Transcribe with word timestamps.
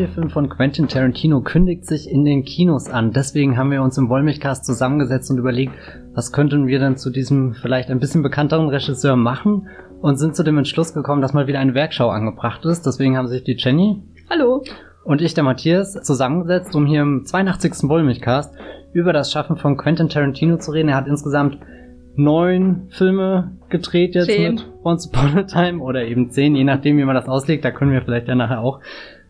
neue 0.00 0.08
Film 0.08 0.30
von 0.30 0.48
Quentin 0.48 0.88
Tarantino 0.88 1.42
kündigt 1.42 1.84
sich 1.84 2.10
in 2.10 2.24
den 2.24 2.42
Kinos 2.42 2.88
an. 2.88 3.12
Deswegen 3.12 3.58
haben 3.58 3.70
wir 3.70 3.82
uns 3.82 3.98
im 3.98 4.08
Wollmilchcast 4.08 4.64
zusammengesetzt 4.64 5.30
und 5.30 5.36
überlegt, 5.36 5.74
was 6.14 6.32
könnten 6.32 6.66
wir 6.66 6.78
denn 6.78 6.96
zu 6.96 7.10
diesem 7.10 7.52
vielleicht 7.52 7.90
ein 7.90 8.00
bisschen 8.00 8.22
bekannteren 8.22 8.70
Regisseur 8.70 9.16
machen 9.16 9.68
und 10.00 10.16
sind 10.16 10.34
zu 10.34 10.42
dem 10.42 10.56
Entschluss 10.56 10.94
gekommen, 10.94 11.20
dass 11.20 11.34
mal 11.34 11.48
wieder 11.48 11.58
eine 11.58 11.74
Werkschau 11.74 12.08
angebracht 12.08 12.64
ist. 12.64 12.86
Deswegen 12.86 13.18
haben 13.18 13.28
sich 13.28 13.44
die 13.44 13.56
Jenny 13.58 14.02
Hallo. 14.30 14.64
und 15.04 15.20
ich, 15.20 15.34
der 15.34 15.44
Matthias, 15.44 15.92
zusammengesetzt, 15.92 16.74
um 16.74 16.86
hier 16.86 17.02
im 17.02 17.26
82. 17.26 17.90
Wollmilchcast 17.90 18.54
über 18.94 19.12
das 19.12 19.30
Schaffen 19.30 19.58
von 19.58 19.76
Quentin 19.76 20.08
Tarantino 20.08 20.56
zu 20.56 20.70
reden. 20.70 20.88
Er 20.88 20.96
hat 20.96 21.08
insgesamt 21.08 21.58
neun 22.16 22.88
Filme 22.88 23.58
gedreht 23.68 24.14
jetzt 24.14 24.30
Zehn. 24.30 24.54
mit 24.54 24.66
Once 24.82 25.06
Upon 25.08 25.36
a 25.36 25.42
Time 25.42 25.82
oder 25.82 26.04
eben 26.06 26.30
zehn, 26.30 26.56
je 26.56 26.64
nachdem, 26.64 26.96
wie 26.96 27.04
man 27.04 27.14
das 27.14 27.28
auslegt. 27.28 27.66
Da 27.66 27.70
können 27.70 27.92
wir 27.92 28.00
vielleicht 28.00 28.28
ja 28.28 28.34
nachher 28.34 28.60
auch 28.60 28.80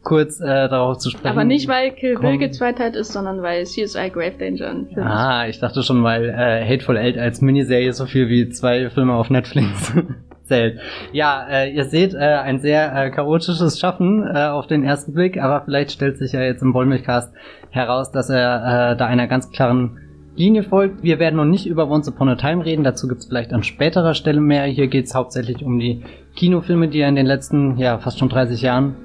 kurz 0.03 0.41
äh, 0.41 0.47
darauf 0.47 0.99
zu 0.99 1.11
sprechen. 1.11 1.29
Aber 1.29 1.45
nicht, 1.45 1.69
weil 1.69 1.91
Kill 1.93 2.19
Bill 2.19 2.39
gezweiteilt 2.39 2.97
ist, 2.97 3.13
sondern 3.13 3.43
weil 3.43 3.65
CSI 3.65 4.11
Grave 4.11 4.35
Danger 4.39 4.71
ein 4.71 4.87
Film 4.87 5.07
ist. 5.07 5.13
Ah, 5.13 5.47
ich 5.47 5.61
dachte 5.61 5.83
schon, 5.83 6.03
weil 6.03 6.31
äh, 6.31 6.67
Hateful 6.67 6.97
Eight 6.97 7.19
als 7.19 7.41
Miniserie 7.41 7.93
so 7.93 8.07
viel 8.07 8.29
wie 8.29 8.49
zwei 8.49 8.89
Filme 8.91 9.15
auf 9.15 9.29
Netflix 9.31 9.93
zählt. 10.45 10.81
Ja, 11.13 11.47
äh, 11.49 11.71
ihr 11.71 11.85
seht 11.85 12.15
äh, 12.15 12.19
ein 12.19 12.61
sehr 12.61 12.95
äh, 12.95 13.11
chaotisches 13.11 13.79
Schaffen 13.79 14.27
äh, 14.27 14.47
auf 14.47 14.67
den 14.67 14.85
ersten 14.85 15.13
Blick, 15.13 15.41
aber 15.41 15.63
vielleicht 15.65 15.93
stellt 15.93 16.19
sich 16.19 16.33
ja 16.33 16.41
jetzt 16.41 16.63
im 16.63 16.73
Wollmilchcast 16.73 17.35
heraus, 17.71 18.11
dass 18.11 18.31
er 18.31 18.93
äh, 18.93 18.97
da 18.97 19.07
einer 19.07 19.27
ganz 19.27 19.51
klaren 19.51 19.99
Linie 20.35 20.63
folgt. 20.63 21.03
Wir 21.03 21.19
werden 21.19 21.37
noch 21.37 21.45
nicht 21.45 21.67
über 21.67 21.91
Once 21.91 22.09
Upon 22.09 22.31
a 22.31 22.37
Time 22.37 22.65
reden, 22.65 22.85
dazu 22.85 23.07
gibt's 23.07 23.27
vielleicht 23.27 23.53
an 23.53 23.63
späterer 23.63 24.15
Stelle 24.15 24.41
mehr. 24.41 24.65
Hier 24.65 24.89
geht's 24.89 25.15
hauptsächlich 25.15 25.63
um 25.63 25.79
die 25.79 26.03
Kinofilme, 26.37 26.89
die 26.89 27.01
er 27.01 27.09
in 27.11 27.17
den 27.17 27.27
letzten, 27.27 27.77
ja, 27.77 27.99
fast 27.99 28.19
schon 28.19 28.31
30 28.31 28.63
Jahren 28.63 28.97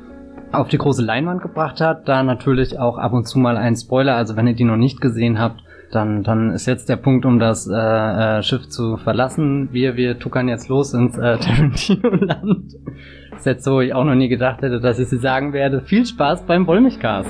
auf 0.51 0.67
die 0.67 0.77
große 0.77 1.03
Leinwand 1.03 1.41
gebracht 1.41 1.81
hat. 1.81 2.07
Da 2.07 2.23
natürlich 2.23 2.79
auch 2.79 2.97
ab 2.97 3.13
und 3.13 3.27
zu 3.27 3.39
mal 3.39 3.57
ein 3.57 3.75
Spoiler, 3.75 4.15
also 4.15 4.35
wenn 4.35 4.47
ihr 4.47 4.55
die 4.55 4.63
noch 4.63 4.77
nicht 4.77 5.01
gesehen 5.01 5.39
habt, 5.39 5.61
dann, 5.91 6.23
dann 6.23 6.51
ist 6.51 6.65
jetzt 6.65 6.89
der 6.89 6.97
Punkt, 6.97 7.25
um 7.25 7.39
das 7.39 7.67
äh, 7.67 7.73
äh, 7.73 8.43
Schiff 8.43 8.67
zu 8.69 8.97
verlassen. 8.97 9.69
Wir, 9.71 9.95
wir 9.95 10.19
tuckern 10.19 10.47
jetzt 10.47 10.67
los 10.67 10.93
ins 10.93 11.17
äh, 11.17 11.37
Tarantino-Land. 11.39 12.73
Ist 13.35 13.45
jetzt 13.45 13.63
so, 13.63 13.81
ich 13.81 13.93
auch 13.93 14.03
noch 14.03 14.15
nie 14.15 14.29
gedacht 14.29 14.61
hätte, 14.61 14.79
dass 14.79 14.99
ich 14.99 15.07
sie 15.07 15.17
sagen 15.17 15.53
werde. 15.53 15.81
Viel 15.81 16.05
Spaß 16.05 16.45
beim 16.45 16.67
Wollmilchcast. 16.67 17.29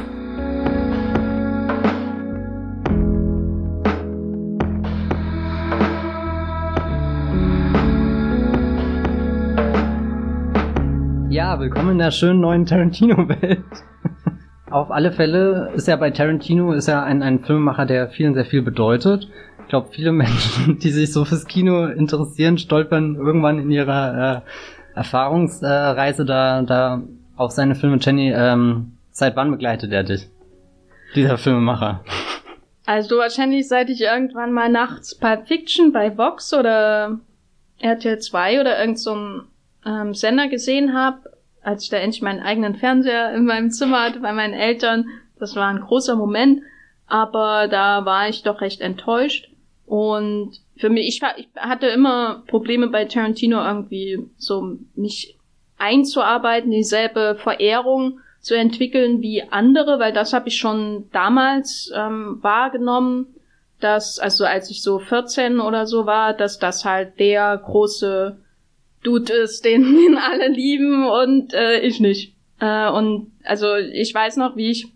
Ja, 11.55 11.61
willkommen 11.61 11.91
in 11.91 11.99
der 11.99 12.11
schönen 12.11 12.41
neuen 12.41 12.65
Tarantino-Welt. 12.65 13.63
Auf 14.69 14.91
alle 14.91 15.13
Fälle 15.13 15.71
ist 15.73 15.87
er 15.87 15.95
bei 15.95 16.11
Tarantino 16.11 16.73
ist 16.73 16.89
er 16.89 17.03
ein, 17.03 17.23
ein 17.23 17.45
Filmemacher, 17.45 17.85
der 17.85 18.09
vielen 18.09 18.33
sehr 18.33 18.43
viel 18.43 18.61
bedeutet. 18.61 19.29
Ich 19.61 19.69
glaube, 19.69 19.87
viele 19.89 20.11
Menschen, 20.11 20.79
die 20.79 20.89
sich 20.89 21.13
so 21.13 21.23
fürs 21.23 21.45
Kino 21.45 21.85
interessieren, 21.85 22.57
stolpern 22.57 23.15
irgendwann 23.15 23.57
in 23.57 23.71
ihrer 23.71 24.43
äh, 24.43 24.97
Erfahrungsreise 24.97 26.25
da, 26.25 26.61
da 26.61 27.03
auf 27.37 27.51
seine 27.51 27.75
Filme. 27.75 27.99
Jenny, 28.01 28.33
ähm, 28.35 28.97
seit 29.11 29.37
wann 29.37 29.51
begleitet 29.51 29.93
er 29.93 30.03
dich? 30.03 30.27
Dieser 31.15 31.37
Filmemacher. 31.37 32.03
Also 32.85 33.17
wahrscheinlich 33.17 33.69
seit 33.69 33.89
ich 33.89 34.01
irgendwann 34.01 34.51
mal 34.51 34.67
nachts 34.67 35.17
Pulp 35.17 35.47
Fiction 35.47 35.93
bei 35.93 36.17
Vox 36.17 36.53
oder 36.53 37.17
RTL 37.79 38.19
2 38.19 38.59
oder 38.59 38.77
irgend 38.77 38.99
so 38.99 39.15
ähm, 39.85 40.13
Sender 40.13 40.49
gesehen 40.49 40.94
habe, 40.94 41.34
als 41.65 41.83
ich 41.83 41.89
da 41.89 41.97
endlich 41.97 42.21
meinen 42.21 42.41
eigenen 42.41 42.75
Fernseher 42.75 43.33
in 43.33 43.45
meinem 43.45 43.71
Zimmer 43.71 44.03
hatte 44.03 44.19
bei 44.19 44.31
meinen 44.31 44.53
Eltern. 44.53 45.07
Das 45.39 45.55
war 45.55 45.67
ein 45.67 45.81
großer 45.81 46.15
Moment, 46.15 46.61
aber 47.07 47.67
da 47.67 48.05
war 48.05 48.29
ich 48.29 48.43
doch 48.43 48.61
recht 48.61 48.81
enttäuscht. 48.81 49.49
Und 49.87 50.61
für 50.77 50.89
mich, 50.89 51.07
ich, 51.07 51.21
ich 51.37 51.47
hatte 51.55 51.87
immer 51.87 52.43
Probleme 52.47 52.87
bei 52.87 53.05
Tarantino 53.05 53.63
irgendwie 53.63 54.19
so 54.37 54.77
mich 54.95 55.37
einzuarbeiten, 55.77 56.71
dieselbe 56.71 57.35
Verehrung 57.35 58.19
zu 58.39 58.55
entwickeln 58.55 59.21
wie 59.21 59.43
andere, 59.43 59.99
weil 59.99 60.13
das 60.13 60.33
habe 60.33 60.49
ich 60.49 60.57
schon 60.57 61.09
damals 61.11 61.91
ähm, 61.95 62.37
wahrgenommen, 62.41 63.27
dass, 63.79 64.19
also 64.19 64.45
als 64.45 64.69
ich 64.69 64.83
so 64.83 64.99
14 64.99 65.59
oder 65.59 65.87
so 65.87 66.05
war, 66.05 66.33
dass 66.33 66.59
das 66.59 66.85
halt 66.85 67.19
der 67.19 67.57
große 67.57 68.37
Dude 69.05 69.31
ist, 69.33 69.63
den, 69.66 69.83
den 69.95 70.17
alle 70.17 70.47
lieben 70.47 71.07
und 71.07 71.53
äh, 71.53 71.79
ich 71.79 71.99
nicht. 71.99 72.35
Äh, 72.59 72.89
und 72.89 73.31
also 73.43 73.75
ich 73.75 74.13
weiß 74.13 74.38
noch, 74.38 74.55
wie 74.55 74.71
ich, 74.71 74.88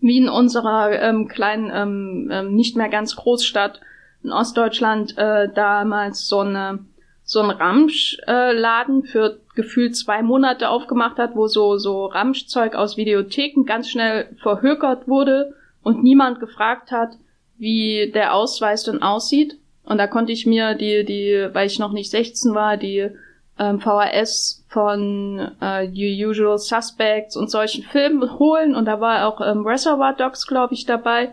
wie 0.00 0.18
in 0.18 0.28
unserer 0.28 0.90
ähm, 1.00 1.28
kleinen, 1.28 1.70
ähm, 1.72 2.30
ähm, 2.32 2.54
nicht 2.54 2.76
mehr 2.76 2.88
ganz 2.88 3.16
Großstadt 3.16 3.80
in 4.22 4.32
Ostdeutschland 4.32 5.16
äh, 5.16 5.48
damals 5.52 6.26
so 6.26 6.40
eine 6.40 6.80
so 7.28 7.40
ein 7.40 7.50
Ramsch-Laden 7.50 9.02
für 9.02 9.40
gefühlt 9.56 9.96
zwei 9.96 10.22
Monate 10.22 10.68
aufgemacht 10.68 11.18
hat, 11.18 11.34
wo 11.34 11.48
so 11.48 11.76
so 11.76 12.06
Ramschzeug 12.06 12.76
aus 12.76 12.96
Videotheken 12.96 13.64
ganz 13.64 13.90
schnell 13.90 14.28
verhökert 14.40 15.08
wurde 15.08 15.54
und 15.82 16.04
niemand 16.04 16.38
gefragt 16.38 16.92
hat, 16.92 17.16
wie 17.58 18.12
der 18.14 18.34
Ausweis 18.34 18.84
denn 18.84 19.02
aussieht. 19.02 19.58
Und 19.84 19.98
da 19.98 20.06
konnte 20.06 20.32
ich 20.32 20.46
mir 20.46 20.74
die, 20.74 21.04
die, 21.04 21.48
weil 21.52 21.66
ich 21.66 21.78
noch 21.78 21.92
nicht 21.92 22.10
16 22.10 22.54
war, 22.54 22.76
die 22.76 23.10
ähm, 23.58 23.80
VHS 23.80 24.64
von 24.68 25.52
äh, 25.60 25.88
The 25.88 26.26
Usual 26.26 26.58
Suspects 26.58 27.36
und 27.36 27.50
solchen 27.50 27.84
Filmen 27.84 28.38
holen. 28.38 28.74
Und 28.74 28.86
da 28.86 29.00
war 29.00 29.26
auch 29.26 29.40
ähm, 29.40 29.66
Reservoir 29.66 30.14
Dogs, 30.14 30.46
glaube 30.46 30.74
ich, 30.74 30.84
dabei. 30.86 31.32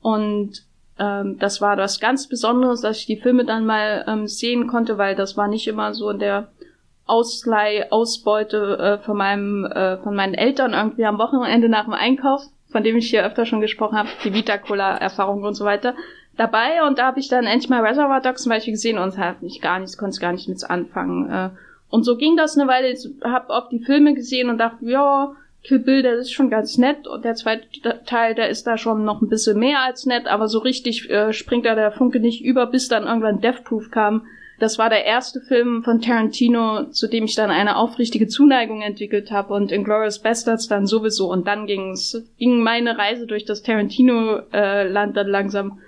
Und 0.00 0.62
ähm, 0.98 1.38
das 1.38 1.60
war 1.60 1.76
was 1.76 1.98
ganz 1.98 2.28
Besonderes, 2.28 2.80
dass 2.80 2.98
ich 2.98 3.06
die 3.06 3.16
Filme 3.16 3.44
dann 3.44 3.66
mal 3.66 4.04
ähm, 4.06 4.28
sehen 4.28 4.68
konnte, 4.68 4.98
weil 4.98 5.16
das 5.16 5.36
war 5.36 5.48
nicht 5.48 5.66
immer 5.66 5.92
so 5.94 6.10
in 6.10 6.20
der 6.20 6.48
Ausleih, 7.06 7.90
Ausbeute 7.90 8.78
äh, 8.78 9.04
von 9.04 9.16
meinem, 9.16 9.64
äh, 9.66 9.98
von 9.98 10.14
meinen 10.14 10.34
Eltern 10.34 10.72
irgendwie 10.72 11.04
am 11.04 11.18
Wochenende 11.18 11.68
nach 11.68 11.84
dem 11.84 11.92
Einkauf, 11.92 12.42
von 12.70 12.82
dem 12.82 12.96
ich 12.96 13.10
hier 13.10 13.26
öfter 13.26 13.44
schon 13.44 13.60
gesprochen 13.60 13.98
habe, 13.98 14.08
die 14.24 14.32
Vita 14.32 14.56
Cola 14.58 14.96
Erfahrung 14.96 15.42
und 15.42 15.54
so 15.54 15.64
weiter 15.64 15.94
dabei 16.36 16.82
und 16.86 16.98
da 16.98 17.06
habe 17.06 17.20
ich 17.20 17.28
dann 17.28 17.46
endlich 17.46 17.68
mal 17.68 17.84
Reservoir 17.84 18.20
Dogs 18.20 18.42
zum 18.42 18.50
Beispiel 18.50 18.72
gesehen 18.72 18.98
und 18.98 19.16
habe 19.18 19.44
nicht 19.44 19.62
gar 19.62 19.78
nichts, 19.78 19.96
konnte 19.96 20.20
gar 20.20 20.32
nicht 20.32 20.48
mit 20.48 20.68
anfangen. 20.68 21.30
Äh, 21.30 21.50
und 21.94 22.02
so 22.02 22.16
ging 22.16 22.36
das 22.36 22.58
eine 22.58 22.68
Weile. 22.68 22.90
Ich 22.90 23.08
habe 23.22 23.50
auch 23.50 23.68
die 23.68 23.78
Filme 23.78 24.14
gesehen 24.14 24.50
und 24.50 24.58
dachte, 24.58 24.84
ja, 24.84 25.32
Kill 25.62 25.78
Bill, 25.78 26.02
der 26.02 26.14
ist 26.14 26.32
schon 26.32 26.50
ganz 26.50 26.76
nett 26.76 27.06
und 27.06 27.24
der 27.24 27.36
zweite 27.36 27.68
Teil, 28.04 28.34
der 28.34 28.48
ist 28.48 28.66
da 28.66 28.76
schon 28.76 29.04
noch 29.04 29.22
ein 29.22 29.28
bisschen 29.28 29.60
mehr 29.60 29.78
als 29.84 30.04
nett, 30.04 30.26
aber 30.26 30.48
so 30.48 30.58
richtig 30.58 31.08
äh, 31.08 31.32
springt 31.32 31.66
da 31.66 31.76
der 31.76 31.92
Funke 31.92 32.18
nicht 32.18 32.44
über, 32.44 32.66
bis 32.66 32.88
dann 32.88 33.04
irgendwann 33.04 33.40
Death 33.40 33.62
Proof 33.62 33.92
kam. 33.92 34.26
Das 34.58 34.76
war 34.76 34.90
der 34.90 35.04
erste 35.04 35.40
Film 35.40 35.84
von 35.84 36.00
Tarantino, 36.00 36.86
zu 36.90 37.06
dem 37.06 37.26
ich 37.26 37.36
dann 37.36 37.52
eine 37.52 37.76
aufrichtige 37.76 38.26
Zuneigung 38.26 38.82
entwickelt 38.82 39.30
habe 39.30 39.54
und 39.54 39.70
Inglourious 39.70 40.18
Bastards 40.18 40.66
dann 40.66 40.88
sowieso. 40.88 41.30
Und 41.30 41.46
dann 41.46 41.68
ging's, 41.68 42.20
ging 42.38 42.58
meine 42.58 42.98
Reise 42.98 43.28
durch 43.28 43.44
das 43.44 43.62
Tarantino-Land 43.62 45.16
dann 45.16 45.28
langsam 45.28 45.78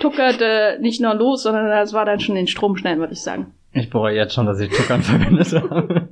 tuckerte 0.00 0.78
nicht 0.80 1.00
nur 1.00 1.14
los, 1.14 1.44
sondern 1.44 1.68
das 1.70 1.92
war 1.92 2.04
dann 2.04 2.18
schon 2.18 2.34
den 2.34 2.48
Strom 2.48 2.76
schnell, 2.76 2.98
würde 2.98 3.12
ich 3.12 3.22
sagen. 3.22 3.54
Ich 3.74 3.90
bereue 3.90 4.16
jetzt 4.16 4.34
schon, 4.34 4.46
dass 4.46 4.60
ich 4.60 4.70
Tuckern 4.70 5.02
verwendet 5.02 5.52
habe. 5.52 6.08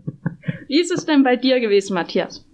Wie 0.68 0.80
ist 0.80 0.92
es 0.92 1.06
denn 1.06 1.22
bei 1.22 1.36
dir 1.36 1.60
gewesen, 1.60 1.94
Matthias? 1.94 2.44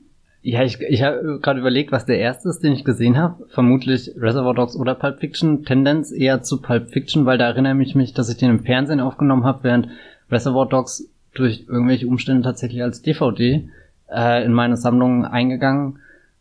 Ja, 0.42 0.62
ich, 0.62 0.80
ich 0.80 1.02
habe 1.02 1.40
gerade 1.42 1.60
überlegt, 1.60 1.90
was 1.90 2.06
der 2.06 2.18
erste 2.18 2.48
ist, 2.48 2.60
den 2.60 2.72
ich 2.72 2.84
gesehen 2.84 3.16
habe. 3.16 3.46
Vermutlich 3.48 4.12
Reservoir 4.16 4.54
Dogs 4.54 4.76
oder 4.76 4.94
Pulp 4.94 5.18
Fiction. 5.18 5.64
Tendenz 5.64 6.12
eher 6.12 6.42
zu 6.42 6.62
Pulp 6.62 6.90
Fiction, 6.90 7.26
weil 7.26 7.38
da 7.38 7.46
erinnere 7.46 7.82
ich 7.82 7.94
mich, 7.94 8.14
dass 8.14 8.28
ich 8.28 8.36
den 8.36 8.50
im 8.50 8.64
Fernsehen 8.64 9.00
aufgenommen 9.00 9.44
habe, 9.44 9.64
während 9.64 9.88
Reservoir 10.30 10.68
Dogs 10.68 11.10
durch 11.34 11.66
irgendwelche 11.68 12.06
Umstände 12.06 12.42
tatsächlich 12.42 12.82
als 12.82 13.02
DVD 13.02 13.68
äh, 14.10 14.44
in 14.44 14.52
meine 14.52 14.76
Sammlung 14.76 15.24
eingegangen 15.24 15.98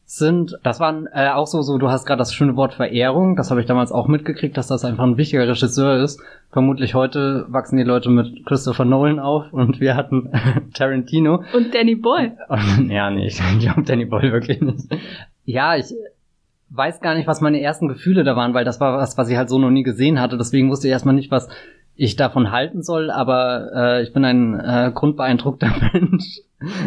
sind. 0.09 0.57
Das 0.63 0.79
waren 0.79 1.07
äh, 1.13 1.29
auch 1.29 1.47
so, 1.47 1.61
so, 1.61 1.77
du 1.77 1.89
hast 1.89 2.05
gerade 2.05 2.19
das 2.19 2.33
schöne 2.33 2.55
Wort 2.55 2.73
Verehrung, 2.73 3.35
das 3.35 3.51
habe 3.51 3.59
ich 3.59 3.67
damals 3.67 3.91
auch 3.91 4.07
mitgekriegt, 4.07 4.55
dass 4.55 4.67
das 4.67 4.85
einfach 4.85 5.03
ein 5.03 5.17
wichtiger 5.17 5.45
Regisseur 5.47 6.01
ist. 6.01 6.21
Vermutlich 6.49 6.95
heute 6.95 7.45
wachsen 7.49 7.75
die 7.75 7.83
Leute 7.83 8.09
mit 8.09 8.45
Christopher 8.45 8.85
Nolan 8.85 9.19
auf 9.19 9.51
und 9.51 9.81
wir 9.81 9.95
hatten 9.95 10.31
Tarantino. 10.73 11.43
Und 11.53 11.75
Danny 11.75 11.95
Boy. 11.95 12.31
Und, 12.47 12.89
ja, 12.89 13.11
nee, 13.11 13.27
ich 13.27 13.41
glaube 13.59 13.83
Danny 13.83 14.05
Boy 14.05 14.31
wirklich 14.31 14.61
nicht. 14.61 14.87
Ja, 15.43 15.75
ich 15.75 15.93
weiß 16.69 17.01
gar 17.01 17.13
nicht, 17.13 17.27
was 17.27 17.41
meine 17.41 17.61
ersten 17.61 17.89
Gefühle 17.89 18.23
da 18.23 18.37
waren, 18.37 18.53
weil 18.53 18.65
das 18.65 18.79
war 18.79 18.97
was, 18.97 19.17
was 19.17 19.29
ich 19.29 19.35
halt 19.35 19.49
so 19.49 19.59
noch 19.59 19.71
nie 19.71 19.83
gesehen 19.83 20.21
hatte. 20.21 20.37
Deswegen 20.37 20.69
wusste 20.69 20.87
ich 20.87 20.93
erstmal 20.93 21.15
nicht, 21.15 21.31
was 21.31 21.49
ich 21.97 22.15
davon 22.15 22.51
halten 22.51 22.83
soll, 22.83 23.09
aber 23.11 23.71
äh, 23.75 24.03
ich 24.03 24.13
bin 24.13 24.23
ein 24.23 24.59
äh, 24.59 24.91
grundbeeindruckter 24.93 25.69
Mensch. 25.93 26.41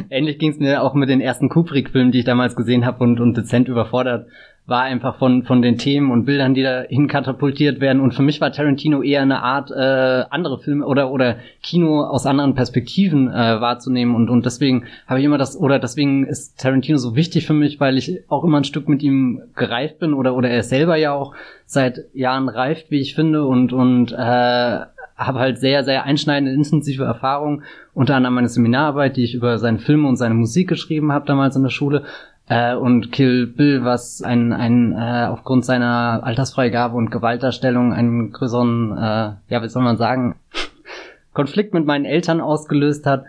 Ähnlich 0.08 0.38
ging 0.38 0.50
es 0.50 0.58
mir 0.58 0.82
auch 0.82 0.94
mit 0.94 1.08
den 1.08 1.20
ersten 1.20 1.48
Kubrick-Filmen, 1.48 2.12
die 2.12 2.20
ich 2.20 2.24
damals 2.24 2.56
gesehen 2.56 2.84
habe 2.86 3.04
und, 3.04 3.20
und 3.20 3.36
dezent 3.36 3.68
überfordert 3.68 4.26
war 4.70 4.82
einfach 4.82 5.18
von, 5.18 5.42
von 5.42 5.62
den 5.62 5.78
Themen 5.78 6.10
und 6.12 6.24
Bildern, 6.24 6.54
die 6.54 6.62
da 6.62 6.82
hinkatapultiert 6.82 7.80
werden. 7.80 8.00
Und 8.00 8.14
für 8.14 8.22
mich 8.22 8.40
war 8.40 8.52
Tarantino 8.52 9.02
eher 9.02 9.20
eine 9.20 9.42
Art, 9.42 9.70
äh, 9.70 10.24
andere 10.30 10.58
Filme 10.58 10.86
oder, 10.86 11.10
oder 11.10 11.36
Kino 11.62 12.02
aus 12.04 12.24
anderen 12.24 12.54
Perspektiven 12.54 13.28
äh, 13.28 13.60
wahrzunehmen. 13.60 14.14
Und, 14.14 14.30
und 14.30 14.46
deswegen 14.46 14.84
habe 15.06 15.18
ich 15.18 15.26
immer 15.26 15.38
das, 15.38 15.58
oder 15.58 15.80
deswegen 15.80 16.24
ist 16.24 16.60
Tarantino 16.60 16.98
so 16.98 17.16
wichtig 17.16 17.46
für 17.46 17.52
mich, 17.52 17.80
weil 17.80 17.98
ich 17.98 18.22
auch 18.28 18.44
immer 18.44 18.58
ein 18.58 18.64
Stück 18.64 18.88
mit 18.88 19.02
ihm 19.02 19.42
gereift 19.56 19.98
bin 19.98 20.14
oder, 20.14 20.36
oder 20.36 20.48
er 20.48 20.62
selber 20.62 20.96
ja 20.96 21.12
auch 21.12 21.34
seit 21.66 21.98
Jahren 22.14 22.48
reift, 22.48 22.90
wie 22.90 23.00
ich 23.00 23.14
finde, 23.14 23.44
und, 23.44 23.72
und 23.72 24.12
äh, 24.12 24.80
habe 25.20 25.38
halt 25.38 25.58
sehr, 25.58 25.84
sehr 25.84 26.04
einschneidende, 26.04 26.52
intensive 26.52 27.04
Erfahrungen, 27.04 27.62
unter 27.92 28.16
anderem 28.16 28.34
meine 28.34 28.48
Seminararbeit, 28.48 29.16
die 29.16 29.24
ich 29.24 29.34
über 29.34 29.58
seine 29.58 29.78
Filme 29.78 30.08
und 30.08 30.16
seine 30.16 30.34
Musik 30.34 30.68
geschrieben 30.68 31.12
habe 31.12 31.26
damals 31.26 31.56
in 31.56 31.62
der 31.62 31.70
Schule. 31.70 32.04
Äh, 32.48 32.74
und 32.74 33.12
Kill 33.12 33.46
Bill, 33.46 33.84
was 33.84 34.22
ein, 34.22 34.52
ein 34.52 34.92
äh, 34.92 35.26
aufgrund 35.28 35.64
seiner 35.64 36.20
Altersfreigabe 36.24 36.96
und 36.96 37.10
Gewaltdarstellung 37.10 37.92
einen 37.92 38.32
größeren, 38.32 38.92
äh, 38.96 39.32
ja, 39.48 39.62
wie 39.62 39.68
soll 39.68 39.82
man 39.82 39.98
sagen, 39.98 40.36
Konflikt 41.32 41.74
mit 41.74 41.86
meinen 41.86 42.06
Eltern 42.06 42.40
ausgelöst 42.40 43.06
hat 43.06 43.24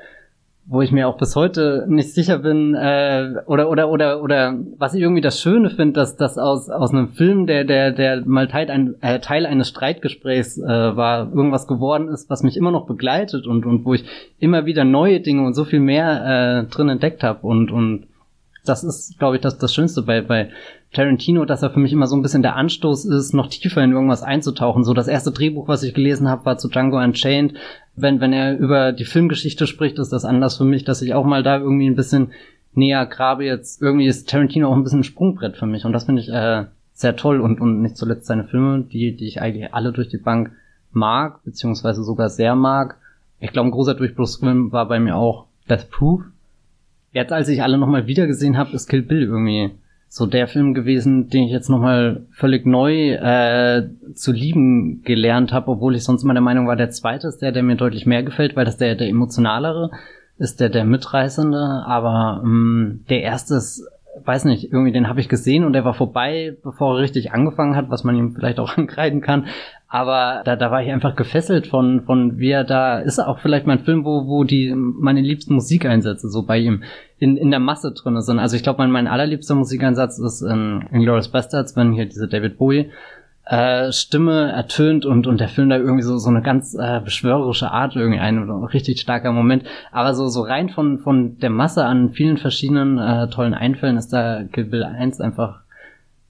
wo 0.65 0.81
ich 0.81 0.91
mir 0.91 1.07
auch 1.07 1.17
bis 1.17 1.35
heute 1.35 1.85
nicht 1.89 2.13
sicher 2.13 2.39
bin, 2.39 2.75
äh, 2.75 3.33
oder 3.45 3.69
oder 3.69 3.89
oder 3.89 4.21
oder 4.21 4.57
was 4.77 4.93
ich 4.93 5.01
irgendwie 5.01 5.21
das 5.21 5.41
Schöne 5.41 5.69
finde, 5.69 5.93
dass 5.93 6.17
das 6.17 6.37
aus 6.37 6.69
aus 6.69 6.91
einem 6.91 7.09
Film, 7.09 7.47
der 7.47 7.63
der 7.63 7.91
der 7.91 8.25
mal 8.25 8.47
Teil, 8.47 8.69
ein, 8.69 8.95
äh, 9.01 9.19
Teil 9.19 9.45
eines 9.45 9.69
Streitgesprächs 9.69 10.59
äh, 10.59 10.65
war, 10.95 11.33
irgendwas 11.33 11.67
geworden 11.67 12.07
ist, 12.09 12.29
was 12.29 12.43
mich 12.43 12.57
immer 12.57 12.71
noch 12.71 12.85
begleitet 12.85 13.47
und 13.47 13.65
und 13.65 13.85
wo 13.85 13.93
ich 13.95 14.05
immer 14.39 14.65
wieder 14.65 14.83
neue 14.83 15.19
Dinge 15.19 15.43
und 15.45 15.55
so 15.55 15.65
viel 15.65 15.79
mehr 15.79 16.65
äh, 16.67 16.71
drin 16.71 16.89
entdeckt 16.89 17.23
habe 17.23 17.45
und 17.45 17.71
und 17.71 18.07
das 18.63 18.83
ist, 18.83 19.17
glaube 19.17 19.37
ich, 19.37 19.41
das 19.41 19.57
das 19.57 19.73
Schönste 19.73 20.03
bei 20.03 20.21
bei 20.21 20.49
Tarantino, 20.93 21.45
dass 21.45 21.63
er 21.63 21.69
für 21.69 21.79
mich 21.79 21.93
immer 21.93 22.07
so 22.07 22.15
ein 22.15 22.21
bisschen 22.21 22.41
der 22.41 22.57
Anstoß 22.57 23.05
ist, 23.05 23.33
noch 23.33 23.47
tiefer 23.47 23.81
in 23.83 23.93
irgendwas 23.93 24.23
einzutauchen. 24.23 24.83
So 24.83 24.93
das 24.93 25.07
erste 25.07 25.31
Drehbuch, 25.31 25.67
was 25.67 25.83
ich 25.83 25.93
gelesen 25.93 26.27
habe, 26.27 26.45
war 26.45 26.57
zu 26.57 26.67
Django 26.67 26.97
Unchained. 26.97 27.53
Wenn, 27.95 28.19
wenn 28.19 28.33
er 28.33 28.57
über 28.57 28.91
die 28.91 29.05
Filmgeschichte 29.05 29.67
spricht, 29.67 29.99
ist 29.99 30.11
das 30.11 30.25
anders 30.25 30.57
für 30.57 30.65
mich, 30.65 30.83
dass 30.83 31.01
ich 31.01 31.13
auch 31.13 31.25
mal 31.25 31.43
da 31.43 31.57
irgendwie 31.57 31.89
ein 31.89 31.95
bisschen 31.95 32.31
näher 32.73 33.05
grabe. 33.05 33.45
Jetzt 33.45 33.81
irgendwie 33.81 34.07
ist 34.07 34.29
Tarantino 34.29 34.69
auch 34.69 34.75
ein 34.75 34.83
bisschen 34.83 34.99
ein 34.99 35.05
Sprungbrett 35.05 35.55
für 35.55 35.65
mich 35.65 35.85
und 35.85 35.93
das 35.93 36.05
finde 36.05 36.21
ich 36.21 36.29
äh, 36.29 36.65
sehr 36.93 37.15
toll 37.15 37.39
und, 37.39 37.61
und 37.61 37.81
nicht 37.81 37.95
zuletzt 37.95 38.25
seine 38.25 38.43
Filme, 38.43 38.81
die, 38.81 39.15
die 39.15 39.27
ich 39.27 39.41
eigentlich 39.41 39.73
alle 39.73 39.93
durch 39.93 40.09
die 40.09 40.17
Bank 40.17 40.51
mag, 40.91 41.43
beziehungsweise 41.45 42.03
sogar 42.03 42.29
sehr 42.29 42.55
mag. 42.55 42.97
Ich 43.39 43.51
glaube, 43.51 43.69
ein 43.69 43.71
großer 43.71 43.95
Durchbruchsfilm 43.95 44.73
war 44.73 44.87
bei 44.87 44.99
mir 44.99 45.15
auch 45.15 45.45
Death 45.69 45.89
Proof. 45.89 46.23
Jetzt, 47.13 47.31
als 47.31 47.47
ich 47.47 47.63
alle 47.63 47.77
nochmal 47.77 48.07
wiedergesehen 48.07 48.57
habe, 48.57 48.73
ist 48.73 48.87
Kill 48.87 49.01
Bill 49.01 49.23
irgendwie 49.23 49.71
so 50.13 50.25
der 50.25 50.49
Film 50.49 50.73
gewesen, 50.73 51.29
den 51.29 51.43
ich 51.45 51.53
jetzt 51.53 51.69
nochmal 51.69 52.25
völlig 52.31 52.65
neu 52.65 53.13
äh, 53.13 53.87
zu 54.13 54.33
lieben 54.33 55.03
gelernt 55.03 55.53
habe, 55.53 55.71
obwohl 55.71 55.95
ich 55.95 56.03
sonst 56.03 56.23
immer 56.23 56.33
der 56.33 56.41
Meinung 56.41 56.67
war, 56.67 56.75
der 56.75 56.89
zweite 56.89 57.29
ist 57.29 57.41
der, 57.41 57.53
der 57.53 57.63
mir 57.63 57.77
deutlich 57.77 58.05
mehr 58.05 58.21
gefällt, 58.21 58.57
weil 58.57 58.65
das 58.65 58.75
der, 58.75 58.95
der 58.95 59.07
emotionalere 59.07 59.89
ist, 60.37 60.59
der, 60.59 60.67
der 60.67 60.83
mitreißende, 60.83 61.83
aber 61.85 62.41
mh, 62.43 62.95
der 63.09 63.21
erste 63.21 63.55
ist 63.55 63.87
weiß 64.25 64.43
nicht, 64.43 64.65
irgendwie 64.65 64.91
den 64.91 65.07
habe 65.07 65.21
ich 65.21 65.29
gesehen 65.29 65.63
und 65.63 65.71
der 65.71 65.85
war 65.85 65.93
vorbei, 65.93 66.57
bevor 66.61 66.97
er 66.97 67.01
richtig 67.01 67.31
angefangen 67.31 67.77
hat, 67.77 67.89
was 67.89 68.03
man 68.03 68.17
ihm 68.17 68.33
vielleicht 68.35 68.59
auch 68.59 68.77
ankreiden 68.77 69.21
kann. 69.21 69.47
Aber 69.93 70.41
da, 70.45 70.55
da 70.55 70.71
war 70.71 70.81
ich 70.81 70.89
einfach 70.89 71.17
gefesselt 71.17 71.67
von, 71.67 72.03
von 72.05 72.39
wie 72.39 72.51
er 72.51 72.63
da 72.63 72.99
ist 72.99 73.19
auch 73.19 73.39
vielleicht 73.39 73.67
mein 73.67 73.79
Film, 73.79 74.05
wo, 74.05 74.25
wo 74.25 74.45
die 74.45 74.73
meine 74.73 75.19
liebsten 75.19 75.53
Musikeinsätze 75.53 76.29
so 76.29 76.43
bei 76.43 76.59
ihm 76.59 76.83
in, 77.19 77.35
in 77.35 77.51
der 77.51 77.59
Masse 77.59 77.91
drin 77.91 78.21
sind. 78.21 78.39
Also 78.39 78.55
ich 78.55 78.63
glaube, 78.63 78.77
mein, 78.77 78.91
mein 78.91 79.07
allerliebster 79.07 79.53
Musikeinsatz 79.53 80.17
ist 80.17 80.43
in 80.43 80.85
Inglourious 80.93 81.27
Bastards, 81.27 81.75
wenn 81.75 81.91
hier 81.91 82.05
diese 82.05 82.29
David 82.29 82.57
Bowie 82.57 82.89
äh, 83.43 83.91
Stimme 83.91 84.53
ertönt 84.53 85.05
und, 85.05 85.27
und 85.27 85.41
der 85.41 85.49
Film 85.49 85.67
da 85.67 85.75
irgendwie 85.75 86.03
so, 86.03 86.17
so 86.17 86.29
eine 86.29 86.41
ganz 86.41 86.73
äh, 86.73 87.01
beschwörerische 87.01 87.69
Art 87.69 87.97
irgendwie 87.97 88.21
ein 88.21 88.41
oder 88.41 88.73
richtig 88.73 89.01
starker 89.01 89.33
Moment. 89.33 89.65
Aber 89.91 90.13
so, 90.15 90.29
so 90.29 90.39
rein 90.43 90.69
von, 90.69 90.99
von 90.99 91.37
der 91.39 91.49
Masse 91.49 91.83
an 91.83 92.11
vielen 92.11 92.37
verschiedenen 92.37 92.97
äh, 92.97 93.27
tollen 93.27 93.53
Einfällen 93.53 93.97
ist 93.97 94.13
da 94.13 94.43
Kill 94.53 94.63
Bill 94.63 94.85
1 94.85 95.19
einfach, 95.19 95.63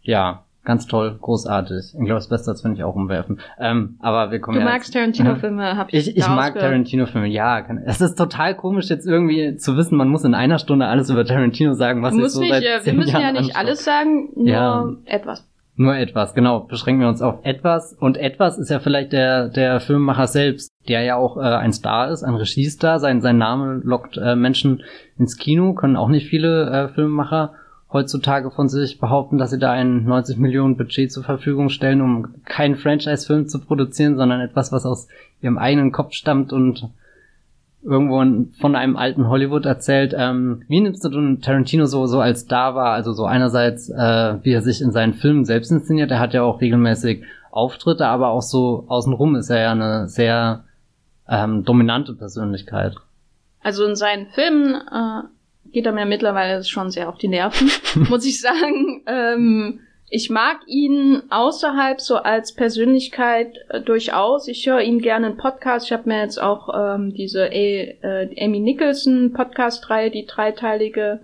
ja, 0.02 0.46
ganz 0.64 0.86
toll, 0.88 1.18
großartig. 1.22 1.94
Ich 1.94 2.06
glaube, 2.06 2.16
das 2.16 2.30
Beste 2.30 2.54
finde 2.56 2.78
ich 2.78 2.84
auch 2.84 2.96
umwerfen. 2.96 3.40
Ähm, 3.60 3.98
aber 4.00 4.32
wir 4.32 4.40
kommen 4.40 4.56
Du 4.56 4.64
ja 4.64 4.70
magst 4.70 4.94
Tarantino-Filme, 4.94 5.78
hab 5.78 5.88
ich 5.94 6.10
Ich, 6.10 6.18
ich 6.18 6.28
mag. 6.28 6.54
Tarantino-Filme, 6.58 7.28
ja. 7.28 7.62
kann- 7.62 7.82
Es 7.86 8.00
ist 8.02 8.16
total 8.16 8.56
komisch 8.56 8.90
jetzt 8.90 9.08
irgendwie 9.08 9.56
zu 9.58 9.76
wissen, 9.78 9.98
man 9.98 10.10
muss 10.10 10.24
in 10.24 10.34
einer 10.34 10.60
Stunde 10.60 10.86
alles 10.88 11.10
über 11.10 11.26
Tarantino 11.26 11.74
sagen, 11.74 12.04
was 12.04 12.14
ich 12.14 12.20
Muss 12.22 12.34
so 12.34 12.42
nicht, 12.42 12.52
seit 12.54 12.64
äh, 12.64 12.66
wir 12.66 12.82
zehn 12.82 12.96
müssen 12.98 13.14
ja 13.14 13.20
Jahren 13.22 13.34
nicht 13.34 13.56
anschaue. 13.56 13.60
alles 13.60 13.84
sagen, 13.86 14.30
nur 14.36 14.48
Ja. 14.48 14.86
etwas. 15.06 15.48
Nur 15.78 15.96
etwas, 15.96 16.34
genau. 16.36 16.60
Beschränken 16.60 17.02
wir 17.02 17.08
uns 17.08 17.22
auf 17.24 17.40
etwas. 17.44 17.94
Und 18.00 18.18
etwas 18.18 18.60
ist 18.60 18.70
ja 18.70 18.80
vielleicht 18.80 19.14
der, 19.14 19.48
der 19.48 19.80
Filmemacher 19.80 20.28
selbst, 20.28 20.70
der 20.88 21.02
ja 21.02 21.16
auch 21.16 21.38
äh, 21.38 21.42
ein 21.42 21.72
Star 21.74 22.10
ist, 22.12 22.24
ein 22.24 22.36
Regiestar. 22.36 23.00
Sein, 23.00 23.22
sein 23.22 23.38
Name 23.38 23.82
lockt 23.84 24.18
äh, 24.18 24.36
Menschen 24.36 24.84
ins 25.18 25.38
Kino, 25.38 25.74
können 25.74 25.96
auch 25.96 26.10
nicht 26.10 26.28
viele 26.28 26.70
äh, 26.70 26.88
Filmemacher 26.94 27.54
heutzutage 27.94 28.52
von 28.52 28.70
sich 28.70 29.00
behaupten, 29.00 29.38
dass 29.38 29.52
sie 29.52 29.60
da 29.60 29.72
ein 29.72 30.06
90 30.06 30.38
Millionen 30.38 30.78
Budget 30.78 31.12
zur 31.12 31.24
Verfügung 31.24 31.70
stellen, 31.70 32.02
um 32.02 32.44
keinen 32.46 32.76
Franchise-Film 32.76 33.48
zu 33.48 33.60
produzieren, 33.60 34.18
sondern 34.18 34.42
etwas, 34.42 34.72
was 34.72 34.86
aus 34.86 35.08
ihrem 35.42 35.58
eigenen 35.58 35.92
Kopf 35.92 36.14
stammt 36.14 36.54
und 36.54 36.90
irgendwo 37.84 38.24
von 38.60 38.76
einem 38.76 38.96
alten 38.96 39.28
Hollywood 39.28 39.66
erzählt. 39.66 40.14
Ähm, 40.16 40.64
wie 40.68 40.82
nimmst 40.82 41.04
du 41.04 41.36
Tarantino 41.38 41.86
so, 41.86 42.06
so 42.06 42.20
als 42.20 42.42
Star 42.42 42.76
wahr? 42.76 42.94
Also 42.94 43.12
so 43.14 43.26
einerseits, 43.26 43.90
äh, 43.90 44.36
wie 44.44 44.52
er 44.52 44.62
sich 44.62 44.82
in 44.82 44.92
seinen 44.92 45.14
Filmen 45.14 45.46
selbst 45.46 45.72
inszeniert. 45.72 46.12
Er 46.12 46.20
hat 46.20 46.34
ja 46.34 46.44
auch 46.44 46.62
regelmäßig 46.62 47.24
Auftritte, 47.50 48.06
aber 48.06 48.30
auch 48.30 48.44
so 48.44 48.86
außenrum 48.88 49.36
ist 49.36 49.50
er 49.50 49.62
ja 49.62 49.72
eine 49.72 50.08
sehr 50.08 50.64
ähm, 51.28 51.64
dominante 51.64 52.14
Persönlichkeit. 52.14 52.96
Also 53.64 53.86
in 53.86 53.96
seinen 53.96 54.28
Filmen 54.28 54.76
äh, 54.76 55.24
geht 55.72 55.86
er 55.86 55.92
mir 55.92 56.06
mittlerweile 56.06 56.64
schon 56.64 56.92
sehr 56.92 57.10
auf 57.10 57.18
die 57.18 57.28
Nerven, 57.28 57.70
muss 58.10 58.26
ich 58.26 58.42
sagen. 58.42 59.04
Ähm, 59.06 59.80
ich 60.14 60.30
mag 60.30 60.60
ihn 60.68 61.24
außerhalb 61.30 62.02
so 62.02 62.18
als 62.18 62.54
Persönlichkeit 62.54 63.56
äh, 63.70 63.80
durchaus. 63.80 64.50
Ich 64.50 64.68
höre 64.68 64.82
ihn 64.82 65.00
gerne 65.00 65.28
in 65.28 65.38
Podcasts. 65.38 65.88
Ich 65.88 65.94
habe 65.94 66.10
mir 66.10 66.22
jetzt 66.22 66.42
auch 66.42 66.70
ähm, 66.74 67.14
diese 67.14 67.46
A 67.46 67.54
äh, 67.54 68.44
Amy 68.44 68.60
Nicholson 68.60 69.32
Podcast-Reihe, 69.34 70.12
die 70.12 70.26
dreiteilige, 70.26 71.22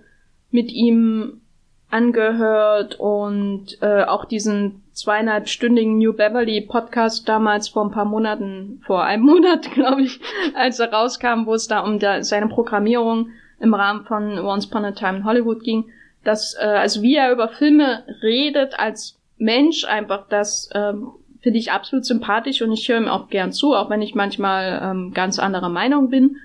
mit 0.50 0.72
ihm 0.72 1.42
angehört 1.90 2.98
und 2.98 3.78
äh, 3.80 4.04
auch 4.04 4.24
diesen 4.24 4.82
zweieinhalbstündigen 4.92 5.98
New 5.98 6.12
Beverly 6.12 6.62
Podcast 6.62 7.28
damals 7.28 7.68
vor 7.68 7.84
ein 7.84 7.90
paar 7.90 8.04
Monaten, 8.04 8.82
vor 8.86 9.04
einem 9.04 9.22
Monat, 9.26 9.70
glaube 9.70 10.02
ich, 10.02 10.18
als 10.54 10.80
er 10.80 10.92
rauskam, 10.92 11.44
wo 11.44 11.54
es 11.54 11.68
da 11.68 11.80
um 11.80 11.98
da, 11.98 12.22
seine 12.22 12.48
Programmierung 12.48 13.28
im 13.60 13.74
Rahmen 13.74 14.04
von 14.04 14.38
Once 14.38 14.66
Upon 14.66 14.84
a 14.84 14.92
Time 14.92 15.18
in 15.18 15.24
Hollywood 15.24 15.62
ging, 15.62 15.90
dass, 16.24 16.54
äh, 16.54 16.64
also 16.64 17.02
wie 17.02 17.16
er 17.16 17.32
über 17.32 17.48
Filme 17.48 18.04
redet 18.22 18.78
als 18.78 19.18
Mensch 19.38 19.84
einfach, 19.84 20.28
das 20.28 20.68
ähm, 20.74 21.12
finde 21.40 21.58
ich 21.58 21.72
absolut 21.72 22.04
sympathisch 22.04 22.60
und 22.62 22.72
ich 22.72 22.88
höre 22.88 22.98
ihm 22.98 23.08
auch 23.08 23.28
gern 23.28 23.52
zu, 23.52 23.74
auch 23.74 23.90
wenn 23.90 24.02
ich 24.02 24.14
manchmal 24.14 24.80
ähm, 24.82 25.12
ganz 25.14 25.38
anderer 25.38 25.68
Meinung 25.68 26.10
bin. 26.10 26.36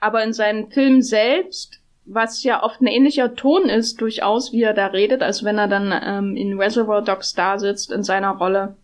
Aber 0.00 0.22
in 0.24 0.32
seinen 0.32 0.70
Filmen 0.70 1.02
selbst, 1.02 1.80
was 2.04 2.42
ja 2.42 2.62
oft 2.62 2.80
ein 2.80 2.86
ähnlicher 2.86 3.34
Ton 3.34 3.68
ist, 3.68 4.00
durchaus, 4.00 4.52
wie 4.52 4.62
er 4.62 4.74
da 4.74 4.86
redet, 4.86 5.22
als 5.22 5.44
wenn 5.44 5.58
er 5.58 5.68
dann 5.68 5.92
ähm, 6.02 6.36
in 6.36 6.58
Reservoir 6.58 7.02
Dogs 7.02 7.34
da 7.34 7.58
sitzt 7.58 7.92
in 7.92 8.02
seiner 8.02 8.30
Rolle. 8.30 8.76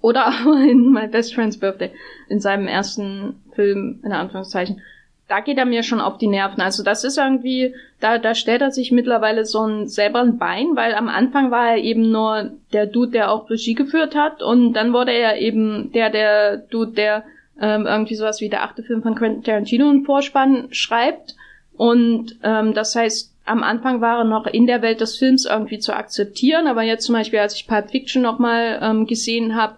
Oder 0.00 0.28
auch 0.28 0.46
in 0.46 0.92
My 0.92 1.08
Best 1.08 1.34
Friend's 1.34 1.58
Birthday, 1.58 1.90
in 2.28 2.40
seinem 2.40 2.68
ersten 2.68 3.42
Film, 3.54 4.00
in 4.04 4.12
Anführungszeichen. 4.12 4.80
Da 5.30 5.38
geht 5.38 5.58
er 5.58 5.64
mir 5.64 5.84
schon 5.84 6.00
auf 6.00 6.18
die 6.18 6.26
Nerven. 6.26 6.60
Also 6.60 6.82
das 6.82 7.04
ist 7.04 7.16
irgendwie, 7.16 7.72
da, 8.00 8.18
da 8.18 8.34
stellt 8.34 8.62
er 8.62 8.72
sich 8.72 8.90
mittlerweile 8.90 9.44
so 9.44 9.64
ein 9.64 9.86
selber 9.86 10.18
ein 10.18 10.38
Bein, 10.38 10.74
weil 10.74 10.92
am 10.92 11.08
Anfang 11.08 11.52
war 11.52 11.70
er 11.70 11.76
eben 11.76 12.10
nur 12.10 12.50
der 12.72 12.86
Dude, 12.86 13.12
der 13.12 13.30
auch 13.30 13.48
Regie 13.48 13.74
geführt 13.74 14.16
hat 14.16 14.42
und 14.42 14.72
dann 14.72 14.92
wurde 14.92 15.12
er 15.12 15.38
eben 15.38 15.92
der, 15.92 16.10
der 16.10 16.56
Dude, 16.56 16.90
der 16.90 17.22
ähm, 17.60 17.86
irgendwie 17.86 18.16
sowas 18.16 18.40
wie 18.40 18.48
der 18.48 18.64
achte 18.64 18.82
Film 18.82 19.02
von 19.02 19.14
Quentin 19.14 19.44
Tarantino 19.44 19.88
im 19.88 20.04
Vorspann 20.04 20.66
schreibt. 20.72 21.36
Und 21.76 22.36
ähm, 22.42 22.74
das 22.74 22.96
heißt, 22.96 23.32
am 23.44 23.62
Anfang 23.62 24.00
war 24.00 24.18
er 24.18 24.24
noch 24.24 24.48
in 24.48 24.66
der 24.66 24.82
Welt 24.82 25.00
des 25.00 25.16
Films 25.16 25.46
irgendwie 25.46 25.78
zu 25.78 25.94
akzeptieren, 25.94 26.66
aber 26.66 26.82
jetzt 26.82 27.06
zum 27.06 27.14
Beispiel, 27.14 27.38
als 27.38 27.54
ich 27.54 27.68
Pulp 27.68 27.90
Fiction 27.90 28.22
nochmal 28.22 28.80
ähm, 28.82 29.06
gesehen 29.06 29.54
habe, 29.54 29.76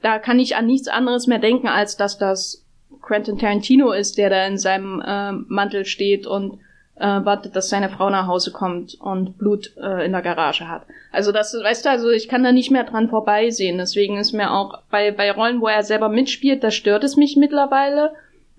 da 0.00 0.20
kann 0.20 0.38
ich 0.38 0.54
an 0.54 0.66
nichts 0.66 0.86
anderes 0.86 1.26
mehr 1.26 1.40
denken, 1.40 1.66
als 1.66 1.96
dass 1.96 2.18
das 2.18 2.61
Quentin 3.02 3.36
Tarantino 3.38 3.92
ist, 3.92 4.16
der 4.16 4.30
da 4.30 4.46
in 4.46 4.56
seinem 4.56 5.02
ähm, 5.06 5.44
Mantel 5.48 5.84
steht 5.84 6.26
und 6.26 6.60
äh, 6.96 7.04
wartet, 7.06 7.56
dass 7.56 7.68
seine 7.68 7.88
Frau 7.88 8.10
nach 8.10 8.26
Hause 8.26 8.52
kommt 8.52 8.94
und 9.00 9.38
Blut 9.38 9.72
äh, 9.76 10.04
in 10.06 10.12
der 10.12 10.22
Garage 10.22 10.68
hat. 10.68 10.86
Also 11.10 11.32
das, 11.32 11.52
weißt 11.54 11.84
du, 11.84 11.90
also 11.90 12.10
ich 12.10 12.28
kann 12.28 12.44
da 12.44 12.52
nicht 12.52 12.70
mehr 12.70 12.84
dran 12.84 13.08
vorbeisehen. 13.08 13.78
Deswegen 13.78 14.18
ist 14.18 14.32
mir 14.32 14.52
auch 14.52 14.82
bei, 14.90 15.10
bei 15.10 15.32
Rollen, 15.32 15.60
wo 15.60 15.68
er 15.68 15.82
selber 15.82 16.08
mitspielt, 16.08 16.62
da 16.62 16.70
stört 16.70 17.02
es 17.02 17.16
mich 17.16 17.36
mittlerweile. 17.36 18.12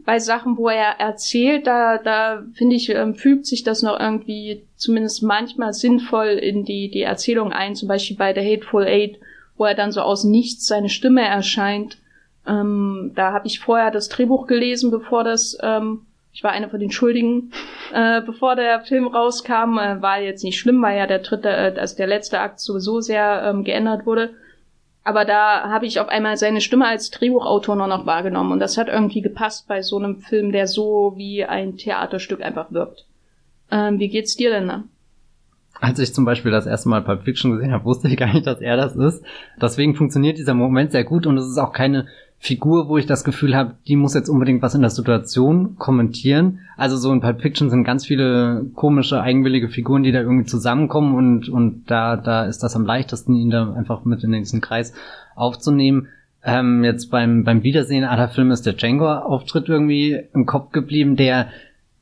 bei 0.06 0.20
Sachen, 0.20 0.58
wo 0.58 0.70
er 0.70 1.00
erzählt, 1.00 1.66
da, 1.68 1.98
da 1.98 2.44
finde 2.54 2.76
ich, 2.76 2.90
ähm, 2.90 3.16
fügt 3.16 3.46
sich 3.46 3.64
das 3.64 3.82
noch 3.82 4.00
irgendwie 4.00 4.66
zumindest 4.76 5.24
manchmal 5.24 5.74
sinnvoll 5.74 6.28
in 6.28 6.66
die, 6.66 6.90
die 6.90 7.04
Erzählung 7.04 7.54
ein, 7.54 7.76
zum 7.76 7.88
Beispiel 7.88 8.18
bei 8.18 8.34
The 8.34 8.42
Hateful 8.42 8.86
Eight, 8.86 9.20
wo 9.58 9.66
er 9.66 9.76
dann 9.76 9.92
so 9.92 10.02
aus 10.02 10.24
nichts 10.24 10.68
seine 10.68 10.90
Stimme 10.90 11.22
erscheint. 11.22 11.98
Ähm, 12.46 13.12
da 13.16 13.32
habe 13.32 13.48
ich 13.48 13.60
vorher 13.60 13.92
das 13.92 14.10
Drehbuch 14.10 14.48
gelesen, 14.48 14.92
bevor 14.92 15.24
das, 15.24 15.58
ähm, 15.62 16.02
ich 16.34 16.44
war 16.44 16.52
einer 16.52 16.70
von 16.70 16.80
den 16.80 16.92
Schuldigen, 16.92 17.52
äh, 17.94 18.22
bevor 18.22 18.56
der 18.56 18.82
Film 18.82 19.08
rauskam, 19.08 19.78
äh, 19.78 20.02
war 20.02 20.20
jetzt 20.20 20.44
nicht 20.44 20.60
schlimm, 20.60 20.82
weil 20.82 20.98
ja 20.98 21.08
der 21.08 21.20
dritte, 21.20 21.50
äh, 21.50 21.74
also 21.80 21.96
der 21.96 22.08
letzte 22.08 22.40
Akt 22.40 22.60
sowieso 22.60 23.02
sehr 23.02 23.44
ähm, 23.46 23.64
geändert 23.64 24.06
wurde. 24.06 24.32
Aber 25.06 25.26
da 25.26 25.70
habe 25.70 25.86
ich 25.86 26.00
auf 26.00 26.08
einmal 26.08 26.38
seine 26.38 26.62
Stimme 26.62 26.88
als 26.88 27.12
Drehbuchautor 27.12 27.76
nur 27.76 27.88
noch 27.88 28.06
wahrgenommen 28.06 28.54
und 28.54 28.60
das 28.60 28.78
hat 28.78 28.88
irgendwie 28.88 29.22
gepasst 29.22 29.68
bei 29.68 29.82
so 29.82 29.98
einem 29.98 30.18
Film, 30.18 30.54
der 30.54 30.68
so 30.68 31.14
wie 31.18 31.44
ein 31.44 31.76
Theaterstück 31.78 32.42
einfach 32.42 32.72
wirkt. 32.72 33.06
Ähm, 33.70 34.00
wie 34.00 34.08
geht's 34.08 34.36
dir 34.36 34.50
denn 34.50 34.68
da? 34.68 34.84
Als 35.82 36.00
ich 36.00 36.14
zum 36.14 36.24
Beispiel 36.24 36.52
das 36.52 36.66
erste 36.66 36.88
Mal 36.88 37.02
Pulp 37.02 37.24
Fiction 37.24 37.52
gesehen 37.52 37.74
habe, 37.74 37.84
wusste 37.84 38.08
ich 38.08 38.16
gar 38.16 38.32
nicht, 38.32 38.48
dass 38.48 38.62
er 38.62 38.78
das 38.78 38.96
ist. 38.96 39.26
Deswegen 39.62 39.96
funktioniert 39.96 40.38
dieser 40.38 40.54
Moment 40.54 40.94
sehr 40.94 41.04
gut 41.04 41.28
und 41.28 41.38
es 41.38 41.48
ist 41.48 41.58
auch 41.58 41.74
keine 41.74 42.08
Figur, 42.44 42.90
wo 42.90 42.98
ich 42.98 43.06
das 43.06 43.24
Gefühl 43.24 43.56
habe, 43.56 43.76
die 43.88 43.96
muss 43.96 44.16
jetzt 44.16 44.28
unbedingt 44.28 44.62
was 44.62 44.76
in 44.76 44.82
der 44.82 44.90
Situation 44.90 45.78
kommentieren. 45.78 46.60
Also 46.76 46.98
so 46.98 47.14
in 47.14 47.22
Pulp 47.22 47.42
Fiction 47.42 47.70
sind 47.70 47.86
ganz 47.86 48.06
viele 48.06 48.66
komische, 48.76 49.22
eigenwillige 49.22 49.70
Figuren, 49.70 50.04
die 50.04 50.12
da 50.12 50.20
irgendwie 50.20 50.44
zusammenkommen 50.44 51.16
und, 51.16 51.48
und 51.48 51.90
da, 51.90 52.18
da 52.18 52.44
ist 52.44 52.62
das 52.62 52.76
am 52.76 52.86
leichtesten, 52.86 53.34
ihn 53.34 53.50
da 53.50 53.72
einfach 53.72 54.04
mit 54.04 54.26
in 54.26 54.34
diesen 54.34 54.60
Kreis 54.60 54.94
aufzunehmen. 55.36 56.10
Ähm, 56.44 56.84
jetzt 56.84 57.12
beim, 57.12 57.46
beim 57.46 57.64
Wiedersehen 57.64 58.04
aller 58.04 58.28
Filme 58.28 58.54
ist 58.54 58.66
der 58.66 58.74
Django-Auftritt 58.74 59.70
irgendwie 59.70 60.22
im 60.34 60.46
Kopf 60.46 60.74
geblieben, 60.74 61.16
der 61.16 61.48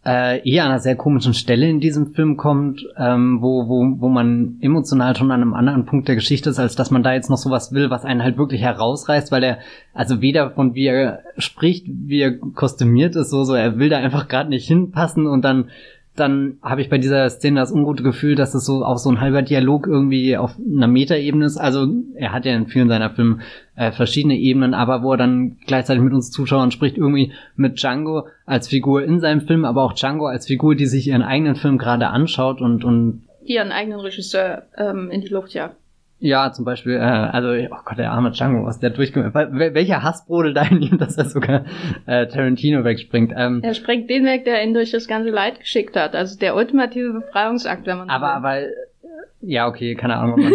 äh, 0.03 0.49
eher 0.49 0.63
an 0.63 0.71
einer 0.71 0.79
sehr 0.79 0.95
komischen 0.95 1.35
Stelle 1.35 1.69
in 1.69 1.79
diesem 1.79 2.13
Film 2.13 2.35
kommt, 2.35 2.87
ähm, 2.97 3.41
wo, 3.41 3.67
wo, 3.67 3.99
wo 3.99 4.09
man 4.09 4.57
emotional 4.61 5.15
schon 5.15 5.31
an 5.31 5.41
einem 5.41 5.53
anderen 5.53 5.85
Punkt 5.85 6.07
der 6.07 6.15
Geschichte 6.15 6.49
ist, 6.49 6.59
als 6.59 6.75
dass 6.75 6.89
man 6.89 7.03
da 7.03 7.13
jetzt 7.13 7.29
noch 7.29 7.37
sowas 7.37 7.71
will, 7.71 7.91
was 7.91 8.03
einen 8.03 8.23
halt 8.23 8.37
wirklich 8.37 8.61
herausreißt, 8.61 9.31
weil 9.31 9.43
er, 9.43 9.59
also 9.93 10.21
weder 10.21 10.51
von 10.51 10.73
wie 10.73 10.87
er 10.87 11.19
spricht, 11.37 11.85
wie 11.87 12.21
er 12.21 12.37
kostümiert 12.37 13.15
ist, 13.15 13.29
so, 13.29 13.43
so, 13.43 13.53
er 13.53 13.77
will 13.77 13.89
da 13.89 13.97
einfach 13.97 14.27
gerade 14.27 14.49
nicht 14.49 14.67
hinpassen 14.67 15.27
und 15.27 15.43
dann 15.43 15.69
dann 16.15 16.57
habe 16.61 16.81
ich 16.81 16.89
bei 16.89 16.97
dieser 16.97 17.29
Szene 17.29 17.61
das 17.61 17.71
ungute 17.71 18.03
Gefühl, 18.03 18.35
dass 18.35 18.53
es 18.53 18.65
so 18.65 18.83
auch 18.83 18.97
so 18.97 19.09
ein 19.09 19.21
halber 19.21 19.41
Dialog 19.43 19.87
irgendwie 19.87 20.35
auf 20.35 20.55
einer 20.59 20.87
Metaebene 20.87 21.45
ist. 21.45 21.57
Also 21.57 21.87
er 22.15 22.33
hat 22.33 22.43
ja 22.45 22.53
in 22.53 22.67
vielen 22.67 22.89
seiner 22.89 23.11
Filme 23.11 23.39
äh, 23.81 23.91
verschiedene 23.91 24.35
Ebenen, 24.35 24.75
aber 24.75 25.01
wo 25.01 25.13
er 25.13 25.17
dann 25.17 25.57
gleichzeitig 25.65 26.03
mit 26.03 26.13
uns 26.13 26.29
Zuschauern 26.29 26.69
spricht, 26.69 26.97
irgendwie 26.97 27.33
mit 27.55 27.81
Django 27.81 28.27
als 28.45 28.67
Figur 28.67 29.03
in 29.03 29.19
seinem 29.19 29.41
Film, 29.41 29.65
aber 29.65 29.81
auch 29.83 29.93
Django 29.93 30.27
als 30.27 30.45
Figur, 30.45 30.75
die 30.75 30.85
sich 30.85 31.07
ihren 31.07 31.23
eigenen 31.23 31.55
Film 31.55 31.79
gerade 31.79 32.07
anschaut 32.07 32.61
und 32.61 32.85
und 32.85 33.23
die 33.47 33.53
ihren 33.53 33.71
eigenen 33.71 33.99
Regisseur 33.99 34.67
ähm, 34.77 35.09
in 35.09 35.21
die 35.21 35.29
Luft 35.29 35.53
jagt. 35.55 35.77
Ja, 36.19 36.51
zum 36.51 36.63
Beispiel, 36.63 36.93
äh, 36.93 36.99
also, 36.99 37.47
oh 37.49 37.77
Gott, 37.83 37.97
der 37.97 38.11
arme 38.11 38.29
Django, 38.29 38.63
was 38.67 38.79
der 38.79 38.91
durchgemacht 38.91 39.33
Welcher 39.33 40.03
Hass 40.03 40.27
brodelt 40.27 40.55
da 40.55 40.61
in 40.61 40.83
ihm, 40.83 40.97
dass 40.99 41.17
er 41.17 41.25
sogar 41.25 41.65
äh, 42.05 42.27
Tarantino 42.27 42.83
wegspringt? 42.83 43.33
Ähm, 43.35 43.61
er 43.63 43.73
springt 43.73 44.11
den 44.11 44.25
weg, 44.25 44.45
der 44.45 44.63
ihn 44.63 44.75
durch 44.75 44.91
das 44.91 45.07
ganze 45.07 45.31
Leid 45.31 45.59
geschickt 45.59 45.95
hat. 45.95 46.13
Also 46.13 46.37
der 46.37 46.55
ultimative 46.55 47.13
Befreiungsakt, 47.13 47.87
wenn 47.87 47.97
man 47.97 48.09
Aber, 48.11 48.27
will. 48.27 48.33
aber, 48.35 48.67
ja, 49.41 49.67
okay, 49.67 49.95
keine 49.95 50.17
Ahnung. 50.17 50.39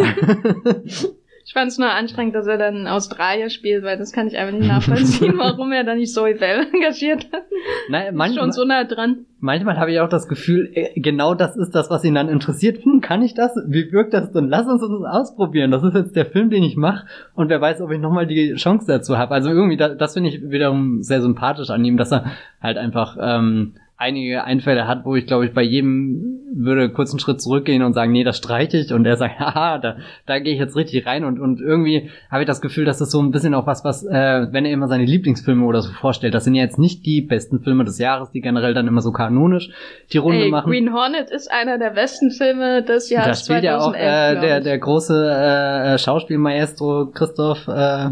Ich 1.49 1.53
fand 1.53 1.69
es 1.69 1.79
nur 1.79 1.89
anstrengend, 1.89 2.35
dass 2.35 2.49
er 2.49 2.59
dann 2.59 2.89
Australier 2.89 3.51
spielt, 3.51 3.85
weil 3.85 3.97
das 3.97 4.11
kann 4.11 4.27
ich 4.27 4.37
einfach 4.37 4.59
nicht 4.59 4.67
nachvollziehen, 4.67 5.35
warum 5.39 5.71
er 5.71 5.85
da 5.85 5.95
nicht 5.95 6.13
Zoe 6.13 6.35
Bell 6.35 6.67
engagiert 6.75 7.29
hat. 7.33 7.45
Nein, 7.89 8.17
manchmal, 8.17 8.43
schon 8.43 8.53
so 8.53 8.65
nah 8.65 8.83
dran. 8.83 9.27
Manchmal 9.39 9.79
habe 9.79 9.93
ich 9.93 10.01
auch 10.01 10.09
das 10.09 10.27
Gefühl, 10.27 10.73
äh, 10.75 10.99
genau 10.99 11.37
das 11.37 11.57
ist 11.57 11.71
das, 11.71 11.89
was 11.89 12.03
ihn 12.03 12.17
dann 12.17 12.29
interessiert. 12.29 12.85
Hm, 12.85 13.01
kann 13.01 13.23
ich 13.23 13.35
das? 13.35 13.53
Wie 13.69 13.93
wirkt 13.93 14.13
das? 14.13 14.33
Dann 14.33 14.49
lass 14.49 14.67
uns 14.67 14.81
das 14.81 14.91
ausprobieren. 14.91 15.71
Das 15.71 15.85
ist 15.85 15.95
jetzt 15.95 16.17
der 16.17 16.27
Film, 16.27 16.51
den 16.51 16.65
ich 16.65 16.77
mache 16.77 17.07
und 17.37 17.49
wer 17.49 17.61
weiß, 17.61 17.81
ob 17.81 17.93
ich 17.93 18.01
nochmal 18.01 18.27
die 18.27 18.55
Chance 18.55 18.87
dazu 18.89 19.17
habe. 19.17 19.33
Also 19.33 19.51
irgendwie, 19.51 19.77
das, 19.77 19.97
das 19.97 20.15
finde 20.15 20.31
ich 20.31 20.51
wiederum 20.51 21.05
sehr 21.05 21.23
sympathisch 21.23 21.71
an 21.71 21.85
ihm, 21.85 21.97
dass 21.97 22.11
er 22.11 22.25
halt 22.61 22.77
einfach 22.77 23.17
ähm, 23.21 23.75
einige 23.99 24.45
Einfälle 24.45 24.87
hat, 24.87 25.05
wo 25.05 25.17
ich 25.17 25.27
glaube 25.27 25.47
ich 25.47 25.55
bei 25.55 25.63
jedem 25.63 26.37
würde 26.55 26.91
kurz 26.91 27.11
einen 27.11 27.19
Schritt 27.19 27.41
zurückgehen 27.41 27.83
und 27.83 27.93
sagen, 27.93 28.13
nee, 28.13 28.25
das 28.25 28.37
streiche 28.37 28.79
ich 28.79 28.93
und 28.93 29.07
er 29.07 29.17
sagt, 29.17 29.39
haha, 29.41 29.79
da, 29.79 29.97
da 30.27 30.39
gehe 30.39 30.53
ich 30.53 30.59
jetzt 30.59 30.77
richtig 30.77 31.07
rein 31.07 31.25
und, 31.25 31.39
und 31.39 31.61
irgendwie 31.61 32.11
habe 32.31 32.43
ich 32.43 32.47
das 32.47 32.61
Gefühl, 32.61 32.85
dass 32.85 32.99
das 32.99 33.11
so 33.11 33.21
ein 33.21 33.31
bisschen 33.31 33.55
auch 33.55 33.67
was, 33.67 33.85
was, 33.85 34.05
äh, 34.05 34.47
wenn 34.51 34.65
er 34.65 34.73
immer 34.73 34.89
seine 34.89 35.05
Lieblingsfilme 35.05 35.65
oder 35.65 35.83
so 35.83 35.93
vorstellt, 35.93 36.35
das 36.35 36.45
sind 36.45 36.55
ja 36.55 36.63
jetzt 36.63 36.79
nicht 36.79 37.07
die 37.07 37.23
besten 37.23 37.61
Filme 37.61 37.85
des 37.85 37.99
Jahres, 37.99 38.31
die 38.31 38.41
generell 38.41 38.75
dann 38.75 38.87
immer 38.87 39.01
so 39.01 39.13
kanonisch 39.13 39.71
die 40.13 40.19
Runde 40.19 40.45
Ey, 40.45 40.51
machen. 40.51 40.71
Green 40.71 40.93
Hornet 40.93 41.31
ist 41.31 41.51
einer 41.51 41.79
der 41.79 41.91
besten 41.91 42.31
Filme 42.31 42.83
des 42.83 43.11
Jahres. 43.11 43.45
Da 43.45 43.45
spielt 43.45 43.65
2011, 43.65 43.65
ja 43.65 43.79
auch 43.79 43.95
äh, 43.95 44.41
der, 44.41 44.61
der 44.61 44.79
große 44.79 45.31
äh, 45.31 45.99
Schauspielmaestro 45.99 47.07
Christoph 47.15 47.67
äh, 47.69 48.11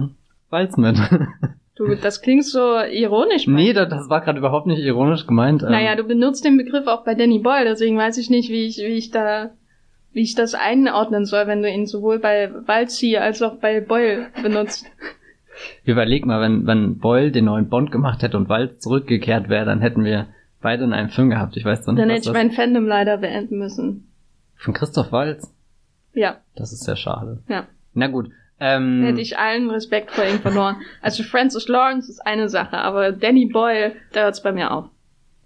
Walz 0.51 0.77
mit. 0.77 0.99
Du, 1.77 1.95
das 1.97 2.23
klingt 2.23 2.45
so 2.45 2.79
ironisch. 2.79 3.49
Nee, 3.49 3.73
das, 3.73 3.89
das 3.89 4.09
war 4.09 4.21
gerade 4.21 4.39
überhaupt 4.39 4.67
nicht 4.67 4.81
ironisch 4.81 5.27
gemeint. 5.27 5.63
Ähm. 5.63 5.71
Naja, 5.71 5.97
du 5.97 6.05
benutzt 6.05 6.45
den 6.45 6.57
Begriff 6.57 6.87
auch 6.87 7.05
bei 7.05 7.15
Danny 7.15 7.41
Boyle, 7.41 7.65
deswegen 7.65 7.99
weiß 7.99 8.17
ich 8.19 8.31
nicht, 8.31 8.49
wie 8.49 8.67
ich, 8.67 8.79
wie 8.79 8.97
ich 8.97 9.11
da, 9.11 9.51
wie 10.13 10.23
ich 10.23 10.37
das 10.37 10.55
einordnen 10.55 11.25
soll, 11.25 11.49
wenn 11.49 11.63
du 11.63 11.69
ihn 11.69 11.87
sowohl 11.87 12.21
bei 12.21 12.51
Walzi 12.67 13.17
als 13.17 13.43
auch 13.43 13.57
bei 13.57 13.81
Boyle 13.81 14.27
benutzt. 14.41 14.87
Überleg 15.85 16.27
mal, 16.27 16.41
wenn, 16.41 16.67
wenn 16.67 16.99
Boyle 16.99 17.31
den 17.31 17.47
neuen 17.47 17.69
Bond 17.69 17.91
gemacht 17.91 18.23
hätte 18.23 18.37
und 18.37 18.49
Walz 18.49 18.81
zurückgekehrt 18.81 19.49
wäre, 19.49 19.65
dann 19.65 19.81
hätten 19.81 20.05
wir 20.05 20.27
beide 20.61 20.85
in 20.85 20.93
einem 20.93 21.11
Film 21.11 21.31
gehabt. 21.31 21.57
Ich 21.57 21.65
weiß 21.65 21.87
nicht. 21.87 21.99
Dann 21.99 22.11
hätte 22.11 22.29
ich 22.29 22.33
mein 22.33 22.51
Fandom 22.51 22.87
leider 22.87 23.19
beenden 23.19 23.59
müssen. 23.59 24.09
Von 24.57 24.75
Christoph 24.75 25.13
Walz? 25.13 25.53
Ja. 26.13 26.39
Das 26.57 26.73
ist 26.73 26.85
sehr 26.85 26.97
schade. 26.97 27.43
Ja. 27.49 27.67
Na 27.93 28.07
gut, 28.07 28.31
ähm, 28.61 29.03
Hätte 29.05 29.21
ich 29.21 29.39
allen 29.39 29.71
Respekt 29.71 30.13
vor 30.13 30.25
ihm 30.25 30.39
verloren. 30.39 30.77
Also 31.03 31.23
Francis 31.23 31.69
Lawrence 31.69 32.11
ist 32.11 32.25
eine 32.25 32.49
Sache, 32.49 32.79
aber 32.79 33.13
Danny 33.13 33.47
Boyle, 33.47 33.93
da 34.13 34.23
hört's 34.23 34.43
bei 34.43 34.53
mir 34.53 34.71
auf. 34.71 34.87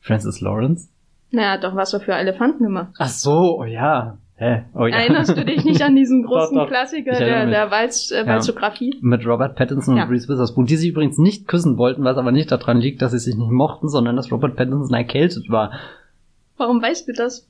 Francis 0.01 0.41
Lawrence? 0.41 0.89
Naja, 1.31 1.59
doch 1.59 1.75
was 1.75 1.93
er 1.93 2.01
für 2.01 2.15
Elefanten 2.15 2.65
gemacht. 2.65 2.95
Ach 2.99 3.09
so, 3.09 3.59
oh 3.61 3.65
ja. 3.65 4.19
Hä? 4.37 4.63
Oh, 4.73 4.87
ja. 4.87 4.99
Erinnerst 4.99 5.37
du 5.37 5.45
dich 5.45 5.65
nicht 5.65 5.83
an 5.83 5.97
diesen 5.97 6.23
großen 6.27 6.55
doch, 6.55 6.65
doch. 6.65 6.71
Klassiker 6.71 7.19
der, 7.19 7.47
der 7.47 7.71
Walz, 7.73 8.13
äh, 8.13 8.25
Walzografie? 8.25 8.93
Ja, 8.95 8.99
mit 9.01 9.27
Robert 9.27 9.57
Pattinson 9.57 9.97
ja. 9.97 10.05
und 10.05 10.11
Reese 10.11 10.29
Witherspoon, 10.29 10.67
die 10.67 10.77
sich 10.77 10.91
übrigens 10.91 11.19
nicht 11.19 11.49
küssen 11.49 11.77
wollten, 11.77 12.05
was 12.05 12.17
aber 12.17 12.31
nicht 12.31 12.53
daran 12.53 12.79
liegt, 12.79 13.03
dass 13.03 13.11
sie 13.11 13.19
sich 13.19 13.37
nicht 13.37 13.51
mochten, 13.51 13.89
sondern 13.89 14.15
dass 14.15 14.31
Robert 14.31 14.55
Pattinson 14.55 14.95
erkältet 14.95 15.51
war. 15.51 15.73
Warum 16.57 16.81
weißt 16.81 17.09
du 17.09 17.13
das? 17.15 17.49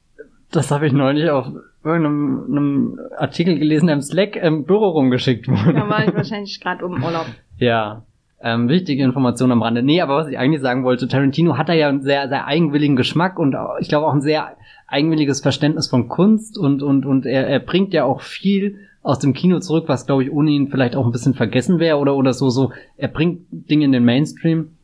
Das 0.50 0.70
habe 0.70 0.86
ich 0.86 0.94
neulich 0.94 1.28
auf 1.28 1.48
irgendeinem 1.88 2.44
einem 2.50 3.00
Artikel 3.16 3.58
gelesen, 3.58 3.86
der 3.86 3.96
im 3.96 4.02
Slack 4.02 4.36
im 4.36 4.64
Büro 4.64 4.88
rumgeschickt 4.90 5.48
wurde. 5.48 5.74
Da 5.74 5.88
war 5.88 6.06
ich 6.06 6.14
wahrscheinlich 6.14 6.60
gerade 6.60 6.84
um 6.84 7.02
Urlaub. 7.02 7.26
Ja. 7.60 8.04
Ähm, 8.40 8.68
wichtige 8.68 9.02
Information 9.02 9.50
am 9.50 9.62
Rande. 9.62 9.82
Nee, 9.82 10.00
aber 10.00 10.18
was 10.18 10.28
ich 10.28 10.38
eigentlich 10.38 10.62
sagen 10.62 10.84
wollte, 10.84 11.08
Tarantino 11.08 11.58
hat 11.58 11.68
da 11.68 11.72
ja 11.72 11.88
einen 11.88 12.02
sehr, 12.02 12.28
sehr 12.28 12.46
eigenwilligen 12.46 12.94
Geschmack 12.94 13.36
und 13.36 13.56
ich 13.80 13.88
glaube 13.88 14.06
auch 14.06 14.14
ein 14.14 14.20
sehr 14.20 14.56
eigenwilliges 14.86 15.40
Verständnis 15.40 15.88
von 15.88 16.06
Kunst 16.06 16.56
und, 16.56 16.84
und, 16.84 17.04
und 17.04 17.26
er, 17.26 17.48
er 17.48 17.58
bringt 17.58 17.92
ja 17.92 18.04
auch 18.04 18.20
viel 18.20 18.78
aus 19.02 19.18
dem 19.18 19.32
Kino 19.32 19.58
zurück, 19.58 19.84
was 19.88 20.06
glaube 20.06 20.22
ich 20.22 20.30
ohne 20.30 20.52
ihn 20.52 20.68
vielleicht 20.68 20.94
auch 20.94 21.04
ein 21.04 21.10
bisschen 21.10 21.34
vergessen 21.34 21.80
wäre 21.80 21.98
oder, 21.98 22.14
oder 22.14 22.32
so, 22.32 22.48
so. 22.48 22.70
Er 22.96 23.08
bringt 23.08 23.46
Dinge 23.50 23.86
in 23.86 23.92
den 23.92 24.04
Mainstream, 24.04 24.76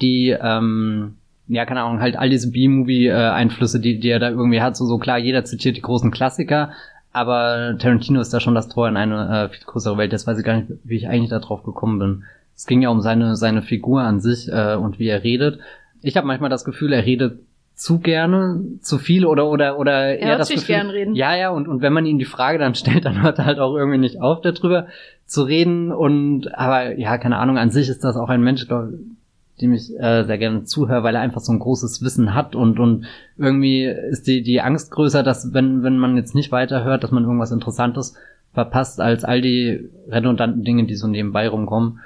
die, 0.00 0.34
ähm, 0.40 1.17
ja, 1.48 1.64
keine 1.64 1.82
Ahnung, 1.82 2.00
halt 2.00 2.16
all 2.16 2.30
diese 2.30 2.50
B-Movie-Einflüsse, 2.50 3.80
die, 3.80 3.98
die 3.98 4.10
er 4.10 4.18
da 4.18 4.30
irgendwie 4.30 4.60
hat. 4.60 4.76
So, 4.76 4.84
so 4.84 4.98
klar, 4.98 5.18
jeder 5.18 5.44
zitiert 5.44 5.76
die 5.76 5.82
großen 5.82 6.10
Klassiker, 6.10 6.70
aber 7.12 7.76
Tarantino 7.78 8.20
ist 8.20 8.32
da 8.32 8.40
schon 8.40 8.54
das 8.54 8.68
Tor 8.68 8.88
in 8.88 8.96
eine 8.96 9.44
äh, 9.44 9.48
viel 9.48 9.64
größere 9.66 9.96
Welt. 9.96 10.12
Jetzt 10.12 10.26
weiß 10.26 10.38
ich 10.38 10.44
gar 10.44 10.56
nicht, 10.56 10.68
wie 10.84 10.96
ich 10.96 11.08
eigentlich 11.08 11.30
da 11.30 11.38
drauf 11.38 11.62
gekommen 11.62 11.98
bin. 11.98 12.24
Es 12.54 12.66
ging 12.66 12.82
ja 12.82 12.90
um 12.90 13.00
seine, 13.00 13.36
seine 13.36 13.62
Figur 13.62 14.02
an 14.02 14.20
sich 14.20 14.48
äh, 14.48 14.74
und 14.74 14.98
wie 14.98 15.08
er 15.08 15.24
redet. 15.24 15.60
Ich 16.02 16.16
habe 16.16 16.26
manchmal 16.26 16.50
das 16.50 16.64
Gefühl, 16.64 16.92
er 16.92 17.06
redet 17.06 17.40
zu 17.74 18.00
gerne, 18.00 18.60
zu 18.80 18.98
viel 18.98 19.24
oder 19.24 19.46
oder 19.46 19.78
oder 19.78 19.92
er 19.92 20.18
eher 20.18 20.38
das 20.38 20.48
Gefühl, 20.48 20.66
gern 20.66 20.90
reden. 20.90 21.14
Ja, 21.14 21.36
ja, 21.36 21.50
und 21.50 21.68
und 21.68 21.80
wenn 21.80 21.92
man 21.92 22.06
ihm 22.06 22.18
die 22.18 22.24
Frage 22.24 22.58
dann 22.58 22.74
stellt, 22.74 23.04
dann 23.04 23.22
hört 23.22 23.38
er 23.38 23.46
halt 23.46 23.60
auch 23.60 23.76
irgendwie 23.76 23.98
nicht 23.98 24.20
auf 24.20 24.40
darüber 24.40 24.88
zu 25.26 25.44
reden 25.44 25.92
und 25.92 26.52
aber 26.58 26.98
ja, 26.98 27.16
keine 27.18 27.38
Ahnung, 27.38 27.56
an 27.56 27.70
sich 27.70 27.88
ist 27.88 28.02
das 28.02 28.16
auch 28.16 28.28
ein 28.28 28.42
Mensch, 28.42 28.66
glaub, 28.66 28.88
dem 29.60 29.72
ich 29.72 29.90
äh, 29.98 30.24
sehr 30.24 30.38
gerne 30.38 30.64
zuhöre, 30.64 31.02
weil 31.02 31.14
er 31.14 31.20
einfach 31.20 31.40
so 31.40 31.52
ein 31.52 31.58
großes 31.58 32.02
Wissen 32.02 32.34
hat 32.34 32.54
und 32.54 32.78
und 32.78 33.06
irgendwie 33.36 33.84
ist 33.84 34.26
die 34.26 34.42
die 34.42 34.60
Angst 34.60 34.90
größer, 34.90 35.22
dass 35.22 35.52
wenn 35.52 35.82
wenn 35.82 35.98
man 35.98 36.16
jetzt 36.16 36.34
nicht 36.34 36.52
weiterhört, 36.52 37.02
dass 37.02 37.10
man 37.10 37.24
irgendwas 37.24 37.52
Interessantes 37.52 38.14
verpasst, 38.54 39.00
als 39.00 39.24
all 39.24 39.40
die 39.40 39.88
redundanten 40.08 40.64
Dinge, 40.64 40.84
die 40.84 40.94
so 40.94 41.06
nebenbei 41.06 41.48
rumkommen. 41.48 42.00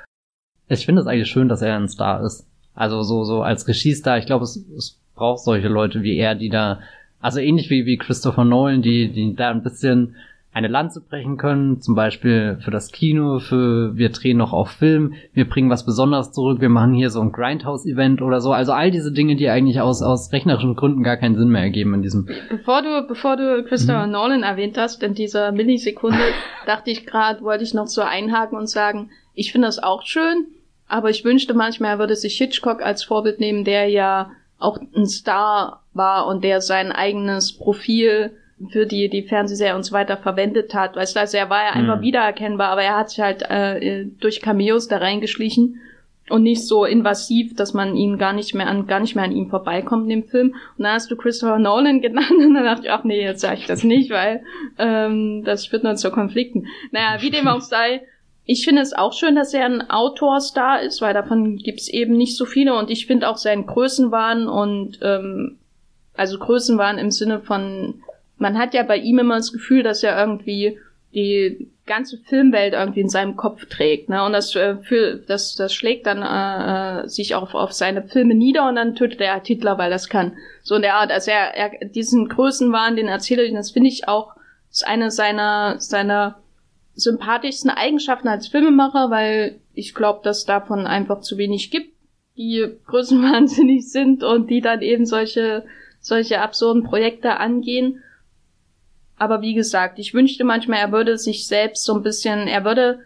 Ich 0.69 0.87
finde 0.87 1.03
es 1.03 1.07
eigentlich 1.07 1.31
schön, 1.31 1.49
dass 1.49 1.63
er 1.63 1.77
ein 1.77 1.89
Star 1.89 2.25
ist. 2.25 2.47
Also 2.75 3.03
so 3.03 3.25
so 3.25 3.43
als 3.43 3.69
Regiestar. 3.69 4.19
Ich 4.19 4.27
glaube, 4.27 4.45
es, 4.45 4.57
es 4.77 4.99
braucht 5.15 5.45
solche 5.45 5.69
Leute 5.69 6.03
wie 6.03 6.17
er, 6.17 6.35
die 6.35 6.49
da 6.49 6.81
also 7.21 7.39
ähnlich 7.39 7.71
wie 7.71 7.87
wie 7.87 7.99
Christopher 7.99 8.45
Nolan, 8.45 8.83
die 8.83 9.13
die 9.13 9.35
da 9.35 9.51
ein 9.51 9.63
bisschen 9.63 10.17
eine 10.55 10.69
Lanze 10.69 11.01
brechen 11.01 11.39
können, 11.39 11.81
zum 11.81 11.95
Beispiel 11.95 12.59
für 12.61 12.71
das 12.71 12.93
Kino, 12.93 13.39
für 13.39 13.97
wir 13.97 14.11
drehen 14.11 14.37
noch 14.37 14.53
auf 14.53 14.71
Film, 14.71 15.15
wir 15.33 15.49
bringen 15.49 15.71
was 15.71 15.87
Besonderes 15.87 16.33
zurück, 16.33 16.61
wir 16.61 16.69
machen 16.69 16.93
hier 16.93 17.09
so 17.09 17.23
ein 17.23 17.33
Grindhouse-Event 17.33 18.21
oder 18.21 18.43
so. 18.43 18.53
Also 18.53 18.73
all 18.73 18.91
diese 18.91 19.13
Dinge, 19.13 19.37
die 19.37 19.49
eigentlich 19.49 19.81
aus, 19.81 20.03
aus 20.03 20.31
rechnerischen 20.33 20.77
Gründen 20.77 21.03
gar 21.03 21.17
keinen 21.17 21.37
Sinn 21.37 21.49
mehr 21.49 21.63
ergeben 21.63 21.95
in 21.95 22.03
diesem. 22.03 22.29
Bevor 22.51 22.83
du, 22.83 23.07
bevor 23.09 23.37
du 23.37 23.65
Christopher 23.65 24.07
mhm. 24.07 24.13
Nolan 24.13 24.43
erwähnt 24.43 24.77
hast, 24.77 25.03
in 25.03 25.15
dieser 25.15 25.53
Millisekunde, 25.53 26.19
dachte 26.67 26.91
ich 26.91 27.07
gerade, 27.07 27.41
wollte 27.43 27.65
ich 27.65 27.73
noch 27.73 27.87
so 27.87 28.03
einhaken 28.03 28.59
und 28.59 28.69
sagen, 28.69 29.11
ich 29.35 29.53
finde 29.53 29.69
das 29.69 29.83
auch 29.83 30.03
schön, 30.03 30.47
aber 30.87 31.09
ich 31.09 31.25
wünschte 31.25 31.55
manchmal, 31.55 31.93
er 31.93 31.99
würde 31.99 32.17
sich 32.17 32.37
Hitchcock 32.37 32.83
als 32.83 33.05
Vorbild 33.05 33.41
nehmen, 33.41 33.65
der 33.65 33.89
ja 33.89 34.33
auch 34.59 34.79
ein 34.95 35.07
Star 35.07 35.83
war 35.95 36.27
und 36.27 36.45
der 36.45 36.61
sein 36.61 36.93
eigenes 36.93 37.57
Profil 37.57 38.33
für 38.71 38.87
die 38.87 39.09
die 39.09 39.23
Fernsehserie 39.23 39.75
und 39.75 39.83
so 39.83 39.93
weiter 39.93 40.17
verwendet 40.17 40.75
hat. 40.75 40.97
Weißt 40.97 41.17
du, 41.17 41.21
also 41.21 41.37
er 41.37 41.51
war 41.51 41.63
ja 41.63 41.71
einfach 41.73 41.99
mhm. 41.99 42.03
wiedererkennbar, 42.03 42.69
aber 42.71 42.83
er 42.83 42.97
hat 42.97 43.11
sich 43.11 43.21
halt 43.21 43.43
äh, 43.49 44.07
durch 44.21 44.41
Cameos 44.41 44.89
da 44.89 44.99
reingeschlichen 44.99 45.81
und 46.29 46.43
nicht 46.43 46.67
so 46.67 46.85
invasiv, 46.85 47.55
dass 47.57 47.75
man 47.75 47.97
ihn 47.97 48.17
gar 48.17 48.33
nicht 48.33 48.55
mehr 48.55 48.67
an 48.67 48.87
gar 48.87 49.01
nicht 49.01 49.17
mehr 49.17 49.25
an 49.25 49.33
ihm 49.33 49.51
vorbeikommt 49.51 50.05
in 50.05 50.21
dem 50.21 50.29
Film. 50.29 50.55
Und 50.79 50.85
dann 50.85 50.95
hast 50.95 51.11
du 51.11 51.17
Christopher 51.17 51.59
Nolan 51.59 52.01
genannt 52.01 52.31
und 52.31 52.55
dann 52.55 52.65
dachte 52.65 52.87
ich, 52.87 52.91
ach 52.91 53.05
nee, 53.05 53.23
jetzt 53.23 53.41
sage 53.41 53.59
ich 53.59 53.67
das 53.67 53.85
nicht, 53.85 54.11
weil 54.11 54.43
ähm, 54.79 55.43
das 55.45 55.67
führt 55.67 55.85
nur 55.85 55.97
zu 55.97 56.11
Konflikten. 56.11 56.67
Naja, 56.91 57.21
wie 57.21 57.31
dem 57.31 57.49
auch 57.49 57.61
sei, 57.61 58.03
ich 58.45 58.65
finde 58.65 58.83
es 58.83 58.93
auch 58.93 59.13
schön, 59.13 59.37
dass 59.37 59.55
er 59.55 59.67
ein 59.67 59.91
Autorstar 59.91 60.83
ist, 60.83 61.01
weil 61.01 61.15
davon 61.15 61.59
gibt's 61.59 61.89
eben 61.89 62.17
nicht 62.17 62.37
so 62.37 62.45
viele 62.45 62.75
und 62.75 62.91
ich 62.91 63.07
finde 63.07 63.29
auch 63.29 63.37
seinen 63.37 63.67
Größenwahn 63.67 64.49
und 64.49 64.99
ähm, 65.03 65.59
also 66.15 66.39
Größenwahn 66.39 66.99
im 66.99 67.11
Sinne 67.11 67.41
von 67.41 68.03
man 68.43 68.59
hat 68.59 68.75
ja 68.75 68.83
bei 68.83 68.99
ihm 68.99 69.21
immer 69.21 69.37
das 69.37 69.53
Gefühl, 69.53 69.83
dass 69.83 70.03
er 70.03 70.19
irgendwie 70.19 70.79
die 71.15 71.71
ganze 71.87 72.19
Filmwelt 72.19 72.75
irgendwie 72.75 73.01
in 73.01 73.09
seinem 73.09 73.37
Kopf 73.37 73.67
trägt, 73.67 74.09
ne? 74.09 74.25
Und 74.25 74.33
das 74.33 74.55
äh, 74.57 74.77
für, 74.77 75.17
das 75.17 75.55
das 75.55 75.75
schlägt 75.75 76.07
dann 76.07 76.23
äh, 76.23 77.05
äh, 77.05 77.09
sich 77.09 77.35
auch 77.35 77.55
auf 77.55 77.73
seine 77.73 78.03
Filme 78.03 78.35
nieder 78.35 78.69
und 78.69 78.77
dann 78.77 78.95
tötet 78.95 79.21
er 79.21 79.43
Titler, 79.43 79.79
weil 79.79 79.91
das 79.91 80.09
kann. 80.09 80.37
So 80.63 80.75
in 80.75 80.83
der 80.83 80.95
Art, 80.95 81.11
also 81.11 81.31
er, 81.31 81.55
er 81.55 81.89
diesen 81.89 82.29
Größenwahn, 82.29 82.97
den 82.97 83.09
Erzähler, 83.09 83.49
das 83.53 83.71
finde 83.71 83.89
ich 83.89 84.09
auch 84.09 84.35
ist 84.71 84.87
eine 84.87 85.11
seiner 85.11 85.79
seiner 85.81 86.39
sympathischsten 86.95 87.71
Eigenschaften 87.71 88.29
als 88.29 88.49
Filmemacher, 88.49 89.11
weil 89.11 89.61
ich 89.75 89.95
glaube, 89.95 90.21
dass 90.25 90.45
davon 90.45 90.87
einfach 90.87 91.21
zu 91.21 91.37
wenig 91.39 91.71
gibt, 91.71 91.95
die 92.37 92.67
größenwahnsinnig 92.87 93.89
sind 93.91 94.25
und 94.25 94.51
die 94.51 94.61
dann 94.61 94.83
eben 94.83 95.07
solche 95.07 95.65
solche 96.03 96.41
absurden 96.41 96.83
Projekte 96.83 97.39
angehen. 97.39 98.03
Aber 99.23 99.41
wie 99.41 99.55
gesagt, 99.55 100.01
ich 100.01 100.15
wünschte 100.15 100.43
manchmal, 100.43 100.81
er 100.81 100.91
würde 100.91 101.17
sich 101.17 101.47
selbst 101.47 101.85
so 101.85 101.95
ein 101.95 102.03
bisschen, 102.03 102.49
er 102.49 102.65
würde, 102.65 102.99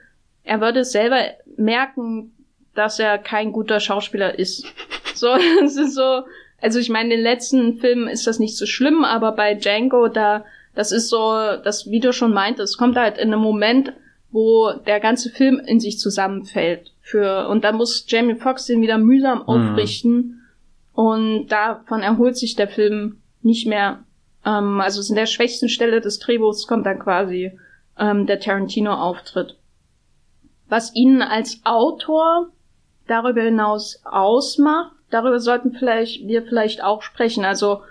er 0.45 0.63
würde 0.63 0.83
selber 0.83 1.19
merken, 1.59 2.33
dass 2.75 2.99
er 2.99 3.19
kein 3.19 3.53
guter 3.53 3.81
Schauspieler 3.81 4.39
ist. 4.39 4.65
So, 5.15 5.29
es 5.65 5.77
ist 5.77 5.95
so, 5.95 6.23
also 6.61 6.79
ich 6.79 6.91
meine, 6.91 7.05
in 7.05 7.21
den 7.21 7.23
letzten 7.23 7.79
Filmen 7.79 8.07
ist 8.07 8.27
das 8.27 8.39
nicht 8.39 8.57
so 8.57 8.67
schlimm, 8.67 9.03
aber 9.03 9.33
bei 9.33 9.55
Django, 9.55 10.09
da, 10.09 10.45
das 10.75 10.93
ist 10.93 11.09
so, 11.09 11.33
das, 11.65 11.91
wie 11.91 12.01
du 12.01 12.13
schon 12.13 12.35
meintest, 12.35 12.77
kommt 12.77 12.97
halt 12.97 13.17
in 13.17 13.33
einem 13.33 13.43
Moment, 13.43 13.95
wo 14.31 14.73
der 14.87 15.01
ganze 15.01 15.31
Film 15.31 15.59
in 15.59 15.81
sich 15.81 15.99
zusammenfällt. 15.99 16.93
Für, 17.01 17.49
und 17.49 17.65
da 17.65 17.73
muss 17.73 18.05
Jamie 18.09 18.35
Foxx 18.35 18.67
den 18.67 18.83
wieder 18.83 18.99
mühsam 18.99 19.39
mhm. 19.39 19.45
aufrichten. 19.45 20.13
Mhm. 20.13 20.41
Und 20.93 21.49
davon 21.49 22.03
erholt 22.03 22.37
sich 22.37 22.57
der 22.57 22.69
Film 22.69 23.23
nicht 23.43 23.67
mehr 23.67 24.05
ähm, 24.47 24.81
also 24.81 25.03
in 25.07 25.17
der 25.17 25.27
schwächsten 25.27 25.69
Stelle 25.69 26.01
des 26.01 26.19
Drehbuchs 26.19 26.67
kommt 26.67 26.87
dann 26.87 27.01
quasi 27.01 27.59
ähm, 27.99 28.27
der 28.27 28.41
Tarantino-Auftritt. 28.41 29.57
Was 30.69 30.95
ihn 30.95 31.21
als 31.21 31.61
Autor 31.65 32.49
darüber 33.07 33.43
hinaus 33.43 34.01
ausmacht, 34.05 34.93
darüber 35.11 35.41
sollten 35.41 35.73
vielleicht 35.73 36.27
wir 36.27 36.43
vielleicht 36.43 36.83
auch 36.83 37.03
sprechen. 37.03 37.45
Also 37.45 37.83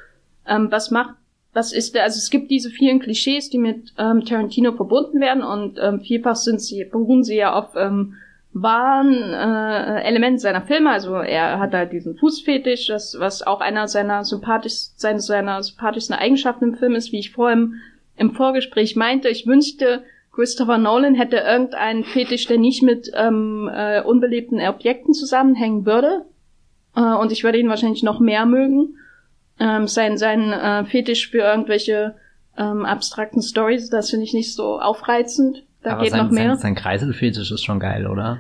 ähm, 0.48 0.72
was 0.72 0.92
macht, 0.92 1.16
was 1.54 1.72
ist 1.72 1.96
der? 1.96 2.04
Also 2.04 2.18
es 2.18 2.30
gibt 2.30 2.52
diese 2.52 2.70
vielen 2.70 3.00
Klischees, 3.00 3.50
die 3.50 3.58
mit 3.58 3.94
ähm, 3.98 4.26
Tarantino 4.26 4.74
verbunden 4.74 5.22
werden 5.22 5.44
und 5.44 5.78
ähm, 5.82 6.02
vielfach 6.02 6.36
sind 6.36 6.62
sie 6.62 6.84
beruhen 6.86 7.24
sie 7.24 7.38
ja 7.38 7.54
auf 7.54 7.76
ähm, 7.76 8.16
waren 8.58 9.34
äh, 9.34 10.02
Elemente 10.04 10.40
seiner 10.40 10.62
Filme. 10.62 10.90
Also 10.90 11.16
er 11.16 11.60
hat 11.60 11.74
halt 11.74 11.92
diesen 11.92 12.16
Fußfetisch, 12.16 12.88
das, 12.88 13.18
was 13.20 13.46
auch 13.46 13.60
einer 13.60 13.90
seiner, 13.90 14.24
sympathisch, 14.24 14.92
seiner, 14.96 15.20
seiner 15.20 15.62
sympathischsten 15.62 16.16
Eigenschaften 16.16 16.70
im 16.70 16.76
Film 16.76 16.96
ist, 16.96 17.12
wie 17.12 17.20
ich 17.20 17.34
vorhin 17.34 17.60
im, 17.60 17.74
im 18.16 18.32
Vorgespräch 18.32 18.96
meinte. 18.96 19.28
Ich 19.28 19.46
wünschte, 19.46 20.04
Christopher 20.32 20.78
Nolan 20.78 21.16
hätte 21.16 21.36
irgendeinen 21.36 22.06
Fetisch, 22.06 22.48
der 22.48 22.58
nicht 22.58 22.82
mit 22.82 23.12
ähm, 23.14 23.70
äh, 23.74 24.02
unbelebten 24.02 24.62
Objekten 24.62 25.14
zusammenhängen 25.14 25.86
würde. 25.86 26.24
Äh, 26.96 27.02
und 27.02 27.34
ich 27.34 27.44
würde 27.44 27.58
ihn 27.58 27.68
wahrscheinlich 27.68 28.04
noch 28.04 28.22
mehr 28.22 28.46
mögen. 28.46 28.96
Ähm, 29.60 29.90
sein 29.90 30.18
sein 30.18 30.54
äh, 30.54 30.86
Fetisch 30.86 31.30
für 31.30 31.40
irgendwelche 31.40 32.16
ähm, 32.58 32.86
abstrakten 32.86 33.42
Stories, 33.42 33.90
das 33.90 34.12
finde 34.12 34.24
ich 34.24 34.34
nicht 34.34 34.54
so 34.54 34.80
aufreizend. 34.80 35.66
Da 35.86 35.92
Aber 35.92 36.02
geht 36.02 36.12
sein, 36.14 36.26
noch 36.26 36.32
mehr. 36.32 36.50
Sein, 36.56 36.58
sein 36.58 36.76
Kreiselfetisch 36.76 37.52
ist 37.52 37.64
schon 37.64 37.80
geil, 37.80 38.08
oder? 38.08 38.40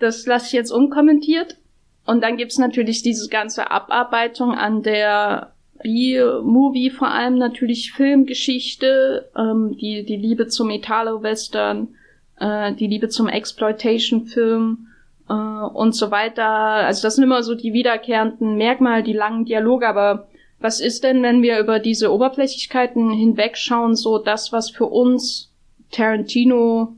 Das 0.00 0.26
lasse 0.26 0.46
ich 0.46 0.52
jetzt 0.52 0.72
unkommentiert. 0.72 1.56
Und 2.04 2.24
dann 2.24 2.36
gibt's 2.36 2.58
natürlich 2.58 3.02
diese 3.02 3.28
ganze 3.28 3.70
Abarbeitung 3.70 4.52
an 4.52 4.82
der 4.82 5.52
B-Movie, 5.84 6.90
vor 6.90 7.08
allem 7.08 7.38
natürlich 7.38 7.92
Filmgeschichte, 7.92 9.30
ähm, 9.36 9.76
die, 9.80 10.04
die 10.04 10.16
Liebe 10.16 10.48
zum 10.48 10.70
Italo-Western, 10.70 11.94
äh, 12.40 12.72
die 12.72 12.88
Liebe 12.88 13.08
zum 13.08 13.28
Exploitation-Film 13.28 14.88
äh, 15.28 15.32
und 15.32 15.94
so 15.94 16.10
weiter. 16.10 16.44
Also 16.44 17.02
das 17.02 17.14
sind 17.14 17.22
immer 17.22 17.44
so 17.44 17.54
die 17.54 17.72
wiederkehrenden 17.72 18.56
Merkmale, 18.56 19.04
die 19.04 19.12
langen 19.12 19.44
Dialoge, 19.44 19.86
aber 19.86 20.26
was 20.58 20.80
ist 20.80 21.04
denn, 21.04 21.22
wenn 21.22 21.42
wir 21.42 21.60
über 21.60 21.78
diese 21.78 22.12
Oberflächlichkeiten 22.12 23.12
hinwegschauen, 23.12 23.94
so 23.94 24.18
das, 24.18 24.52
was 24.52 24.70
für 24.70 24.86
uns 24.86 25.51
Tarantino 25.92 26.96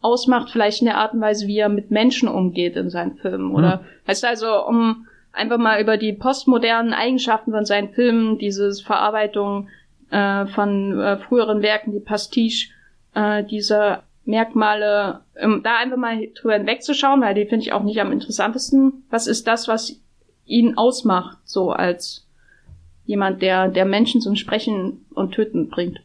ausmacht, 0.00 0.50
vielleicht 0.50 0.80
in 0.80 0.86
der 0.86 0.98
Art 0.98 1.14
und 1.14 1.20
Weise, 1.20 1.46
wie 1.46 1.58
er 1.58 1.68
mit 1.68 1.90
Menschen 1.90 2.28
umgeht 2.28 2.76
in 2.76 2.90
seinen 2.90 3.16
Filmen, 3.16 3.54
oder? 3.54 3.80
Hm. 3.80 3.86
Heißt 4.06 4.24
also, 4.24 4.66
um 4.66 5.06
einfach 5.32 5.58
mal 5.58 5.80
über 5.80 5.96
die 5.96 6.12
postmodernen 6.12 6.92
Eigenschaften 6.92 7.52
von 7.52 7.64
seinen 7.64 7.90
Filmen, 7.90 8.38
dieses 8.38 8.80
Verarbeitung 8.80 9.68
äh, 10.10 10.46
von 10.46 11.00
äh, 11.00 11.16
früheren 11.18 11.62
Werken, 11.62 11.92
die 11.92 12.00
Pastiche, 12.00 12.70
äh, 13.14 13.44
diese 13.44 14.00
Merkmale, 14.24 15.20
um 15.42 15.62
da 15.62 15.78
einfach 15.78 15.96
mal 15.96 16.28
drüber 16.34 16.54
hinwegzuschauen, 16.54 17.20
weil 17.22 17.34
die 17.34 17.46
finde 17.46 17.64
ich 17.64 17.72
auch 17.72 17.82
nicht 17.82 18.00
am 18.00 18.12
interessantesten. 18.12 19.04
Was 19.10 19.26
ist 19.26 19.46
das, 19.46 19.68
was 19.68 20.00
ihn 20.46 20.76
ausmacht, 20.76 21.38
so 21.44 21.70
als 21.70 22.26
jemand, 23.04 23.42
der, 23.42 23.68
der 23.68 23.84
Menschen 23.84 24.20
zum 24.20 24.36
Sprechen 24.36 25.04
und 25.14 25.32
Töten 25.32 25.70
bringt? 25.70 26.00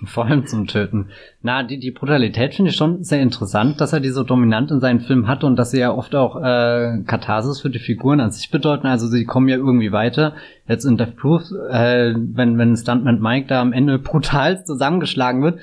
Vor 0.04 0.26
allem 0.26 0.46
zum 0.46 0.66
Töten. 0.66 1.08
Na, 1.42 1.62
die, 1.62 1.78
die 1.78 1.90
Brutalität 1.90 2.54
finde 2.54 2.70
ich 2.70 2.76
schon 2.76 3.02
sehr 3.02 3.22
interessant, 3.22 3.80
dass 3.80 3.92
er 3.92 4.00
die 4.00 4.10
so 4.10 4.24
dominant 4.24 4.70
in 4.70 4.80
seinen 4.80 5.00
Filmen 5.00 5.26
hat 5.26 5.44
und 5.44 5.56
dass 5.56 5.70
sie 5.70 5.80
ja 5.80 5.92
oft 5.92 6.14
auch 6.14 6.36
äh, 6.36 7.02
Katharsis 7.06 7.60
für 7.60 7.70
die 7.70 7.78
Figuren 7.78 8.20
an 8.20 8.30
sich 8.30 8.50
bedeuten. 8.50 8.86
Also 8.86 9.06
sie 9.06 9.24
kommen 9.24 9.48
ja 9.48 9.56
irgendwie 9.56 9.92
weiter. 9.92 10.34
Jetzt 10.68 10.84
in 10.84 10.96
Death 10.96 11.16
Proof, 11.16 11.42
äh, 11.70 12.14
wenn, 12.14 12.58
wenn 12.58 12.76
Stuntman 12.76 13.20
Mike 13.20 13.46
da 13.48 13.60
am 13.60 13.72
Ende 13.72 13.98
brutal 14.00 14.64
zusammengeschlagen 14.64 15.42
wird, 15.42 15.60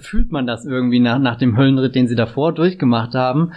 fühlt 0.00 0.32
man 0.32 0.46
das 0.46 0.64
irgendwie 0.64 1.00
nach, 1.00 1.18
nach 1.18 1.36
dem 1.36 1.56
Höllenritt, 1.56 1.94
den 1.94 2.08
sie 2.08 2.16
davor 2.16 2.52
durchgemacht 2.52 3.14
haben. 3.14 3.52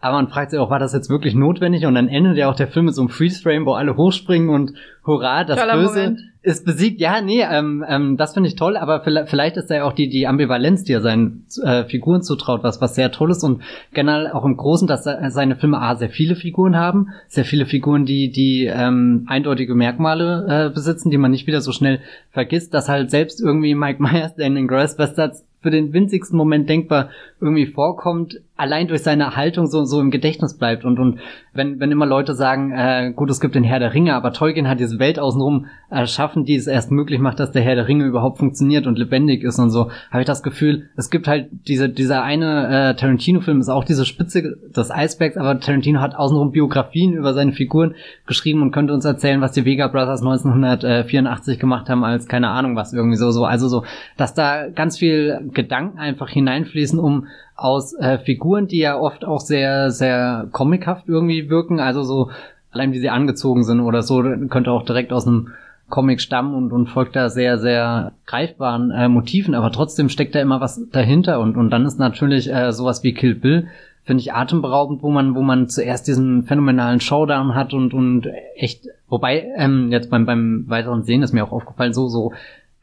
Aber 0.00 0.16
man 0.16 0.28
fragt 0.28 0.50
sich 0.50 0.60
auch, 0.60 0.70
war 0.70 0.78
das 0.78 0.92
jetzt 0.92 1.08
wirklich 1.08 1.34
notwendig? 1.34 1.86
Und 1.86 1.94
dann 1.94 2.08
endet 2.08 2.36
ja 2.36 2.48
auch 2.48 2.56
der 2.56 2.68
Film 2.68 2.86
mit 2.86 2.94
so 2.94 3.02
einem 3.02 3.08
Freeze-Frame, 3.08 3.64
wo 3.64 3.72
alle 3.72 3.96
hochspringen 3.96 4.50
und 4.50 4.74
hurra, 5.04 5.44
das 5.44 5.58
Toller 5.58 5.76
Böse 5.76 6.00
Moment. 6.00 6.20
Ist 6.46 6.64
besiegt. 6.64 7.00
Ja, 7.00 7.20
nee, 7.20 7.42
ähm, 7.42 7.84
ähm, 7.88 8.16
das 8.16 8.32
finde 8.32 8.48
ich 8.48 8.54
toll, 8.54 8.76
aber 8.76 9.00
vielleicht 9.00 9.56
ist 9.56 9.68
da 9.68 9.74
ja 9.74 9.84
auch 9.84 9.92
die, 9.92 10.08
die 10.08 10.28
Ambivalenz, 10.28 10.84
die 10.84 10.92
er 10.92 11.00
seinen 11.00 11.44
äh, 11.60 11.82
Figuren 11.84 12.22
zutraut, 12.22 12.62
was, 12.62 12.80
was 12.80 12.94
sehr 12.94 13.10
toll 13.10 13.32
ist 13.32 13.42
und 13.42 13.62
generell 13.92 14.30
auch 14.30 14.44
im 14.44 14.56
Großen, 14.56 14.86
dass 14.86 15.02
seine 15.02 15.56
Filme 15.56 15.82
A, 15.82 15.96
sehr 15.96 16.08
viele 16.08 16.36
Figuren 16.36 16.76
haben, 16.76 17.08
sehr 17.26 17.44
viele 17.44 17.66
Figuren, 17.66 18.06
die, 18.06 18.30
die 18.30 18.66
ähm, 18.66 19.24
eindeutige 19.26 19.74
Merkmale 19.74 20.68
äh, 20.68 20.70
besitzen, 20.72 21.10
die 21.10 21.18
man 21.18 21.32
nicht 21.32 21.48
wieder 21.48 21.60
so 21.60 21.72
schnell 21.72 22.00
vergisst, 22.30 22.72
dass 22.74 22.88
halt 22.88 23.10
selbst 23.10 23.40
irgendwie 23.40 23.74
Mike 23.74 24.00
Myers, 24.02 24.36
den 24.36 24.68
Grass 24.68 24.96
Bastards 24.96 25.44
für 25.62 25.72
den 25.72 25.92
winzigsten 25.92 26.36
Moment 26.36 26.68
denkbar 26.68 27.10
irgendwie 27.40 27.66
vorkommt, 27.66 28.40
allein 28.56 28.88
durch 28.88 29.02
seine 29.02 29.36
Haltung 29.36 29.66
so, 29.66 29.84
so 29.84 30.00
im 30.00 30.10
Gedächtnis 30.10 30.56
bleibt. 30.56 30.84
Und, 30.84 30.98
und 30.98 31.18
wenn, 31.52 31.78
wenn 31.78 31.90
immer 31.90 32.06
Leute 32.06 32.34
sagen, 32.34 32.72
äh, 32.72 33.12
gut, 33.14 33.30
es 33.30 33.40
gibt 33.40 33.54
den 33.54 33.64
Herr 33.64 33.78
der 33.78 33.92
Ringe, 33.92 34.14
aber 34.14 34.32
Tolkien 34.32 34.68
hat 34.68 34.80
diese 34.80 34.98
Welt 34.98 35.18
außenrum 35.18 35.66
erschaffen, 35.90 36.44
die 36.44 36.54
es 36.54 36.66
erst 36.66 36.90
möglich 36.90 37.20
macht, 37.20 37.38
dass 37.38 37.52
der 37.52 37.62
Herr 37.62 37.74
der 37.74 37.86
Ringe 37.86 38.04
überhaupt 38.04 38.38
funktioniert 38.38 38.86
und 38.86 38.98
lebendig 38.98 39.44
ist 39.44 39.58
und 39.58 39.70
so, 39.70 39.90
habe 40.10 40.20
ich 40.20 40.26
das 40.26 40.42
Gefühl, 40.42 40.88
es 40.96 41.10
gibt 41.10 41.28
halt 41.28 41.48
diese, 41.68 41.88
dieser 41.88 42.22
eine 42.22 42.90
äh, 42.90 42.94
Tarantino-Film 42.94 43.60
ist 43.60 43.68
auch 43.68 43.84
diese 43.84 44.06
Spitze 44.06 44.56
des 44.74 44.90
Eisbergs, 44.90 45.36
aber 45.36 45.60
Tarantino 45.60 46.00
hat 46.00 46.14
außenrum 46.14 46.50
Biografien 46.50 47.12
über 47.12 47.34
seine 47.34 47.52
Figuren 47.52 47.94
geschrieben 48.26 48.62
und 48.62 48.72
könnte 48.72 48.94
uns 48.94 49.04
erzählen, 49.04 49.40
was 49.40 49.52
die 49.52 49.64
Vega 49.64 49.88
Brothers 49.88 50.20
1984 50.20 51.58
gemacht 51.58 51.88
haben, 51.88 52.04
als 52.04 52.26
keine 52.26 52.48
Ahnung 52.48 52.76
was 52.76 52.92
irgendwie 52.92 53.16
so, 53.16 53.30
so. 53.30 53.44
Also 53.44 53.68
so, 53.68 53.84
dass 54.16 54.34
da 54.34 54.68
ganz 54.68 54.98
viel 54.98 55.50
Gedanken 55.52 55.98
einfach 55.98 56.28
hineinfließen, 56.28 56.98
um 56.98 57.26
aus 57.56 57.94
äh, 57.94 58.18
Figuren, 58.18 58.68
die 58.68 58.78
ja 58.78 58.98
oft 58.98 59.24
auch 59.24 59.40
sehr, 59.40 59.90
sehr 59.90 60.48
comichaft 60.52 61.08
irgendwie 61.08 61.48
wirken, 61.48 61.80
also 61.80 62.02
so 62.02 62.30
allein 62.70 62.92
wie 62.92 63.00
sie 63.00 63.08
angezogen 63.08 63.64
sind 63.64 63.80
oder 63.80 64.02
so, 64.02 64.22
könnte 64.48 64.70
auch 64.70 64.84
direkt 64.84 65.12
aus 65.12 65.26
einem 65.26 65.48
Comic 65.88 66.20
stammen 66.20 66.54
und, 66.54 66.72
und 66.72 66.88
folgt 66.88 67.16
da 67.16 67.28
sehr, 67.28 67.58
sehr 67.58 68.12
greifbaren 68.26 68.90
äh, 68.90 69.08
Motiven, 69.08 69.54
aber 69.54 69.70
trotzdem 69.70 70.08
steckt 70.08 70.34
da 70.34 70.40
immer 70.40 70.60
was 70.60 70.82
dahinter 70.90 71.40
und, 71.40 71.56
und 71.56 71.70
dann 71.70 71.86
ist 71.86 71.98
natürlich 71.98 72.52
äh, 72.52 72.72
sowas 72.72 73.02
wie 73.02 73.14
Kill 73.14 73.34
Bill, 73.34 73.68
finde 74.02 74.20
ich 74.20 74.32
atemberaubend, 74.32 75.02
wo 75.02 75.10
man, 75.10 75.34
wo 75.34 75.42
man 75.42 75.68
zuerst 75.68 76.06
diesen 76.06 76.44
phänomenalen 76.44 77.00
Showdown 77.00 77.54
hat 77.54 77.72
und, 77.72 77.94
und 77.94 78.28
echt, 78.56 78.86
wobei, 79.08 79.46
ähm, 79.56 79.90
jetzt 79.90 80.10
beim, 80.10 80.26
beim 80.26 80.64
weiteren 80.68 81.02
Sehen 81.02 81.22
ist 81.22 81.32
mir 81.32 81.44
auch 81.44 81.52
aufgefallen, 81.52 81.92
so, 81.92 82.08
so 82.08 82.32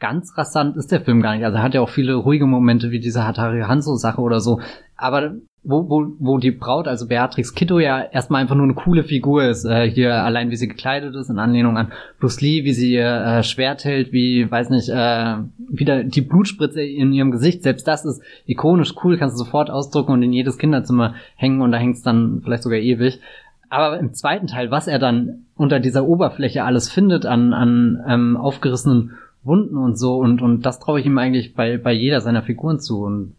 ganz 0.03 0.37
rasant 0.37 0.75
ist 0.75 0.91
der 0.91 0.99
Film 0.99 1.21
gar 1.21 1.33
nicht. 1.33 1.45
Also 1.45 1.59
er 1.59 1.63
hat 1.63 1.73
ja 1.73 1.79
auch 1.79 1.89
viele 1.89 2.15
ruhige 2.15 2.45
Momente 2.45 2.91
wie 2.91 2.99
diese 2.99 3.25
Hatari 3.25 3.61
Hanzo 3.61 3.95
Sache 3.95 4.19
oder 4.19 4.41
so. 4.41 4.59
Aber 4.97 5.35
wo, 5.63 5.89
wo, 5.89 6.07
wo 6.19 6.37
die 6.39 6.51
Braut, 6.51 6.89
also 6.89 7.07
Beatrix 7.07 7.55
Kiddo 7.55 7.79
ja 7.79 8.01
erstmal 8.01 8.41
einfach 8.41 8.55
nur 8.55 8.65
eine 8.65 8.73
coole 8.73 9.05
Figur 9.05 9.45
ist, 9.45 9.63
äh, 9.63 9.89
hier 9.89 10.21
allein 10.21 10.49
wie 10.49 10.57
sie 10.57 10.67
gekleidet 10.67 11.15
ist, 11.15 11.29
in 11.29 11.39
Anlehnung 11.39 11.77
an 11.77 11.93
Bruce 12.19 12.41
Lee, 12.41 12.65
wie 12.65 12.73
sie 12.73 12.95
ihr 12.95 13.07
äh, 13.07 13.43
Schwert 13.43 13.85
hält, 13.85 14.11
wie, 14.11 14.51
weiß 14.51 14.71
nicht, 14.71 14.89
äh, 14.89 15.35
wieder 15.69 16.03
die 16.03 16.19
Blutspritze 16.19 16.81
in 16.81 17.13
ihrem 17.13 17.31
Gesicht, 17.31 17.63
selbst 17.63 17.87
das 17.87 18.03
ist 18.03 18.21
ikonisch 18.45 18.95
cool, 19.05 19.17
kannst 19.17 19.39
du 19.39 19.45
sofort 19.45 19.69
ausdrucken 19.69 20.11
und 20.11 20.21
in 20.21 20.33
jedes 20.33 20.57
Kinderzimmer 20.57 21.15
hängen 21.37 21.61
und 21.61 21.71
da 21.71 21.77
hängt's 21.77 22.01
dann 22.01 22.41
vielleicht 22.43 22.63
sogar 22.63 22.79
ewig. 22.79 23.21
Aber 23.69 23.97
im 23.97 24.13
zweiten 24.13 24.47
Teil, 24.47 24.69
was 24.69 24.87
er 24.87 24.99
dann 24.99 25.45
unter 25.55 25.79
dieser 25.79 26.05
Oberfläche 26.05 26.65
alles 26.65 26.91
findet 26.91 27.25
an, 27.25 27.53
an 27.53 28.03
ähm, 28.05 28.35
aufgerissenen 28.35 29.13
Wunden 29.43 29.77
und 29.77 29.97
so 29.97 30.17
und, 30.17 30.41
und 30.41 30.65
das 30.65 30.79
traue 30.79 30.99
ich 30.99 31.06
ihm 31.06 31.17
eigentlich 31.17 31.53
bei, 31.53 31.77
bei 31.77 31.91
jeder 31.91 32.21
seiner 32.21 32.43
Figuren 32.43 32.79
zu 32.79 33.03
und 33.03 33.36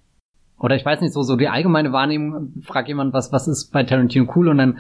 oder 0.59 0.77
ich 0.77 0.85
weiß 0.85 1.01
nicht, 1.01 1.12
so, 1.12 1.23
so 1.23 1.37
die 1.37 1.49
allgemeine 1.49 1.93
Wahrnehmung, 1.93 2.55
fragt 2.62 2.88
jemand, 2.88 3.12
was, 3.12 3.33
was 3.33 3.49
ist 3.49 3.73
bei 3.73 3.83
Tarantino 3.83 4.33
cool 4.35 4.49
und 4.49 4.59
dann 4.59 4.79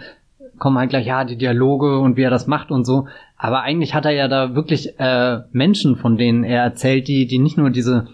kommen 0.58 0.78
halt 0.78 0.90
gleich, 0.90 1.06
ja, 1.06 1.24
die 1.24 1.36
Dialoge 1.36 1.98
und 1.98 2.16
wie 2.16 2.22
er 2.22 2.30
das 2.30 2.46
macht 2.46 2.70
und 2.70 2.84
so. 2.84 3.08
Aber 3.36 3.62
eigentlich 3.62 3.94
hat 3.94 4.04
er 4.04 4.12
ja 4.12 4.28
da 4.28 4.54
wirklich 4.54 4.98
äh, 4.98 5.40
Menschen, 5.52 5.96
von 5.96 6.16
denen 6.16 6.44
er 6.44 6.62
erzählt, 6.62 7.08
die, 7.08 7.26
die 7.26 7.38
nicht 7.38 7.58
nur 7.58 7.70
diese 7.70 8.06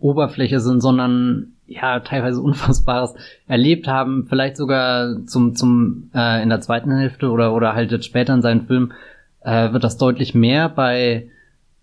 Oberfläche 0.00 0.60
sind, 0.60 0.80
sondern 0.80 1.52
ja, 1.66 2.00
teilweise 2.00 2.40
Unfassbares 2.42 3.14
erlebt 3.46 3.86
haben, 3.86 4.26
vielleicht 4.28 4.56
sogar 4.56 5.24
zum, 5.26 5.54
zum 5.54 6.10
äh, 6.14 6.42
in 6.42 6.48
der 6.48 6.60
zweiten 6.60 6.90
Hälfte 6.90 7.30
oder, 7.30 7.54
oder 7.54 7.74
halt 7.74 7.92
jetzt 7.92 8.06
später 8.06 8.34
in 8.34 8.42
seinen 8.42 8.66
Filmen 8.66 8.92
äh, 9.40 9.72
wird 9.72 9.84
das 9.84 9.96
deutlich 9.96 10.34
mehr 10.34 10.68
bei 10.68 11.28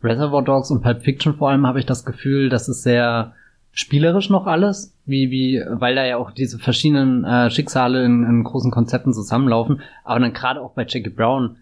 Reservoir 0.03 0.43
Dogs 0.43 0.71
und 0.71 0.81
Pulp 0.81 1.03
Fiction 1.03 1.35
vor 1.35 1.49
allem 1.49 1.67
habe 1.67 1.79
ich 1.79 1.85
das 1.85 2.05
Gefühl, 2.05 2.49
das 2.49 2.67
ist 2.69 2.83
sehr 2.83 3.33
spielerisch 3.71 4.29
noch 4.29 4.47
alles, 4.47 4.97
wie, 5.05 5.31
wie, 5.31 5.63
weil 5.69 5.95
da 5.95 6.05
ja 6.05 6.17
auch 6.17 6.31
diese 6.31 6.59
verschiedenen 6.59 7.23
äh, 7.23 7.49
Schicksale 7.49 8.03
in, 8.03 8.23
in 8.23 8.43
großen 8.43 8.71
Konzepten 8.71 9.13
zusammenlaufen. 9.13 9.81
Aber 10.03 10.19
dann 10.19 10.33
gerade 10.33 10.61
auch 10.61 10.73
bei 10.73 10.85
Jackie 10.87 11.09
Brown, 11.09 11.57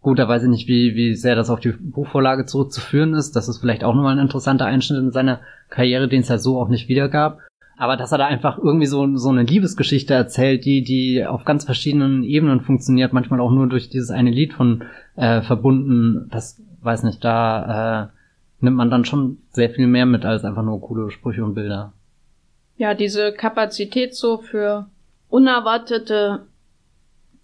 gut, 0.00 0.18
da 0.18 0.28
weiß 0.28 0.44
ich 0.44 0.48
nicht, 0.48 0.68
wie, 0.68 0.94
wie 0.94 1.14
sehr 1.14 1.34
das 1.34 1.50
auf 1.50 1.60
die 1.60 1.72
Buchvorlage 1.72 2.46
zurückzuführen 2.46 3.14
ist. 3.14 3.34
Das 3.34 3.48
ist 3.48 3.58
vielleicht 3.58 3.84
auch 3.84 3.94
nochmal 3.94 4.16
ein 4.16 4.22
interessanter 4.22 4.66
Einschnitt 4.66 5.00
in 5.00 5.10
seiner 5.10 5.40
Karriere, 5.68 6.08
den 6.08 6.20
es 6.20 6.28
ja 6.28 6.38
so 6.38 6.60
auch 6.60 6.68
nicht 6.68 6.88
wiedergab. 6.88 7.40
Aber 7.76 7.96
dass 7.96 8.12
er 8.12 8.18
da 8.18 8.26
einfach 8.26 8.58
irgendwie 8.58 8.86
so, 8.86 9.16
so 9.16 9.30
eine 9.30 9.42
Liebesgeschichte 9.42 10.14
erzählt, 10.14 10.64
die, 10.64 10.84
die 10.84 11.26
auf 11.26 11.44
ganz 11.44 11.64
verschiedenen 11.64 12.22
Ebenen 12.22 12.60
funktioniert, 12.60 13.12
manchmal 13.12 13.40
auch 13.40 13.50
nur 13.50 13.68
durch 13.68 13.88
dieses 13.88 14.10
eine 14.10 14.30
Lied 14.30 14.52
von 14.52 14.84
äh, 15.16 15.42
verbunden, 15.42 16.28
das 16.30 16.62
weiß 16.84 17.02
nicht, 17.04 17.24
da 17.24 18.10
äh, 18.10 18.64
nimmt 18.64 18.76
man 18.76 18.90
dann 18.90 19.04
schon 19.04 19.38
sehr 19.50 19.70
viel 19.70 19.86
mehr 19.86 20.06
mit 20.06 20.24
als 20.24 20.44
einfach 20.44 20.62
nur 20.62 20.80
coole 20.80 21.10
Sprüche 21.10 21.44
und 21.44 21.54
Bilder. 21.54 21.92
Ja, 22.76 22.94
diese 22.94 23.32
Kapazität 23.32 24.14
so 24.14 24.38
für 24.38 24.86
unerwartete 25.28 26.46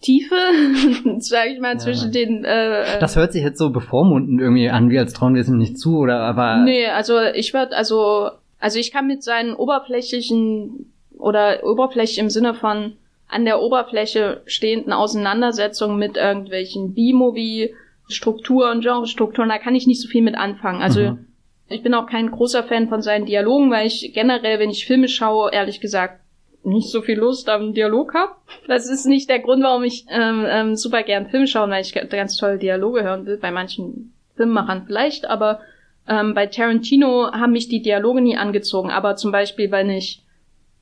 Tiefe, 0.01 0.35
sag 1.18 1.48
ich 1.48 1.61
mal, 1.61 1.74
ja. 1.74 1.79
zwischen 1.79 2.12
den. 2.12 2.44
Äh, 2.44 2.83
äh, 2.83 3.01
das 3.01 3.16
hört 3.16 3.33
sich 3.33 3.42
jetzt 3.42 3.59
so 3.59 3.70
bevormundend 3.70 4.40
irgendwie 4.40 4.70
an, 4.70 4.90
wie 4.90 4.98
als 4.98 5.12
trauen 5.12 5.35
wir 5.35 5.42
es 5.42 5.48
ihm 5.48 5.59
nicht 5.59 5.79
zu, 5.79 5.98
oder 5.98 6.20
aber. 6.20 6.59
Nee, 6.59 6.87
also 6.87 7.20
ich 7.20 7.53
würde, 7.53 7.77
also, 7.77 8.31
also 8.61 8.79
ich 8.79 8.92
kann 8.92 9.07
mit 9.07 9.24
seinen 9.24 9.55
oberflächlichen 9.55 10.92
oder 11.18 11.64
Oberfläche 11.64 12.20
im 12.20 12.31
Sinne 12.31 12.55
von 12.55 12.92
an 13.29 13.44
der 13.44 13.61
Oberfläche 13.61 14.42
stehenden 14.46 14.92
Auseinandersetzungen 14.92 15.98
mit 15.98 16.16
irgendwelchen 16.16 16.94
B-Movie 16.94 17.74
Strukturen, 18.09 18.81
Genrestrukturen, 18.81 19.49
da 19.49 19.59
kann 19.59 19.75
ich 19.75 19.87
nicht 19.87 20.01
so 20.01 20.09
viel 20.09 20.23
mit 20.23 20.35
anfangen. 20.35 20.83
Also 20.83 21.01
mhm. 21.01 21.27
ich 21.68 21.83
bin 21.83 21.94
auch 21.94 22.07
kein 22.07 22.31
großer 22.31 22.64
Fan 22.64 22.88
von 22.88 23.03
seinen 23.03 23.27
Dialogen, 23.27 23.71
weil 23.71 23.87
ich 23.87 24.12
generell, 24.14 24.59
wenn 24.59 24.71
ich 24.71 24.87
Filme 24.87 25.09
schaue, 25.09 25.53
ehrlich 25.53 25.81
gesagt 25.81 26.21
nicht 26.64 26.90
so 26.90 27.03
viel 27.03 27.18
Lust 27.18 27.49
am 27.49 27.73
Dialog 27.73 28.14
habe. 28.14 28.33
Das 28.66 28.90
ist 28.90 29.07
nicht 29.07 29.29
der 29.31 29.38
Grund, 29.38 29.62
warum 29.62 29.85
ich 29.85 30.07
ähm, 30.11 30.44
ähm, 30.47 30.77
super 30.77 31.03
gern 31.03 31.29
Filme 31.29 31.47
schaue, 31.47 31.71
weil 31.71 31.83
ich 31.83 31.94
ganz 31.94 32.37
tolle 32.37 32.59
Dialoge 32.59 33.03
hören 33.03 33.27
will. 33.27 33.38
Bei 33.38 33.51
manchen 33.51 34.12
Filmemachern 34.37 34.85
vielleicht, 34.87 35.27
aber 35.27 35.61
ähm, 36.09 36.35
bei 36.35 36.47
Tarantino 36.47 37.33
haben 37.33 37.53
mich 37.53 37.68
die 37.68 37.83
Dialoge 37.83 38.21
nie 38.21 38.37
angezogen. 38.37 38.90
Aber 38.90 39.16
zum 39.16 39.33
Beispiel, 39.33 39.71
wenn 39.71 39.90
ich 39.90 40.23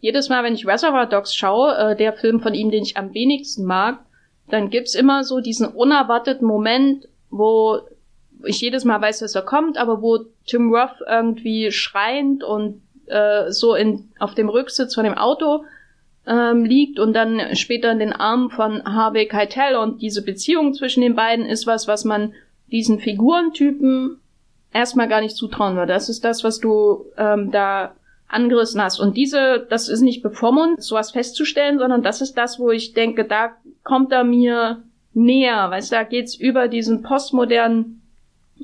jedes 0.00 0.28
Mal, 0.28 0.44
wenn 0.44 0.54
ich 0.54 0.66
Reservoir 0.66 1.06
Dogs 1.06 1.34
schaue, 1.34 1.76
äh, 1.76 1.96
der 1.96 2.12
Film 2.12 2.40
von 2.40 2.54
ihm, 2.54 2.70
den 2.70 2.82
ich 2.82 2.96
am 2.96 3.14
wenigsten 3.14 3.64
mag, 3.64 3.98
dann 4.48 4.70
gibt's 4.70 4.94
immer 4.94 5.24
so 5.24 5.40
diesen 5.40 5.66
unerwarteten 5.66 6.46
Moment, 6.46 7.08
wo 7.38 7.80
ich 8.44 8.60
jedes 8.60 8.84
Mal 8.84 9.00
weiß, 9.00 9.20
dass 9.20 9.34
er 9.34 9.42
kommt, 9.42 9.78
aber 9.78 10.02
wo 10.02 10.18
Tim 10.46 10.72
Roth 10.72 11.00
irgendwie 11.08 11.72
schreiend 11.72 12.44
und 12.44 12.82
äh, 13.06 13.50
so 13.50 13.74
in, 13.74 14.08
auf 14.18 14.34
dem 14.34 14.48
Rücksitz 14.48 14.94
von 14.94 15.04
dem 15.04 15.14
Auto 15.14 15.64
ähm, 16.26 16.64
liegt 16.64 16.98
und 16.98 17.12
dann 17.12 17.54
später 17.54 17.92
in 17.92 17.98
den 17.98 18.12
Armen 18.12 18.50
von 18.50 18.84
Harvey 18.84 19.26
Keitel 19.26 19.76
und 19.76 20.02
diese 20.02 20.22
Beziehung 20.22 20.74
zwischen 20.74 21.00
den 21.00 21.14
beiden 21.14 21.46
ist 21.46 21.66
was, 21.66 21.88
was 21.88 22.04
man 22.04 22.34
diesen 22.70 22.98
Figurentypen 22.98 24.20
erstmal 24.72 25.08
gar 25.08 25.20
nicht 25.20 25.36
zutrauen 25.36 25.76
würde. 25.76 25.92
Das 25.92 26.08
ist 26.08 26.24
das, 26.24 26.42
was 26.42 26.58
du 26.58 27.06
ähm, 27.16 27.50
da 27.52 27.94
angerissen 28.28 28.82
hast. 28.82 28.98
Und 28.98 29.16
diese, 29.16 29.66
das 29.70 29.88
ist 29.88 30.00
nicht 30.00 30.22
bevormund, 30.22 30.82
sowas 30.82 31.12
festzustellen, 31.12 31.78
sondern 31.78 32.02
das 32.02 32.20
ist 32.20 32.34
das, 32.34 32.58
wo 32.58 32.70
ich 32.70 32.92
denke, 32.92 33.24
da 33.24 33.52
kommt 33.84 34.12
er 34.12 34.24
mir 34.24 34.82
näher, 35.16 35.70
weißt 35.70 35.90
du, 35.90 35.96
da 35.96 36.02
geht's 36.04 36.34
über 36.34 36.68
diesen 36.68 37.02
postmodernen 37.02 38.02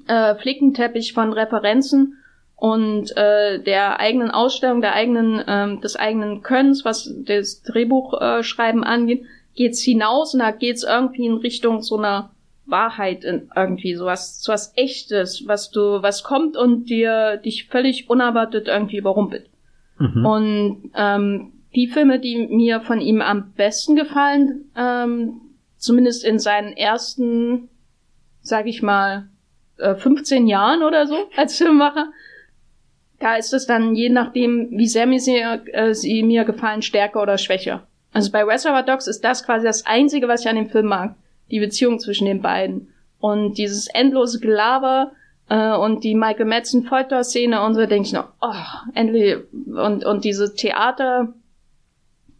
äh, 0.06 0.34
Flickenteppich 0.36 1.12
von 1.12 1.32
Referenzen 1.32 2.18
und 2.56 3.16
äh, 3.16 3.58
der 3.58 3.98
eigenen 3.98 4.30
Ausstellung, 4.30 4.80
der 4.82 4.94
eigenen, 4.94 5.42
ähm, 5.48 5.80
des 5.80 5.96
eigenen 5.96 6.42
Könnens, 6.42 6.84
was 6.84 7.12
das 7.26 7.62
Drehbuchschreiben 7.62 8.82
äh, 8.82 8.86
angeht, 8.86 9.24
geht's 9.56 9.82
hinaus 9.82 10.34
und 10.34 10.40
da 10.40 10.50
geht's 10.50 10.84
irgendwie 10.84 11.26
in 11.26 11.38
Richtung 11.38 11.82
so 11.82 11.98
einer 11.98 12.30
Wahrheit 12.66 13.24
in 13.24 13.50
irgendwie 13.56 13.94
sowas, 13.94 14.40
sowas 14.42 14.72
echtes, 14.76 15.46
was 15.46 15.70
du, 15.70 16.02
was 16.02 16.22
kommt 16.22 16.56
und 16.56 16.84
dir 16.84 17.38
dich 17.38 17.66
völlig 17.66 18.08
unerwartet 18.08 18.68
irgendwie 18.68 18.98
überrumpelt. 18.98 19.46
Mhm. 19.98 20.26
Und 20.26 20.90
ähm, 20.94 21.52
die 21.74 21.88
Filme, 21.88 22.20
die 22.20 22.46
mir 22.46 22.80
von 22.82 23.00
ihm 23.00 23.20
am 23.22 23.52
besten 23.56 23.96
gefallen, 23.96 24.66
ähm, 24.76 25.40
zumindest 25.82 26.24
in 26.24 26.38
seinen 26.38 26.76
ersten, 26.76 27.68
sag 28.40 28.66
ich 28.66 28.82
mal, 28.82 29.28
15 29.78 30.46
äh, 30.46 30.50
Jahren 30.50 30.82
oder 30.82 31.06
so 31.06 31.16
als 31.36 31.58
Filmemacher. 31.58 32.12
Da 33.18 33.34
ist 33.34 33.52
es 33.52 33.66
dann 33.66 33.94
je 33.94 34.08
nachdem, 34.08 34.68
wie 34.70 34.86
sehr 34.86 35.06
mir 35.06 35.20
sie, 35.20 35.38
äh, 35.38 35.92
sie 35.92 36.22
mir 36.22 36.44
gefallen, 36.44 36.82
stärker 36.82 37.20
oder 37.20 37.36
schwächer. 37.36 37.86
Also 38.12 38.30
bei 38.30 38.44
Reservoir 38.44 38.84
Dogs 38.84 39.08
ist 39.08 39.24
das 39.24 39.44
quasi 39.44 39.66
das 39.66 39.84
Einzige, 39.84 40.28
was 40.28 40.42
ich 40.42 40.48
an 40.48 40.56
dem 40.56 40.70
Film 40.70 40.86
mag. 40.86 41.16
Die 41.50 41.58
Beziehung 41.58 41.98
zwischen 41.98 42.26
den 42.26 42.42
beiden. 42.42 42.92
Und 43.18 43.58
dieses 43.58 43.88
endlose 43.88 44.38
Gelaber 44.38 45.12
äh, 45.48 45.74
und 45.74 46.04
die 46.04 46.14
Michael 46.14 46.46
Madsen 46.46 46.84
Folter-Szene 46.84 47.60
und 47.64 47.74
so, 47.74 47.86
denke 47.86 48.06
ich 48.06 48.12
noch, 48.12 48.28
oh, 48.40 48.54
endlich. 48.94 49.36
Und, 49.52 50.04
und 50.04 50.24
diese 50.24 50.54
Theater, 50.54 51.32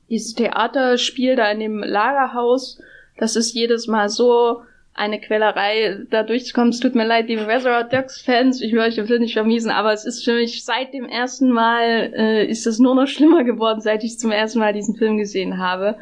dieses 0.09 0.35
Theaterspiel 0.35 1.35
da 1.35 1.51
in 1.51 1.59
dem 1.59 1.79
Lagerhaus, 1.79 2.81
das 3.17 3.37
ist 3.37 3.55
jedes 3.55 3.87
Mal 3.87 4.09
so 4.09 4.63
eine 4.95 5.21
Quälerei, 5.21 6.01
da 6.11 6.23
durchzukommen. 6.23 6.71
Es 6.71 6.81
tut 6.81 6.95
mir 6.95 7.07
leid, 7.07 7.29
liebe 7.29 7.47
Reservoir 7.47 7.85
Dogs 7.85 8.21
Fans, 8.21 8.61
ich 8.61 8.73
will 8.73 8.81
euch 8.81 8.97
den 8.97 9.07
Film 9.07 9.23
nicht 9.23 9.33
vermiesen, 9.33 9.71
aber 9.71 9.93
es 9.93 10.05
ist 10.05 10.25
für 10.25 10.35
mich 10.35 10.65
seit 10.65 10.93
dem 10.93 11.07
ersten 11.07 11.51
Mal, 11.51 12.13
äh, 12.15 12.47
ist 12.47 12.67
es 12.67 12.79
nur 12.79 12.95
noch 12.95 13.07
schlimmer 13.07 13.45
geworden, 13.45 13.81
seit 13.81 14.05
ich 14.05 14.19
zum 14.19 14.31
ersten 14.31 14.59
Mal 14.59 14.73
diesen 14.73 14.97
Film 14.97 15.17
gesehen 15.17 15.59
habe. 15.59 15.97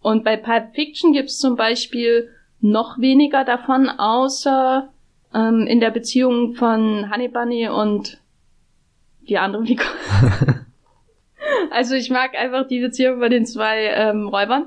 Und 0.00 0.22
bei 0.22 0.36
Pulp 0.36 0.74
Fiction 0.74 1.12
gibt 1.12 1.30
es 1.30 1.38
zum 1.38 1.56
Beispiel 1.56 2.30
noch 2.60 2.98
weniger 2.98 3.44
davon, 3.44 3.88
außer 3.88 4.88
ähm, 5.34 5.66
in 5.66 5.80
der 5.80 5.90
Beziehung 5.90 6.54
von 6.54 7.12
Honey 7.12 7.28
Bunny 7.28 7.68
und 7.68 8.20
die 9.28 9.38
andere 9.38 9.66
Figur. 9.66 9.86
also 11.70 11.94
ich 11.94 12.10
mag 12.10 12.36
einfach 12.36 12.68
die 12.68 12.80
Beziehung 12.80 13.18
von 13.18 13.30
den 13.30 13.46
zwei 13.46 13.86
ähm, 13.86 14.28
Räubern. 14.28 14.66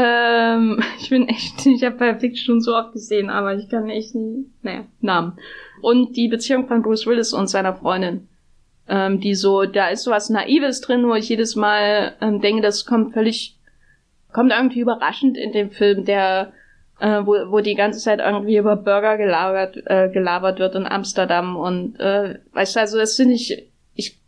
Ähm, 0.00 0.80
ich 1.00 1.10
bin 1.10 1.28
echt, 1.28 1.66
ich 1.66 1.82
habe 1.82 1.96
Pulp 1.96 2.20
Fiction 2.20 2.60
so 2.60 2.76
oft 2.76 2.92
gesehen, 2.92 3.30
aber 3.30 3.56
ich 3.56 3.68
kann 3.68 3.90
echt 3.90 4.14
nie, 4.14 4.46
naja, 4.62 4.84
Namen. 5.00 5.38
Und 5.82 6.16
die 6.16 6.28
Beziehung 6.28 6.68
von 6.68 6.82
Bruce 6.82 7.06
Willis 7.06 7.32
und 7.32 7.48
seiner 7.48 7.74
Freundin. 7.74 8.28
Ähm, 8.88 9.20
die 9.20 9.34
so, 9.34 9.64
da 9.64 9.88
ist 9.88 10.04
so 10.04 10.10
was 10.10 10.30
Naives 10.30 10.80
drin, 10.80 11.06
wo 11.06 11.14
ich 11.14 11.28
jedes 11.28 11.56
Mal 11.56 12.14
ähm, 12.20 12.40
denke, 12.40 12.62
das 12.62 12.86
kommt 12.86 13.12
völlig, 13.12 13.58
kommt 14.32 14.52
irgendwie 14.52 14.80
überraschend 14.80 15.36
in 15.36 15.52
dem 15.52 15.70
Film, 15.70 16.04
der 16.04 16.52
äh, 17.00 17.20
wo, 17.24 17.34
wo 17.50 17.60
die 17.60 17.74
ganze 17.74 17.98
Zeit 17.98 18.20
irgendwie 18.20 18.56
über 18.56 18.76
Burger 18.76 19.18
gelabert, 19.18 19.76
äh, 19.86 20.08
gelabert 20.08 20.58
wird 20.58 20.74
in 20.74 20.86
Amsterdam 20.86 21.56
und 21.56 22.00
äh, 22.00 22.38
weißt 22.52 22.76
du, 22.76 22.80
also 22.80 22.98
das 22.98 23.14
finde 23.14 23.34
ich, 23.34 23.68
ich 23.94 24.18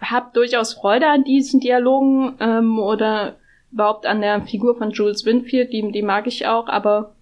habe 0.00 0.30
durchaus 0.32 0.74
Freude 0.74 1.08
an 1.08 1.24
diesen 1.24 1.60
Dialogen 1.60 2.36
ähm, 2.40 2.78
oder 2.78 3.36
überhaupt 3.76 4.06
an 4.06 4.22
der 4.22 4.40
Figur 4.40 4.74
von 4.78 4.90
Jules 4.90 5.26
Winfield, 5.26 5.70
die, 5.70 5.92
die 5.92 6.00
mag 6.00 6.26
ich 6.26 6.46
auch, 6.46 6.66
aber 6.66 7.14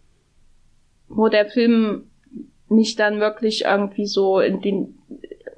wo 1.08 1.26
der 1.26 1.46
Film 1.46 2.04
mich 2.68 2.94
dann 2.94 3.18
wirklich 3.18 3.64
irgendwie 3.64 4.06
so 4.06 4.38
in 4.38 4.60
den, 4.60 4.94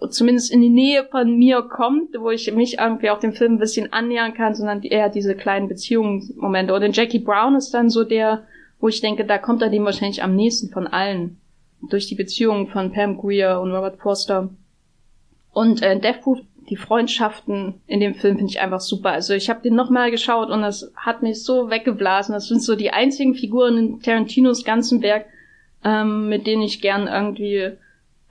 zumindest 0.08 0.50
in 0.50 0.62
die 0.62 0.70
Nähe 0.70 1.04
von 1.04 1.36
mir 1.36 1.60
kommt, 1.60 2.18
wo 2.18 2.30
ich 2.30 2.50
mich 2.54 2.78
irgendwie 2.78 3.10
auch 3.10 3.20
dem 3.20 3.34
Film 3.34 3.56
ein 3.56 3.58
bisschen 3.58 3.92
annähern 3.92 4.32
kann, 4.32 4.54
sondern 4.54 4.82
eher 4.82 5.10
diese 5.10 5.34
kleinen 5.34 5.68
Beziehungsmomente. 5.68 6.72
Und 6.72 6.80
in 6.80 6.92
Jackie 6.92 7.18
Brown 7.18 7.56
ist 7.56 7.74
dann 7.74 7.90
so 7.90 8.02
der, 8.02 8.46
wo 8.80 8.88
ich 8.88 9.02
denke, 9.02 9.26
da 9.26 9.36
kommt 9.36 9.60
er 9.60 9.68
dem 9.68 9.84
wahrscheinlich 9.84 10.22
am 10.22 10.34
nächsten 10.34 10.70
von 10.70 10.86
allen. 10.86 11.38
Durch 11.90 12.06
die 12.06 12.14
Beziehungen 12.14 12.68
von 12.68 12.90
Pam 12.90 13.18
Greer 13.18 13.60
und 13.60 13.70
Robert 13.70 13.98
Forster. 13.98 14.48
Und 15.52 15.82
äh, 15.82 16.00
Death 16.00 16.22
Proof, 16.22 16.38
die 16.68 16.76
Freundschaften 16.76 17.74
in 17.86 18.00
dem 18.00 18.14
Film 18.14 18.36
finde 18.36 18.50
ich 18.50 18.60
einfach 18.60 18.80
super. 18.80 19.10
Also 19.10 19.34
ich 19.34 19.48
habe 19.48 19.62
den 19.62 19.74
nochmal 19.74 20.10
geschaut 20.10 20.50
und 20.50 20.62
das 20.62 20.92
hat 20.96 21.22
mich 21.22 21.42
so 21.42 21.70
weggeblasen. 21.70 22.32
Das 22.32 22.48
sind 22.48 22.62
so 22.62 22.76
die 22.76 22.92
einzigen 22.92 23.34
Figuren 23.34 23.78
in 23.78 24.00
Tarantinos 24.00 24.64
ganzen 24.64 25.02
Werk, 25.02 25.26
ähm, 25.84 26.28
mit 26.28 26.46
denen 26.46 26.62
ich 26.62 26.80
gern 26.80 27.06
irgendwie 27.06 27.72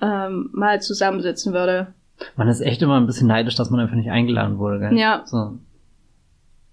ähm, 0.02 0.50
mal 0.52 0.82
zusammensitzen 0.82 1.54
würde. 1.54 1.88
Man 2.36 2.48
ist 2.48 2.62
echt 2.62 2.82
immer 2.82 2.98
ein 2.98 3.08
bisschen 3.08 3.28
neidisch, 3.28 3.56
dass 3.56 3.69
man 3.69 3.80
einfach 3.80 3.95
nicht 3.95 4.12
eingeladen 4.12 4.58
wurde, 4.58 4.80
gell? 4.80 4.98
Ja. 4.98 5.24
So. 5.26 5.58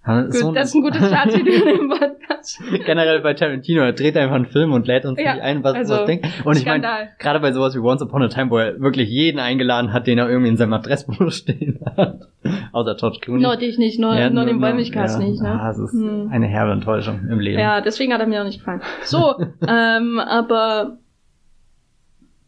Gut, 0.05 0.35
so 0.35 0.51
das 0.53 0.71
ist 0.71 0.75
ein 0.75 0.83
gutes 0.83 1.01
in 1.01 1.45
dem 1.45 1.89
Podcast. 1.89 2.61
Generell 2.85 3.21
bei 3.21 3.35
Tarantino, 3.35 3.83
er 3.83 3.93
dreht 3.93 4.17
einfach 4.17 4.35
einen 4.35 4.47
Film 4.47 4.73
und 4.73 4.89
lädt 4.89 5.05
uns 5.05 5.17
ja, 5.21 5.35
nicht 5.35 5.43
ein, 5.43 5.63
was, 5.63 5.75
also, 5.75 5.95
was 5.95 6.07
denkt. 6.07 6.27
Und 6.45 6.57
ich 6.57 6.67
meine, 6.67 7.11
gerade 7.21 7.39
bei 7.39 7.53
sowas 7.53 7.77
wie 7.77 7.79
Once 7.79 8.03
Upon 8.03 8.23
a 8.23 8.29
Time, 8.29 8.51
wo 8.51 8.59
er 8.59 8.81
wirklich 8.81 9.09
jeden 9.09 9.39
eingeladen 9.39 9.93
hat, 9.93 10.09
den 10.09 10.19
er 10.19 10.29
irgendwie 10.29 10.51
in 10.51 10.57
seinem 10.57 10.73
Adressbuch 10.73 11.31
stehen 11.31 11.79
hat. 11.97 12.29
Außer 12.73 12.97
George 12.97 13.19
Clooney. 13.21 13.43
Nur 13.43 13.57
dich 13.57 13.79
nicht, 13.79 14.01
nur, 14.01 14.15
ja, 14.15 14.29
nur, 14.29 14.45
nur 14.45 14.53
den 14.53 14.61
Bäumigkast 14.61 15.21
ja, 15.21 15.27
nicht, 15.27 15.41
ne? 15.41 15.61
Ah, 15.61 15.69
das 15.69 15.79
ist 15.79 15.93
hm. 15.93 16.31
eine 16.33 16.49
herbe 16.49 16.73
Enttäuschung 16.73 17.21
im 17.31 17.39
Leben. 17.39 17.61
Ja, 17.61 17.81
deswegen 17.81 18.13
hat 18.13 18.21
er 18.21 18.27
mir 18.27 18.41
auch 18.41 18.47
nicht 18.47 18.59
gefallen. 18.59 18.83
So, 19.05 19.37
ähm, 19.69 20.19
aber 20.19 20.99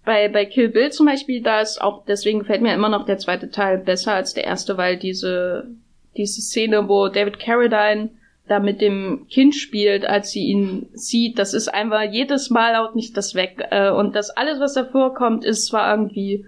bei, 0.05 0.29
bei 0.29 0.45
Kill 0.45 0.71
Bill 0.71 0.91
zum 0.91 1.07
Beispiel, 1.07 1.41
da 1.41 1.61
ist 1.61 1.81
auch, 1.81 2.05
deswegen 2.05 2.41
gefällt 2.41 2.63
mir 2.63 2.75
immer 2.75 2.89
noch 2.89 3.07
der 3.07 3.19
zweite 3.19 3.51
Teil 3.51 3.79
besser 3.79 4.13
als 4.13 4.35
der 4.35 4.45
erste, 4.45 4.77
weil 4.77 4.97
diese 4.97 5.69
diese 6.17 6.41
Szene, 6.41 6.89
wo 6.89 7.09
David 7.09 7.39
Carradine 7.39 8.11
da 8.47 8.59
mit 8.59 8.81
dem 8.81 9.27
Kind 9.29 9.55
spielt, 9.55 10.05
als 10.05 10.31
sie 10.31 10.47
ihn 10.47 10.89
sieht, 10.93 11.39
das 11.39 11.55
ist 11.55 11.69
einfach 11.69 12.03
jedes 12.03 12.51
Mal 12.51 12.77
haut 12.77 12.95
nicht 12.95 13.17
das 13.17 13.35
weg. 13.35 13.67
Äh, 13.71 13.91
und 13.91 14.15
das 14.15 14.31
alles, 14.31 14.61
was 14.61 14.75
da 14.75 14.85
vorkommt, 14.85 15.45
ist 15.45 15.67
zwar 15.67 15.91
irgendwie 15.91 16.45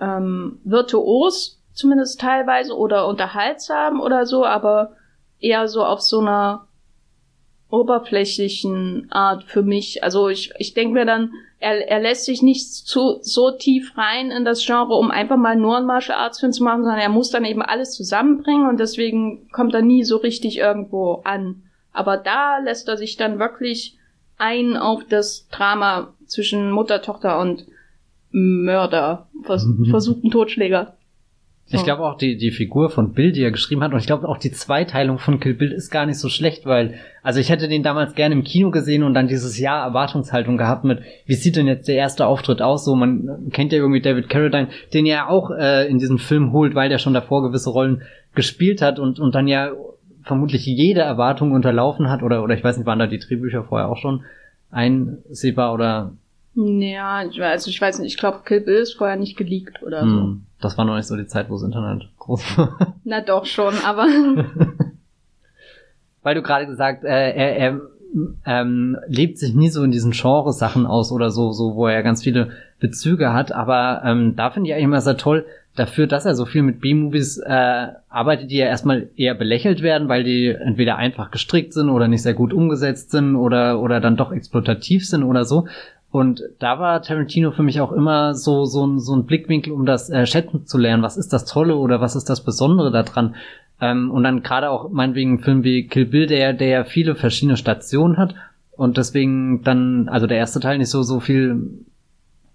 ähm, 0.00 0.58
virtuos, 0.64 1.60
zumindest 1.74 2.20
teilweise, 2.20 2.74
oder 2.76 3.06
unterhaltsam 3.06 4.00
oder 4.00 4.24
so, 4.24 4.44
aber 4.44 4.96
eher 5.38 5.68
so 5.68 5.84
auf 5.84 6.00
so 6.00 6.20
einer 6.20 6.66
oberflächlichen 7.70 9.08
Art 9.10 9.44
für 9.44 9.62
mich. 9.62 10.02
Also 10.02 10.28
ich, 10.28 10.52
ich 10.58 10.72
denke 10.72 10.94
mir 10.94 11.04
dann, 11.04 11.32
er, 11.60 11.88
er 11.88 12.00
lässt 12.00 12.24
sich 12.24 12.42
nicht 12.42 12.66
zu, 12.66 13.18
so 13.20 13.50
tief 13.50 13.96
rein 13.96 14.30
in 14.30 14.44
das 14.44 14.64
Genre, 14.64 14.94
um 14.94 15.10
einfach 15.10 15.36
mal 15.36 15.56
nur 15.56 15.76
einen 15.76 15.86
Martial 15.86 16.18
Arts 16.18 16.40
Film 16.40 16.52
zu 16.52 16.62
machen, 16.62 16.84
sondern 16.84 17.00
er 17.00 17.08
muss 17.08 17.30
dann 17.30 17.44
eben 17.44 17.62
alles 17.62 17.94
zusammenbringen 17.94 18.68
und 18.68 18.78
deswegen 18.78 19.48
kommt 19.50 19.74
er 19.74 19.82
nie 19.82 20.04
so 20.04 20.16
richtig 20.16 20.58
irgendwo 20.58 21.20
an. 21.24 21.62
Aber 21.92 22.16
da 22.16 22.58
lässt 22.58 22.88
er 22.88 22.96
sich 22.96 23.16
dann 23.16 23.38
wirklich 23.38 23.98
ein 24.36 24.76
auf 24.76 25.04
das 25.04 25.48
Drama 25.48 26.14
zwischen 26.26 26.70
Mutter, 26.70 27.02
Tochter 27.02 27.40
und 27.40 27.66
Mörder, 28.30 29.26
vers 29.42 29.64
mhm. 29.64 29.86
versuchten 29.86 30.30
Totschläger. 30.30 30.97
Ich 31.70 31.84
glaube 31.84 32.02
auch 32.04 32.16
die, 32.16 32.38
die 32.38 32.50
Figur 32.50 32.88
von 32.88 33.12
Bill, 33.12 33.30
die 33.30 33.42
er 33.42 33.50
geschrieben 33.50 33.82
hat, 33.82 33.92
und 33.92 33.98
ich 33.98 34.06
glaube 34.06 34.26
auch 34.26 34.38
die 34.38 34.52
Zweiteilung 34.52 35.18
von 35.18 35.38
Kill 35.38 35.52
Bill 35.52 35.72
ist 35.72 35.90
gar 35.90 36.06
nicht 36.06 36.18
so 36.18 36.30
schlecht, 36.30 36.64
weil, 36.64 36.94
also 37.22 37.40
ich 37.40 37.50
hätte 37.50 37.68
den 37.68 37.82
damals 37.82 38.14
gerne 38.14 38.34
im 38.34 38.42
Kino 38.42 38.70
gesehen 38.70 39.02
und 39.02 39.12
dann 39.12 39.28
dieses 39.28 39.58
Jahr 39.58 39.84
Erwartungshaltung 39.84 40.56
gehabt 40.56 40.84
mit, 40.84 41.00
wie 41.26 41.34
sieht 41.34 41.56
denn 41.56 41.66
jetzt 41.66 41.86
der 41.86 41.96
erste 41.96 42.26
Auftritt 42.26 42.62
aus? 42.62 42.86
So, 42.86 42.94
man 42.94 43.50
kennt 43.52 43.72
ja 43.72 43.78
irgendwie 43.78 44.00
David 44.00 44.30
Carradine, 44.30 44.68
den 44.94 45.04
er 45.04 45.28
auch 45.28 45.50
äh, 45.50 45.86
in 45.88 45.98
diesem 45.98 46.18
Film 46.18 46.52
holt, 46.52 46.74
weil 46.74 46.88
der 46.88 46.98
schon 46.98 47.14
davor 47.14 47.42
gewisse 47.42 47.70
Rollen 47.70 48.02
gespielt 48.34 48.80
hat 48.80 48.98
und, 48.98 49.20
und 49.20 49.34
dann 49.34 49.46
ja 49.46 49.72
vermutlich 50.22 50.64
jede 50.64 51.00
Erwartung 51.00 51.52
unterlaufen 51.52 52.08
hat, 52.08 52.22
oder, 52.22 52.42
oder 52.42 52.54
ich 52.54 52.64
weiß 52.64 52.78
nicht, 52.78 52.86
waren 52.86 52.98
da 52.98 53.06
die 53.06 53.18
Drehbücher 53.18 53.64
vorher 53.64 53.88
auch 53.88 53.98
schon 53.98 54.24
einsehbar 54.70 55.74
oder 55.74 56.12
ja, 56.54 57.24
weiß, 57.24 57.40
also 57.40 57.70
ich 57.70 57.80
weiß 57.80 57.98
nicht, 58.00 58.12
ich 58.14 58.18
glaube, 58.18 58.40
Kill 58.44 58.60
Bill 58.60 58.76
ist 58.76 58.94
vorher 58.94 59.16
nicht 59.16 59.36
geleakt 59.36 59.82
oder 59.82 60.04
so. 60.04 60.36
Das 60.60 60.76
war 60.76 60.84
noch 60.84 60.96
nicht 60.96 61.06
so 61.06 61.16
die 61.16 61.26
Zeit, 61.26 61.48
wo 61.50 61.54
das 61.54 61.62
Internet 61.62 62.08
groß 62.18 62.58
war. 62.58 62.94
Na 63.04 63.20
doch 63.20 63.46
schon, 63.46 63.74
aber. 63.84 64.06
Weil 66.22 66.34
du 66.34 66.42
gerade 66.42 66.66
gesagt, 66.66 67.04
äh, 67.04 67.32
er, 67.32 67.56
er 67.56 67.80
ähm, 68.44 68.96
lebt 69.06 69.38
sich 69.38 69.54
nie 69.54 69.68
so 69.68 69.82
in 69.84 69.92
diesen 69.92 70.12
Genre-Sachen 70.12 70.86
aus 70.86 71.12
oder 71.12 71.30
so, 71.30 71.52
so, 71.52 71.74
wo 71.74 71.86
er 71.86 72.02
ganz 72.02 72.22
viele 72.22 72.50
Bezüge 72.80 73.32
hat, 73.32 73.52
aber 73.52 74.02
ähm, 74.04 74.34
da 74.36 74.50
finde 74.50 74.68
ich 74.68 74.74
eigentlich 74.74 74.84
immer 74.84 75.00
sehr 75.00 75.16
toll, 75.16 75.46
dafür, 75.78 76.06
dass 76.06 76.26
er 76.26 76.34
so 76.34 76.44
viel 76.44 76.62
mit 76.62 76.80
B-Movies 76.80 77.38
äh, 77.38 77.88
arbeitet, 78.08 78.50
die 78.50 78.56
ja 78.56 78.66
erstmal 78.66 79.08
eher 79.16 79.34
belächelt 79.34 79.82
werden, 79.82 80.08
weil 80.08 80.24
die 80.24 80.48
entweder 80.48 80.96
einfach 80.96 81.30
gestrickt 81.30 81.72
sind 81.72 81.88
oder 81.88 82.08
nicht 82.08 82.22
sehr 82.22 82.34
gut 82.34 82.52
umgesetzt 82.52 83.10
sind 83.10 83.36
oder, 83.36 83.80
oder 83.80 84.00
dann 84.00 84.16
doch 84.16 84.32
exploitativ 84.32 85.06
sind 85.06 85.22
oder 85.22 85.44
so. 85.44 85.68
Und 86.10 86.42
da 86.58 86.78
war 86.78 87.02
Tarantino 87.02 87.50
für 87.50 87.62
mich 87.62 87.80
auch 87.80 87.92
immer 87.92 88.34
so, 88.34 88.64
so, 88.64 88.86
ein, 88.86 88.98
so 88.98 89.14
ein 89.14 89.26
Blickwinkel, 89.26 89.72
um 89.72 89.84
das 89.84 90.08
äh, 90.08 90.24
schätzen 90.26 90.66
zu 90.66 90.78
lernen. 90.78 91.02
Was 91.02 91.18
ist 91.18 91.32
das 91.32 91.44
Tolle 91.44 91.76
oder 91.76 92.00
was 92.00 92.16
ist 92.16 92.30
das 92.30 92.42
Besondere 92.42 92.90
daran? 92.90 93.34
Ähm, 93.80 94.10
und 94.10 94.22
dann 94.22 94.42
gerade 94.42 94.70
auch 94.70 94.90
meinetwegen 94.90 95.34
ein 95.34 95.38
Film 95.40 95.64
wie 95.64 95.86
Kill 95.86 96.06
Bill, 96.06 96.26
der, 96.26 96.54
der 96.54 96.68
ja 96.68 96.84
viele 96.84 97.14
verschiedene 97.14 97.56
Stationen 97.56 98.16
hat 98.16 98.34
und 98.72 98.96
deswegen 98.96 99.62
dann, 99.64 100.08
also 100.08 100.26
der 100.26 100.38
erste 100.38 100.60
Teil 100.60 100.78
nicht 100.78 100.90
so, 100.90 101.02
so 101.02 101.20
viel 101.20 101.84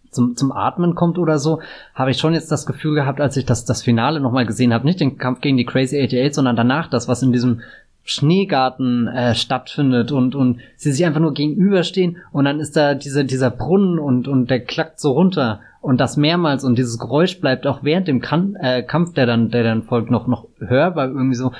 zum, 0.10 0.36
zum 0.36 0.52
Atmen 0.52 0.96
kommt 0.96 1.18
oder 1.18 1.38
so, 1.38 1.62
habe 1.94 2.12
ich 2.12 2.18
schon 2.18 2.34
jetzt 2.34 2.52
das 2.52 2.66
Gefühl 2.66 2.96
gehabt, 2.96 3.20
als 3.20 3.36
ich 3.36 3.46
das, 3.46 3.66
das 3.66 3.82
Finale 3.82 4.20
nochmal 4.20 4.46
gesehen 4.46 4.74
habe, 4.74 4.86
nicht 4.86 5.00
den 5.00 5.18
Kampf 5.18 5.42
gegen 5.42 5.58
die 5.58 5.66
Crazy 5.66 6.02
88, 6.02 6.34
sondern 6.34 6.56
danach 6.56 6.90
das, 6.90 7.08
was 7.08 7.24
in 7.24 7.34
diesem 7.34 7.62
Schneegarten 8.04 9.08
äh, 9.08 9.34
stattfindet 9.34 10.12
und 10.12 10.36
und 10.36 10.60
sie 10.76 10.92
sich 10.92 11.06
einfach 11.06 11.22
nur 11.22 11.34
gegenüberstehen 11.34 12.18
und 12.34 12.46
dann 12.46 12.60
ist 12.60 12.76
da 12.76 12.96
dieser 12.96 13.24
dieser 13.24 13.50
Brunnen 13.50 13.98
und 13.98 14.28
und 14.28 14.50
der 14.50 14.60
klackt 14.60 15.00
so 15.00 15.14
runter 15.14 15.62
und 15.82 16.02
das 16.02 16.18
mehrmals 16.18 16.66
und 16.66 16.78
dieses 16.78 17.00
Geräusch 17.00 17.40
bleibt 17.40 17.66
auch 17.66 17.84
während 17.84 18.10
dem 18.10 18.20
kan 18.20 18.56
äh, 18.56 18.84
Kampf 18.84 19.14
der 19.14 19.26
dann 19.26 19.50
der 19.50 19.64
dann 19.64 19.84
folgt 19.84 20.12
noch 20.12 20.28
noch 20.28 20.48
hörbar 20.60 21.08
irgendwie 21.08 21.36
so. 21.36 21.54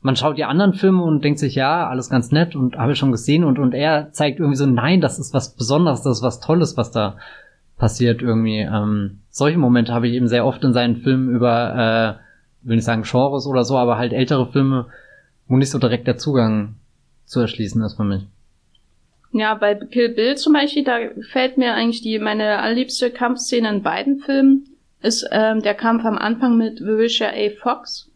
Man 0.00 0.14
schaut 0.14 0.38
die 0.38 0.44
anderen 0.44 0.74
Filme 0.74 1.02
und 1.02 1.24
denkt 1.24 1.40
sich 1.40 1.56
ja 1.56 1.88
alles 1.88 2.08
ganz 2.08 2.30
nett 2.30 2.54
und 2.54 2.78
habe 2.78 2.92
ich 2.92 2.98
schon 2.98 3.10
gesehen 3.10 3.42
und 3.42 3.58
und 3.58 3.74
er 3.74 4.12
zeigt 4.12 4.38
irgendwie 4.38 4.56
so 4.56 4.66
nein 4.66 5.00
das 5.00 5.18
ist 5.18 5.34
was 5.34 5.56
Besonderes 5.56 6.02
das 6.02 6.18
ist 6.18 6.22
was 6.22 6.38
Tolles 6.38 6.76
was 6.76 6.92
da 6.92 7.16
passiert 7.76 8.22
irgendwie. 8.22 8.60
Ähm, 8.60 9.20
solche 9.30 9.58
Momente 9.58 9.92
habe 9.92 10.06
ich 10.06 10.14
eben 10.14 10.28
sehr 10.28 10.46
oft 10.46 10.62
in 10.62 10.72
seinen 10.72 10.98
Filmen 10.98 11.28
über 11.28 12.18
äh, 12.22 12.66
will 12.68 12.76
nicht 12.76 12.84
sagen 12.84 13.02
Genres 13.02 13.46
oder 13.48 13.64
so 13.64 13.76
aber 13.76 13.98
halt 13.98 14.12
ältere 14.12 14.46
Filme 14.46 14.86
wo 15.48 15.56
nicht 15.56 15.70
so 15.70 15.78
direkt 15.78 16.06
der 16.06 16.18
Zugang 16.18 16.74
zu 17.24 17.40
erschließen 17.40 17.82
ist 17.82 17.96
für 17.96 18.04
mich. 18.04 18.22
Ja, 19.32 19.54
bei 19.54 19.74
Kill 19.74 20.10
Bill 20.10 20.36
zum 20.36 20.54
Beispiel, 20.54 20.84
da 20.84 20.98
fällt 21.32 21.58
mir 21.58 21.74
eigentlich 21.74 22.00
die 22.00 22.18
meine 22.18 22.60
allerliebste 22.60 23.10
Kampfszene 23.10 23.68
in 23.68 23.82
beiden 23.82 24.20
Filmen, 24.20 24.64
ist 25.02 25.28
ähm, 25.30 25.62
der 25.62 25.74
Kampf 25.74 26.04
am 26.04 26.16
Anfang 26.16 26.56
mit 26.56 26.80
Vivica 26.80 27.26
A. 27.26 27.50
Fox, 27.60 28.10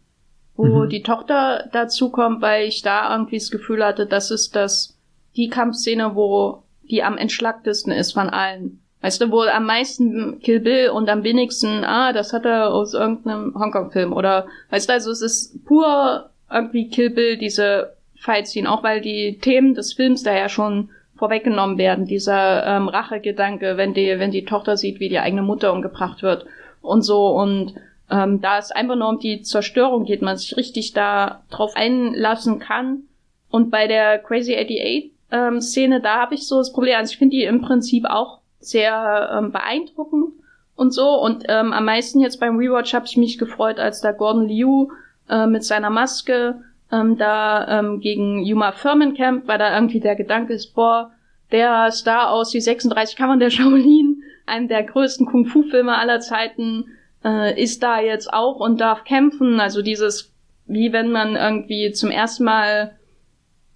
wo 0.55 0.83
mhm. 0.83 0.89
die 0.89 1.03
Tochter 1.03 1.69
dazukommt, 1.71 2.41
weil 2.41 2.67
ich 2.67 2.81
da 2.81 3.15
irgendwie 3.15 3.37
das 3.37 3.51
Gefühl 3.51 3.85
hatte, 3.85 4.05
das 4.05 4.31
ist 4.31 4.55
das 4.55 4.97
die 5.35 5.49
Kampfszene, 5.49 6.15
wo 6.15 6.63
die 6.89 7.03
am 7.03 7.17
entschlacktesten 7.17 7.93
ist 7.93 8.13
von 8.13 8.29
allen. 8.29 8.79
Weißt 9.01 9.21
du, 9.21 9.31
wohl 9.31 9.49
am 9.49 9.65
meisten 9.65 10.39
Kill 10.39 10.61
Bill 10.61 10.89
und 10.89 11.09
am 11.09 11.23
wenigsten, 11.23 11.83
ah, 11.83 12.13
das 12.13 12.33
hat 12.33 12.45
er 12.45 12.73
aus 12.73 12.93
irgendeinem 12.93 13.53
Hongkong-Film 13.53 14.13
oder, 14.13 14.47
weißt 14.69 14.89
du, 14.89 14.93
also 14.93 15.11
es 15.11 15.21
ist 15.21 15.65
pur 15.65 16.29
irgendwie 16.53 16.89
Kill 16.89 17.09
Bill, 17.09 17.37
diese 17.37 17.95
Fight-Scene, 18.15 18.71
auch 18.71 18.83
weil 18.83 19.01
die 19.01 19.39
Themen 19.39 19.73
des 19.73 19.93
Films 19.93 20.23
da 20.23 20.33
ja 20.33 20.49
schon 20.49 20.89
vorweggenommen 21.15 21.77
werden, 21.77 22.05
dieser 22.05 22.65
ähm, 22.65 22.87
Rachegedanke, 22.87 23.77
wenn 23.77 23.93
die, 23.93 24.19
wenn 24.19 24.31
die 24.31 24.45
Tochter 24.45 24.77
sieht, 24.77 24.99
wie 24.99 25.09
die 25.09 25.19
eigene 25.19 25.41
Mutter 25.41 25.73
umgebracht 25.73 26.23
wird 26.23 26.45
und 26.81 27.01
so 27.01 27.27
und 27.27 27.75
ähm, 28.09 28.41
da 28.41 28.57
es 28.57 28.71
einfach 28.71 28.95
nur 28.95 29.09
um 29.09 29.19
die 29.19 29.41
Zerstörung 29.41 30.05
geht, 30.05 30.21
man 30.21 30.37
sich 30.37 30.57
richtig 30.57 30.93
da 30.93 31.43
drauf 31.49 31.75
einlassen 31.75 32.59
kann. 32.59 33.03
Und 33.49 33.71
bei 33.71 33.87
der 33.87 34.19
Crazy 34.19 34.55
88 34.55 35.11
ähm, 35.31 35.61
Szene, 35.61 36.01
da 36.01 36.19
habe 36.19 36.35
ich 36.35 36.47
so 36.47 36.57
das 36.57 36.73
Problem, 36.73 36.97
also 36.97 37.11
ich 37.11 37.17
finde 37.17 37.37
die 37.37 37.43
im 37.43 37.61
Prinzip 37.61 38.05
auch 38.05 38.39
sehr 38.59 39.31
ähm, 39.35 39.51
beeindruckend 39.51 40.33
und 40.75 40.93
so. 40.93 41.19
Und 41.21 41.45
ähm, 41.47 41.73
am 41.73 41.85
meisten 41.85 42.19
jetzt 42.19 42.39
beim 42.39 42.57
Rewatch 42.57 42.93
habe 42.93 43.05
ich 43.05 43.17
mich 43.17 43.37
gefreut, 43.37 43.79
als 43.79 44.01
da 44.01 44.11
Gordon 44.11 44.47
Liu 44.47 44.89
äh, 45.29 45.47
mit 45.47 45.63
seiner 45.63 45.89
Maske 45.89 46.61
ähm, 46.91 47.17
da 47.17 47.79
ähm, 47.79 47.99
gegen 47.99 48.43
Yuma 48.43 48.71
Furman 48.71 49.13
kämpft, 49.13 49.47
weil 49.47 49.57
da 49.57 49.73
irgendwie 49.73 49.99
der 49.99 50.15
Gedanke 50.15 50.53
ist, 50.53 50.73
boah, 50.75 51.11
der 51.51 51.91
Star 51.91 52.31
aus 52.31 52.51
die 52.51 52.61
36 52.61 53.15
Kammern 53.15 53.39
der 53.39 53.49
Shaolin, 53.51 54.23
einem 54.45 54.67
der 54.67 54.83
größten 54.83 55.25
Kung-Fu-Filme 55.25 55.97
aller 55.97 56.19
Zeiten, 56.19 56.85
äh, 57.23 57.61
ist 57.61 57.83
da 57.83 57.99
jetzt 57.99 58.31
auch 58.31 58.59
und 58.59 58.81
darf 58.81 59.03
kämpfen. 59.03 59.59
Also 59.59 59.81
dieses, 59.81 60.33
wie 60.65 60.91
wenn 60.91 61.11
man 61.11 61.35
irgendwie 61.35 61.91
zum 61.91 62.11
ersten 62.11 62.43
Mal 62.43 62.97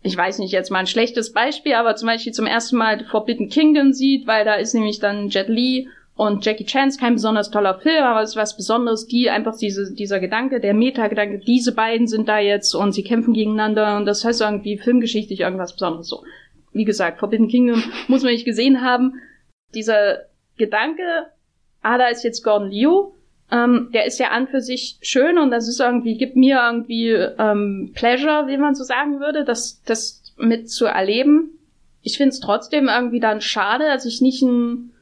ich 0.08 0.16
weiß 0.16 0.40
nicht, 0.40 0.52
jetzt 0.52 0.72
mal 0.72 0.80
ein 0.80 0.88
schlechtes 0.88 1.34
Beispiel, 1.34 1.74
aber 1.74 1.96
zum 1.96 2.08
Beispiel 2.08 2.32
zum 2.32 2.46
ersten 2.46 2.78
Mal 2.78 3.04
Forbidden 3.06 3.50
Kingdom 3.50 3.94
sieht, 3.94 4.26
weil 4.28 4.46
da 4.46 4.56
ist 4.56 4.74
nämlich 4.74 5.00
dann 5.00 5.30
Jet 5.30 5.50
Li 5.50 5.90
und 6.18 6.44
Jackie 6.44 6.66
Chan 6.66 6.88
ist 6.88 7.00
kein 7.00 7.14
besonders 7.14 7.52
toller 7.52 7.80
Film, 7.80 8.04
aber 8.04 8.24
es 8.24 8.32
ist 8.32 8.36
was 8.36 8.58
Besonderes, 8.58 9.06
die 9.06 9.30
einfach 9.30 9.56
diese, 9.56 9.94
dieser 9.94 10.20
Gedanke, 10.20 10.60
der 10.60 10.74
Meta-Gedanke, 10.74 11.38
diese 11.38 11.76
beiden 11.76 12.08
sind 12.08 12.28
da 12.28 12.40
jetzt 12.40 12.74
und 12.74 12.92
sie 12.94 13.04
kämpfen 13.04 13.36
gegeneinander 13.36 13.98
und 13.98 14.08
das 14.08 14.26
heißt 14.26 14.42
irgendwie 14.42 14.80
filmgeschichtlich 14.80 15.42
irgendwas 15.42 15.74
Besonderes 15.74 16.08
so. 16.08 16.24
Wie 16.74 16.86
gesagt, 16.86 17.20
Forbidden 17.20 17.48
Kingdom 17.48 17.84
muss 18.08 18.24
man 18.24 18.32
nicht 18.32 18.46
gesehen 18.46 18.82
haben. 18.82 19.22
Dieser 19.76 20.24
Gedanke, 20.58 21.28
ah, 21.84 22.00
da 22.00 22.08
ist 22.08 22.24
jetzt 22.24 22.44
Gordon 22.44 22.72
Liu, 22.72 23.12
ähm, 23.52 23.90
der 23.94 24.06
ist 24.06 24.18
ja 24.20 24.30
an 24.30 24.48
für 24.48 24.62
sich 24.62 24.98
schön 25.02 25.38
und 25.38 25.52
das 25.52 25.68
ist 25.68 25.80
irgendwie, 25.80 26.18
gibt 26.18 26.36
mir 26.36 26.62
irgendwie 26.66 27.10
ähm, 27.12 27.92
Pleasure, 27.94 28.48
wie 28.48 28.58
man 28.58 28.74
so 28.74 28.84
sagen 28.84 29.20
würde, 29.20 29.46
das, 29.46 29.84
das 29.86 30.34
mit 30.36 30.68
zu 30.68 30.86
erleben. 30.86 31.52
Ich 32.02 32.18
finde 32.18 32.30
es 32.30 32.40
trotzdem 32.40 32.88
irgendwie 32.88 33.20
dann 33.20 33.40
schade, 33.40 33.86
dass 33.86 34.06
ich 34.06 34.20
nicht 34.20 34.42
ein, 34.42 34.94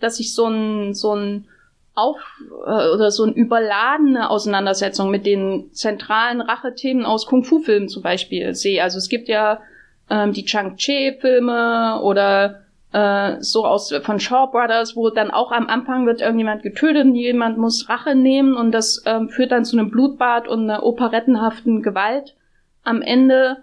dass 0.00 0.20
ich 0.20 0.34
so 0.34 0.46
ein, 0.46 0.94
so 0.94 1.14
ein 1.14 1.48
auf 1.94 2.20
äh, 2.64 2.88
oder 2.94 3.10
so 3.10 3.24
eine 3.24 3.32
überladene 3.32 4.30
Auseinandersetzung 4.30 5.10
mit 5.10 5.26
den 5.26 5.72
zentralen 5.72 6.40
Rachethemen 6.40 7.04
aus 7.04 7.26
Kung-Fu-Filmen 7.26 7.88
zum 7.88 8.02
Beispiel 8.02 8.54
sehe. 8.54 8.82
Also 8.82 8.98
es 8.98 9.08
gibt 9.08 9.28
ja 9.28 9.60
ähm, 10.08 10.32
die 10.32 10.44
Chang-Chi-Filme 10.44 12.00
oder 12.02 12.62
äh, 12.92 13.36
so 13.40 13.66
aus 13.66 13.92
von 14.02 14.20
Shaw 14.20 14.46
Brothers, 14.50 14.96
wo 14.96 15.10
dann 15.10 15.30
auch 15.30 15.50
am 15.50 15.66
Anfang 15.66 16.06
wird 16.06 16.20
irgendjemand 16.20 16.62
getötet 16.62 17.04
und 17.04 17.16
jemand 17.16 17.58
muss 17.58 17.88
Rache 17.88 18.14
nehmen 18.14 18.56
und 18.56 18.72
das 18.72 19.02
ähm, 19.04 19.28
führt 19.28 19.50
dann 19.50 19.64
zu 19.64 19.76
einem 19.76 19.90
Blutbad 19.90 20.48
und 20.48 20.70
einer 20.70 20.84
operettenhaften 20.84 21.82
Gewalt 21.82 22.36
am 22.84 23.02
Ende. 23.02 23.58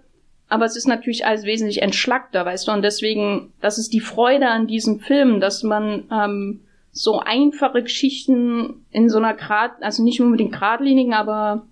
Aber 0.47 0.65
es 0.65 0.75
ist 0.75 0.87
natürlich 0.87 1.25
alles 1.25 1.43
wesentlich 1.43 1.81
entschlackter, 1.81 2.45
weißt 2.45 2.67
du, 2.67 2.71
und 2.71 2.83
deswegen, 2.83 3.53
das 3.61 3.77
ist 3.77 3.93
die 3.93 3.99
Freude 3.99 4.47
an 4.47 4.67
diesem 4.67 4.99
Film, 4.99 5.39
dass 5.39 5.63
man 5.63 6.03
ähm, 6.11 6.61
so 6.91 7.19
einfache 7.19 7.81
Geschichten 7.81 8.85
in 8.91 9.09
so 9.09 9.17
einer 9.17 9.33
Grad, 9.33 9.71
also 9.81 10.03
nicht 10.03 10.21
unbedingt 10.21 10.53
geradlinigen, 10.53 11.13
aber 11.13 11.65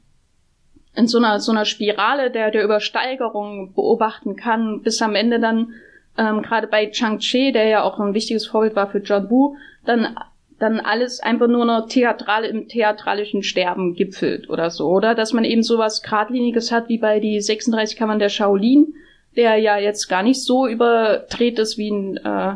in 0.96 1.08
so 1.08 1.18
einer 1.18 1.40
so 1.40 1.52
einer 1.52 1.66
Spirale 1.66 2.30
der 2.30 2.52
der 2.52 2.64
Übersteigerung 2.64 3.74
beobachten 3.74 4.36
kann, 4.36 4.82
bis 4.82 5.02
am 5.02 5.16
Ende 5.16 5.40
dann 5.40 5.74
ähm, 6.18 6.42
gerade 6.42 6.68
bei 6.68 6.88
Chang-Chi, 6.88 7.52
der 7.52 7.68
ja 7.68 7.84
auch 7.84 8.00
ein 8.00 8.14
wichtiges 8.14 8.48
Vorbild 8.48 8.76
war 8.76 8.90
für 8.90 9.00
John 9.00 9.30
Woo, 9.30 9.56
dann 9.86 10.16
dann 10.64 10.80
alles 10.80 11.20
einfach 11.20 11.50
nur 11.50 11.66
noch 11.66 11.90
theatral 11.90 12.46
im 12.46 12.70
theatralischen 12.70 13.44
Sterben 13.44 13.96
gipfelt 13.96 14.50
oder 14.50 14.70
so, 14.70 14.88
oder? 14.88 15.14
Dass 15.14 15.34
man 15.34 15.44
eben 15.44 15.62
sowas 15.62 16.02
Gradliniges 16.02 16.72
hat 16.72 16.88
wie 16.88 16.98
bei 16.98 17.20
die 17.20 17.42
36 17.42 17.98
Kammern 17.98 18.18
der 18.18 18.30
Shaolin, 18.30 18.94
der 19.36 19.58
ja 19.58 19.78
jetzt 19.78 20.08
gar 20.08 20.24
nicht 20.24 20.42
so 20.42 20.66
überdreht 20.66 21.60
ist 21.60 21.78
wie 21.78 21.92
ein, 21.92 22.16
äh, 22.16 22.56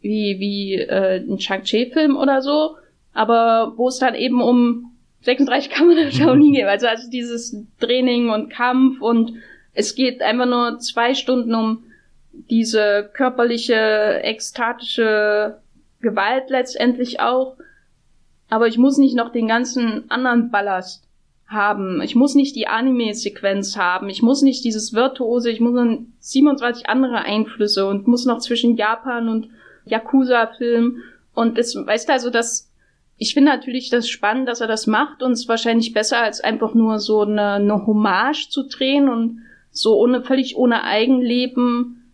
wie, 0.00 0.40
wie 0.40 0.74
äh, 0.74 1.20
ein 1.20 1.38
Shang-Chi-Film 1.38 2.16
oder 2.16 2.42
so, 2.42 2.78
aber 3.14 3.74
wo 3.76 3.86
es 3.86 3.98
dann 3.98 4.16
eben 4.16 4.42
um 4.42 4.90
36 5.20 5.70
Kammern 5.70 5.94
der 5.94 6.10
Shaolin 6.10 6.52
geht, 6.54 6.64
also, 6.64 6.88
also 6.88 7.08
dieses 7.08 7.56
Training 7.78 8.28
und 8.28 8.50
Kampf 8.50 9.00
und 9.00 9.34
es 9.72 9.94
geht 9.94 10.20
einfach 10.20 10.46
nur 10.46 10.80
zwei 10.80 11.14
Stunden 11.14 11.54
um 11.54 11.84
diese 12.32 13.08
körperliche, 13.12 14.20
ekstatische 14.24 15.58
Gewalt 16.00 16.50
letztendlich 16.50 17.20
auch. 17.20 17.56
Aber 18.48 18.68
ich 18.68 18.78
muss 18.78 18.98
nicht 18.98 19.16
noch 19.16 19.32
den 19.32 19.48
ganzen 19.48 20.10
anderen 20.10 20.50
Ballast 20.50 21.06
haben. 21.46 22.00
Ich 22.02 22.14
muss 22.14 22.34
nicht 22.34 22.56
die 22.56 22.66
Anime-Sequenz 22.66 23.76
haben. 23.76 24.08
Ich 24.08 24.22
muss 24.22 24.42
nicht 24.42 24.64
dieses 24.64 24.94
Virtuose. 24.94 25.50
Ich 25.50 25.60
muss 25.60 25.74
dann 25.74 26.12
27 26.18 26.88
andere 26.88 27.18
Einflüsse 27.18 27.86
und 27.86 28.06
muss 28.06 28.24
noch 28.24 28.38
zwischen 28.38 28.76
Japan 28.76 29.28
und 29.28 29.48
Yakuza-Film. 29.84 31.02
Und 31.34 31.58
das, 31.58 31.74
weißt 31.76 32.08
du, 32.08 32.12
also 32.12 32.30
das, 32.30 32.72
ich 33.16 33.34
finde 33.34 33.52
natürlich 33.52 33.90
das 33.90 34.08
spannend, 34.08 34.48
dass 34.48 34.60
er 34.60 34.66
das 34.66 34.86
macht 34.86 35.22
und 35.22 35.32
es 35.32 35.48
wahrscheinlich 35.48 35.92
besser 35.92 36.18
als 36.18 36.40
einfach 36.40 36.74
nur 36.74 36.98
so 36.98 37.22
eine, 37.22 37.52
eine 37.52 37.86
Hommage 37.86 38.48
zu 38.50 38.64
drehen 38.64 39.08
und 39.08 39.42
so 39.70 39.96
ohne, 39.98 40.22
völlig 40.22 40.56
ohne 40.56 40.82
Eigenleben 40.82 42.05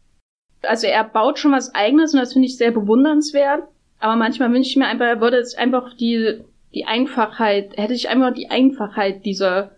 also 0.62 0.86
er 0.86 1.04
baut 1.04 1.38
schon 1.38 1.52
was 1.52 1.74
eigenes 1.74 2.14
und 2.14 2.20
das 2.20 2.32
finde 2.32 2.46
ich 2.46 2.56
sehr 2.56 2.70
bewundernswert. 2.70 3.64
Aber 3.98 4.16
manchmal 4.16 4.50
wünsche 4.52 4.70
ich 4.70 4.76
mir 4.76 4.86
einfach, 4.86 5.04
er 5.06 5.20
würde 5.20 5.36
es 5.36 5.54
einfach 5.54 5.94
die, 5.94 6.40
die 6.74 6.86
Einfachheit, 6.86 7.76
hätte 7.76 7.94
ich 7.94 8.08
einfach 8.08 8.34
die 8.34 8.50
Einfachheit 8.50 9.24
dieser 9.24 9.70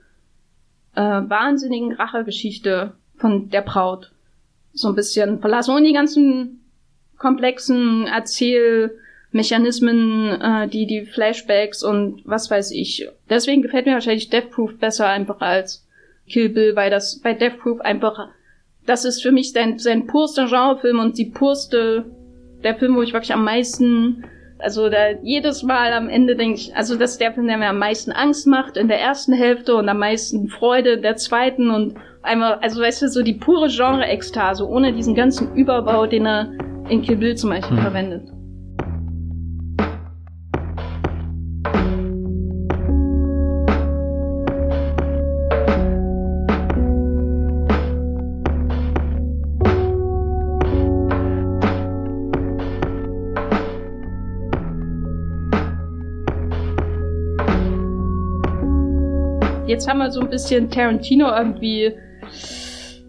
äh, 0.95 1.01
wahnsinnigen 1.01 1.93
Rachegeschichte 1.93 2.95
von 3.17 3.51
der 3.51 3.61
Braut 3.63 4.13
so 4.73 4.89
ein 4.89 4.95
bisschen 4.95 5.41
verlassen. 5.41 5.75
Und 5.75 5.85
die 5.85 5.93
ganzen 5.93 6.61
komplexen 7.19 8.07
Erzählmechanismen, 8.07 10.41
äh, 10.41 10.69
die, 10.69 10.87
die 10.87 11.05
Flashbacks 11.07 11.83
und 11.83 12.23
was 12.25 12.51
weiß 12.51 12.71
ich. 12.71 13.09
Deswegen 13.29 13.61
gefällt 13.63 13.87
mir 13.87 13.95
wahrscheinlich 13.95 14.31
Death 14.31 14.51
Proof 14.51 14.79
besser 14.79 15.07
einfach 15.07 15.41
als 15.41 15.87
Kill 16.29 16.49
Bill, 16.49 16.77
weil 16.77 16.91
das 16.91 17.21
bei 17.21 17.35
Death 17.35 17.59
Proof 17.59 17.81
einfach 17.81 18.29
das 18.87 19.05
ist 19.05 19.23
für 19.23 19.33
mich 19.33 19.53
sein, 19.53 19.79
sein 19.79 20.07
purster 20.07 20.47
Genrefilm 20.47 20.99
und 20.99 21.19
die 21.19 21.27
purste, 21.27 22.05
der 22.63 22.77
Film, 22.77 22.97
wo 22.97 23.03
ich 23.03 23.13
wirklich 23.13 23.33
am 23.33 23.45
meisten, 23.45 24.25
also 24.59 24.89
da 24.89 25.11
jedes 25.23 25.63
Mal 25.63 25.93
am 25.93 26.09
Ende 26.09 26.37
denke 26.37 26.57
ich, 26.57 26.77
also 26.77 26.97
das 26.97 27.13
ist 27.13 27.21
der 27.21 27.33
Film, 27.33 27.47
der 27.47 27.59
mir 27.59 27.69
am 27.69 27.79
meisten 27.79 28.13
Angst 28.13 28.47
macht 28.47 28.77
in 28.77 28.89
der 28.89 29.01
ersten 29.01 29.33
Hälfte 29.33 29.75
und 29.75 29.89
am 29.89 29.99
meisten 29.99 30.49
Freude 30.49 30.95
in 30.95 31.03
der 31.03 31.17
zweiten 31.17 31.71
und 31.71 31.95
einmal, 32.23 32.55
also 32.55 32.81
weißt 32.81 33.03
du, 33.03 33.09
so 33.09 33.23
die 33.23 33.35
pure 33.35 33.69
Genre-Ekstase, 33.69 34.67
ohne 34.67 34.93
diesen 34.93 35.15
ganzen 35.15 35.55
Überbau, 35.55 36.07
den 36.07 36.27
er 36.27 36.53
in 36.89 37.03
Kill 37.03 37.17
Bill 37.17 37.37
zum 37.37 37.51
Beispiel 37.51 37.77
hm. 37.77 37.83
verwendet. 37.83 38.23
Jetzt 59.85 59.91
haben 59.91 59.99
wir 59.99 60.11
so 60.11 60.21
ein 60.21 60.31
bisschen 60.31 60.71
Tarantino 60.71 61.29
irgendwie 61.31 61.93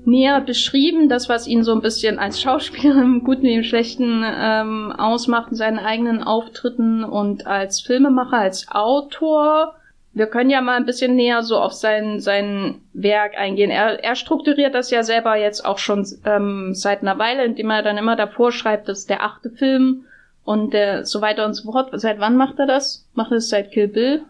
näher 0.04 0.42
beschrieben, 0.42 1.08
das, 1.08 1.30
was 1.30 1.48
ihn 1.48 1.64
so 1.64 1.72
ein 1.72 1.80
bisschen 1.80 2.20
als 2.20 2.42
Schauspieler 2.42 2.96
im 3.02 3.24
Guten 3.24 3.44
wie 3.44 3.54
im 3.54 3.64
Schlechten 3.64 4.26
ähm, 4.26 4.92
ausmacht, 4.92 5.52
in 5.52 5.56
seinen 5.56 5.80
eigenen 5.80 6.22
Auftritten 6.22 7.06
und 7.06 7.48
als 7.48 7.80
Filmemacher, 7.80 8.40
als 8.40 8.68
Autor. 8.70 9.76
Wir 10.12 10.28
können 10.28 10.50
ja 10.50 10.60
mal 10.60 10.76
ein 10.76 10.86
bisschen 10.86 11.16
näher 11.16 11.44
so 11.44 11.60
auf 11.60 11.72
sein, 11.72 12.20
sein 12.20 12.82
Werk 12.92 13.38
eingehen. 13.38 13.72
Er, 13.72 14.04
er 14.04 14.18
strukturiert 14.18 14.76
das 14.76 14.92
ja 14.92 15.04
selber 15.04 15.38
jetzt 15.38 15.66
auch 15.66 15.78
schon 15.78 16.06
ähm, 16.26 16.74
seit 16.74 17.04
einer 17.04 17.18
Weile, 17.18 17.46
indem 17.46 17.70
er 17.70 17.84
dann 17.84 17.98
immer 17.98 18.18
davor 18.18 18.52
schreibt, 18.52 18.90
das 18.90 19.00
ist 19.00 19.10
der 19.10 19.24
achte 19.24 19.50
Film 19.50 20.04
und 20.44 20.74
der, 20.74 21.06
so 21.06 21.22
weiter 21.22 21.46
und 21.46 21.54
so 21.54 21.72
fort. 21.72 21.92
Seit 21.94 22.20
wann 22.20 22.36
macht 22.36 22.60
er 22.60 22.68
das? 22.68 23.08
Macht 23.14 23.32
er 23.32 23.38
es 23.38 23.48
seit 23.48 23.72
Kill 23.72 23.88
Bill? 23.88 24.26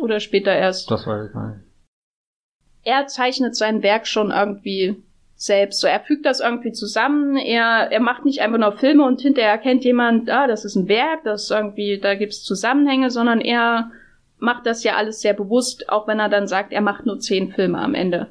Oder 0.00 0.20
später 0.20 0.52
erst? 0.54 0.90
Das 0.90 1.06
weiß 1.06 1.28
ich 1.28 1.34
nicht. 1.34 1.60
Er 2.84 3.06
zeichnet 3.06 3.54
sein 3.56 3.82
Werk 3.82 4.06
schon 4.06 4.30
irgendwie 4.30 5.02
selbst. 5.34 5.80
So, 5.80 5.86
er 5.86 6.00
fügt 6.00 6.26
das 6.26 6.40
irgendwie 6.40 6.72
zusammen. 6.72 7.36
Er, 7.36 7.92
er 7.92 8.00
macht 8.00 8.24
nicht 8.24 8.40
einfach 8.40 8.58
nur 8.58 8.72
Filme 8.72 9.04
und 9.04 9.20
hinterher 9.20 9.52
erkennt 9.52 9.84
jemand, 9.84 10.28
ah, 10.30 10.46
das 10.46 10.64
ist 10.64 10.74
ein 10.74 10.88
Werk, 10.88 11.22
das 11.24 11.50
irgendwie, 11.50 11.98
da 11.98 12.14
gibt's 12.14 12.42
Zusammenhänge, 12.42 13.10
sondern 13.10 13.40
er 13.40 13.90
macht 14.38 14.66
das 14.66 14.84
ja 14.84 14.96
alles 14.96 15.20
sehr 15.20 15.34
bewusst, 15.34 15.88
auch 15.88 16.06
wenn 16.06 16.20
er 16.20 16.28
dann 16.28 16.46
sagt, 16.46 16.72
er 16.72 16.80
macht 16.80 17.06
nur 17.06 17.18
zehn 17.18 17.52
Filme 17.52 17.78
am 17.78 17.94
Ende. 17.94 18.28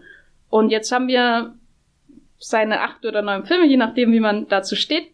Und 0.50 0.70
jetzt 0.70 0.92
haben 0.92 1.08
wir 1.08 1.54
seine 2.40 2.82
acht 2.82 3.06
oder 3.06 3.22
neun 3.22 3.46
Filme, 3.46 3.66
je 3.66 3.78
nachdem, 3.78 4.12
wie 4.12 4.20
man 4.20 4.48
dazu 4.48 4.76
steht. 4.76 5.08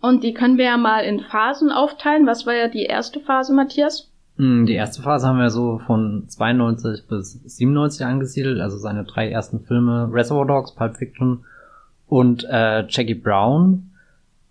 Und 0.00 0.22
die 0.22 0.34
können 0.34 0.58
wir 0.58 0.66
ja 0.66 0.76
mal 0.76 1.00
in 1.00 1.20
Phasen 1.20 1.70
aufteilen. 1.70 2.26
Was 2.26 2.46
war 2.46 2.54
ja 2.54 2.68
die 2.68 2.84
erste 2.84 3.20
Phase, 3.20 3.54
Matthias? 3.54 4.10
Hm, 4.36 4.66
die 4.66 4.74
erste 4.74 5.02
Phase 5.02 5.28
haben 5.28 5.38
wir 5.38 5.50
so 5.50 5.78
von 5.86 6.24
92 6.28 7.06
bis 7.06 7.40
97 7.44 8.04
angesiedelt, 8.04 8.60
also 8.60 8.78
seine 8.78 9.04
drei 9.04 9.30
ersten 9.30 9.60
Filme 9.60 10.08
Reservoir 10.12 10.46
Dogs, 10.46 10.74
Pulp 10.74 10.96
Fiction 10.96 11.44
und 12.08 12.44
äh, 12.50 12.84
Jackie 12.88 13.14
Brown, 13.14 13.90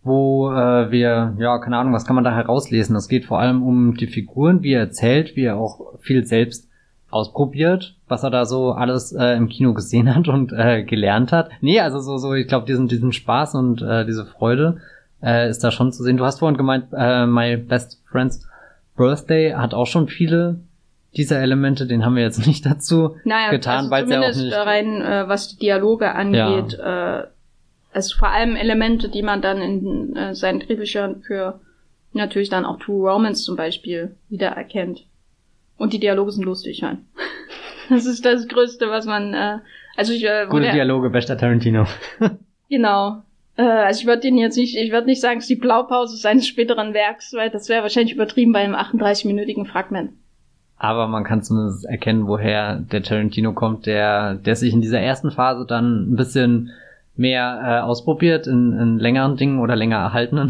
wo 0.02 0.52
äh, 0.52 0.90
wir, 0.90 1.36
ja, 1.38 1.58
keine 1.60 1.78
Ahnung, 1.78 1.94
was 1.94 2.06
kann 2.06 2.16
man 2.16 2.24
da 2.24 2.34
herauslesen? 2.34 2.96
Es 2.96 3.10
geht 3.10 3.26
vor 3.26 3.40
allem 3.40 3.62
um 3.62 3.96
die 3.96 4.08
Figuren, 4.08 4.64
wie 4.64 4.74
er 4.74 4.82
erzählt, 4.82 5.36
wie 5.36 5.44
er 5.44 5.58
auch 5.58 6.00
viel 6.00 6.26
selbst 6.26 6.70
ausprobiert, 7.10 7.96
was 8.08 8.24
er 8.24 8.32
da 8.32 8.46
so 8.46 8.72
alles 8.72 9.12
äh, 9.12 9.36
im 9.36 9.50
Kino 9.50 9.74
gesehen 9.74 10.14
hat 10.16 10.28
und 10.30 10.52
äh, 10.54 10.84
gelernt 10.84 11.32
hat. 11.32 11.50
Nee, 11.62 11.80
also 11.80 12.00
so, 12.00 12.18
so 12.18 12.34
ich 12.34 12.48
glaube, 12.48 12.66
diesen, 12.66 12.88
diesen 12.88 13.12
Spaß 13.12 13.56
und 13.56 13.82
äh, 13.82 14.06
diese 14.06 14.26
Freude 14.26 14.78
äh, 15.22 15.50
ist 15.50 15.64
da 15.64 15.72
schon 15.72 15.92
zu 15.92 16.04
sehen. 16.04 16.18
Du 16.18 16.26
hast 16.26 16.40
vorhin 16.40 16.58
gemeint, 16.58 16.86
äh, 16.94 17.26
My 17.26 17.58
Best 17.58 18.02
Friends 18.10 18.48
Birthday 18.96 19.52
hat 19.52 19.74
auch 19.74 19.88
schon 19.88 20.08
viele 20.08 20.60
dieser 21.16 21.40
Elemente, 21.42 21.86
den 21.86 22.06
haben 22.06 22.16
wir 22.16 22.24
jetzt 22.24 22.46
nicht 22.48 22.66
dazu 22.66 23.16
naja, 23.24 23.52
getan, 23.52 23.78
also 23.80 23.92
weil 23.92 24.04
es 24.04 24.10
ja 24.10 24.22
auch 24.22 24.44
nicht 24.44 24.56
rein, 24.56 25.02
äh, 25.02 25.28
was 25.28 25.50
die 25.50 25.58
Dialoge 25.58 26.14
angeht, 26.14 26.78
ja. 26.78 27.20
äh, 27.20 27.28
also 27.94 28.18
vor 28.18 28.30
allem 28.30 28.56
Elemente, 28.56 29.10
die 29.10 29.22
man 29.22 29.42
dann 29.42 29.62
in 29.62 30.16
äh, 30.16 30.36
seinen 30.36 30.60
Drehbüchern 30.60 31.22
für 31.22 31.60
natürlich 32.14 32.50
dann 32.50 32.66
auch 32.66 32.80
True 32.80 33.12
Romance 33.12 33.44
zum 33.44 33.56
Beispiel 33.56 34.16
wiedererkennt. 34.30 35.06
Und 35.78 35.94
die 35.94 36.00
Dialoge 36.00 36.32
sind 36.32 36.46
lustig, 36.46 36.84
halt. 36.84 37.00
Das 37.90 38.06
ist 38.06 38.24
das 38.24 38.48
Größte, 38.48 38.90
was 38.90 39.06
man, 39.06 39.34
äh, 39.34 39.58
also 39.98 40.14
ich, 40.14 40.24
äh, 40.24 40.48
Gute 40.50 40.72
Dialoge, 40.72 41.10
bester 41.10 41.38
Tarantino. 41.38 41.86
genau. 42.70 43.24
Äh, 43.58 43.64
also 43.64 44.02
ich 44.02 44.08
würde 44.08 44.22
den 44.22 44.38
jetzt 44.38 44.58
nicht, 44.58 44.76
ich 44.78 44.92
würde 44.92 45.08
nicht 45.08 45.22
sagen, 45.22 45.38
es 45.38 45.46
ist 45.46 45.50
die 45.50 45.56
Blaupause 45.56 46.18
seines 46.18 46.48
späteren 46.48 46.94
Werks, 46.94 47.34
weil 47.34 47.50
das 47.50 47.70
wäre 47.70 47.84
wahrscheinlich 47.84 48.14
übertrieben 48.14 48.52
bei 48.52 48.60
einem 48.60 48.76
38-minütigen 48.76 49.66
Fragment. 49.66 50.12
Aber 50.78 51.08
man 51.08 51.24
kann 51.24 51.44
zumindest 51.44 51.86
erkennen, 51.86 52.28
woher 52.28 52.78
der 52.78 53.04
Tarantino 53.04 53.54
kommt, 53.54 53.86
der, 53.86 54.36
der 54.36 54.56
sich 54.56 54.74
in 54.74 54.82
dieser 54.82 55.00
ersten 55.00 55.32
Phase 55.32 55.66
dann 55.66 56.12
ein 56.12 56.16
bisschen 56.16 56.72
mehr 57.16 57.62
äh, 57.64 57.80
ausprobiert 57.82 58.48
in, 58.48 58.74
in 58.74 59.00
längeren 59.00 59.38
Dingen 59.38 59.60
oder 59.60 59.76
länger 59.76 59.98
erhaltenen 59.98 60.50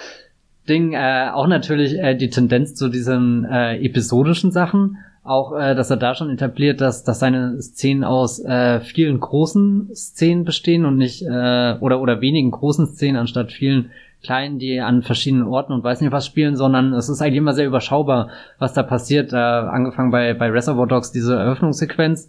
Dingen. 0.68 0.92
Äh, 0.92 1.30
auch 1.32 1.46
natürlich 1.46 1.98
äh, 1.98 2.14
die 2.14 2.28
Tendenz 2.28 2.74
zu 2.74 2.88
diesen 2.88 3.44
äh, 3.44 3.76
episodischen 3.78 4.52
Sachen, 4.52 4.98
auch, 5.26 5.58
äh, 5.58 5.74
dass 5.74 5.90
er 5.90 5.96
da 5.96 6.14
schon 6.14 6.30
etabliert, 6.30 6.80
dass, 6.80 7.04
dass 7.04 7.18
seine 7.18 7.60
Szenen 7.60 8.04
aus 8.04 8.42
äh, 8.44 8.80
vielen 8.80 9.20
großen 9.20 9.90
Szenen 9.94 10.44
bestehen 10.44 10.84
und 10.84 10.96
nicht 10.96 11.22
äh, 11.22 11.74
oder 11.80 12.00
oder 12.00 12.20
wenigen 12.20 12.50
großen 12.50 12.86
Szenen 12.86 13.16
anstatt 13.16 13.52
vielen 13.52 13.90
kleinen, 14.22 14.58
die 14.58 14.80
an 14.80 15.02
verschiedenen 15.02 15.46
Orten 15.46 15.72
und 15.72 15.84
weiß 15.84 16.00
nicht 16.00 16.12
was 16.12 16.26
spielen, 16.26 16.56
sondern 16.56 16.92
es 16.94 17.08
ist 17.08 17.20
eigentlich 17.20 17.36
immer 17.36 17.54
sehr 17.54 17.66
überschaubar, 17.66 18.28
was 18.58 18.72
da 18.72 18.82
passiert. 18.82 19.32
Äh, 19.32 19.36
angefangen 19.36 20.10
bei 20.10 20.34
bei 20.34 20.50
Reservoir 20.50 20.86
Dogs 20.86 21.12
diese 21.12 21.36
Eröffnungssequenz 21.36 22.28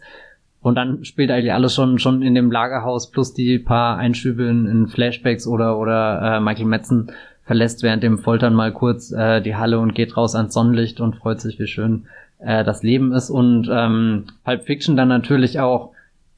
und 0.62 0.76
dann 0.76 1.06
spielt 1.06 1.32
eigentlich 1.32 1.54
alles 1.54 1.74
schon 1.74 2.00
schon 2.00 2.22
in 2.22 2.36
dem 2.36 2.52
Lagerhaus 2.52 3.12
plus 3.12 3.34
die 3.34 3.60
paar 3.60 3.98
Einschübe 3.98 4.44
in, 4.44 4.66
in 4.68 4.88
Flashbacks 4.88 5.48
oder 5.48 5.78
oder 5.78 6.38
äh, 6.38 6.40
Michael 6.40 6.66
Metzen 6.66 7.12
verlässt 7.48 7.82
während 7.82 8.04
dem 8.04 8.18
Foltern 8.18 8.54
mal 8.54 8.74
kurz 8.74 9.12
äh, 9.12 9.42
die 9.42 9.56
Halle 9.56 9.80
und 9.80 9.96
geht 9.96 10.18
raus 10.18 10.36
ans 10.36 10.54
Sonnenlicht 10.54 11.00
und 11.00 11.16
freut 11.16 11.40
sich, 11.40 11.58
wie 11.60 11.68
schön 11.68 12.06
äh, 12.40 12.64
das 12.64 12.84
Leben 12.84 13.14
ist. 13.14 13.30
Und 13.30 13.70
ähm, 13.72 14.26
Pulp 14.44 14.64
Fiction 14.64 14.98
dann 14.98 15.08
natürlich 15.08 15.60
auch 15.60 15.92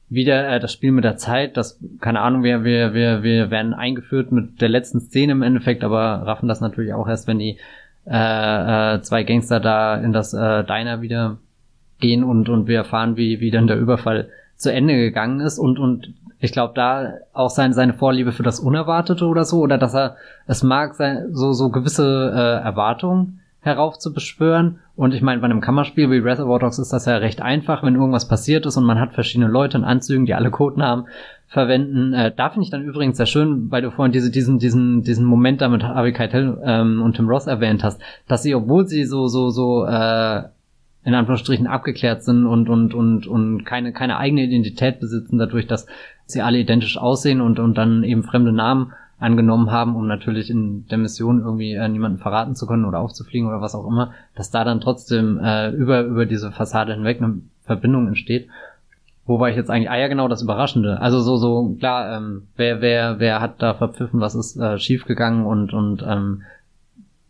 wieder 0.08 0.48
äh, 0.48 0.60
das 0.60 0.72
Spiel 0.72 0.92
mit 0.92 1.04
der 1.04 1.16
Zeit, 1.16 1.56
das, 1.56 1.80
keine 2.00 2.20
Ahnung, 2.20 2.42
wir, 2.42 2.64
wir, 2.64 2.94
wir, 2.94 3.22
wir 3.22 3.50
werden 3.50 3.72
eingeführt 3.72 4.32
mit 4.32 4.60
der 4.60 4.68
letzten 4.68 5.00
Szene 5.00 5.32
im 5.32 5.42
Endeffekt, 5.42 5.84
aber 5.84 6.26
raffen 6.26 6.48
das 6.48 6.60
natürlich 6.60 6.92
auch 6.92 7.08
erst, 7.08 7.28
wenn 7.28 7.38
die 7.38 7.58
äh, 8.06 8.94
äh, 8.94 9.00
zwei 9.02 9.22
Gangster 9.22 9.60
da 9.60 9.96
in 9.96 10.12
das 10.12 10.34
äh, 10.34 10.64
Diner 10.64 11.00
wieder 11.00 11.38
gehen 12.00 12.24
und, 12.24 12.48
und 12.48 12.66
wir 12.66 12.78
erfahren, 12.78 13.16
wie, 13.16 13.40
wie 13.40 13.50
dann 13.50 13.66
der 13.66 13.78
Überfall 13.78 14.28
zu 14.56 14.72
Ende 14.72 14.94
gegangen 14.94 15.40
ist. 15.40 15.58
Und, 15.58 15.78
und 15.78 16.12
ich 16.40 16.52
glaube, 16.52 16.72
da 16.74 17.14
auch 17.32 17.50
sein, 17.50 17.72
seine 17.72 17.92
Vorliebe 17.92 18.32
für 18.32 18.42
das 18.42 18.58
Unerwartete 18.58 19.26
oder 19.26 19.44
so, 19.44 19.60
oder 19.60 19.78
dass 19.78 19.94
er 19.94 20.16
es 20.46 20.62
mag, 20.62 20.94
sein, 20.94 21.28
so, 21.32 21.52
so 21.52 21.70
gewisse 21.70 22.32
äh, 22.34 22.64
Erwartungen 22.64 23.39
heraufzubeschwören. 23.60 24.78
Und 24.96 25.14
ich 25.14 25.22
meine, 25.22 25.40
bei 25.40 25.46
einem 25.46 25.60
Kammerspiel 25.60 26.10
wie 26.10 26.18
Reservoir 26.18 26.58
Dogs 26.58 26.78
ist 26.78 26.92
das 26.92 27.06
ja 27.06 27.16
recht 27.16 27.42
einfach, 27.42 27.82
wenn 27.82 27.94
irgendwas 27.94 28.28
passiert 28.28 28.66
ist 28.66 28.76
und 28.76 28.84
man 28.84 28.98
hat 28.98 29.12
verschiedene 29.12 29.50
Leute 29.50 29.78
in 29.78 29.84
Anzügen, 29.84 30.26
die 30.26 30.34
alle 30.34 30.50
Codenamen 30.50 31.06
verwenden. 31.46 32.14
Äh, 32.14 32.32
da 32.34 32.50
finde 32.50 32.64
ich 32.64 32.70
dann 32.70 32.84
übrigens 32.84 33.16
sehr 33.16 33.26
schön, 33.26 33.70
weil 33.70 33.82
du 33.82 33.90
vorhin 33.90 34.12
diese, 34.12 34.30
diesen, 34.30 34.58
diesen, 34.58 35.02
diesen 35.02 35.26
Moment 35.26 35.60
da 35.60 35.68
mit 35.68 35.82
Harvey 35.82 36.12
Keitel 36.12 36.60
ähm, 36.64 37.02
und 37.02 37.16
Tim 37.16 37.28
Ross 37.28 37.46
erwähnt 37.46 37.84
hast, 37.84 38.00
dass 38.28 38.42
sie, 38.42 38.54
obwohl 38.54 38.86
sie 38.86 39.04
so, 39.04 39.28
so, 39.28 39.50
so, 39.50 39.84
äh, 39.84 40.42
in 41.02 41.14
Anführungsstrichen 41.14 41.66
abgeklärt 41.66 42.22
sind 42.22 42.46
und, 42.46 42.68
und, 42.68 42.94
und, 42.94 43.26
und 43.26 43.64
keine, 43.64 43.92
keine 43.92 44.18
eigene 44.18 44.44
Identität 44.44 45.00
besitzen, 45.00 45.38
dadurch, 45.38 45.66
dass 45.66 45.86
sie 46.26 46.42
alle 46.42 46.58
identisch 46.58 46.98
aussehen 46.98 47.40
und, 47.40 47.58
und 47.58 47.76
dann 47.78 48.04
eben 48.04 48.22
fremde 48.22 48.52
Namen 48.52 48.92
angenommen 49.20 49.70
haben, 49.70 49.94
um 49.94 50.06
natürlich 50.06 50.50
in 50.50 50.86
der 50.88 50.98
Mission 50.98 51.40
irgendwie 51.40 51.74
äh, 51.74 51.88
niemanden 51.88 52.18
verraten 52.18 52.56
zu 52.56 52.66
können 52.66 52.86
oder 52.86 52.98
aufzufliegen 52.98 53.48
oder 53.48 53.60
was 53.60 53.74
auch 53.74 53.86
immer, 53.86 54.12
dass 54.34 54.50
da 54.50 54.64
dann 54.64 54.80
trotzdem 54.80 55.38
äh, 55.38 55.70
über, 55.70 56.00
über 56.02 56.26
diese 56.26 56.50
Fassade 56.50 56.94
hinweg 56.94 57.22
eine 57.22 57.40
Verbindung 57.62 58.08
entsteht. 58.08 58.48
Wo 59.26 59.38
war 59.38 59.50
ich 59.50 59.56
jetzt 59.56 59.70
eigentlich? 59.70 59.90
Ah 59.90 59.98
ja, 59.98 60.08
genau, 60.08 60.26
das 60.26 60.42
Überraschende. 60.42 61.00
Also 61.00 61.20
so, 61.20 61.36
so, 61.36 61.76
klar, 61.78 62.16
ähm, 62.16 62.48
wer, 62.56 62.80
wer, 62.80 63.20
wer 63.20 63.40
hat 63.40 63.62
da 63.62 63.74
verpfiffen, 63.74 64.20
was 64.20 64.34
ist 64.34 64.56
äh, 64.56 64.78
schiefgegangen 64.78 65.44
und, 65.44 65.72
und 65.72 66.02
ähm, 66.02 66.42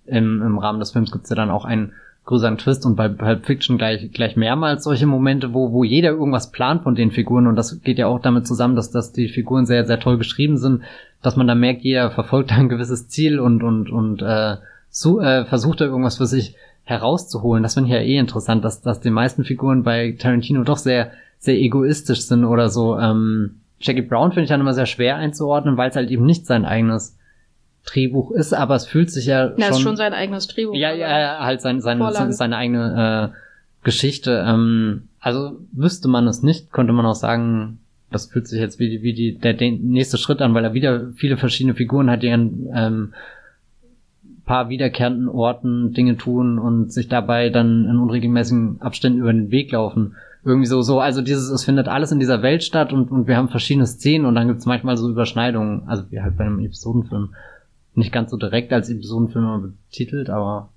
im, 0.07 0.43
im 0.43 0.59
Rahmen 0.59 0.79
des 0.79 0.93
Films 0.93 1.11
gibt's 1.11 1.31
ja 1.31 1.37
dann 1.37 1.51
auch 1.51 1.65
einen 1.65 1.93
größeren 2.31 2.59
Twist 2.59 2.87
und 2.87 2.95
bei 2.95 3.09
Pulp 3.09 3.45
Fiction 3.45 3.77
gleich, 3.77 4.13
gleich 4.13 4.37
mehrmals 4.37 4.85
solche 4.85 5.07
Momente, 5.07 5.53
wo, 5.53 5.73
wo 5.73 5.83
jeder 5.83 6.11
irgendwas 6.11 6.53
plant 6.53 6.85
von 6.85 6.95
den 6.95 7.11
Figuren 7.11 7.49
und 7.49 7.57
das 7.57 7.83
geht 7.83 7.99
ja 7.99 8.07
auch 8.07 8.21
damit 8.21 8.47
zusammen, 8.47 8.77
dass, 8.77 8.93
dass 8.93 9.13
die 9.13 9.29
Figuren 9.29 9.67
sehr, 9.67 9.85
sehr 9.85 9.99
toll 9.99 10.17
geschrieben 10.17 10.57
sind, 10.57 10.83
dass 11.23 11.35
man 11.35 11.49
da 11.49 11.57
merkt, 11.57 11.83
jeder 11.83 12.13
verfolgt 12.13 12.53
ein 12.53 12.69
gewisses 12.69 13.09
Ziel 13.09 13.41
und, 13.41 13.65
und, 13.65 13.91
und 13.91 14.23
äh, 14.23 14.59
so, 14.91 15.21
äh, 15.21 15.45
versucht 15.45 15.81
da 15.81 15.87
irgendwas 15.87 16.19
für 16.19 16.27
sich 16.27 16.55
herauszuholen. 16.85 17.65
Das 17.65 17.75
finde 17.75 17.89
ich 17.89 17.95
ja 17.95 18.01
eh 18.01 18.19
interessant, 18.19 18.65
dass, 18.65 18.81
dass 18.81 19.01
die 19.01 19.11
meisten 19.11 19.43
Figuren 19.43 19.83
bei 19.83 20.17
Tarantino 20.17 20.63
doch 20.63 20.79
sehr, 20.79 21.11
sehr 21.41 21.59
egoistisch 21.59 22.21
sind 22.23 22.45
oder 22.45 22.69
so. 22.69 22.97
Ähm, 22.97 23.57
Jackie 23.81 24.03
Brown 24.03 24.31
finde 24.31 24.45
ich 24.45 24.51
dann 24.51 24.61
immer 24.61 24.75
sehr 24.75 24.87
schwer 24.87 25.17
einzuordnen, 25.17 25.77
weil 25.77 25.91
es 25.91 25.97
halt 25.97 26.11
eben 26.11 26.27
nicht 26.27 26.47
sein 26.47 26.65
eigenes 26.65 27.17
Drehbuch 27.87 28.31
ist, 28.33 28.53
aber 28.53 28.75
es 28.75 28.87
fühlt 28.87 29.11
sich 29.11 29.27
ja 29.27 29.53
Na, 29.57 29.67
schon... 29.67 29.75
ist 29.75 29.81
schon 29.81 29.97
sein 29.97 30.13
eigenes 30.13 30.47
Drehbuch. 30.49 30.75
Ja, 30.75 30.93
ja, 30.93 31.39
halt 31.41 31.61
sein, 31.61 31.81
sein, 31.81 31.99
Vorlage. 31.99 32.33
seine 32.33 32.57
eigene 32.57 33.33
äh, 33.33 33.37
Geschichte. 33.85 34.45
Ähm, 34.47 35.09
also 35.21 35.59
wüsste 35.73 36.09
man 36.09 36.27
es 36.27 36.43
nicht, 36.43 36.73
könnte 36.73 36.93
man 36.93 37.07
auch 37.07 37.15
sagen, 37.15 37.79
das 38.11 38.27
fühlt 38.27 38.49
sich 38.49 38.61
jetzt 38.61 38.79
wie, 38.79 39.03
wie 39.03 39.15
die, 39.15 39.39
der, 39.39 39.55
der 39.55 39.73
nächste 39.73 40.19
Schritt 40.19 40.43
an, 40.43 40.55
weil 40.55 40.65
er 40.65 40.75
wieder 40.75 41.13
viele 41.15 41.37
verschiedene 41.37 41.75
Figuren 41.75 42.11
hat, 42.11 42.23
die 42.23 42.31
an 42.31 42.69
ähm, 42.75 43.15
paar 44.51 44.69
wiederkehrenden 44.69 45.29
Orten 45.29 45.93
Dinge 45.93 46.17
tun 46.17 46.59
und 46.59 46.93
sich 46.93 47.07
dabei 47.07 47.51
dann 47.51 47.85
in 47.85 47.99
unregelmäßigen 47.99 48.83
Abständen 48.83 49.21
über 49.21 49.33
den 49.33 49.53
Weg 49.53 49.71
laufen. 49.71 50.17
Irgendwie 50.45 50.67
so, 50.67 50.83
so, 50.83 50.99
also 50.99 51.23
dieses, 51.23 51.51
es 51.51 51.65
findet 51.65 51.87
alles 51.87 52.11
in 52.11 52.19
dieser 52.19 52.43
Welt 52.43 52.65
statt 52.65 52.93
und, 52.93 53.13
und 53.13 53.29
wir 53.29 53.37
haben 53.37 53.49
verschiedene 53.49 53.87
Szenen 53.87 54.27
und 54.27 54.35
dann 54.35 54.49
gibt 54.49 54.59
es 54.59 54.67
manchmal 54.67 54.97
so 54.97 55.09
Überschneidungen, 55.09 55.83
also 55.87 56.03
wie 56.11 56.21
halt 56.21 56.37
bei 56.37 56.45
einem 56.45 56.59
Episodenfilm 56.59 57.35
nicht 58.01 58.13
ganz 58.13 58.31
so 58.31 58.37
direkt 58.37 58.73
als 58.73 58.91
Episodenfilm 58.91 59.77
betitelt, 59.91 60.29
aber. 60.31 60.71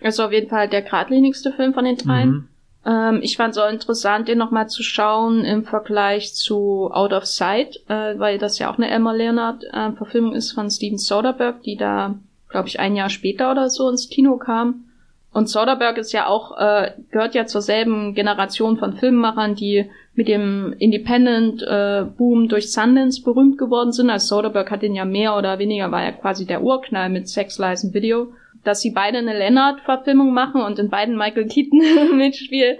Ist 0.00 0.20
auf 0.20 0.32
jeden 0.32 0.50
Fall 0.50 0.68
der 0.68 0.82
geradlinigste 0.82 1.52
Film 1.52 1.72
von 1.72 1.84
den 1.84 1.96
dreien. 1.96 2.30
Mhm. 2.30 2.48
Ähm, 2.84 3.20
ich 3.22 3.36
fand 3.36 3.52
es 3.52 3.58
auch 3.58 3.70
interessant, 3.70 4.28
den 4.28 4.38
nochmal 4.38 4.68
zu 4.68 4.82
schauen 4.82 5.44
im 5.44 5.64
Vergleich 5.64 6.34
zu 6.34 6.90
Out 6.92 7.12
of 7.12 7.26
Sight, 7.26 7.80
äh, 7.88 8.18
weil 8.18 8.38
das 8.38 8.58
ja 8.58 8.70
auch 8.70 8.76
eine 8.76 8.90
Elmer 8.90 9.14
Leonard 9.14 9.64
äh, 9.72 10.36
ist 10.36 10.52
von 10.52 10.70
Steven 10.70 10.98
Soderbergh, 10.98 11.62
die 11.64 11.76
da, 11.76 12.16
glaube 12.48 12.68
ich, 12.68 12.80
ein 12.80 12.96
Jahr 12.96 13.10
später 13.10 13.50
oder 13.50 13.70
so 13.70 13.88
ins 13.88 14.08
Kino 14.08 14.36
kam. 14.36 14.86
Und 15.32 15.48
Soderbergh 15.48 15.98
ist 15.98 16.12
ja 16.12 16.26
auch, 16.26 16.58
äh, 16.58 16.92
gehört 17.10 17.34
ja 17.34 17.46
zur 17.46 17.62
selben 17.62 18.14
Generation 18.14 18.76
von 18.76 18.92
Filmemachern, 18.92 19.54
die 19.54 19.90
mit 20.14 20.28
dem 20.28 20.74
Independent-Boom 20.78 22.44
äh, 22.44 22.48
durch 22.48 22.70
Sundance 22.70 23.22
berühmt 23.22 23.56
geworden 23.56 23.92
sind. 23.92 24.10
Also 24.10 24.36
Soderbergh 24.36 24.70
hat 24.70 24.82
den 24.82 24.94
ja 24.94 25.06
mehr 25.06 25.36
oder 25.36 25.58
weniger, 25.58 25.90
war 25.90 26.04
ja 26.04 26.12
quasi 26.12 26.44
der 26.44 26.62
Urknall 26.62 27.08
mit 27.08 27.28
Sex, 27.28 27.58
Lies 27.58 27.94
Video. 27.94 28.32
Dass 28.62 28.80
sie 28.80 28.90
beide 28.90 29.18
eine 29.18 29.36
Leonard-Verfilmung 29.36 30.32
machen 30.32 30.60
und 30.60 30.78
in 30.78 30.88
beiden 30.88 31.16
Michael 31.16 31.48
Keaton 31.48 31.80
mitspielt. 32.16 32.78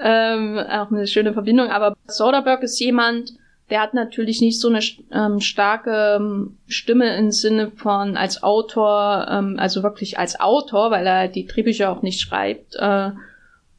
Ähm, 0.00 0.58
auch 0.58 0.92
eine 0.92 1.06
schöne 1.06 1.32
Verbindung. 1.32 1.70
Aber 1.70 1.96
Soderbergh 2.06 2.62
ist 2.62 2.78
jemand, 2.78 3.32
der 3.74 3.80
hat 3.80 3.92
natürlich 3.92 4.40
nicht 4.40 4.60
so 4.60 4.68
eine 4.68 4.78
ähm, 5.10 5.40
starke 5.40 6.14
ähm, 6.20 6.58
Stimme 6.68 7.16
im 7.16 7.32
Sinne 7.32 7.72
von 7.72 8.16
als 8.16 8.40
Autor, 8.40 9.26
ähm, 9.28 9.56
also 9.58 9.82
wirklich 9.82 10.16
als 10.16 10.38
Autor, 10.38 10.92
weil 10.92 11.04
er 11.04 11.26
die 11.26 11.44
Drehbücher 11.44 11.90
auch 11.90 12.00
nicht 12.00 12.20
schreibt, 12.20 12.76
äh, 12.76 13.10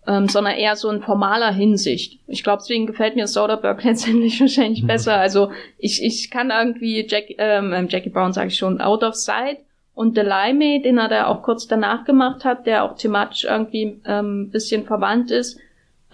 ähm, 0.05 0.27
sondern 0.27 0.55
eher 0.55 0.75
so 0.75 0.89
in 0.89 1.01
formaler 1.01 1.53
Hinsicht. 1.53 2.19
Ich 2.27 2.43
glaube, 2.43 2.61
deswegen 2.61 2.87
gefällt 2.87 3.15
mir 3.15 3.25
Soderbergh 3.25 3.81
letztendlich 3.87 4.41
wahrscheinlich 4.41 4.83
mhm. 4.83 4.87
besser. 4.87 5.13
Also 5.13 5.53
ich, 5.77 6.03
ich 6.03 6.29
kann 6.29 6.51
irgendwie 6.51 7.07
Jack, 7.07 7.27
ähm, 7.37 7.71
ähm 7.73 7.87
Jackie 7.87 8.09
Brown, 8.09 8.33
sage 8.33 8.49
ich 8.49 8.57
schon, 8.57 8.81
Out 8.81 9.01
of 9.01 9.15
Sight 9.15 9.59
und 9.93 10.17
Delime, 10.17 10.81
den 10.81 10.97
er 10.97 11.07
da 11.07 11.27
auch 11.27 11.41
kurz 11.41 11.67
danach 11.67 12.03
gemacht 12.03 12.43
hat, 12.43 12.67
der 12.67 12.83
auch 12.83 12.97
thematisch 12.97 13.45
irgendwie 13.45 14.01
ähm, 14.05 14.49
bisschen 14.51 14.83
verwandt 14.83 15.31
ist, 15.31 15.57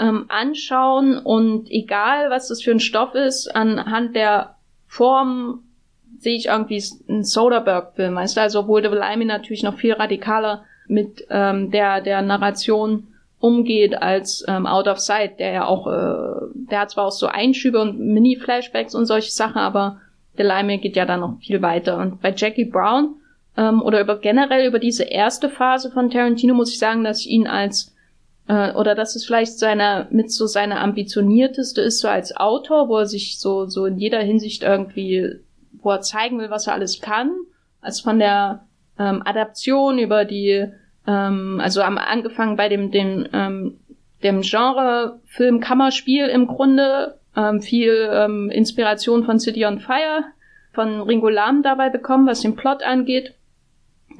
ähm, 0.01 0.25
anschauen 0.29 1.19
und 1.19 1.69
egal, 1.69 2.31
was 2.31 2.47
das 2.47 2.61
für 2.61 2.71
ein 2.71 2.79
Stoff 2.79 3.13
ist, 3.13 3.55
anhand 3.55 4.15
der 4.15 4.55
Form 4.87 5.63
sehe 6.17 6.35
ich 6.35 6.47
irgendwie 6.47 6.83
einen 7.07 7.23
Soderbergh-Film, 7.23 8.15
weißt 8.15 8.35
du, 8.35 8.41
also 8.41 8.59
obwohl 8.61 8.81
Delime 8.81 9.25
natürlich 9.25 9.63
noch 9.63 9.75
viel 9.75 9.93
radikaler 9.93 10.65
mit 10.87 11.25
ähm, 11.29 11.71
der, 11.71 12.01
der 12.01 12.21
Narration 12.21 13.07
umgeht 13.39 14.01
als 14.01 14.43
ähm, 14.47 14.65
Out 14.67 14.87
of 14.87 14.99
Sight, 14.99 15.39
der 15.39 15.51
ja 15.51 15.65
auch, 15.65 15.87
äh, 15.87 16.47
der 16.53 16.79
hat 16.79 16.91
zwar 16.91 17.05
auch 17.05 17.11
so 17.11 17.27
Einschübe 17.27 17.79
und 17.79 17.99
Mini-Flashbacks 17.99 18.95
und 18.95 19.05
solche 19.05 19.31
Sachen, 19.31 19.57
aber 19.57 19.99
Delime 20.37 20.79
geht 20.79 20.95
ja 20.95 21.05
dann 21.05 21.21
noch 21.21 21.37
viel 21.39 21.61
weiter. 21.61 21.97
Und 21.97 22.21
bei 22.21 22.33
Jackie 22.35 22.65
Brown 22.65 23.15
ähm, 23.57 23.81
oder 23.81 24.01
über 24.01 24.17
generell 24.17 24.67
über 24.67 24.79
diese 24.79 25.03
erste 25.03 25.49
Phase 25.49 25.91
von 25.91 26.09
Tarantino 26.09 26.53
muss 26.53 26.71
ich 26.71 26.79
sagen, 26.79 27.03
dass 27.03 27.21
ich 27.21 27.29
ihn 27.29 27.47
als 27.47 27.95
äh, 28.47 28.73
oder 28.73 28.95
dass 28.95 29.15
es 29.15 29.25
vielleicht 29.25 29.57
seine 29.57 30.07
mit 30.11 30.31
so 30.31 30.47
seine 30.47 30.79
ambitionierteste 30.79 31.81
ist 31.81 31.99
so 31.99 32.07
als 32.07 32.35
Autor, 32.35 32.89
wo 32.89 32.97
er 32.97 33.05
sich 33.05 33.39
so 33.39 33.65
so 33.65 33.85
in 33.85 33.97
jeder 33.97 34.19
Hinsicht 34.19 34.63
irgendwie 34.63 35.39
wo 35.81 35.91
er 35.91 36.01
zeigen 36.01 36.39
will, 36.39 36.49
was 36.49 36.67
er 36.67 36.73
alles 36.73 37.01
kann, 37.01 37.31
als 37.81 38.01
von 38.01 38.19
der 38.19 38.67
ähm, 38.99 39.23
Adaption 39.25 39.97
über 39.97 40.25
die 40.25 40.67
ähm, 41.07 41.59
also 41.61 41.81
am 41.81 41.97
angefangen 41.97 42.55
bei 42.55 42.69
dem 42.69 42.91
dem 42.91 43.27
ähm, 43.33 43.79
dem 44.23 44.41
Genre 44.41 45.19
Film 45.25 45.59
Kammerspiel 45.59 46.27
im 46.27 46.47
Grunde 46.47 47.17
ähm, 47.35 47.61
viel 47.61 48.09
ähm, 48.11 48.49
Inspiration 48.49 49.23
von 49.23 49.39
City 49.39 49.65
on 49.65 49.79
Fire 49.79 50.23
von 50.73 51.01
Ringo 51.01 51.29
Lam 51.29 51.63
dabei 51.63 51.89
bekommen, 51.89 52.27
was 52.27 52.41
den 52.41 52.55
Plot 52.55 52.83
angeht 52.83 53.33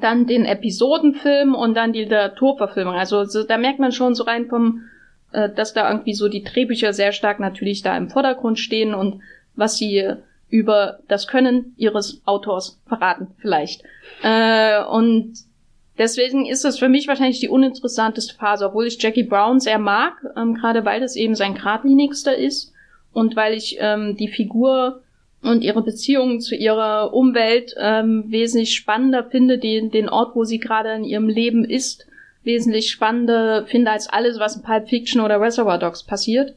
dann 0.02 0.26
den 0.26 0.44
Episodenfilm 0.44 1.54
und 1.54 1.74
dann 1.74 1.92
die 1.92 2.04
Literaturverfilmung. 2.04 2.94
Also 2.94 3.24
so, 3.24 3.44
da 3.44 3.58
merkt 3.58 3.78
man 3.78 3.92
schon 3.92 4.14
so 4.14 4.24
rein 4.24 4.46
vom, 4.48 4.82
äh, 5.32 5.50
dass 5.50 5.72
da 5.72 5.90
irgendwie 5.90 6.14
so 6.14 6.28
die 6.28 6.42
Drehbücher 6.42 6.92
sehr 6.92 7.12
stark 7.12 7.40
natürlich 7.40 7.82
da 7.82 7.96
im 7.96 8.10
Vordergrund 8.10 8.58
stehen 8.58 8.94
und 8.94 9.20
was 9.54 9.76
sie 9.76 10.14
über 10.48 10.98
das 11.08 11.26
Können 11.26 11.74
ihres 11.78 12.20
Autors 12.26 12.78
verraten 12.86 13.28
vielleicht. 13.38 13.82
Äh, 14.22 14.84
und 14.84 15.34
deswegen 15.96 16.46
ist 16.46 16.64
es 16.64 16.78
für 16.78 16.90
mich 16.90 17.08
wahrscheinlich 17.08 17.40
die 17.40 17.48
uninteressanteste 17.48 18.34
Phase, 18.34 18.66
obwohl 18.66 18.86
ich 18.86 19.02
Jackie 19.02 19.22
Brown 19.22 19.60
sehr 19.60 19.78
mag, 19.78 20.14
ähm, 20.36 20.54
gerade 20.54 20.84
weil 20.84 21.00
das 21.00 21.16
eben 21.16 21.34
sein 21.34 21.54
geradlinigster 21.54 22.36
ist 22.36 22.72
und 23.12 23.34
weil 23.34 23.54
ich 23.54 23.78
ähm, 23.80 24.16
die 24.16 24.28
Figur 24.28 25.02
und 25.42 25.62
ihre 25.62 25.82
Beziehung 25.82 26.40
zu 26.40 26.54
ihrer 26.54 27.12
Umwelt 27.12 27.74
ähm, 27.76 28.24
wesentlich 28.28 28.74
spannender 28.74 29.24
finde, 29.24 29.58
den, 29.58 29.90
den 29.90 30.08
Ort, 30.08 30.36
wo 30.36 30.44
sie 30.44 30.58
gerade 30.58 30.92
in 30.94 31.04
ihrem 31.04 31.28
Leben 31.28 31.64
ist, 31.64 32.06
wesentlich 32.44 32.90
spannender 32.90 33.66
finde 33.66 33.90
als 33.90 34.08
alles, 34.08 34.38
was 34.38 34.56
in 34.56 34.62
Pulp 34.62 34.88
Fiction 34.88 35.20
oder 35.20 35.40
Reservoir 35.40 35.78
Dogs 35.78 36.04
passiert. 36.04 36.54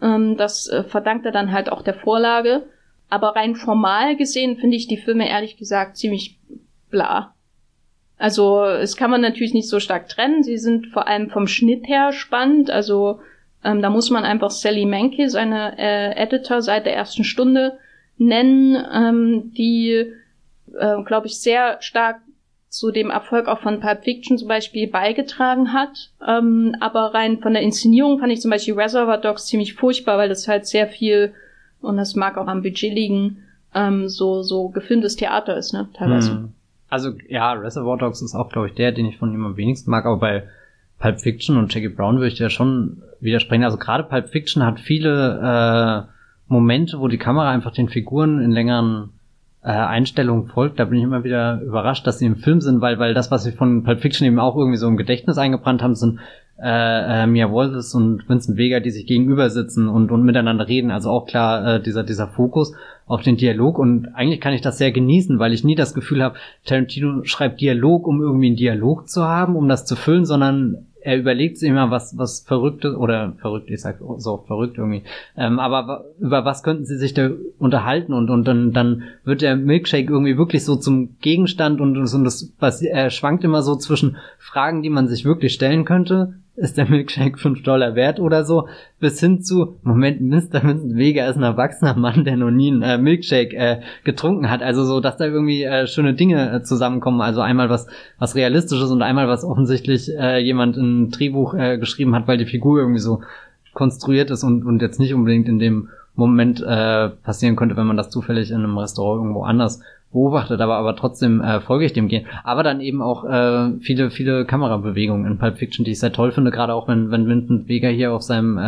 Ähm, 0.00 0.36
das 0.36 0.68
äh, 0.68 0.84
verdankt 0.84 1.26
er 1.26 1.32
dann 1.32 1.52
halt 1.52 1.70
auch 1.70 1.82
der 1.82 1.94
Vorlage. 1.94 2.62
Aber 3.08 3.34
rein 3.34 3.56
formal 3.56 4.16
gesehen 4.16 4.56
finde 4.56 4.76
ich 4.76 4.86
die 4.86 4.96
Filme 4.96 5.28
ehrlich 5.28 5.56
gesagt 5.56 5.96
ziemlich 5.96 6.38
bla. 6.90 7.34
Also 8.16 8.64
es 8.64 8.96
kann 8.96 9.10
man 9.10 9.20
natürlich 9.20 9.54
nicht 9.54 9.68
so 9.68 9.80
stark 9.80 10.08
trennen. 10.08 10.44
Sie 10.44 10.58
sind 10.58 10.88
vor 10.88 11.08
allem 11.08 11.30
vom 11.30 11.48
Schnitt 11.48 11.88
her 11.88 12.12
spannend. 12.12 12.70
Also 12.70 13.20
ähm, 13.64 13.82
da 13.82 13.90
muss 13.90 14.10
man 14.10 14.24
einfach 14.24 14.50
Sally 14.50 14.86
Menke, 14.86 15.28
seine 15.28 15.76
äh, 15.78 16.12
Editor 16.22 16.62
seit 16.62 16.86
der 16.86 16.94
ersten 16.94 17.24
Stunde, 17.24 17.78
nennen, 18.20 18.76
ähm, 18.92 19.52
die, 19.56 20.12
äh, 20.78 21.02
glaube 21.04 21.26
ich, 21.26 21.40
sehr 21.40 21.78
stark 21.80 22.20
zu 22.68 22.92
dem 22.92 23.10
Erfolg 23.10 23.48
auch 23.48 23.60
von 23.60 23.80
Pulp 23.80 24.04
Fiction 24.04 24.38
zum 24.38 24.46
Beispiel 24.46 24.86
beigetragen 24.86 25.72
hat. 25.72 26.10
Ähm, 26.26 26.76
aber 26.80 27.14
rein 27.14 27.40
von 27.40 27.52
der 27.52 27.62
Inszenierung 27.62 28.20
fand 28.20 28.32
ich 28.32 28.40
zum 28.40 28.50
Beispiel 28.52 28.74
Reservoir 28.74 29.18
Dogs 29.18 29.46
ziemlich 29.46 29.74
furchtbar, 29.74 30.18
weil 30.18 30.28
das 30.28 30.46
halt 30.46 30.66
sehr 30.66 30.86
viel, 30.86 31.32
und 31.80 31.96
das 31.96 32.14
mag 32.14 32.38
auch 32.38 32.46
am 32.46 32.62
Budget 32.62 32.94
liegen, 32.94 33.38
ähm, 33.74 34.08
so, 34.08 34.42
so 34.42 34.68
gefilmtes 34.68 35.16
Theater 35.16 35.56
ist, 35.56 35.72
ne, 35.72 35.88
teilweise. 35.94 36.32
Hm. 36.32 36.52
Also, 36.88 37.12
ja, 37.28 37.52
Reservoir 37.52 37.98
Dogs 37.98 38.22
ist 38.22 38.34
auch, 38.34 38.50
glaube 38.50 38.68
ich, 38.68 38.74
der, 38.74 38.92
den 38.92 39.06
ich 39.06 39.18
von 39.18 39.32
ihm 39.32 39.44
am 39.44 39.56
wenigsten 39.56 39.90
mag, 39.90 40.06
aber 40.06 40.18
bei 40.18 40.44
Pulp 41.00 41.20
Fiction 41.20 41.56
und 41.56 41.74
Jackie 41.74 41.88
Brown 41.88 42.16
würde 42.16 42.28
ich 42.28 42.38
ja 42.38 42.50
schon 42.50 43.02
widersprechen. 43.20 43.64
Also 43.64 43.78
gerade 43.78 44.04
Pulp 44.04 44.28
Fiction 44.28 44.64
hat 44.64 44.78
viele 44.78 46.06
äh, 46.08 46.19
Momente, 46.50 46.98
wo 46.98 47.08
die 47.08 47.18
Kamera 47.18 47.50
einfach 47.50 47.72
den 47.72 47.88
Figuren 47.88 48.40
in 48.40 48.50
längeren 48.50 49.10
äh, 49.62 49.68
Einstellungen 49.68 50.48
folgt, 50.48 50.80
da 50.80 50.84
bin 50.84 50.98
ich 50.98 51.04
immer 51.04 51.22
wieder 51.22 51.60
überrascht, 51.62 52.06
dass 52.06 52.18
sie 52.18 52.26
im 52.26 52.36
Film 52.36 52.60
sind, 52.60 52.80
weil, 52.80 52.98
weil 52.98 53.14
das, 53.14 53.30
was 53.30 53.44
sie 53.44 53.52
von 53.52 53.84
Pulp 53.84 54.00
Fiction 54.00 54.26
eben 54.26 54.40
auch 54.40 54.56
irgendwie 54.56 54.76
so 54.76 54.88
im 54.88 54.96
Gedächtnis 54.96 55.38
eingebrannt 55.38 55.82
haben, 55.82 55.94
sind 55.94 56.18
äh, 56.60 57.22
äh, 57.22 57.26
Mia 57.26 57.50
Wallace 57.50 57.94
und 57.94 58.28
Vincent 58.28 58.58
Vega, 58.58 58.80
die 58.80 58.90
sich 58.90 59.06
gegenüber 59.06 59.48
sitzen 59.48 59.88
und, 59.88 60.10
und 60.10 60.24
miteinander 60.24 60.66
reden. 60.66 60.90
Also 60.90 61.10
auch 61.10 61.26
klar 61.26 61.76
äh, 61.76 61.82
dieser, 61.82 62.02
dieser 62.02 62.26
Fokus 62.26 62.74
auf 63.06 63.22
den 63.22 63.36
Dialog. 63.36 63.78
Und 63.78 64.08
eigentlich 64.14 64.40
kann 64.40 64.52
ich 64.52 64.60
das 64.60 64.76
sehr 64.76 64.92
genießen, 64.92 65.38
weil 65.38 65.54
ich 65.54 65.64
nie 65.64 65.74
das 65.74 65.94
Gefühl 65.94 66.22
habe, 66.22 66.36
Tarantino 66.64 67.24
schreibt 67.24 67.60
Dialog, 67.60 68.06
um 68.06 68.20
irgendwie 68.20 68.48
einen 68.48 68.56
Dialog 68.56 69.08
zu 69.08 69.24
haben, 69.24 69.56
um 69.56 69.68
das 69.68 69.86
zu 69.86 69.96
füllen, 69.96 70.26
sondern 70.26 70.86
er 71.02 71.18
überlegt 71.18 71.58
sich 71.58 71.68
immer 71.68 71.90
was, 71.90 72.16
was 72.18 72.40
Verrücktes, 72.40 72.94
oder 72.94 73.32
verrückt, 73.40 73.70
ich 73.70 73.80
sag 73.80 73.98
so 74.18 74.44
verrückt 74.46 74.78
irgendwie, 74.78 75.02
ähm, 75.36 75.58
aber 75.58 76.04
über 76.18 76.44
was 76.44 76.62
könnten 76.62 76.84
sie 76.84 76.96
sich 76.96 77.14
da 77.14 77.30
unterhalten? 77.58 78.12
Und, 78.12 78.30
und 78.30 78.46
dann, 78.46 78.72
dann 78.72 79.02
wird 79.24 79.42
der 79.42 79.56
Milkshake 79.56 80.10
irgendwie 80.10 80.38
wirklich 80.38 80.64
so 80.64 80.76
zum 80.76 81.16
Gegenstand 81.20 81.80
und, 81.80 81.96
und 81.96 82.24
das, 82.24 82.52
was, 82.58 82.82
er 82.82 83.10
schwankt 83.10 83.44
immer 83.44 83.62
so 83.62 83.76
zwischen 83.76 84.16
Fragen, 84.38 84.82
die 84.82 84.90
man 84.90 85.08
sich 85.08 85.24
wirklich 85.24 85.52
stellen 85.52 85.84
könnte, 85.84 86.34
ist 86.60 86.76
der 86.76 86.88
Milkshake 86.88 87.38
5 87.38 87.62
Dollar 87.62 87.94
wert 87.94 88.20
oder 88.20 88.44
so, 88.44 88.68
bis 89.00 89.18
hin 89.18 89.42
zu, 89.42 89.76
Moment, 89.82 90.20
Mr. 90.20 90.62
Vincent 90.62 90.96
Vega 90.96 91.26
ist 91.26 91.36
ein 91.36 91.42
erwachsener 91.42 91.96
Mann, 91.96 92.24
der 92.24 92.36
noch 92.36 92.50
nie 92.50 92.70
einen 92.70 92.82
äh, 92.82 92.98
Milkshake 92.98 93.56
äh, 93.56 93.80
getrunken 94.04 94.50
hat. 94.50 94.62
Also 94.62 94.84
so, 94.84 95.00
dass 95.00 95.16
da 95.16 95.24
irgendwie 95.24 95.64
äh, 95.64 95.86
schöne 95.86 96.14
Dinge 96.14 96.52
äh, 96.52 96.62
zusammenkommen. 96.62 97.22
Also 97.22 97.40
einmal 97.40 97.70
was, 97.70 97.86
was 98.18 98.34
realistisches 98.34 98.90
und 98.90 99.02
einmal 99.02 99.26
was 99.26 99.42
offensichtlich 99.42 100.10
äh, 100.16 100.38
jemand 100.38 100.76
in 100.76 101.04
ein 101.04 101.10
Drehbuch 101.10 101.54
äh, 101.54 101.78
geschrieben 101.78 102.14
hat, 102.14 102.28
weil 102.28 102.38
die 102.38 102.46
Figur 102.46 102.78
irgendwie 102.78 103.00
so 103.00 103.22
konstruiert 103.72 104.30
ist 104.30 104.44
und, 104.44 104.64
und 104.64 104.82
jetzt 104.82 105.00
nicht 105.00 105.14
unbedingt 105.14 105.48
in 105.48 105.58
dem 105.58 105.88
Moment 106.14 106.60
äh, 106.60 107.08
passieren 107.08 107.56
könnte, 107.56 107.76
wenn 107.76 107.86
man 107.86 107.96
das 107.96 108.10
zufällig 108.10 108.50
in 108.50 108.58
einem 108.58 108.76
Restaurant 108.76 109.22
irgendwo 109.22 109.44
anders 109.44 109.80
beobachtet, 110.12 110.60
aber, 110.60 110.76
aber 110.76 110.96
trotzdem 110.96 111.40
äh, 111.40 111.60
folge 111.60 111.84
ich 111.84 111.92
dem 111.92 112.08
gehen. 112.08 112.26
Aber 112.42 112.62
dann 112.62 112.80
eben 112.80 113.00
auch 113.00 113.24
äh, 113.24 113.78
viele, 113.80 114.10
viele 114.10 114.44
Kamerabewegungen 114.44 115.30
in 115.30 115.38
Pulp 115.38 115.58
Fiction, 115.58 115.84
die 115.84 115.92
ich 115.92 116.00
sehr 116.00 116.12
toll 116.12 116.32
finde, 116.32 116.50
gerade 116.50 116.74
auch 116.74 116.88
wenn, 116.88 117.10
wenn 117.10 117.28
Vincent 117.28 117.68
Vega 117.68 117.88
hier 117.88 118.12
auf 118.12 118.22
seinem 118.22 118.58
äh, 118.58 118.62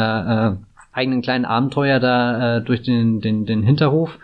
äh, 0.48 0.52
eigenen 0.92 1.22
kleinen 1.22 1.44
Abenteuer 1.44 1.98
da 1.98 2.58
äh, 2.58 2.62
durch 2.62 2.82
den, 2.82 3.20
den, 3.20 3.46
den 3.46 3.62
Hinterhof 3.62 4.18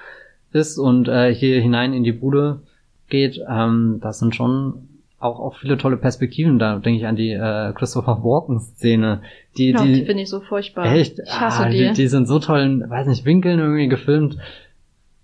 ist 0.53 0.79
und 0.79 1.09
äh, 1.09 1.35
hier 1.35 1.61
hinein 1.61 1.93
in 1.93 2.05
die 2.05 2.13
Bude 2.13 2.61
geht. 3.09 3.41
Ähm, 3.49 3.99
das 4.01 4.19
sind 4.21 4.35
schon 4.35 4.89
auch, 5.19 5.41
auch 5.41 5.57
viele 5.57 5.77
tolle 5.77 5.97
Perspektiven. 5.97 6.59
Da 6.59 6.77
denke 6.77 7.01
ich 7.01 7.07
an 7.07 7.17
die 7.17 7.33
äh, 7.33 7.73
Christopher 7.73 8.23
Walken-Szene. 8.23 9.23
Die, 9.57 9.71
ja, 9.71 9.83
die, 9.83 9.93
die 9.93 10.05
finde 10.05 10.23
ich 10.23 10.29
so 10.29 10.41
furchtbar. 10.41 10.87
Echt? 10.87 11.19
Ich 11.19 11.41
hasse 11.41 11.65
ah, 11.65 11.69
die. 11.69 11.89
die. 11.89 11.93
Die 11.95 12.07
sind 12.07 12.29
so 12.29 12.39
tollen, 12.39 12.89
weiß 12.89 13.09
nicht, 13.09 13.25
Winkeln 13.25 13.59
irgendwie 13.59 13.89
gefilmt. 13.89 14.37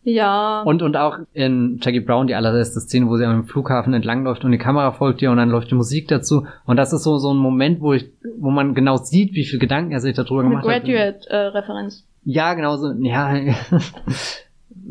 Ja. 0.04 0.62
Und, 0.62 0.82
und 0.82 0.96
auch 0.96 1.18
in 1.32 1.78
Jackie 1.82 2.00
Brown, 2.00 2.26
die 2.26 2.34
allererste 2.34 2.80
Szene, 2.80 3.08
wo 3.08 3.16
sie 3.16 3.24
am 3.24 3.44
Flughafen 3.44 3.94
entlangläuft 3.94 4.44
und 4.44 4.52
die 4.52 4.58
Kamera 4.58 4.92
folgt 4.92 5.22
ihr 5.22 5.30
und 5.30 5.38
dann 5.38 5.48
läuft 5.48 5.70
die 5.70 5.74
Musik 5.74 6.08
dazu. 6.08 6.46
Und 6.66 6.76
das 6.76 6.92
ist 6.92 7.02
so, 7.02 7.16
so 7.16 7.32
ein 7.32 7.38
Moment, 7.38 7.80
wo 7.80 7.94
ich, 7.94 8.10
wo 8.38 8.50
man 8.50 8.74
genau 8.74 8.96
sieht, 8.96 9.34
wie 9.34 9.44
viel 9.44 9.58
Gedanken 9.58 9.92
er 9.92 10.00
sich 10.00 10.14
darüber 10.14 10.42
gemacht 10.42 10.66
Eine 10.66 10.80
Graduate-Referenz. 10.80 12.06
Äh, 12.26 12.30
ja, 12.30 12.54
genau 12.54 12.76
so, 12.76 12.92
ja. 13.00 13.34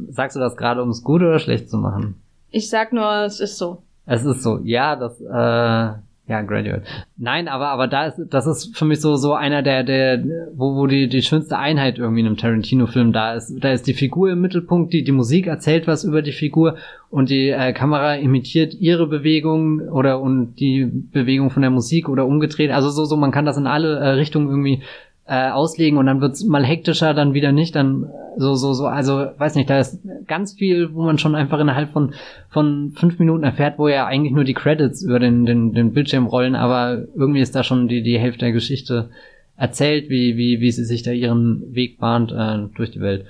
Sagst 0.10 0.36
du 0.36 0.40
das 0.40 0.58
gerade, 0.58 0.82
um 0.82 0.90
es 0.90 1.04
gut 1.04 1.22
oder 1.22 1.40
schlecht 1.40 1.70
zu 1.70 1.78
machen? 1.78 2.16
Ich 2.50 2.70
sag 2.70 2.92
nur, 2.92 3.24
es 3.24 3.40
ist 3.40 3.58
so. 3.58 3.84
Es 4.06 4.26
ist 4.26 4.44
so, 4.44 4.60
ja, 4.64 4.96
das, 4.96 5.22
äh, 5.22 6.00
ja, 6.26 6.42
Graduate. 6.42 6.84
Nein, 7.18 7.50
aber, 7.50 7.68
aber 7.68 7.88
da 7.88 8.06
ist, 8.06 8.22
das 8.30 8.48
ist 8.48 8.78
für 8.78 8.86
mich 8.86 9.02
so, 9.02 9.18
so 9.18 9.34
einer 9.34 9.62
der, 9.62 9.84
der, 9.84 10.24
wo, 10.56 10.76
wo 10.76 10.88
die, 10.88 11.10
die 11.10 11.22
schönste 11.22 11.58
Einheit 11.58 11.98
irgendwie 11.98 12.22
in 12.22 12.28
einem 12.28 12.38
Tarantino-Film 12.38 13.12
da 13.12 13.34
ist. 13.34 13.54
Da 13.60 13.74
ist 13.74 13.88
die 13.88 13.94
Figur 13.94 14.32
im 14.32 14.40
Mittelpunkt, 14.40 14.94
die, 14.94 15.04
die 15.04 15.12
Musik 15.12 15.48
erzählt 15.48 15.86
was 15.86 16.06
über 16.06 16.22
die 16.22 16.32
Figur 16.32 16.78
und 17.10 17.30
die 17.30 17.50
äh, 17.50 17.74
Kamera 17.74 18.16
imitiert 18.16 18.74
ihre 18.74 19.06
Bewegung 19.06 19.82
oder 19.90 20.22
und 20.22 20.56
die 20.62 20.86
Bewegung 20.86 21.50
von 21.50 21.62
der 21.62 21.72
Musik 21.72 22.08
oder 22.08 22.26
umgedreht. 22.26 22.72
Also 22.72 22.90
so, 22.90 23.04
so, 23.04 23.18
man 23.18 23.32
kann 23.32 23.46
das 23.46 23.58
in 23.58 23.68
alle 23.68 23.98
äh, 24.00 24.10
Richtungen 24.12 24.48
irgendwie 24.48 24.82
äh, 25.26 25.50
auslegen 25.50 25.98
und 25.98 26.06
dann 26.06 26.22
wird's 26.22 26.44
mal 26.44 26.66
hektischer, 26.66 27.14
dann 27.14 27.34
wieder 27.34 27.52
nicht, 27.52 27.76
dann 27.76 28.10
so, 28.38 28.56
so, 28.56 28.74
so, 28.74 28.88
also 28.88 29.28
weiß 29.38 29.56
nicht, 29.56 29.70
da 29.70 29.80
ist 29.80 30.00
ganz 30.28 30.54
viel, 30.54 30.94
wo 30.94 31.04
man 31.04 31.18
schon 31.18 31.36
einfach 31.36 31.60
innerhalb 31.60 31.92
von, 31.92 32.14
von 32.50 32.92
fünf 32.96 33.20
Minuten 33.20 33.44
erfährt, 33.44 33.80
wo 33.80 33.88
ja 33.88 34.06
eigentlich 34.06 34.34
nur 34.34 34.44
die 34.44 34.54
Credits 34.54 35.02
über 35.02 35.20
den, 35.20 35.46
den, 35.46 35.74
den 35.74 35.94
Bildschirm 35.94 36.26
rollen, 36.26 36.56
aber 36.56 37.06
irgendwie 37.16 37.42
ist 37.42 37.56
da 37.56 37.64
schon 37.64 37.88
die, 37.88 38.04
die 38.04 38.20
Hälfte 38.20 38.46
der 38.46 38.52
Geschichte 38.52 39.10
erzählt, 39.56 40.10
wie, 40.10 40.36
wie, 40.36 40.60
wie 40.60 40.72
sie 40.72 40.84
sich 40.84 41.04
da 41.04 41.12
ihren 41.12 41.74
Weg 41.74 42.00
bahnt 42.00 42.32
äh, 42.32 42.68
durch 42.76 42.92
die 42.92 43.02
Welt. 43.02 43.26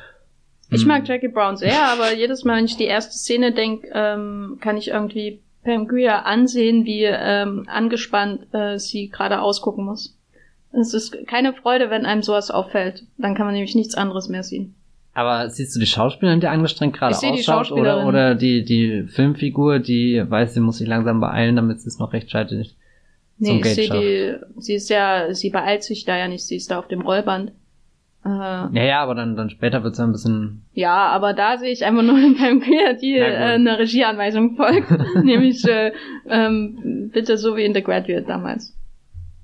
Ich 0.72 0.88
mag 0.88 1.08
Jackie 1.08 1.28
Brown 1.28 1.56
sehr, 1.56 1.84
aber 1.84 2.16
jedes 2.16 2.46
Mal, 2.46 2.58
wenn 2.58 2.66
ich 2.66 2.78
die 2.78 2.86
erste 2.86 3.14
Szene 3.14 3.52
denke, 3.52 3.88
ähm, 3.94 4.58
kann 4.60 4.78
ich 4.78 4.88
irgendwie 4.88 5.42
Pam 5.64 5.88
Grier 5.88 6.26
ansehen, 6.26 6.86
wie 6.86 7.04
ähm, 7.04 7.66
angespannt 7.68 8.48
äh, 8.54 8.80
sie 8.80 9.10
gerade 9.10 9.42
ausgucken 9.42 9.86
muss. 9.86 10.18
Es 10.80 10.94
ist 10.94 11.28
keine 11.28 11.54
Freude, 11.54 11.90
wenn 11.90 12.06
einem 12.06 12.24
sowas 12.24 12.52
auffällt. 12.52 13.04
Dann 13.18 13.36
kann 13.36 13.46
man 13.46 13.54
nämlich 13.54 13.76
nichts 13.76 13.96
anderes 13.96 14.28
mehr 14.28 14.44
sehen. 14.44 14.76
Aber 15.14 15.50
siehst 15.50 15.76
du 15.76 15.80
die 15.80 15.86
Schauspielerin, 15.86 16.40
die 16.40 16.48
angestrengt 16.48 16.96
gerade 16.98 17.16
ausschaut, 17.16 17.72
oder, 17.72 18.08
oder 18.08 18.34
die, 18.34 18.66
die 18.66 19.04
Filmfigur, 19.08 19.78
die 19.78 20.24
weiß, 20.28 20.56
sie 20.56 20.60
muss 20.60 20.80
sich 20.80 20.88
langsam 20.88 21.20
beeilen, 21.20 21.56
damit 21.56 21.82
sie 21.82 21.88
es 21.88 22.00
noch 22.00 22.14
rechtzeitig 22.14 22.76
Nee, 23.38 23.48
zum 23.48 23.58
ich 23.60 23.76
sehe 23.76 23.90
die, 23.90 24.62
sie 24.62 24.76
ist 24.76 24.90
ja, 24.90 25.34
sie 25.34 25.50
beeilt 25.50 25.84
sich 25.84 26.06
da 26.06 26.18
ja 26.18 26.28
nicht, 26.28 26.46
sie 26.46 26.56
ist 26.56 26.72
da 26.72 26.80
auf 26.80 26.88
dem 26.88 27.02
Rollband. 27.02 27.52
Äh, 28.26 28.30
Ja, 28.30 28.70
ja, 28.84 29.04
aber 29.04 29.16
dann, 29.16 29.36
dann 29.36 29.50
später 29.50 29.84
wird's 29.84 29.98
ja 29.98 30.06
ein 30.06 30.12
bisschen. 30.12 30.64
ja, 30.74 31.08
aber 31.10 31.34
da 31.34 31.58
sehe 31.58 31.72
ich 31.72 31.84
einfach 31.84 32.04
nur 32.04 32.16
beim 32.40 32.62
Queer, 32.62 32.94
gut. 32.94 33.04
äh, 33.04 33.54
eine 33.56 33.80
Regieanweisung 33.80 34.56
folgt. 34.56 34.90
nämlich 35.24 35.66
äh, 35.66 35.92
ähm, 36.30 37.10
bitte 37.12 37.38
so 37.38 37.58
wie 37.58 37.66
in 37.66 37.74
The 37.74 37.84
Graduate 37.84 38.26
damals. 38.26 38.76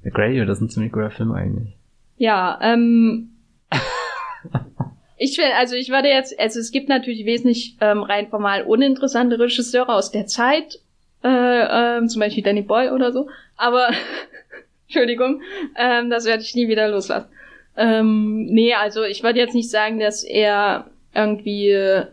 The 0.04 0.12
Graduate, 0.12 0.48
das 0.48 0.58
ist 0.58 0.64
ein 0.64 0.70
ziemlich 0.70 0.92
guter 0.92 1.12
Film 1.12 1.32
eigentlich. 1.32 1.76
Ja, 2.18 2.60
ähm. 2.62 3.32
ich 5.18 5.36
finde, 5.36 5.56
also 5.56 5.76
ich 5.76 5.90
würde 5.90 6.08
jetzt, 6.08 6.40
also 6.40 6.60
es 6.60 6.72
gibt 6.72 6.90
natürlich 6.90 7.26
wesentlich 7.26 7.78
ähm, 7.82 8.04
rein 8.04 8.28
formal 8.30 8.64
uninteressante 8.64 9.40
Regisseure 9.40 9.94
aus 9.94 10.12
der 10.12 10.26
Zeit, 10.28 10.80
äh, 11.24 11.98
ähm, 11.98 12.08
zum 12.08 12.22
Beispiel 12.22 12.44
Danny 12.44 12.62
Boy 12.62 12.90
oder 12.90 13.12
so, 13.12 13.30
aber 13.58 13.90
Entschuldigung, 14.88 15.42
ähm, 15.76 16.10
das 16.10 16.26
werde 16.26 16.44
ich 16.44 16.56
nie 16.56 16.68
wieder 16.68 16.88
loslassen. 16.88 17.30
Ähm, 17.78 18.46
nee, 18.46 18.74
also 18.74 19.04
ich 19.04 19.24
würde 19.24 19.40
jetzt 19.40 19.54
nicht 19.54 19.70
sagen, 19.70 20.00
dass 20.00 20.24
er 20.24 20.90
irgendwie 21.14 22.04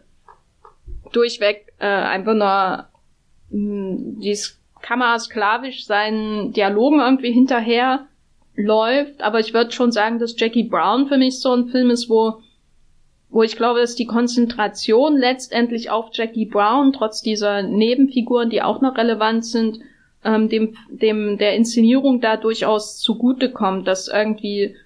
durchweg 1.12 1.72
äh, 1.78 1.86
einfach 1.86 2.34
nur 2.34 2.86
mh, 3.50 4.20
dieses 4.22 4.55
kammersklavisch 4.86 5.84
seinen 5.84 6.52
Dialogen 6.52 7.00
irgendwie 7.00 7.32
hinterher 7.32 8.06
läuft, 8.54 9.20
aber 9.20 9.40
ich 9.40 9.52
würde 9.52 9.72
schon 9.72 9.90
sagen, 9.90 10.18
dass 10.18 10.38
Jackie 10.38 10.64
Brown 10.64 11.08
für 11.08 11.18
mich 11.18 11.40
so 11.40 11.52
ein 11.52 11.68
Film 11.68 11.90
ist, 11.90 12.08
wo 12.08 12.40
wo 13.28 13.42
ich 13.42 13.56
glaube, 13.56 13.80
dass 13.80 13.96
die 13.96 14.06
Konzentration 14.06 15.18
letztendlich 15.18 15.90
auf 15.90 16.10
Jackie 16.12 16.46
Brown, 16.46 16.92
trotz 16.92 17.20
dieser 17.20 17.62
Nebenfiguren, 17.62 18.48
die 18.48 18.62
auch 18.62 18.80
noch 18.80 18.96
relevant 18.96 19.44
sind, 19.44 19.80
ähm, 20.24 20.48
dem, 20.48 20.76
dem 20.88 21.36
der 21.36 21.56
Inszenierung 21.56 22.20
da 22.20 22.36
durchaus 22.36 22.98
zugutekommt, 23.00 23.86
dass 23.86 24.08
irgendwie 24.08 24.76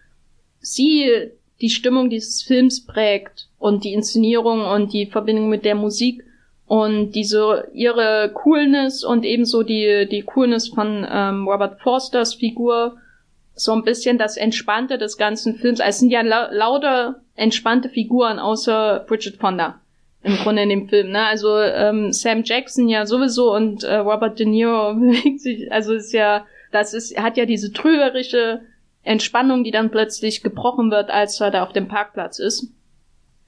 sie 0.58 1.30
die 1.60 1.68
Stimmung 1.68 2.08
dieses 2.08 2.42
Films 2.42 2.86
prägt 2.86 3.48
und 3.58 3.84
die 3.84 3.92
Inszenierung 3.92 4.64
und 4.64 4.94
die 4.94 5.06
Verbindung 5.06 5.50
mit 5.50 5.64
der 5.64 5.74
Musik 5.74 6.24
und 6.70 7.16
diese 7.16 7.66
ihre 7.72 8.30
Coolness 8.32 9.02
und 9.02 9.24
ebenso 9.24 9.64
die 9.64 10.06
die 10.08 10.22
Coolness 10.22 10.68
von 10.68 11.04
ähm, 11.10 11.48
Robert 11.48 11.80
Forsters 11.80 12.34
Figur 12.34 12.96
so 13.54 13.72
ein 13.72 13.82
bisschen 13.82 14.18
das 14.18 14.36
Entspannte 14.36 14.96
des 14.96 15.16
ganzen 15.16 15.56
Films. 15.56 15.80
Also 15.80 15.88
es 15.88 15.98
sind 15.98 16.10
ja 16.10 16.20
lau 16.22 16.46
lauter 16.52 17.22
entspannte 17.34 17.88
Figuren 17.88 18.38
außer 18.38 19.04
Bridget 19.08 19.38
Fonda 19.38 19.80
im 20.22 20.36
Grunde 20.36 20.62
in 20.62 20.68
dem 20.68 20.88
Film. 20.88 21.10
Ne? 21.10 21.26
Also 21.26 21.58
ähm, 21.58 22.12
Sam 22.12 22.44
Jackson 22.44 22.88
ja 22.88 23.04
sowieso 23.04 23.52
und 23.52 23.82
äh, 23.82 23.96
Robert 23.96 24.38
De 24.38 24.46
Niro 24.46 24.94
bewegt 24.94 25.40
sich. 25.40 25.72
Also 25.72 25.94
ist 25.94 26.12
ja 26.12 26.46
das 26.70 26.94
ist 26.94 27.18
hat 27.20 27.36
ja 27.36 27.46
diese 27.46 27.72
trügerische 27.72 28.60
Entspannung, 29.02 29.64
die 29.64 29.72
dann 29.72 29.90
plötzlich 29.90 30.40
gebrochen 30.40 30.92
wird, 30.92 31.10
als 31.10 31.40
er 31.40 31.50
da 31.50 31.64
auf 31.64 31.72
dem 31.72 31.88
Parkplatz 31.88 32.38
ist. 32.38 32.68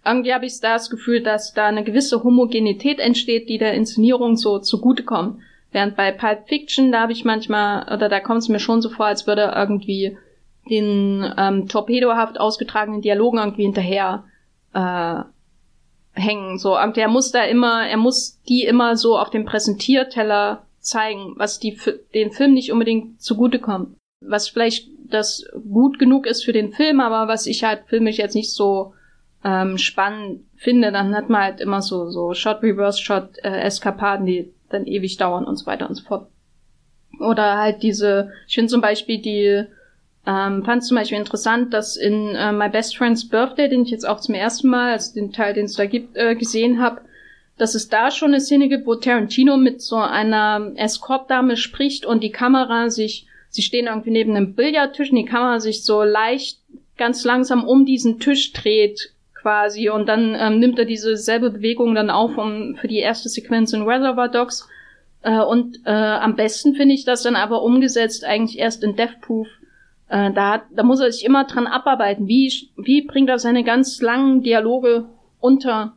Irgendwie 0.04 0.34
habe 0.34 0.46
ich 0.46 0.60
da 0.60 0.74
das 0.74 0.90
Gefühl, 0.90 1.22
dass 1.22 1.54
da 1.54 1.66
eine 1.66 1.84
gewisse 1.84 2.24
Homogenität 2.24 2.98
entsteht, 2.98 3.48
die 3.48 3.58
der 3.58 3.74
Inszenierung 3.74 4.36
so 4.36 4.58
zugutekommt. 4.58 5.40
Während 5.70 5.96
bei 5.96 6.12
Pulp 6.12 6.48
Fiction, 6.48 6.92
da 6.92 7.02
habe 7.02 7.12
ich 7.12 7.24
manchmal, 7.24 7.84
oder 7.84 8.08
da 8.08 8.20
kommt 8.20 8.42
es 8.42 8.48
mir 8.48 8.58
schon 8.58 8.82
so 8.82 8.90
vor, 8.90 9.06
als 9.06 9.26
würde 9.26 9.52
irgendwie 9.56 10.18
den 10.68 11.32
ähm, 11.38 11.68
torpedohaft 11.68 12.38
ausgetragenen 12.38 13.00
Dialogen 13.00 13.38
irgendwie 13.38 13.62
hinterher 13.62 14.24
äh, 14.74 15.22
hängen. 16.12 16.58
So, 16.58 16.76
irgendwie, 16.76 17.00
er 17.00 17.08
muss 17.08 17.32
da 17.32 17.44
immer, 17.44 17.88
er 17.88 17.96
muss 17.96 18.40
die 18.48 18.64
immer 18.64 18.96
so 18.96 19.18
auf 19.18 19.30
dem 19.30 19.44
Präsentierteller 19.44 20.64
zeigen, 20.80 21.34
was 21.36 21.58
die 21.58 21.78
den 22.14 22.32
Film 22.32 22.54
nicht 22.54 22.72
unbedingt 22.72 23.22
zugutekommt. 23.22 23.96
Was 24.20 24.48
vielleicht 24.48 24.88
das 25.08 25.44
gut 25.70 25.98
genug 25.98 26.26
ist 26.26 26.44
für 26.44 26.52
den 26.52 26.72
Film, 26.72 27.00
aber 27.00 27.28
was 27.28 27.46
ich 27.46 27.64
halt 27.64 27.84
filmisch 27.86 28.18
jetzt 28.18 28.34
nicht 28.34 28.52
so 28.52 28.94
ähm, 29.44 29.78
spannend 29.78 30.44
finde, 30.56 30.92
dann 30.92 31.14
hat 31.14 31.28
man 31.28 31.42
halt 31.42 31.60
immer 31.60 31.82
so 31.82 32.10
so 32.10 32.34
Shot 32.34 32.62
Reverse 32.62 33.02
Shot 33.02 33.38
äh, 33.42 33.60
Eskapaden, 33.62 34.26
die 34.26 34.52
dann 34.70 34.86
ewig 34.86 35.16
dauern 35.16 35.44
und 35.44 35.56
so 35.56 35.66
weiter 35.66 35.88
und 35.88 35.94
so 35.94 36.04
fort. 36.04 36.28
Oder 37.20 37.58
halt 37.58 37.82
diese, 37.82 38.32
ich 38.48 38.54
finde 38.54 38.70
zum 38.70 38.80
Beispiel 38.80 39.18
die, 39.20 39.64
ähm, 40.26 40.64
fand 40.64 40.84
zum 40.84 40.96
Beispiel 40.96 41.18
interessant, 41.18 41.74
dass 41.74 41.96
in 41.96 42.34
äh, 42.34 42.52
My 42.52 42.68
Best 42.68 42.96
Friend's 42.96 43.28
Birthday, 43.28 43.68
den 43.68 43.82
ich 43.82 43.90
jetzt 43.90 44.08
auch 44.08 44.20
zum 44.20 44.34
ersten 44.34 44.68
Mal, 44.68 44.92
also 44.92 45.14
den 45.14 45.32
Teil, 45.32 45.54
den 45.54 45.66
es 45.66 45.74
da 45.74 45.86
gibt, 45.86 46.16
äh, 46.16 46.34
gesehen 46.34 46.80
habe, 46.80 47.02
dass 47.58 47.74
es 47.74 47.88
da 47.88 48.10
schon 48.10 48.28
eine 48.28 48.40
Szene 48.40 48.68
gibt, 48.68 48.86
wo 48.86 48.94
Tarantino 48.94 49.56
mit 49.56 49.82
so 49.82 49.96
einer 49.96 50.72
Escortdame 50.76 51.56
spricht 51.56 52.06
und 52.06 52.22
die 52.22 52.32
Kamera 52.32 52.88
sich, 52.88 53.26
sie 53.50 53.62
stehen 53.62 53.86
irgendwie 53.86 54.10
neben 54.10 54.34
einem 54.34 54.54
Billardtisch 54.54 55.10
und 55.10 55.16
die 55.16 55.26
Kamera 55.26 55.60
sich 55.60 55.84
so 55.84 56.02
leicht, 56.02 56.58
ganz 56.96 57.24
langsam 57.24 57.64
um 57.64 57.84
diesen 57.84 58.20
Tisch 58.20 58.52
dreht 58.52 59.11
quasi 59.42 59.90
und 59.90 60.08
dann 60.08 60.34
ähm, 60.38 60.60
nimmt 60.60 60.78
er 60.78 60.84
diese 60.84 61.16
selbe 61.16 61.50
Bewegung 61.50 61.94
dann 61.94 62.10
auf 62.10 62.38
um, 62.38 62.76
für 62.80 62.88
die 62.88 62.98
erste 62.98 63.28
Sequenz 63.28 63.72
in 63.72 63.82
Reservoir 63.82 64.28
Dogs 64.28 64.68
äh, 65.22 65.40
und 65.40 65.80
äh, 65.84 65.90
am 65.90 66.36
besten 66.36 66.74
finde 66.74 66.94
ich 66.94 67.04
das 67.04 67.22
dann 67.22 67.36
aber 67.36 67.62
umgesetzt 67.62 68.24
eigentlich 68.24 68.58
erst 68.58 68.82
in 68.82 68.96
Death 68.96 69.20
Proof. 69.20 69.48
Äh, 70.08 70.32
da, 70.32 70.52
hat, 70.52 70.62
da 70.70 70.82
muss 70.82 71.00
er 71.00 71.10
sich 71.10 71.24
immer 71.24 71.44
dran 71.44 71.66
abarbeiten. 71.66 72.28
Wie, 72.28 72.52
wie 72.76 73.02
bringt 73.02 73.28
er 73.28 73.38
seine 73.38 73.64
ganz 73.64 74.00
langen 74.00 74.42
Dialoge 74.42 75.06
unter 75.40 75.94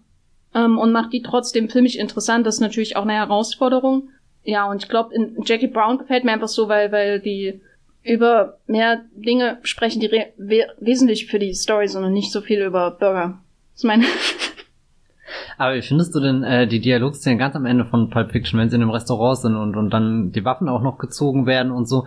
ähm, 0.54 0.78
und 0.78 0.92
macht 0.92 1.14
die 1.14 1.22
trotzdem 1.22 1.70
filmisch 1.70 1.96
interessant? 1.96 2.46
Das 2.46 2.56
ist 2.56 2.62
natürlich 2.62 2.98
auch 2.98 3.04
eine 3.04 3.14
Herausforderung. 3.14 4.10
Ja, 4.44 4.70
und 4.70 4.84
ich 4.84 4.90
glaube, 4.90 5.14
Jackie 5.44 5.68
Brown 5.68 5.98
gefällt 5.98 6.24
mir 6.24 6.32
einfach 6.32 6.48
so, 6.48 6.70
weil, 6.70 6.92
weil 6.92 7.20
die 7.20 7.62
über 8.06 8.60
mehr 8.68 9.02
Dinge 9.16 9.58
sprechen, 9.64 10.00
die 10.00 10.10
we 10.38 10.66
wesentlich 10.80 11.28
für 11.28 11.40
die 11.40 11.54
Story 11.54 11.88
sind 11.88 12.04
und 12.04 12.14
nicht 12.14 12.32
so 12.32 12.42
viel 12.42 12.62
über 12.62 12.92
Burger. 12.92 13.40
Das 13.74 13.82
ist 13.82 13.84
meine. 13.86 14.06
Aber 15.58 15.76
wie 15.76 15.82
findest 15.82 16.14
du 16.16 16.20
denn 16.20 16.44
äh, 16.44 16.68
die 16.68 16.80
Dialogszenen 16.80 17.40
ganz 17.40 17.56
am 17.56 17.66
Ende 17.66 17.86
von 17.86 18.10
Pulp 18.10 18.32
Fiction, 18.32 18.60
wenn 18.60 18.70
sie 18.70 18.76
in 18.76 18.82
einem 18.84 18.92
Restaurant 18.92 19.40
sind 19.40 19.56
und, 19.56 19.76
und 19.76 19.90
dann 19.90 20.32
die 20.32 20.46
Waffen 20.46 20.70
auch 20.70 20.82
noch 20.82 20.98
gezogen 20.98 21.46
werden 21.46 21.72
und 21.72 21.88
so? 21.88 22.06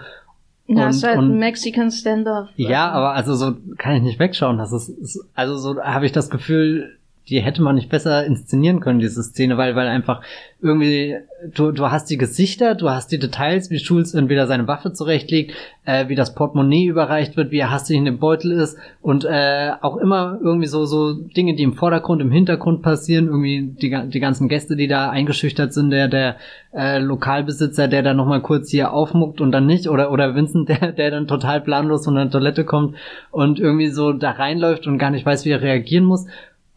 Ja, 0.67 0.85
Und- 0.85 0.91
ist 0.91 1.03
halt 1.03 1.19
und- 1.19 1.33
ein 1.33 1.39
Mexican 1.39 1.91
Standoff. 1.91 2.49
Ja, 2.57 2.91
aber 2.91 3.13
also 3.15 3.35
so 3.35 3.57
kann 3.79 3.97
ich 3.97 4.03
nicht 4.03 4.19
wegschauen. 4.21 4.59
Das 4.59 4.73
ist, 4.73 4.89
ist 4.89 5.25
also 5.35 5.57
so 5.57 5.81
habe 5.83 6.07
ich 6.07 6.13
das 6.13 6.31
Gefühl, 6.31 6.98
die 7.29 7.41
hätte 7.41 7.63
man 7.63 7.75
nicht 7.75 7.91
besser 7.91 8.25
inszenieren 8.25 8.81
können, 8.81 8.99
diese 8.99 9.23
Szene, 9.23 9.57
weil, 9.57 9.77
weil 9.77 9.87
einfach 9.87 10.23
irgendwie, 10.61 11.17
du, 11.55 11.71
du 11.71 11.91
hast 11.91 12.11
die 12.11 12.17
Gesichter, 12.17 12.75
du 12.75 12.91
hast 12.91 13.13
die 13.13 13.19
Details, 13.19 13.71
wie 13.71 13.79
Schulz 13.79 14.15
entweder 14.15 14.49
seine 14.49 14.67
Waffe 14.67 14.93
zurechtlegt, 14.93 15.55
äh, 15.85 16.09
wie 16.09 16.17
das 16.17 16.35
Portemonnaie 16.35 16.87
überreicht 16.87 17.37
wird, 17.37 17.53
wie 17.53 17.59
er 17.59 17.71
hastig 17.71 17.97
in 17.97 18.05
dem 18.05 18.19
Beutel 18.19 18.51
ist 18.53 18.77
und 19.01 19.25
äh, 19.25 19.71
auch 19.81 19.99
immer 19.99 20.39
irgendwie 20.43 20.67
so, 20.67 20.85
so 20.85 21.13
Dinge, 21.15 21.55
die 21.55 21.63
im 21.63 21.75
Vordergrund, 21.75 22.21
im 22.23 22.33
Hintergrund 22.33 22.83
passieren, 22.83 23.27
irgendwie 23.27 23.73
die, 23.81 24.09
die 24.09 24.21
ganzen 24.21 24.49
Gäste, 24.49 24.75
die 24.75 24.89
da 24.89 25.11
eingeschüchtert 25.11 25.73
sind, 25.73 25.91
der, 25.91 26.09
der 26.09 26.37
äh, 26.75 26.99
Lokalbesitzer, 26.99 27.87
der 27.87 28.03
dann 28.03 28.17
nochmal 28.17 28.43
kurz 28.43 28.71
hier 28.71 28.93
aufmuckt 28.93 29.41
und 29.41 29.53
dann 29.53 29.67
nicht, 29.67 29.89
oder, 29.89 30.11
oder 30.11 30.35
Vincent, 30.35 30.69
der, 30.69 30.93
der 30.93 31.13
dann 31.13 31.29
total 31.29 31.61
planlos 31.61 32.05
von 32.05 32.17
der 32.17 32.31
Toilette 32.31 32.65
kommt 32.65 32.97
und 33.31 33.61
irgendwie 33.61 33.89
so 33.89 34.13
da 34.13 34.33
reinläuft 34.33 34.89
und 34.89 34.99
gar 34.99 35.11
nicht 35.11 35.25
weiß, 35.25 35.45
wie 35.45 35.51
er 35.51 35.63
reagieren 35.63 36.05
muss. 36.05 36.27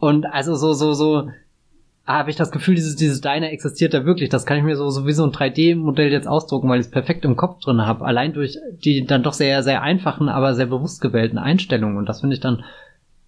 Und 0.02 0.26
also 0.26 0.56
so, 0.56 0.74
so, 0.74 0.94
so 0.94 1.30
habe 2.08 2.32
ich 2.32 2.36
das 2.36 2.50
Gefühl, 2.52 2.74
dieses, 2.74 2.96
dieses 2.96 3.22
Diner 3.22 3.52
existiert 3.52 3.94
da 3.94 4.04
wirklich. 4.04 4.30
Das 4.30 4.48
kann 4.48 4.58
ich 4.58 4.64
mir 4.64 4.76
so, 4.76 4.90
so 4.90 5.06
wie 5.06 5.12
so 5.12 5.24
ein 5.24 5.32
3D-Modell 5.32 6.12
jetzt 6.12 6.28
ausdrucken, 6.28 6.68
weil 6.70 6.80
ich 6.80 6.88
es 6.88 6.92
perfekt 6.92 7.24
im 7.24 7.36
Kopf 7.38 7.60
drin 7.60 7.86
habe. 7.86 8.04
Allein 8.04 8.34
durch 8.34 8.58
die 8.84 9.06
dann 9.06 9.22
doch 9.22 9.34
sehr, 9.34 9.62
sehr 9.62 9.84
einfachen, 9.84 10.28
aber 10.28 10.56
sehr 10.56 10.66
bewusst 10.66 11.02
gewählten 11.02 11.38
Einstellungen. 11.38 11.98
Und 11.98 12.10
das 12.10 12.22
finde 12.22 12.34
ich 12.34 12.40
dann 12.40 12.64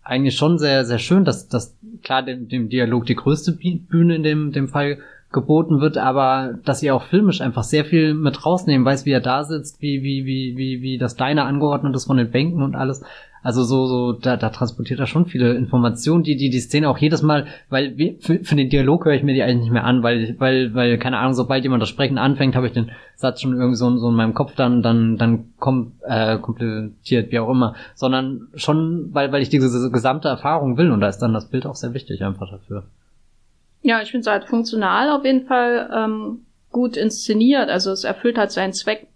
eigentlich 0.01 0.36
schon 0.36 0.57
sehr, 0.57 0.84
sehr 0.84 0.97
schön, 0.97 1.26
dass, 1.26 1.47
dass 1.47 1.78
klar 2.01 2.24
dem, 2.24 2.49
dem 2.49 2.69
Dialog 2.69 3.05
die 3.05 3.15
größte 3.15 3.51
Bühne 3.51 4.15
in 4.15 4.24
dem, 4.24 4.51
dem 4.51 4.67
Fall 4.67 4.97
geboten 5.32 5.80
wird, 5.80 5.99
aber 5.99 6.55
dass 6.65 6.80
sie 6.80 6.89
auch 6.89 7.03
filmisch 7.03 7.41
einfach 7.41 7.63
sehr 7.63 7.86
viel 7.86 8.15
mit 8.15 8.45
rausnehmen, 8.45 8.86
weiß, 8.86 9.05
wie 9.05 9.11
er 9.11 9.21
da 9.21 9.43
sitzt, 9.43 9.80
wie, 9.82 10.01
wie, 10.01 10.26
wie, 10.26 10.57
wie, 10.57 10.82
wie 10.82 10.97
das 10.97 11.15
Diner 11.15 11.45
angeordnet 11.45 11.95
ist 11.95 12.05
von 12.05 12.17
den 12.17 12.32
Bänken 12.32 12.63
und 12.63 12.76
alles. 12.76 13.03
Also 13.43 13.63
so, 13.63 13.85
so, 13.87 14.13
da, 14.13 14.37
da 14.37 14.49
transportiert 14.49 15.01
er 15.01 15.05
schon 15.05 15.25
viele 15.25 15.53
Informationen, 15.53 16.23
die, 16.23 16.37
die, 16.37 16.49
die 16.49 16.61
Szene 16.61 16.89
auch 16.89 16.97
jedes 16.97 17.21
Mal, 17.21 17.45
weil 17.69 18.17
für, 18.21 18.39
für 18.43 18.55
den 18.55 18.69
Dialog 18.69 19.03
höre 19.05 19.13
ich 19.13 19.23
mir 19.23 19.33
die 19.33 19.43
eigentlich 19.43 19.65
nicht 19.65 19.73
mehr 19.73 19.83
an, 19.83 20.01
weil, 20.01 20.35
weil, 20.39 20.73
weil, 20.73 20.97
keine 20.97 21.17
Ahnung, 21.17 21.33
sobald 21.33 21.63
jemand 21.63 21.81
das 21.81 21.89
Sprechen 21.89 22.17
anfängt, 22.17 22.55
habe 22.55 22.67
ich 22.67 22.73
den 22.73 22.91
Satz 23.15 23.41
schon 23.41 23.53
irgendwie 23.53 23.75
so, 23.75 23.97
so 23.97 24.09
in 24.09 24.15
meinem 24.15 24.33
Kopf 24.33 24.55
dann, 24.55 24.81
dann, 24.81 25.17
dann 25.17 25.53
kommt, 25.59 25.93
äh, 26.03 26.37
komplettiert, 26.37 27.31
wie 27.31 27.39
auch 27.39 27.49
immer. 27.49 27.75
Sondern 27.95 28.47
schon, 28.55 29.09
weil, 29.11 29.31
weil 29.33 29.41
ich 29.41 29.49
diese 29.49 29.91
gesamte 29.91 30.29
Erfahrung 30.29 30.77
will 30.77 30.89
und 30.91 31.01
da 31.01 31.09
ist 31.09 31.19
dann 31.19 31.33
das 31.33 31.49
Bild 31.49 31.65
auch 31.65 31.75
sehr 31.75 31.93
wichtig 31.93 32.23
einfach 32.23 32.49
dafür. 32.49 32.85
Ja, 33.81 34.01
ich 34.01 34.11
finde 34.11 34.21
es 34.21 34.27
halt 34.27 34.45
funktional 34.45 35.09
auf 35.09 35.25
jeden 35.25 35.45
Fall 35.45 35.89
ähm, 35.93 36.45
gut 36.71 36.95
inszeniert. 36.95 37.69
Also 37.69 37.91
es 37.91 38.05
erfüllt 38.05 38.37
halt 38.37 38.51
seinen 38.51 38.71
Zweck. 38.71 39.07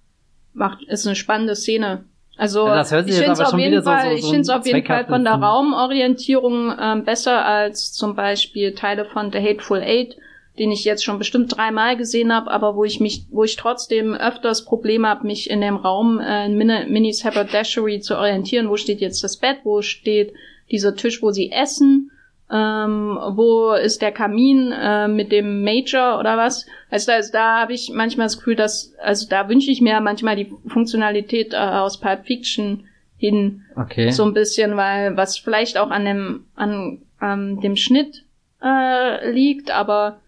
Macht, 0.54 0.84
ist 0.84 1.08
eine 1.08 1.16
spannende 1.16 1.56
Szene. 1.56 2.04
Also 2.38 2.68
Ja, 2.68 2.82
ich 2.82 2.88
finde 2.88 3.32
es 3.32 3.40
auf 3.40 3.58
jeden 3.58 3.82
so- 3.84 3.90
Fall, 3.90 4.10
so- 4.10 4.16
ich 4.16 4.22
so 4.22 4.28
finde 4.30 4.42
es 4.42 4.50
auf 4.50 4.66
jeden 4.66 4.86
Fall 4.86 5.06
von 5.06 5.24
der 5.24 5.34
Raumorientierung 5.34 6.74
ähm, 6.80 7.04
besser 7.04 7.44
als 7.46 7.94
zum 7.94 8.16
Beispiel 8.16 8.74
Teile 8.76 9.06
von 9.06 9.32
The 9.32 9.40
Hateful 9.40 9.82
Eight, 9.82 10.16
den 10.60 10.72
ich 10.72 10.84
jetzt 10.86 11.04
schon 11.04 11.18
bestimmt 11.18 11.56
dreimal 11.56 11.98
gesehen 11.98 12.34
habe, 12.34 12.50
aber 12.52 12.76
wo 12.76 12.84
ich 12.84 13.00
mich, 13.00 13.24
wo 13.32 13.44
ich 13.44 13.56
trotzdem 13.56 14.14
öfters 14.14 14.66
Probleme 14.66 15.08
habe, 15.08 15.26
mich 15.26 15.50
in 15.50 15.62
dem 15.62 15.76
Raum 15.78 16.20
äh, 16.20 16.46
in 16.46 16.58
Mini, 16.58 16.86
Minis 16.88 17.24
Haberdashery 17.26 18.00
zu 18.02 18.18
orientieren. 18.18 18.70
Wo 18.70 18.78
steht 18.78 19.02
jetzt 19.02 19.24
das 19.24 19.38
Bett? 19.38 19.58
Wo 19.64 19.82
steht 19.82 20.34
dieser 20.72 20.96
Tisch, 20.96 21.22
wo 21.22 21.32
sie 21.32 21.52
essen? 21.52 22.12
Ähm, 22.50 23.20
wo 23.32 23.74
ist 23.74 24.02
der 24.02 24.14
Kamin 24.14 24.72
äh, 24.72 25.10
mit 25.10 25.34
dem 25.34 25.64
Major 25.64 26.18
oder 26.18 26.38
was? 26.38 26.66
Also 26.90 27.12
da, 27.12 27.20
da 27.32 27.62
habe 27.62 27.74
ich 27.74 27.92
manchmal 27.94 28.28
das 28.28 28.38
Gefühl, 28.38 28.56
dass, 28.56 28.94
also 29.04 29.28
da 29.30 29.50
wünsche 29.50 29.70
ich 29.70 29.82
mir 29.82 30.00
manchmal 30.00 30.38
die 30.38 30.54
Funktionalität 30.68 31.54
äh, 31.54 31.58
aus 31.58 32.00
Pulp 32.00 32.26
Fiction 32.26 32.86
hin, 33.18 33.64
Okay. 33.76 34.12
so 34.12 34.24
ein 34.24 34.34
bisschen, 34.34 34.78
weil 34.78 35.18
was 35.18 35.38
vielleicht 35.38 35.78
auch 35.78 35.90
an 35.90 36.06
dem, 36.06 36.46
an 36.56 37.02
ähm, 37.22 37.60
dem 37.60 37.76
Schnitt 37.76 38.24
äh, 38.64 39.30
liegt, 39.32 39.72
aber 39.72 40.20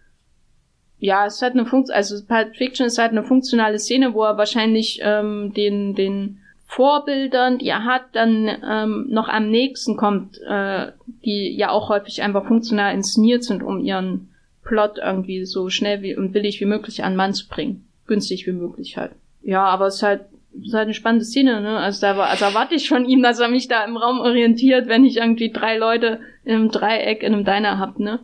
ja, 0.98 1.24
es 1.24 1.40
hat 1.40 1.52
eine 1.52 1.64
Funktion, 1.64 1.96
also 1.96 2.22
Pulp 2.26 2.54
Fiction 2.56 2.86
ist 2.86 2.98
halt 2.98 3.12
eine 3.12 3.24
funktionale 3.24 3.78
Szene, 3.78 4.12
wo 4.12 4.24
er 4.24 4.36
wahrscheinlich 4.36 5.00
ähm, 5.02 5.54
den, 5.54 5.94
den 5.94 6.39
Vorbildern, 6.70 7.58
die 7.58 7.66
er 7.66 7.84
hat, 7.84 8.02
dann 8.12 8.48
ähm, 8.64 9.06
noch 9.08 9.26
am 9.26 9.50
nächsten 9.50 9.96
kommt, 9.96 10.40
äh, 10.40 10.92
die 11.24 11.56
ja 11.56 11.70
auch 11.70 11.88
häufig 11.88 12.22
einfach 12.22 12.46
funktional 12.46 12.94
inszeniert 12.94 13.42
sind, 13.42 13.64
um 13.64 13.80
ihren 13.80 14.32
Plot 14.62 14.98
irgendwie 14.98 15.44
so 15.46 15.68
schnell 15.68 16.00
wie 16.02 16.16
und 16.16 16.30
billig 16.30 16.60
wie 16.60 16.66
möglich 16.66 17.02
an 17.02 17.16
Mann 17.16 17.34
zu 17.34 17.48
bringen. 17.48 17.88
Günstig 18.06 18.46
wie 18.46 18.52
möglich 18.52 18.96
halt. 18.96 19.10
Ja, 19.42 19.64
aber 19.64 19.88
es 19.88 19.96
ist 19.96 20.04
halt, 20.04 20.20
es 20.60 20.68
ist 20.68 20.74
halt 20.74 20.84
eine 20.84 20.94
spannende 20.94 21.24
Szene, 21.24 21.60
ne? 21.60 21.76
Also 21.76 22.02
da 22.02 22.16
war, 22.16 22.28
also 22.28 22.44
erwarte 22.44 22.76
ich 22.76 22.88
von 22.88 23.04
ihm, 23.04 23.20
dass 23.20 23.40
er 23.40 23.48
mich 23.48 23.66
da 23.66 23.84
im 23.84 23.96
Raum 23.96 24.20
orientiert, 24.20 24.86
wenn 24.86 25.04
ich 25.04 25.16
irgendwie 25.16 25.50
drei 25.50 25.76
Leute 25.76 26.20
in 26.44 26.54
einem 26.54 26.70
Dreieck 26.70 27.24
in 27.24 27.34
einem 27.34 27.44
Diner 27.44 27.80
hab, 27.80 27.98
ne? 27.98 28.20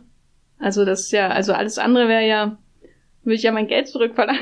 Also 0.57 0.85
das 0.85 1.01
ist 1.01 1.11
ja, 1.11 1.27
also 1.27 1.51
alles 1.51 1.79
andere 1.79 2.07
wäre 2.07 2.25
ja, 2.25 2.57
würde 3.23 3.35
ich 3.35 3.43
ja 3.43 3.51
mein 3.51 3.67
Geld 3.67 3.89
zurückverlangen. 3.89 4.41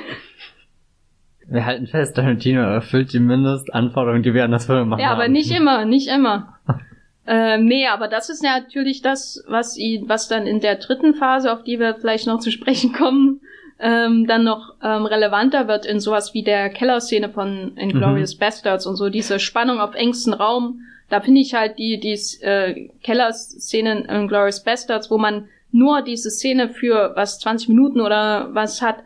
Wir 1.48 1.66
halten 1.66 1.88
fest, 1.88 2.16
Tarantino 2.16 2.62
erfüllt 2.62 3.14
die 3.14 3.20
Mindestanforderungen, 3.20 4.24
die 4.24 4.34
wir 4.34 4.44
an 4.44 4.52
das 4.52 4.66
Film 4.66 4.90
machen. 4.90 5.02
Ja, 5.02 5.12
aber 5.12 5.28
nicht 5.28 5.52
immer, 5.52 5.86
nicht 5.86 6.08
immer. 6.08 6.60
ähm, 7.28 7.66
nee, 7.66 7.88
aber 7.88 8.08
das 8.08 8.30
ist 8.30 8.44
ja 8.44 8.60
natürlich 8.60 9.02
das, 9.02 9.44
was 9.48 9.78
ihn, 9.78 10.10
was 10.10 10.28
dann 10.28 10.48
in 10.48 10.60
der 10.60 10.76
dritten 10.76 11.14
Phase, 11.14 11.54
auf 11.54 11.64
die 11.64 11.80
wir 11.80 11.96
vielleicht 11.96 12.26
noch 12.26 12.40
zu 12.40 12.52
sprechen 12.52 12.94
kommen, 12.94 13.42
ähm, 13.80 14.26
dann 14.26 14.44
noch 14.44 14.76
ähm, 14.82 15.06
relevanter 15.06 15.68
wird 15.68 15.86
in 15.86 16.00
sowas 16.00 16.34
wie 16.34 16.44
der 16.44 16.70
Kellerszene 16.70 17.30
von 17.30 17.76
Inglourious 17.78 18.36
Bastards 18.36 18.88
und 18.88 18.96
so 18.96 19.10
diese 19.10 19.40
Spannung 19.40 19.80
auf 19.80 19.94
engstem 19.94 20.34
Raum. 20.34 20.82
Da 21.10 21.22
finde 21.22 21.42
ich 21.42 21.54
halt 21.54 21.78
die, 21.78 22.00
die 22.00 22.18
äh, 22.42 22.90
Kellerszene 23.04 24.00
in 24.00 24.06
Inglourious 24.06 24.64
Bastards, 24.64 25.12
wo 25.12 25.18
man 25.18 25.50
nur 25.72 26.02
diese 26.02 26.32
Szene 26.32 26.70
für 26.70 27.12
was 27.16 27.40
20 27.40 27.70
Minuten 27.70 28.00
oder 28.00 28.50
was 28.54 28.82
hat, 28.82 28.98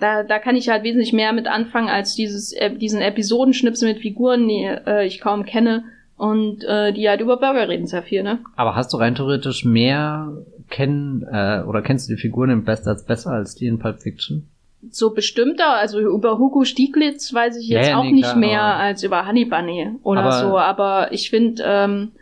da, 0.00 0.22
da 0.24 0.38
kann 0.38 0.56
ich 0.56 0.68
halt 0.68 0.82
wesentlich 0.82 1.12
mehr 1.12 1.32
mit 1.32 1.46
anfangen 1.46 1.88
als 1.88 2.14
dieses, 2.14 2.52
äh, 2.52 2.70
diesen 2.74 3.00
Episodenschnipsel 3.00 3.88
mit 3.92 4.02
Figuren, 4.02 4.48
die 4.48 4.64
äh, 4.64 5.06
ich 5.06 5.20
kaum 5.20 5.44
kenne 5.44 5.84
und 6.16 6.64
äh, 6.64 6.92
die 6.92 7.08
halt 7.08 7.20
über 7.20 7.36
Burger 7.36 7.68
reden 7.68 7.86
sehr 7.86 8.02
viel, 8.02 8.22
ne? 8.24 8.40
Aber 8.56 8.74
hast 8.74 8.92
du 8.92 8.96
rein 8.96 9.14
theoretisch 9.14 9.64
mehr 9.64 10.32
kennen, 10.68 11.22
äh, 11.30 11.62
oder 11.66 11.80
kennst 11.82 12.08
du 12.08 12.14
die 12.14 12.20
Figuren 12.20 12.50
im 12.50 12.64
Bastards 12.64 13.04
besser 13.04 13.30
als 13.30 13.54
die 13.54 13.66
in 13.66 13.78
Pulp 13.78 14.00
Fiction? 14.00 14.48
So 14.90 15.10
bestimmter, 15.10 15.74
also 15.76 15.98
über 16.00 16.38
Hugo 16.38 16.64
Stieglitz 16.64 17.32
weiß 17.34 17.56
ich 17.56 17.68
jetzt 17.68 17.88
ja, 17.88 17.98
auch 17.98 18.04
nee, 18.04 18.12
nicht 18.12 18.24
klar, 18.24 18.36
mehr 18.36 18.62
als 18.62 19.02
über 19.02 19.26
Honey 19.26 19.44
Bunny 19.44 19.90
oder 20.02 20.22
Aber- 20.22 20.32
so, 20.40 20.58
aber 20.58 21.12
ich 21.12 21.30
finde, 21.30 21.62
ähm, 21.66 22.12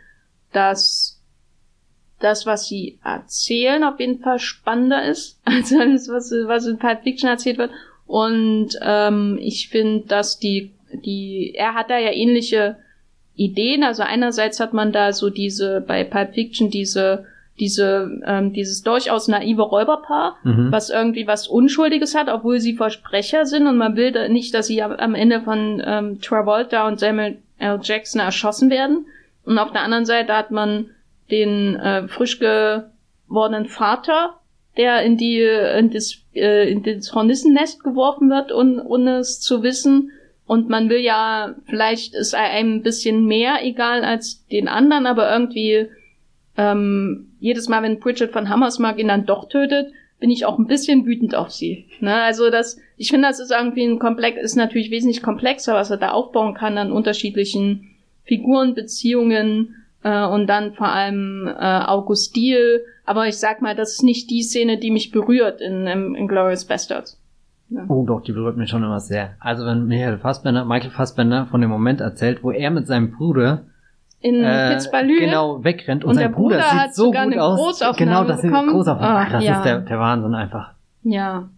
dass 0.53 1.16
das, 2.19 2.45
was 2.45 2.67
sie 2.67 2.97
erzählen, 3.03 3.83
auf 3.83 3.99
jeden 3.99 4.19
Fall 4.19 4.39
spannender 4.39 5.03
ist 5.05 5.39
als 5.45 5.73
alles, 5.73 6.09
was, 6.09 6.31
was 6.45 6.65
in 6.65 6.77
Pulp 6.79 7.03
Fiction 7.03 7.29
erzählt 7.29 7.57
wird. 7.57 7.71
Und 8.05 8.69
ähm, 8.81 9.37
ich 9.41 9.69
finde, 9.69 10.07
dass 10.07 10.39
die, 10.39 10.71
die, 11.05 11.53
er 11.55 11.73
hat 11.73 11.89
da 11.89 11.97
ja 11.97 12.11
ähnliche 12.11 12.77
Ideen. 13.35 13.83
Also 13.83 14.03
einerseits 14.03 14.59
hat 14.59 14.73
man 14.73 14.91
da 14.91 15.13
so 15.13 15.29
diese, 15.29 15.81
bei 15.81 16.03
Pulp 16.03 16.33
Fiction 16.33 16.69
diese, 16.69 17.25
diese, 17.59 18.19
ähm, 18.25 18.53
dieses 18.53 18.81
durchaus 18.83 19.27
naive 19.27 19.61
Räuberpaar, 19.63 20.37
Mhm. 20.43 20.71
was 20.71 20.89
irgendwie 20.89 21.27
was 21.27 21.47
Unschuldiges 21.47 22.15
hat, 22.15 22.29
obwohl 22.29 22.59
sie 22.59 22.73
Versprecher 22.75 23.45
sind 23.45 23.67
und 23.67 23.77
man 23.77 23.95
will 23.95 24.11
da 24.11 24.27
nicht, 24.27 24.53
dass 24.53 24.67
sie 24.67 24.81
am- 24.81 25.15
Ende 25.15 25.41
von 25.41 25.81
ähm, 25.85 26.21
Travolta 26.21 26.87
und 26.87 26.99
Samuel 26.99 27.37
L. 27.59 27.79
Jackson 27.83 28.21
erschossen 28.21 28.69
werden. 28.69 29.05
Und 29.43 29.57
auf 29.59 29.71
der 29.71 29.81
anderen 29.81 30.05
Seite 30.05 30.33
hat 30.35 30.51
man 30.51 30.91
den 31.31 31.75
äh, 31.75 32.07
frisch 32.07 32.39
gewordenen 32.39 33.65
Vater, 33.65 34.39
der 34.77 35.01
in 35.03 35.17
die 35.17 35.41
in 35.41 35.89
das, 35.89 36.21
äh, 36.33 36.69
in 36.71 36.83
das 36.83 37.13
Hornissennest 37.13 37.83
geworfen 37.83 38.29
wird, 38.29 38.51
und, 38.51 38.79
ohne 38.79 39.17
es 39.17 39.39
zu 39.39 39.63
wissen. 39.63 40.11
Und 40.45 40.69
man 40.69 40.89
will 40.89 40.99
ja, 40.99 41.55
vielleicht 41.65 42.15
ist 42.15 42.33
einem 42.33 42.75
ein 42.75 42.83
bisschen 42.83 43.25
mehr 43.25 43.65
egal 43.65 44.03
als 44.03 44.45
den 44.47 44.67
anderen, 44.67 45.05
aber 45.05 45.29
irgendwie 45.29 45.87
ähm, 46.57 47.31
jedes 47.39 47.67
Mal, 47.67 47.83
wenn 47.83 47.99
Bridget 47.99 48.31
von 48.31 48.49
Hammersmark 48.49 48.97
ihn 48.97 49.09
dann 49.09 49.25
doch 49.25 49.49
tötet, 49.49 49.91
bin 50.19 50.31
ich 50.31 50.45
auch 50.45 50.57
ein 50.57 50.67
bisschen 50.67 51.05
wütend 51.05 51.35
auf 51.35 51.51
sie. 51.51 51.85
Ne? 51.99 52.13
Also 52.13 52.49
das, 52.49 52.79
ich 52.97 53.09
finde, 53.09 53.27
das 53.27 53.39
ist 53.39 53.51
irgendwie 53.51 53.83
ein 53.83 53.99
Komplex, 53.99 54.41
ist 54.41 54.55
natürlich 54.55 54.89
wesentlich 54.89 55.21
komplexer, 55.21 55.75
was 55.75 55.91
er 55.91 55.97
da 55.97 56.11
aufbauen 56.11 56.55
kann 56.55 56.77
an 56.77 56.91
unterschiedlichen 56.91 57.91
Figuren, 58.23 58.73
Beziehungen 58.73 59.75
äh, 60.07 60.25
und 60.25 60.47
dann 60.47 60.73
vor 60.73 60.87
allem 60.87 61.47
äh, 61.47 61.81
Augustil. 61.85 62.81
Aber 63.05 63.27
ich 63.27 63.37
sag 63.37 63.61
mal, 63.61 63.75
das 63.75 63.93
ist 63.93 64.03
nicht 64.03 64.29
die 64.29 64.41
Szene, 64.41 64.77
die 64.77 64.91
mich 64.91 65.11
berührt 65.11 65.59
in, 65.61 65.85
in, 65.87 66.15
in 66.15 66.27
Glorious 66.27 66.65
Bastards. 66.65 67.19
Oh 67.89 68.05
doch, 68.07 68.21
die 68.21 68.31
berührt 68.31 68.55
mich 68.55 68.69
schon 68.69 68.83
immer 68.83 69.01
sehr. 69.01 69.31
Also 69.39 69.65
wenn 69.65 69.87
Michael 69.87 70.19
Fassbender, 70.19 70.63
Michael 70.63 70.91
Fassbender 70.91 71.47
von 71.47 71.59
dem 71.59 71.69
Moment 71.69 71.99
erzählt, 71.99 72.41
wo 72.41 72.51
er 72.51 72.71
mit 72.71 72.87
seinem 72.87 73.11
Bruder 73.11 73.63
In 74.21 74.41
äh, 74.41 74.71
Pitzbalü. 74.73 75.19
genau 75.19 75.63
wegrennt 75.65 76.05
und, 76.05 76.11
Und 76.11 76.15
sein 76.15 76.29
der 76.31 76.35
Bruder 76.35 76.57
Bruder 76.59 76.71
hat 76.71 76.93
sieht 76.93 76.95
so 76.95 77.05
sogar 77.05 77.25
gut 77.25 77.33
eine 77.33 77.43
aus. 77.43 77.83
Genau, 77.97 78.23
das 78.23 78.41
bekommen. 78.41 78.69
Großaufnahmen. 78.69 79.17
Ach, 79.17 79.25
Ach, 79.27 79.31
das 79.33 79.43
ja. 79.43 79.57
ist 79.57 79.65
der, 79.65 79.79
der 79.81 79.99
Wahnsinn 79.99 80.33
einfach. 80.33 80.71
Ja. 81.03 81.49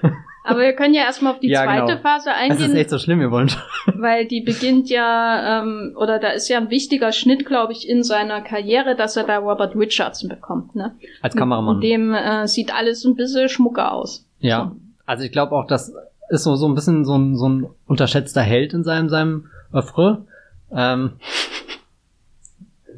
Aber 0.44 0.60
wir 0.60 0.72
können 0.72 0.94
ja 0.94 1.02
erstmal 1.02 1.34
auf 1.34 1.40
die 1.40 1.48
Ja, 1.50 1.64
zweite 1.64 1.86
genau. 1.86 1.98
Phase 2.00 2.30
Es 2.30 2.56
ist 2.56 2.62
eingehen. 2.62 2.76
echt 2.78 2.90
so 2.90 2.98
schlimm, 2.98 3.20
wir 3.20 3.30
wollen 3.30 3.48
schon. 3.50 3.60
weil 3.96 4.26
die 4.26 4.40
beginnt 4.40 4.88
ja, 4.88 5.60
ähm, 5.62 5.94
oder 5.96 6.18
da 6.18 6.28
ist 6.30 6.48
ja 6.48 6.56
ein 6.58 6.70
wichtiger 6.70 7.12
Schnitt, 7.12 7.44
glaube 7.44 7.72
ich, 7.72 7.88
in 7.88 8.02
seiner 8.02 8.40
Karriere, 8.40 8.96
dass 8.96 9.16
er 9.16 9.24
da 9.24 9.38
Robert 9.38 9.76
Richardson 9.76 10.28
bekommt. 10.28 10.74
Ne? 10.74 10.94
Als 11.20 11.34
Kameramann. 11.36 11.76
Mit 11.80 11.84
dem 11.84 12.14
äh, 12.14 12.46
sieht 12.48 12.74
alles 12.74 13.04
ein 13.04 13.14
bisschen 13.14 13.48
schmucker 13.48 13.92
aus. 13.92 14.24
Ja. 14.40 14.72
Also 15.04 15.24
ich 15.24 15.32
glaube 15.32 15.54
auch, 15.54 15.66
das 15.66 15.92
ist 16.30 16.44
so, 16.44 16.56
so 16.56 16.66
ein 16.68 16.74
bisschen 16.74 17.04
so 17.04 17.16
ein, 17.16 17.36
so 17.36 17.48
ein 17.48 17.66
unterschätzter 17.86 18.42
Held 18.42 18.72
in 18.72 18.84
seinem, 18.84 19.08
seinem 19.08 19.46
Oeuvre. 19.72 20.24
Ähm, 20.72 21.12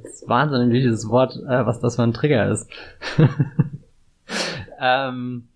das 0.02 0.12
ist 0.22 0.28
Wahnsinn, 0.28 0.70
wie 0.72 0.80
dieses 0.80 1.08
Wort, 1.08 1.36
äh, 1.36 1.66
was 1.66 1.80
das 1.80 1.96
für 1.96 2.02
ein 2.02 2.12
Trigger 2.12 2.48
ist. 2.50 2.68
ähm, 4.80 5.48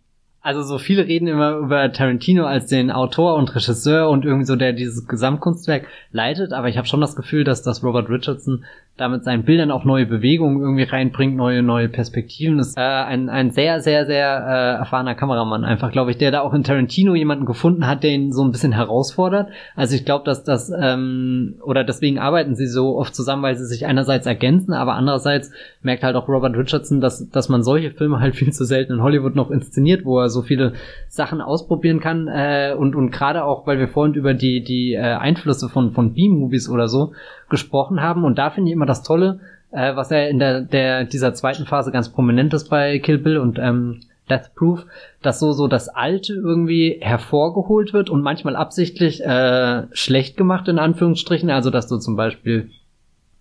also 0.45 0.63
so 0.63 0.77
viele 0.77 1.07
reden 1.07 1.27
immer 1.27 1.57
über 1.57 1.91
Tarantino 1.91 2.45
als 2.45 2.67
den 2.67 2.91
Autor 2.91 3.37
und 3.37 3.55
Regisseur 3.57 4.11
und 4.11 4.27
irgendwie 4.27 4.45
so, 4.45 4.57
der 4.57 4.75
dieses 4.75 5.09
Gesamtkunstwerk 5.09 5.87
leitet, 6.13 6.53
aber 6.53 6.69
ich 6.69 6.77
habe 6.77 6.87
schon 6.87 7.01
das 7.01 7.17
Gefühl, 7.17 7.45
dass, 7.45 7.63
dass 7.63 7.83
Robert 7.83 8.11
Richardson 8.11 8.63
da 8.97 9.09
mit 9.09 9.25
seinen 9.25 9.43
Bildern 9.43 9.73
auch 9.73 9.85
neue 9.85 10.07
Bewegungen 10.07 10.61
irgendwie 10.61 10.85
reinbringt, 10.85 11.35
neue, 11.35 11.65
neue 11.65 11.89
Perspektiven. 11.89 12.61
Ist 12.61 12.77
äh, 12.77 12.81
ein, 12.81 13.29
ein 13.29 13.51
sehr, 13.51 13.81
sehr, 13.81 14.07
sehr 14.07 14.29
äh, 14.29 14.79
erfahrener 14.79 15.17
Kameramann, 15.17 15.65
einfach, 15.65 15.91
glaube 15.91 16.13
ich, 16.13 16.19
der 16.19 16.31
da 16.31 16.43
auch 16.43 16.55
in 16.55 16.63
Tarantino 16.63 17.15
jemanden 17.17 17.45
gefunden 17.45 17.89
hat, 17.89 18.05
der 18.05 18.11
ihn 18.11 18.33
so 18.33 18.45
ein 18.45 18.53
bisschen 18.53 18.71
herausfordert. 18.71 19.49
Also 19.75 19.97
ich 19.97 20.05
glaube, 20.05 20.25
dass 20.25 20.45
das, 20.45 20.71
ähm, 20.79 21.57
oder 21.65 21.83
deswegen 21.83 22.21
arbeiten 22.21 22.55
sie 22.55 22.69
so 22.69 22.97
oft 22.97 23.17
zusammen, 23.17 23.43
weil 23.43 23.57
sie 23.57 23.67
sich 23.67 23.85
einerseits 23.85 24.27
ergänzen, 24.27 24.75
aber 24.75 24.95
andererseits 24.95 25.51
merkt 25.83 26.05
halt 26.05 26.15
auch 26.15 26.29
Robert 26.29 26.57
Richardson, 26.57 27.01
dass, 27.01 27.29
dass 27.31 27.49
man 27.49 27.65
solche 27.65 27.91
Filme 27.91 28.21
halt 28.21 28.37
viel 28.37 28.53
zu 28.53 28.65
selten 28.65 28.93
in 28.93 29.03
Hollywood 29.03 29.35
noch 29.35 29.51
inszeniert, 29.51 30.05
wo 30.05 30.21
er 30.21 30.29
so 30.35 30.43
viele 30.43 30.75
Sachen 31.09 31.41
ausprobieren 31.41 32.01
kann 32.01 32.29
äh, 32.29 32.75
und 32.77 32.95
und 32.95 33.11
gerade 33.11 33.45
auch, 33.45 33.67
weil 33.67 33.79
wir 33.79 33.89
vorhin 33.89 34.15
über 34.15 34.35
die 34.35 34.63
die 34.63 34.93
äh, 34.95 35.01
Einflüsse 35.01 35.69
von 35.69 35.93
von 35.93 36.13
B-Movies 36.13 36.69
oder 36.69 36.89
so 36.89 37.13
gesprochen 37.49 38.03
haben. 38.03 38.25
Und 38.25 38.39
da 38.39 38.51
finde 38.51 38.71
ich 38.71 38.75
immer 38.75 38.87
das 38.87 39.03
Tolle, 39.03 39.41
äh, 39.71 39.97
was 39.97 40.11
er 40.11 40.29
in 40.29 40.39
der 40.39 40.61
der 40.61 41.05
dieser 41.05 41.35
zweiten 41.35 41.67
Phase 41.67 41.93
ganz 41.93 42.11
prominent 42.11 42.53
ist 42.53 42.69
bei 42.69 42.99
Kill 42.99 43.19
Bill 43.19 43.39
und 43.39 43.59
ähm, 43.59 44.01
Death 44.29 44.55
Proof, 44.55 44.87
dass 45.23 45.39
so 45.39 45.53
so 45.53 45.69
das 45.69 45.89
Alte 45.89 46.35
irgendwie 46.35 46.99
hervorgeholt 47.01 47.93
wird 47.93 48.11
und 48.11 48.23
manchmal 48.23 48.57
absichtlich 48.57 49.23
äh, 49.23 49.85
schlecht 49.93 50.37
gemacht 50.37 50.69
in 50.69 50.79
Anführungsstrichen, 50.79 51.51
also 51.51 51.71
dass 51.71 51.89
du 51.89 51.99
zum 51.99 52.17
Beispiel 52.17 52.71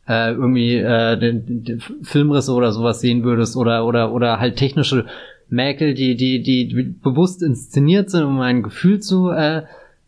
äh, 0.08 0.32
irgendwie 0.32 0.76
äh, 0.76 1.18
den, 1.18 1.64
den 1.64 1.80
Filmrisse 1.80 2.54
oder 2.54 2.72
sowas 2.72 3.00
sehen 3.00 3.24
würdest 3.24 3.56
oder 3.56 3.86
oder 3.86 4.12
oder 4.12 4.40
halt 4.40 4.58
technische 4.58 5.06
Mäkel, 5.54 5.94
die 5.94 6.16
die 6.16 6.42
die 6.42 6.96
bewusst 7.02 7.42
inszeniert 7.42 8.10
sind, 8.10 8.24
um 8.24 8.40
ein 8.42 8.64
Gefühl 8.64 9.00
zu 9.00 9.30
äh, 9.30 9.64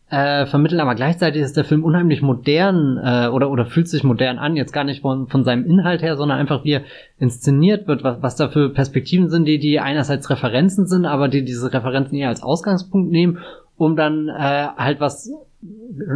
äh, 0.08 0.46
vermitteln, 0.46 0.80
aber 0.80 0.94
gleichzeitig 0.94 1.42
ist 1.42 1.56
der 1.56 1.64
Film 1.64 1.82
unheimlich 1.82 2.22
modern 2.22 2.98
äh, 3.02 3.28
oder 3.28 3.50
oder 3.50 3.66
fühlt 3.66 3.88
sich 3.88 4.04
modern 4.04 4.38
an, 4.38 4.56
jetzt 4.56 4.72
gar 4.72 4.84
nicht 4.84 5.02
von 5.02 5.26
von 5.28 5.42
seinem 5.42 5.64
Inhalt 5.64 6.02
her, 6.02 6.16
sondern 6.16 6.38
einfach 6.38 6.64
wie 6.64 6.74
er 6.74 6.82
inszeniert 7.18 7.88
wird, 7.88 8.04
was 8.04 8.22
was 8.22 8.36
da 8.36 8.48
für 8.48 8.70
Perspektiven 8.70 9.30
sind, 9.30 9.46
die 9.46 9.58
die 9.58 9.80
einerseits 9.80 10.30
Referenzen 10.30 10.86
sind, 10.86 11.06
aber 11.06 11.28
die 11.28 11.44
diese 11.44 11.72
Referenzen 11.72 12.16
eher 12.16 12.28
als 12.28 12.42
Ausgangspunkt 12.42 13.10
nehmen, 13.10 13.38
um 13.76 13.96
dann 13.96 14.28
äh, 14.28 14.68
halt 14.76 15.00
was 15.00 15.30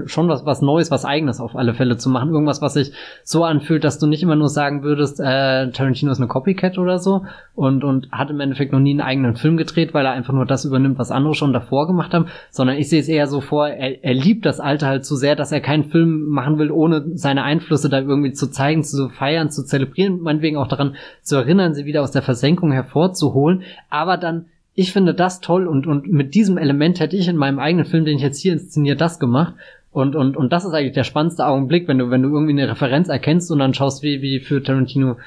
schon 0.06 0.28
was, 0.28 0.44
was 0.44 0.60
Neues, 0.62 0.90
was 0.90 1.04
Eigenes 1.04 1.40
auf 1.40 1.56
alle 1.56 1.74
Fälle 1.74 1.96
zu 1.96 2.10
machen. 2.10 2.30
Irgendwas, 2.30 2.60
was 2.60 2.74
sich 2.74 2.92
so 3.24 3.44
anfühlt, 3.44 3.84
dass 3.84 3.98
du 3.98 4.06
nicht 4.06 4.22
immer 4.22 4.36
nur 4.36 4.48
sagen 4.48 4.82
würdest, 4.82 5.18
äh, 5.18 5.70
Tarantino 5.70 6.12
ist 6.12 6.18
eine 6.18 6.28
Copycat 6.28 6.78
oder 6.78 6.98
so 6.98 7.24
und, 7.54 7.82
und 7.82 8.10
hat 8.12 8.30
im 8.30 8.40
Endeffekt 8.40 8.72
noch 8.72 8.80
nie 8.80 8.92
einen 8.92 9.00
eigenen 9.00 9.36
Film 9.36 9.56
gedreht, 9.56 9.94
weil 9.94 10.04
er 10.04 10.12
einfach 10.12 10.34
nur 10.34 10.46
das 10.46 10.64
übernimmt, 10.64 10.98
was 10.98 11.10
andere 11.10 11.34
schon 11.34 11.52
davor 11.52 11.86
gemacht 11.86 12.12
haben, 12.12 12.26
sondern 12.50 12.76
ich 12.76 12.88
sehe 12.88 13.00
es 13.00 13.08
eher 13.08 13.26
so 13.26 13.40
vor, 13.40 13.68
er, 13.68 14.04
er 14.04 14.14
liebt 14.14 14.44
das 14.44 14.60
Alte 14.60 14.86
halt 14.86 15.04
zu 15.04 15.16
sehr, 15.16 15.36
dass 15.36 15.52
er 15.52 15.60
keinen 15.60 15.84
Film 15.84 16.28
machen 16.28 16.58
will, 16.58 16.70
ohne 16.70 17.16
seine 17.16 17.42
Einflüsse 17.42 17.88
da 17.88 18.00
irgendwie 18.00 18.32
zu 18.32 18.50
zeigen, 18.50 18.84
zu 18.84 19.08
feiern, 19.08 19.50
zu 19.50 19.64
zelebrieren, 19.64 20.20
meinetwegen 20.20 20.58
auch 20.58 20.68
daran 20.68 20.96
zu 21.22 21.36
erinnern, 21.36 21.74
sie 21.74 21.86
wieder 21.86 22.02
aus 22.02 22.12
der 22.12 22.22
Versenkung 22.22 22.72
hervorzuholen, 22.72 23.62
aber 23.88 24.16
dann 24.16 24.46
ich 24.80 24.94
finde 24.94 25.12
das 25.12 25.42
toll 25.42 25.66
und, 25.66 25.86
und 25.86 26.10
mit 26.10 26.34
diesem 26.34 26.56
Element 26.56 27.00
hätte 27.00 27.14
ich 27.14 27.28
in 27.28 27.36
meinem 27.36 27.58
eigenen 27.58 27.84
Film, 27.84 28.06
den 28.06 28.16
ich 28.16 28.22
jetzt 28.22 28.40
hier 28.40 28.54
inszeniert, 28.54 28.98
das 28.98 29.18
gemacht. 29.18 29.52
Und, 29.92 30.16
und, 30.16 30.38
und 30.38 30.54
das 30.54 30.64
ist 30.64 30.72
eigentlich 30.72 30.94
der 30.94 31.04
spannendste 31.04 31.44
Augenblick, 31.46 31.86
wenn 31.86 31.98
du, 31.98 32.08
wenn 32.08 32.22
du 32.22 32.30
irgendwie 32.30 32.52
eine 32.52 32.70
Referenz 32.70 33.10
erkennst 33.10 33.50
und 33.50 33.58
dann 33.58 33.74
schaust, 33.74 34.02
wie, 34.02 34.22
wie 34.22 34.40
für 34.40 34.62
Tarantino 34.62 35.18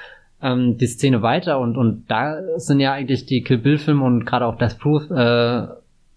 ähm, 0.41 0.79
die 0.79 0.87
Szene 0.87 1.21
weiter. 1.21 1.59
Und, 1.59 1.77
und 1.77 2.05
da 2.07 2.37
sind 2.55 2.79
ja 2.79 2.93
eigentlich 2.93 3.27
die 3.27 3.43
Kill 3.43 3.59
Bill-Filme 3.59 4.03
und 4.03 4.25
gerade 4.25 4.47
auch 4.47 4.57
Death 4.57 4.79
Proof 4.79 5.11
äh, 5.11 5.67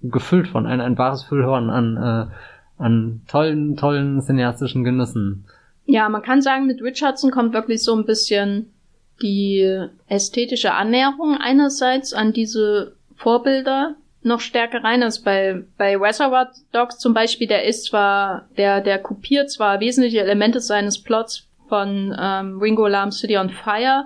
gefüllt 0.00 0.48
von 0.48 0.64
ein, 0.64 0.80
ein 0.80 0.96
wahres 0.96 1.22
Füllhorn 1.24 1.68
an, 1.68 1.96
äh, 1.98 2.82
an 2.82 3.20
tollen, 3.28 3.76
tollen 3.76 4.22
cineastischen 4.22 4.82
Genüssen. 4.82 5.44
Ja, 5.84 6.08
man 6.08 6.22
kann 6.22 6.40
sagen, 6.40 6.66
mit 6.66 6.80
Richardson 6.80 7.30
kommt 7.30 7.52
wirklich 7.52 7.82
so 7.82 7.94
ein 7.94 8.06
bisschen 8.06 8.72
die 9.20 9.88
ästhetische 10.08 10.72
Annäherung 10.72 11.36
einerseits 11.38 12.14
an 12.14 12.32
diese 12.32 12.96
Vorbilder 13.16 13.96
noch 14.22 14.40
stärker 14.40 14.82
rein 14.82 15.02
als 15.02 15.20
bei, 15.20 15.62
bei 15.78 15.96
Reservoir 15.96 16.50
Dogs 16.72 16.98
zum 16.98 17.14
Beispiel. 17.14 17.46
Der 17.46 17.64
ist 17.64 17.86
zwar, 17.86 18.48
der, 18.56 18.80
der 18.80 18.98
kopiert 18.98 19.50
zwar 19.50 19.80
wesentliche 19.80 20.20
Elemente 20.20 20.60
seines 20.60 21.02
Plots 21.02 21.46
von 21.68 22.14
ähm, 22.18 22.58
Ringo 22.58 22.86
Lam 22.86 23.12
City 23.12 23.38
on 23.38 23.50
Fire, 23.50 24.04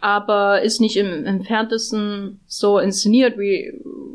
aber 0.00 0.62
ist 0.62 0.80
nicht 0.80 0.96
im 0.96 1.24
entferntesten 1.24 2.40
so 2.46 2.78
inszeniert 2.78 3.38
wie 3.38 3.72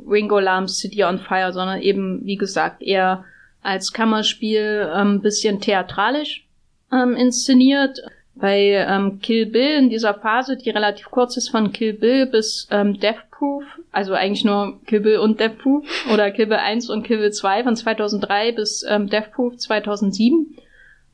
Ringo 0.07 0.39
Lam 0.39 0.67
City 0.67 1.03
on 1.03 1.19
Fire, 1.19 1.51
sondern 1.51 1.81
eben, 1.81 2.23
wie 2.25 2.37
gesagt, 2.37 2.81
eher 2.81 3.25
als 3.61 3.91
Kammerspiel 3.91 4.89
ähm, 4.95 5.21
bisschen 5.21 5.59
theatralisch 5.59 6.45
ähm, 6.91 7.15
inszeniert. 7.15 7.99
Bei 8.35 8.85
ähm, 8.87 9.19
Kill 9.19 9.47
Bill 9.47 9.77
in 9.79 9.89
dieser 9.89 10.13
Phase, 10.13 10.55
die 10.55 10.69
relativ 10.69 11.09
kurz 11.11 11.35
ist 11.35 11.49
von 11.49 11.73
Kill 11.73 11.93
Bill 11.93 12.25
bis 12.25 12.67
ähm, 12.71 12.97
Death 12.99 13.29
Proof, 13.31 13.63
also 13.91 14.13
eigentlich 14.13 14.45
nur 14.45 14.79
Kill 14.85 15.01
Bill 15.01 15.17
und 15.17 15.39
Death 15.39 15.57
Proof 15.57 15.85
oder 16.13 16.31
Kill 16.31 16.47
Bill 16.47 16.57
1 16.57 16.89
und 16.89 17.03
Kill 17.03 17.17
Bill 17.17 17.31
2 17.31 17.63
von 17.63 17.75
2003 17.75 18.51
bis 18.51 18.85
ähm, 18.87 19.09
Death 19.09 19.31
Proof 19.31 19.57
2007. 19.57 20.55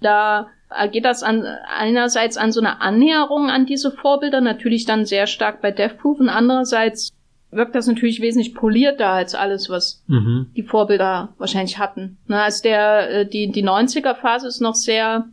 Da 0.02 0.48
geht 0.92 1.06
das 1.06 1.24
an, 1.24 1.46
einerseits 1.46 2.38
an 2.38 2.52
so 2.52 2.60
eine 2.60 2.82
Annäherung 2.82 3.50
an 3.50 3.66
diese 3.66 3.92
Vorbilder, 3.92 4.42
natürlich 4.42 4.86
dann 4.86 5.06
sehr 5.06 5.28
stark 5.28 5.62
bei 5.62 5.72
Death 5.72 5.98
Proof 6.00 6.20
und 6.20 6.30
andererseits 6.30 7.12
wirkt 7.52 7.76
das 7.76 7.88
natürlich 7.88 8.22
wesentlich 8.22 8.54
polierter 8.54 9.10
als 9.10 9.34
alles, 9.36 9.70
was 9.70 10.04
mhm. 10.08 10.48
die 10.56 10.64
Vorbilder 10.64 11.34
wahrscheinlich 11.38 11.78
hatten. 11.78 12.18
Na, 12.28 12.44
als 12.44 12.62
der, 12.62 13.10
äh, 13.10 13.26
die, 13.26 13.52
die 13.52 13.64
90er 13.64 14.16
Phase 14.16 14.48
ist 14.48 14.60
noch 14.60 14.76
sehr 14.76 15.30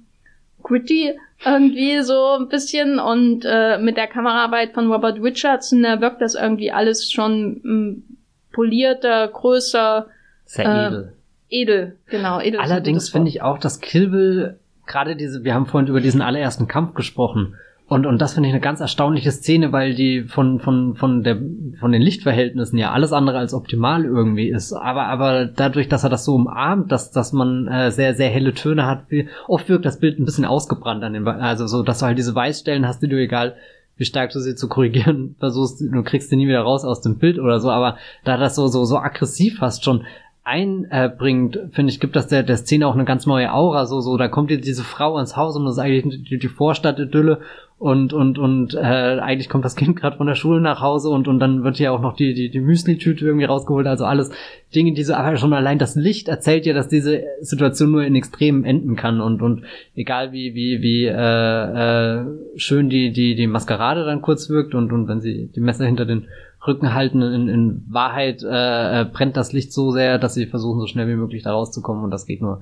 gritty 0.63 1.13
irgendwie 1.45 2.03
so 2.03 2.37
ein 2.39 2.49
bisschen 2.49 2.99
und 3.01 3.45
äh, 3.45 3.79
mit 3.79 3.97
der 3.97 4.07
Kameraarbeit 4.07 4.75
von 4.75 4.91
Robert 4.91 5.21
Richardson 5.21 5.83
da 5.83 6.01
wirkt 6.01 6.21
das 6.21 6.35
irgendwie 6.35 6.71
alles 6.71 7.11
schon 7.11 7.33
m, 7.33 7.63
hm, 7.63 8.05
polierter, 8.53 9.29
größer. 9.29 10.07
Sehr 10.45 10.67
äh, 10.67 10.87
edel. 10.87 11.13
Edel, 11.49 11.97
genau. 12.07 12.41
Edel 12.41 12.61
Allerdings 12.61 13.11
finde 13.11 13.29
ich 13.29 13.43
auch, 13.43 13.59
dass 13.59 13.81
Kill 13.81 14.09
Bill 14.09 14.59
gerade 14.87 15.17
diese, 15.17 15.45
wir 15.45 15.55
haben 15.55 15.67
vorhin 15.67 15.89
über 15.89 16.01
diesen 16.01 16.23
allerersten 16.23 16.69
Kampf 16.69 16.95
gesprochen 16.95 17.57
und, 17.93 18.07
und 18.07 18.23
das 18.23 18.33
finde 18.33 18.49
ich 18.49 18.55
eine 18.55 18.63
ganz 18.63 18.81
erstaunliche 18.81 19.31
Szene, 19.31 19.71
weil 19.71 19.95
die 19.95 20.23
von, 20.23 20.61
von, 20.61 20.95
von, 20.95 21.23
der, 21.23 21.37
von 21.79 21.93
den 21.93 22.01
Lichtverhältnissen 22.01 22.79
ja 22.79 22.91
alles 22.91 23.13
andere 23.13 23.37
als 23.37 23.53
optimal 23.53 24.07
irgendwie 24.07 24.49
ist. 24.49 24.73
Aber, 24.73 25.09
aber 25.09 25.45
dadurch, 25.45 25.89
dass 25.89 26.03
er 26.03 26.09
das 26.09 26.25
so 26.25 26.35
umarmt, 26.35 26.91
dass, 26.91 27.11
dass 27.11 27.35
man 27.35 27.69
äh, 27.69 27.91
sehr, 27.91 28.15
sehr 28.15 28.31
helle 28.31 28.55
Töne 28.55 28.87
hat, 28.87 29.11
wie, 29.11 29.29
oft 29.47 29.69
wirkt 29.69 29.85
das 29.85 30.01
Bild 30.01 30.19
ein 30.19 30.25
bisschen 30.25 30.47
ausgebrannt 30.47 31.05
an 31.05 31.13
den, 31.13 31.29
also 31.29 31.67
so, 31.67 31.83
dass 31.83 31.99
du 31.99 32.07
halt 32.07 32.17
diese 32.17 32.35
Weißstellen 32.35 32.87
hast, 32.87 33.03
die 33.03 33.09
du 33.09 33.21
egal 33.21 33.57
wie 33.99 34.07
stark 34.07 34.31
du 34.31 34.41
sie 34.41 34.55
zu 34.55 34.69
korrigieren 34.69 35.37
versuchst, 35.39 35.83
du 35.83 36.03
kriegst 36.03 36.31
sie 36.31 36.37
nie 36.37 36.49
wieder 36.49 36.63
raus 36.63 36.87
aus 36.87 37.03
dem 37.03 37.19
Bild 37.19 37.39
oder 37.39 37.61
so, 37.61 37.71
aber 37.71 37.99
da 38.25 38.39
das 38.39 38.55
so, 38.55 38.69
so, 38.69 38.85
so 38.87 38.97
aggressiv 38.97 39.59
fast 39.59 39.85
schon 39.85 40.05
einbringt, 40.45 41.59
finde 41.71 41.93
ich, 41.93 42.01
gibt 42.01 42.17
das 42.17 42.27
der, 42.27 42.43
der 42.43 42.57
Szene 42.57 42.89
auch 42.89 42.95
eine 42.95 43.05
ganz 43.05 43.27
neue 43.27 43.53
Aura, 43.53 43.87
so, 43.87 44.01
so, 44.01 44.17
da 44.17 44.27
kommt 44.27 44.51
jetzt 44.51 44.67
diese 44.67 44.83
Frau 44.83 45.19
ins 45.19 45.37
Haus 45.37 45.57
und 45.57 45.65
das 45.65 45.75
ist 45.75 45.79
eigentlich 45.79 46.25
die, 46.25 46.39
die 46.39 46.49
Vorstadt-Idylle 46.49 47.41
und 47.79 48.13
und 48.13 48.39
und 48.39 48.75
äh, 48.75 48.79
eigentlich 48.79 49.49
kommt 49.49 49.65
das 49.65 49.75
Kind 49.75 49.97
gerade 49.97 50.17
von 50.17 50.29
der 50.29 50.37
Schule 50.37 50.61
nach 50.61 50.81
Hause 50.81 51.11
und 51.11 51.27
und 51.27 51.41
dann 51.41 51.65
wird 51.65 51.81
ja 51.81 51.91
auch 51.91 52.01
noch 52.01 52.15
die 52.15 52.33
die, 52.33 52.49
die 52.49 52.61
Müsli-Tüte 52.61 53.25
irgendwie 53.25 53.45
rausgeholt, 53.45 53.89
also 53.89 54.05
alles 54.05 54.31
Dinge, 54.73 54.95
die 54.95 55.03
so 55.03 55.15
aber 55.15 55.37
schon 55.37 55.53
allein 55.53 55.81
das 55.81 55.97
Licht 55.97 56.29
erzählt 56.29 56.65
ja, 56.65 56.75
dass 56.75 56.89
diese 56.89 57.25
Situation 57.41 57.91
nur 57.91 58.05
in 58.05 58.15
Extremen 58.15 58.65
enden 58.65 58.95
kann 58.95 59.21
und 59.21 59.43
und 59.43 59.65
egal 59.97 60.31
wie 60.31 60.55
wie 60.55 60.81
wie 60.81 61.07
äh, 61.07 62.21
äh, 62.21 62.25
schön 62.55 62.89
die 62.89 63.13
die 63.13 63.35
die 63.35 63.49
Maskerade 63.49 64.05
dann 64.05 64.23
kurz 64.23 64.49
wirkt 64.49 64.77
und 64.77 64.93
und 64.93 65.09
wenn 65.09 65.21
sie 65.21 65.51
die 65.53 65.61
Messer 65.61 65.85
hinter 65.85 66.05
den 66.05 66.29
Rücken 66.67 66.95
halten, 66.95 67.23
in, 67.23 67.49
in 67.49 67.85
Wahrheit 67.89 68.43
äh, 68.43 69.01
äh, 69.01 69.05
brennt 69.05 69.37
das 69.37 69.53
Licht 69.53 69.73
so 69.73 69.91
sehr, 69.91 70.19
dass 70.19 70.35
sie 70.35 70.47
versuchen 70.47 70.81
so 70.81 70.87
schnell 70.87 71.09
wie 71.09 71.17
möglich 71.17 71.43
da 71.43 71.53
rauszukommen 71.53 72.05
und 72.05 72.11
das 72.11 72.27
geht 72.27 72.41
nur 72.41 72.61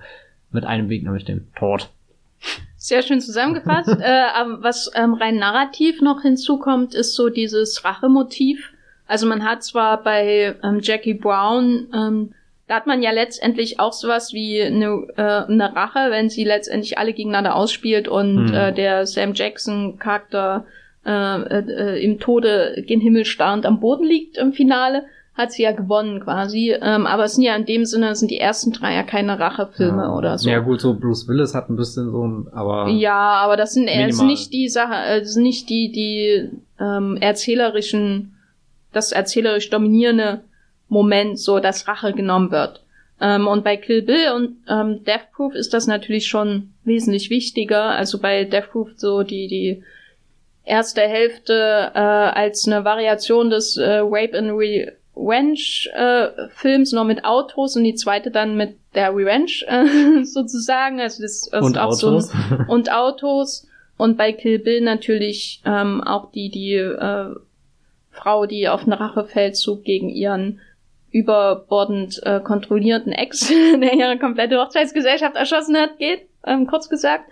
mit 0.51 0.65
einem 0.65 0.89
Weg, 0.89 1.05
nämlich 1.05 1.25
dem 1.25 1.53
Tod. 1.55 1.91
Sehr 2.77 3.03
schön 3.03 3.21
zusammengefasst. 3.21 3.89
äh, 4.01 4.23
was 4.61 4.91
ähm, 4.95 5.15
rein 5.15 5.37
narrativ 5.37 6.01
noch 6.01 6.23
hinzukommt, 6.23 6.95
ist 6.95 7.15
so 7.15 7.29
dieses 7.29 7.85
Rachemotiv. 7.85 8.73
Also 9.07 9.27
man 9.27 9.45
hat 9.45 9.63
zwar 9.63 10.03
bei 10.03 10.55
ähm, 10.63 10.79
Jackie 10.81 11.15
Brown, 11.15 11.89
ähm, 11.95 12.35
da 12.69 12.77
hat 12.77 12.87
man 12.87 13.03
ja 13.03 13.11
letztendlich 13.11 13.81
auch 13.81 13.93
sowas 13.93 14.33
wie 14.33 14.63
eine, 14.63 15.09
äh, 15.17 15.51
eine 15.51 15.75
Rache, 15.75 16.11
wenn 16.11 16.31
sie 16.31 16.45
letztendlich 16.45 16.97
alle 16.97 17.13
gegeneinander 17.13 17.57
ausspielt 17.57 18.07
und 18.07 18.49
hm. 18.49 18.55
äh, 18.55 18.73
der 18.73 19.07
Sam 19.07 19.35
Jackson 19.35 19.99
Charakter 19.99 20.65
äh, 21.05 21.61
äh, 21.61 22.05
im 22.05 22.21
Tode 22.21 22.83
gen 22.87 23.01
Himmel 23.01 23.25
starrend 23.25 23.67
am 23.67 23.81
Boden 23.81 24.05
liegt 24.05 24.37
im 24.37 24.53
Finale 24.53 25.05
hat 25.35 25.53
sie 25.53 25.63
ja 25.63 25.73
gewonnen 25.73 26.21
quasi. 26.21 26.77
Ähm, 26.81 27.07
aber 27.07 27.25
es 27.25 27.35
sind 27.35 27.45
ja 27.45 27.57
in 27.57 27.65
dem 27.65 27.85
Sinne, 27.85 28.15
sind 28.15 28.31
die 28.31 28.39
ersten 28.39 28.73
drei 28.73 28.95
ja 28.95 29.03
keine 29.03 29.39
Rachefilme 29.39 30.03
ja. 30.03 30.17
oder 30.17 30.39
so. 30.39 30.49
Ja 30.49 30.59
gut, 30.59 30.81
so 30.81 30.95
Bruce 30.95 31.27
Willis 31.29 31.55
hat 31.55 31.71
ein 31.71 31.77
bisschen 31.77 32.11
so 32.11 32.27
ein, 32.27 32.49
aber. 32.53 32.89
Ja, 32.89 33.41
aber 33.43 33.57
das 33.57 33.73
sind, 33.73 33.89
äh, 33.89 34.09
ist 34.09 34.23
nicht 34.23 34.53
die 34.53 34.69
Sache, 34.69 34.95
äh, 34.95 35.21
das 35.21 35.35
sind 35.35 35.43
nicht 35.43 35.69
die, 35.71 35.91
die 35.91 36.51
ähm, 36.79 37.17
erzählerischen, 37.21 38.37
das 38.93 39.13
erzählerisch 39.13 39.71
dominierende 39.71 40.41
Moment, 40.89 41.39
so 41.39 41.61
dass 41.61 41.89
Rache 41.89 42.13
genommen 42.13 42.51
wird. 42.51 42.83
Ähm, 43.21 43.47
und 43.47 43.65
bei 43.65 43.77
Kill 43.77 44.03
Bill 44.03 44.33
und 44.35 44.57
ähm, 44.69 45.05
Death 45.05 45.31
Proof 45.35 45.55
ist 45.55 45.75
das 45.75 45.87
natürlich 45.87 46.27
schon 46.27 46.71
wesentlich 46.85 47.31
wichtiger. 47.31 47.85
Also 47.85 48.19
bei 48.19 48.45
Death 48.45 48.71
Proof 48.71 48.89
so 48.97 49.23
die, 49.23 49.47
die 49.47 49.83
erste 50.65 51.03
Hälfte 51.03 51.93
äh, 51.95 51.99
als 51.99 52.67
eine 52.67 52.85
Variation 52.85 53.51
des 53.51 53.77
äh, 53.77 53.99
Rape 54.03 54.39
and 54.39 54.51
Re 54.53 54.93
Revenge-Films, 55.17 56.93
äh, 56.93 56.97
noch 56.97 57.05
mit 57.05 57.25
Autos 57.25 57.77
und 57.77 57.85
die 57.85 57.95
zweite 57.95 58.31
dann 58.31 58.57
mit 58.57 58.77
der 58.95 59.15
Revenge 59.15 59.51
äh, 59.67 60.25
sozusagen. 60.25 61.01
Also 61.01 61.23
das 61.23 61.49
ist 61.49 61.53
und 61.53 61.79
auch 61.79 61.89
Autos. 61.89 62.31
so 62.31 62.37
ein, 62.55 62.67
und 62.69 62.93
Autos. 62.93 63.67
Und 63.97 64.17
bei 64.17 64.33
Kill 64.33 64.59
Bill 64.59 64.81
natürlich 64.81 65.61
ähm, 65.67 66.03
auch 66.03 66.31
die, 66.33 66.49
die 66.49 66.75
äh, 66.75 67.35
Frau, 68.11 68.47
die 68.47 68.69
auf 68.69 68.83
einen 68.83 68.95
Rachefeldzug 68.95 69.85
gegen 69.85 70.09
ihren 70.09 70.61
überbordend 71.11 72.21
äh, 72.25 72.41
kontrollierten 72.41 73.13
Ex, 73.13 73.49
der 73.81 73.93
ihre 73.93 74.19
komplette 74.19 74.59
Hochzeitsgesellschaft 74.59 75.37
erschossen 75.37 75.77
hat, 75.77 75.99
geht, 75.99 76.23
ähm, 76.47 76.67
kurz 76.67 76.89
gesagt. 76.89 77.25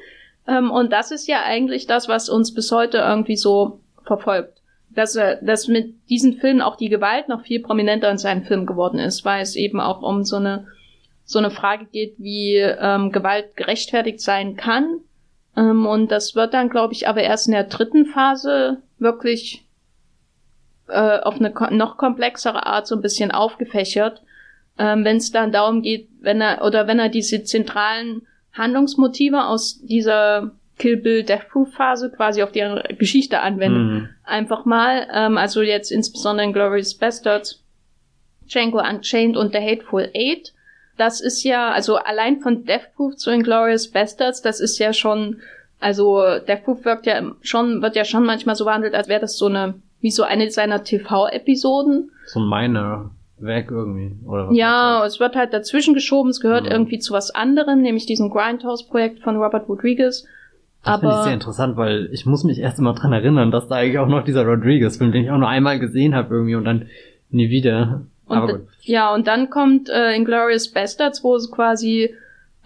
Ähm, 0.49 0.70
und 0.70 0.92
das 0.92 1.11
ist 1.11 1.28
ja 1.28 1.42
eigentlich 1.44 1.86
das, 1.86 2.09
was 2.09 2.28
uns 2.28 2.55
bis 2.55 2.72
heute 2.72 2.99
irgendwie 2.99 3.36
so 3.36 3.80
verfolgt. 4.05 4.62
Dass, 4.90 5.14
äh, 5.14 5.36
dass 5.42 5.68
mit 5.68 5.94
diesen 6.09 6.38
Filmen 6.38 6.62
auch 6.62 6.76
die 6.76 6.88
Gewalt 6.88 7.28
noch 7.28 7.42
viel 7.42 7.61
prominenter 7.61 8.11
in 8.11 8.18
seinen 8.18 8.44
Filmen 8.44 8.66
geworden 8.66 8.99
ist, 8.99 9.24
weil 9.24 9.42
es 9.42 9.55
eben 9.55 9.80
auch 9.80 10.03
um 10.03 10.24
so 10.24 10.36
eine, 10.36 10.66
so 11.24 11.38
eine 11.38 11.51
Frage 11.51 11.84
geht, 11.84 12.14
wie 12.18 12.57
ähm, 12.57 13.12
Gewalt 13.12 13.55
gerechtfertigt 13.57 14.20
sein 14.20 14.57
kann. 14.57 15.01
Ähm, 15.55 15.86
und 15.86 16.11
das 16.11 16.34
wird 16.34 16.55
dann, 16.55 16.70
glaube 16.70 16.94
ich, 16.94 17.07
aber 17.07 17.22
erst 17.22 17.46
in 17.46 17.53
der 17.53 17.64
dritten 17.64 18.07
Phase 18.07 18.78
wirklich 18.99 19.66
äh, 20.88 21.18
auf 21.20 21.36
eine 21.36 21.53
noch 21.76 21.99
komplexere 21.99 22.64
Art 22.64 22.86
so 22.86 22.94
ein 22.94 23.03
bisschen 23.03 23.30
aufgefächert, 23.30 24.22
ähm, 24.78 25.05
wenn 25.05 25.18
es 25.18 25.30
dann 25.30 25.53
darum 25.53 25.82
geht, 25.82 26.09
wenn 26.20 26.40
er 26.40 26.64
oder 26.64 26.86
wenn 26.86 26.99
er 26.99 27.11
diese 27.11 27.44
zentralen 27.44 28.22
Handlungsmotive 28.53 29.44
aus 29.44 29.80
dieser 29.82 30.53
Kill 30.78 30.96
Bill 30.96 31.24
Death 31.24 31.49
Proof 31.51 31.72
Phase 31.74 32.11
quasi 32.11 32.42
auf 32.42 32.53
deren 32.53 32.82
Geschichte 32.99 33.40
anwendet. 33.40 33.82
Mhm. 33.82 34.09
Einfach 34.24 34.64
mal, 34.64 35.09
ähm, 35.12 35.36
also 35.36 35.62
jetzt 35.62 35.90
insbesondere 35.90 36.46
in 36.46 36.53
Glorious 36.53 36.94
Bastards, 36.94 37.62
Django 38.46 38.78
Unchained 38.78 39.36
und 39.36 39.53
The 39.53 39.61
Hateful 39.61 40.11
Eight. 40.14 40.53
Das 40.96 41.20
ist 41.20 41.42
ja, 41.44 41.70
also 41.70 41.96
allein 41.96 42.40
von 42.40 42.64
Death 42.64 42.94
Proof 42.96 43.16
zu 43.16 43.30
Inglourious 43.30 43.88
Bastards, 43.90 44.42
das 44.42 44.61
ist 44.61 44.78
ja 44.78 44.92
schon, 44.92 45.40
also 45.78 46.22
Death 46.46 46.64
Proof 46.64 46.84
wirkt 46.84 47.07
ja 47.07 47.22
schon, 47.42 47.82
wird 47.82 47.94
ja 47.94 48.05
schon 48.05 48.24
manchmal 48.24 48.57
so 48.57 48.64
behandelt, 48.64 48.94
als 48.94 49.09
wäre 49.09 49.20
das 49.20 49.36
so 49.36 49.46
eine 49.46 49.74
wie 50.01 50.11
so 50.11 50.22
eine 50.22 50.51
seiner 50.51 50.84
TV-Episoden. 50.84 52.12
So 52.26 52.40
ein 52.40 52.49
minor 52.49 53.11
Werk 53.41 53.70
irgendwie, 53.70 54.16
oder 54.26 54.49
was? 54.49 54.57
Ja, 54.57 55.05
es 55.05 55.20
wird 55.20 55.36
halt 55.36 55.53
dazwischen 55.53 55.95
geschoben, 55.95 56.30
es 56.30 56.41
gehört 56.41 56.64
mhm. 56.64 56.72
irgendwie 56.72 56.99
zu 56.99 57.12
was 57.12 57.30
anderem, 57.34 57.82
nämlich 57.82 58.07
diesem 58.07 58.30
Grindhouse-Projekt 58.30 59.20
von 59.20 59.36
Robert 59.36 59.68
Rodriguez. 59.68 60.26
Das 60.84 61.01
finde 61.01 61.16
ich 61.16 61.22
sehr 61.24 61.34
interessant, 61.34 61.76
weil 61.76 62.09
ich 62.12 62.24
muss 62.24 62.45
mich 62.45 62.59
erst 62.59 62.78
immer 62.78 62.95
dran 62.95 63.12
erinnern, 63.12 63.51
dass 63.51 63.68
da 63.68 63.76
eigentlich 63.76 63.99
auch 63.99 64.09
noch 64.09 64.24
dieser 64.24 64.45
Rodriguez-Film, 64.45 65.12
den 65.12 65.24
ich 65.24 65.30
auch 65.30 65.39
nur 65.39 65.49
einmal 65.49 65.78
gesehen 65.78 66.14
habe 66.14 66.34
irgendwie 66.34 66.55
und 66.55 66.64
dann 66.64 66.86
nie 67.30 67.51
wieder. 67.51 68.03
Und, 68.26 68.68
ja, 68.82 69.12
und 69.12 69.26
dann 69.26 69.51
kommt 69.51 69.89
äh, 69.89 70.14
Inglourious 70.14 70.68
Bastards, 70.68 71.24
wo 71.24 71.34
es 71.34 71.51
quasi 71.51 72.14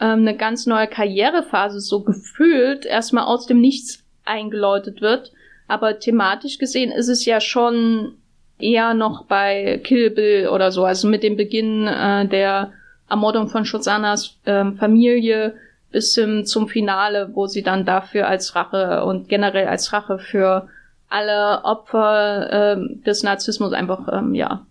ähm, 0.00 0.20
eine 0.20 0.36
ganz 0.36 0.66
neue 0.66 0.88
Karrierephase 0.88 1.80
so 1.80 2.00
gefühlt 2.00 2.84
erstmal 2.84 3.24
aus 3.24 3.46
dem 3.46 3.60
Nichts 3.60 4.04
eingeläutet 4.24 5.00
wird 5.00 5.32
aber 5.72 5.98
thematisch 5.98 6.58
gesehen 6.58 6.92
ist 6.92 7.08
es 7.08 7.24
ja 7.24 7.40
schon 7.40 8.14
eher 8.58 8.94
noch 8.94 9.24
bei 9.24 9.80
Kill 9.82 10.10
Bill 10.10 10.48
oder 10.48 10.70
so, 10.70 10.84
also 10.84 11.08
mit 11.08 11.22
dem 11.22 11.36
Beginn 11.36 11.86
äh, 11.86 12.26
der 12.26 12.72
Ermordung 13.08 13.48
von 13.48 13.64
Shosanas 13.64 14.38
ähm, 14.46 14.76
Familie 14.76 15.54
bis 15.90 16.14
zum, 16.14 16.46
zum 16.46 16.68
Finale, 16.68 17.30
wo 17.34 17.46
sie 17.46 17.62
dann 17.62 17.84
dafür 17.84 18.26
als 18.26 18.54
Rache 18.54 19.04
und 19.04 19.28
generell 19.28 19.68
als 19.68 19.92
Rache 19.92 20.18
für 20.18 20.68
alle 21.08 21.64
Opfer 21.64 22.48
ähm, 22.50 23.02
des 23.04 23.22
Narzissmus 23.22 23.72
einfach, 23.74 24.08
ähm, 24.10 24.34
ja, 24.34 24.66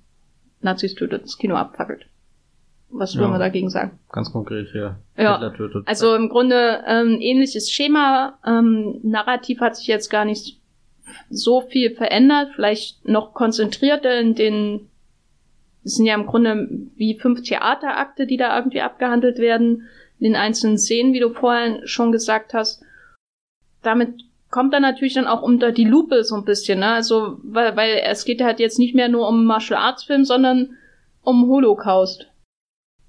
Nazis 0.62 0.96
tötet, 0.96 1.24
das 1.24 1.38
Kino 1.38 1.56
abfackelt. 1.56 2.06
Was 2.90 3.14
ja, 3.14 3.22
will 3.22 3.28
man 3.30 3.40
dagegen 3.40 3.70
sagen? 3.70 4.00
Ganz 4.12 4.32
konkret, 4.32 4.74
ja. 4.74 4.98
Ja. 5.18 5.40
Also 5.86 6.16
im 6.16 6.30
Grunde 6.30 6.84
ähm, 6.88 7.18
ähnliches 7.22 7.72
Schema. 7.72 8.38
Ähm, 8.46 9.00
Narrativ 9.04 9.62
hat 9.62 9.78
sich 9.78 9.88
jetzt 9.88 10.10
gar 10.10 10.26
nicht 10.26 10.60
so 11.30 11.62
viel 11.62 11.96
verändert, 11.96 12.52
vielleicht 12.56 13.08
noch 13.08 13.34
konzentrierter 13.34 14.20
in 14.20 14.36
den, 14.36 14.90
das 15.84 15.96
sind 15.96 16.06
ja 16.06 16.16
im 16.16 16.26
Grunde 16.26 16.68
wie 16.96 17.20
fünf 17.20 17.42
Theaterakte, 17.44 18.26
die 18.26 18.38
da 18.38 18.58
irgendwie 18.58 18.82
abgehandelt 18.82 19.40
werden, 19.40 19.88
in 20.20 20.26
den 20.26 20.36
einzelnen 20.36 20.78
Szenen, 20.78 21.14
wie 21.14 21.20
du 21.20 21.32
vorhin 21.32 21.82
schon 21.86 22.12
gesagt 22.12 22.54
hast. 22.54 22.84
Damit 23.82 24.24
kommt 24.52 24.74
dann 24.74 24.84
natürlich 24.84 25.16
dann 25.16 25.28
auch 25.28 25.42
unter 25.42 25.72
die 25.72 25.86
Lupe 25.86 26.24
so 26.24 26.36
ein 26.36 26.46
bisschen, 26.46 26.80
ne? 26.80 26.92
Also, 26.92 27.40
weil, 27.42 27.76
weil 27.76 28.02
es 28.06 28.26
geht 28.26 28.42
halt 28.42 28.60
jetzt 28.60 28.78
nicht 28.78 28.94
mehr 28.94 29.08
nur 29.08 29.28
um 29.28 29.46
Martial 29.46 29.80
Arts 29.80 30.04
Film, 30.04 30.26
sondern 30.26 30.78
um 31.24 31.48
Holocaust. 31.48 32.28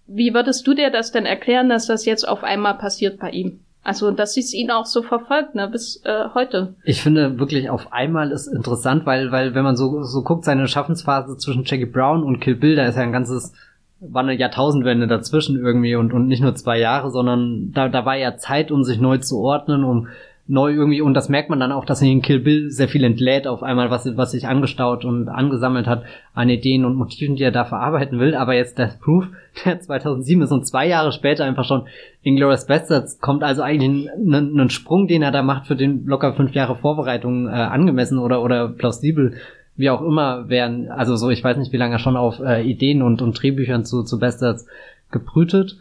Wie 0.07 0.33
würdest 0.33 0.67
du 0.67 0.75
dir 0.75 0.91
das 0.91 1.13
denn 1.13 1.27
erklären, 1.27 1.69
dass 1.69 1.87
das 1.87 2.05
jetzt 2.05 2.27
auf 2.27 2.45
einmal 2.45 2.79
passiert 2.79 3.19
bei 3.19 3.31
ihm? 3.31 3.61
Also, 3.85 4.13
dass 4.13 4.37
es 4.37 4.55
ihn 4.55 4.71
auch 4.71 4.87
so 4.87 5.03
verfolgt, 5.03 5.57
ne, 5.57 5.67
bis 5.67 6.03
äh, 6.05 6.29
heute. 6.35 6.75
Ich 6.85 7.03
finde 7.03 7.41
wirklich 7.41 7.69
auf 7.69 7.93
einmal 7.93 8.31
ist 8.31 8.47
interessant, 8.47 9.07
weil, 9.07 9.33
weil, 9.33 9.55
wenn 9.55 9.65
man 9.65 9.77
so, 9.77 10.05
so 10.05 10.23
guckt, 10.23 10.45
seine 10.45 10.69
Schaffensphase 10.69 11.37
zwischen 11.37 11.65
Jackie 11.65 11.87
Brown 11.87 12.23
und 12.23 12.39
Kill 12.39 12.55
Bill, 12.55 12.77
da 12.77 12.87
ist 12.87 12.97
ja 12.97 13.03
ein 13.03 13.11
ganzes, 13.11 13.53
war 13.99 14.23
eine 14.23 14.35
Jahrtausendwende 14.35 15.09
dazwischen 15.09 15.57
irgendwie 15.57 15.97
und, 15.97 16.13
und 16.13 16.29
nicht 16.29 16.43
nur 16.43 16.55
zwei 16.55 16.79
Jahre, 16.79 17.11
sondern 17.11 17.73
da, 17.73 17.89
da 17.89 18.05
war 18.07 18.17
ja 18.17 18.37
Zeit, 18.37 18.71
um 18.71 18.85
sich 18.85 19.01
neu 19.01 19.19
zu 19.19 19.41
ordnen, 19.41 19.83
um 19.83 20.07
neu 20.49 20.73
irgendwie, 20.73 21.01
und 21.01 21.15
das 21.15 21.29
merkt 21.29 21.51
man 21.51 21.61
dann 21.61 21.71
auch, 21.71 21.85
dass 21.85 22.03
er 22.03 22.09
in 22.09 22.21
Kill 22.21 22.41
Bill 22.41 22.71
sehr 22.71 22.89
viel 22.89 23.05
entlädt 23.05 23.47
auf 23.47 23.63
einmal, 23.63 23.91
was, 23.91 24.17
was 24.17 24.33
sich 24.33 24.49
angestaut 24.49 25.05
und 25.05 25.29
angesammelt 25.29 25.87
hat 25.87 26.03
an 26.35 26.49
Ideen 26.49 26.85
und 26.85 26.97
Motiven, 26.97 27.37
die 27.37 27.45
er 27.45 27.53
da 27.53 27.65
verarbeiten 27.65 28.19
will. 28.19 28.35
Aber 28.35 28.55
jetzt 28.55 28.77
Death 28.79 28.99
Proof, 29.01 29.27
der 29.65 29.81
2007 29.81 30.43
ist 30.43 30.53
und 30.53 30.67
zwei 30.67 30.87
Jahre 30.87 31.13
später 31.13 31.45
einfach 31.45 31.65
schon 31.65 31.87
Inglourious 32.23 32.67
Bastards 32.67 33.21
kommt 33.21 33.45
also 33.45 33.63
eigentlich 33.63 34.11
ein, 34.11 34.59
ein, 34.59 34.71
Sprung, 34.71 35.07
den 35.07 35.23
er 35.23 35.31
da 35.31 35.43
macht, 35.43 35.67
für 35.67 35.77
den 35.77 36.07
locker 36.07 36.35
fünf 36.35 36.53
Jahre 36.55 36.77
Vorbereitung 36.77 37.47
äh, 37.47 37.53
angemessen 37.53 38.19
oder, 38.19 38.43
oder 38.43 38.69
plausibel 38.69 39.35
wie 39.75 39.91
auch 39.91 40.03
immer 40.03 40.49
wären, 40.51 40.91
also 40.91 41.17
so, 41.17 41.31
ich 41.31 41.43
weiß 41.43 41.57
nicht, 41.57 41.73
wie 41.73 41.79
lange 41.79 41.95
er 41.95 41.99
schon 41.99 42.17
auf 42.17 42.41
äh, 42.41 42.63
Ideen 42.63 43.01
und, 43.01 43.23
und 43.23 43.41
Drehbüchern 43.41 43.85
zu, 43.85 44.03
zu 44.03 44.19
Bastards 44.19 44.67
gebrütet 45.11 45.79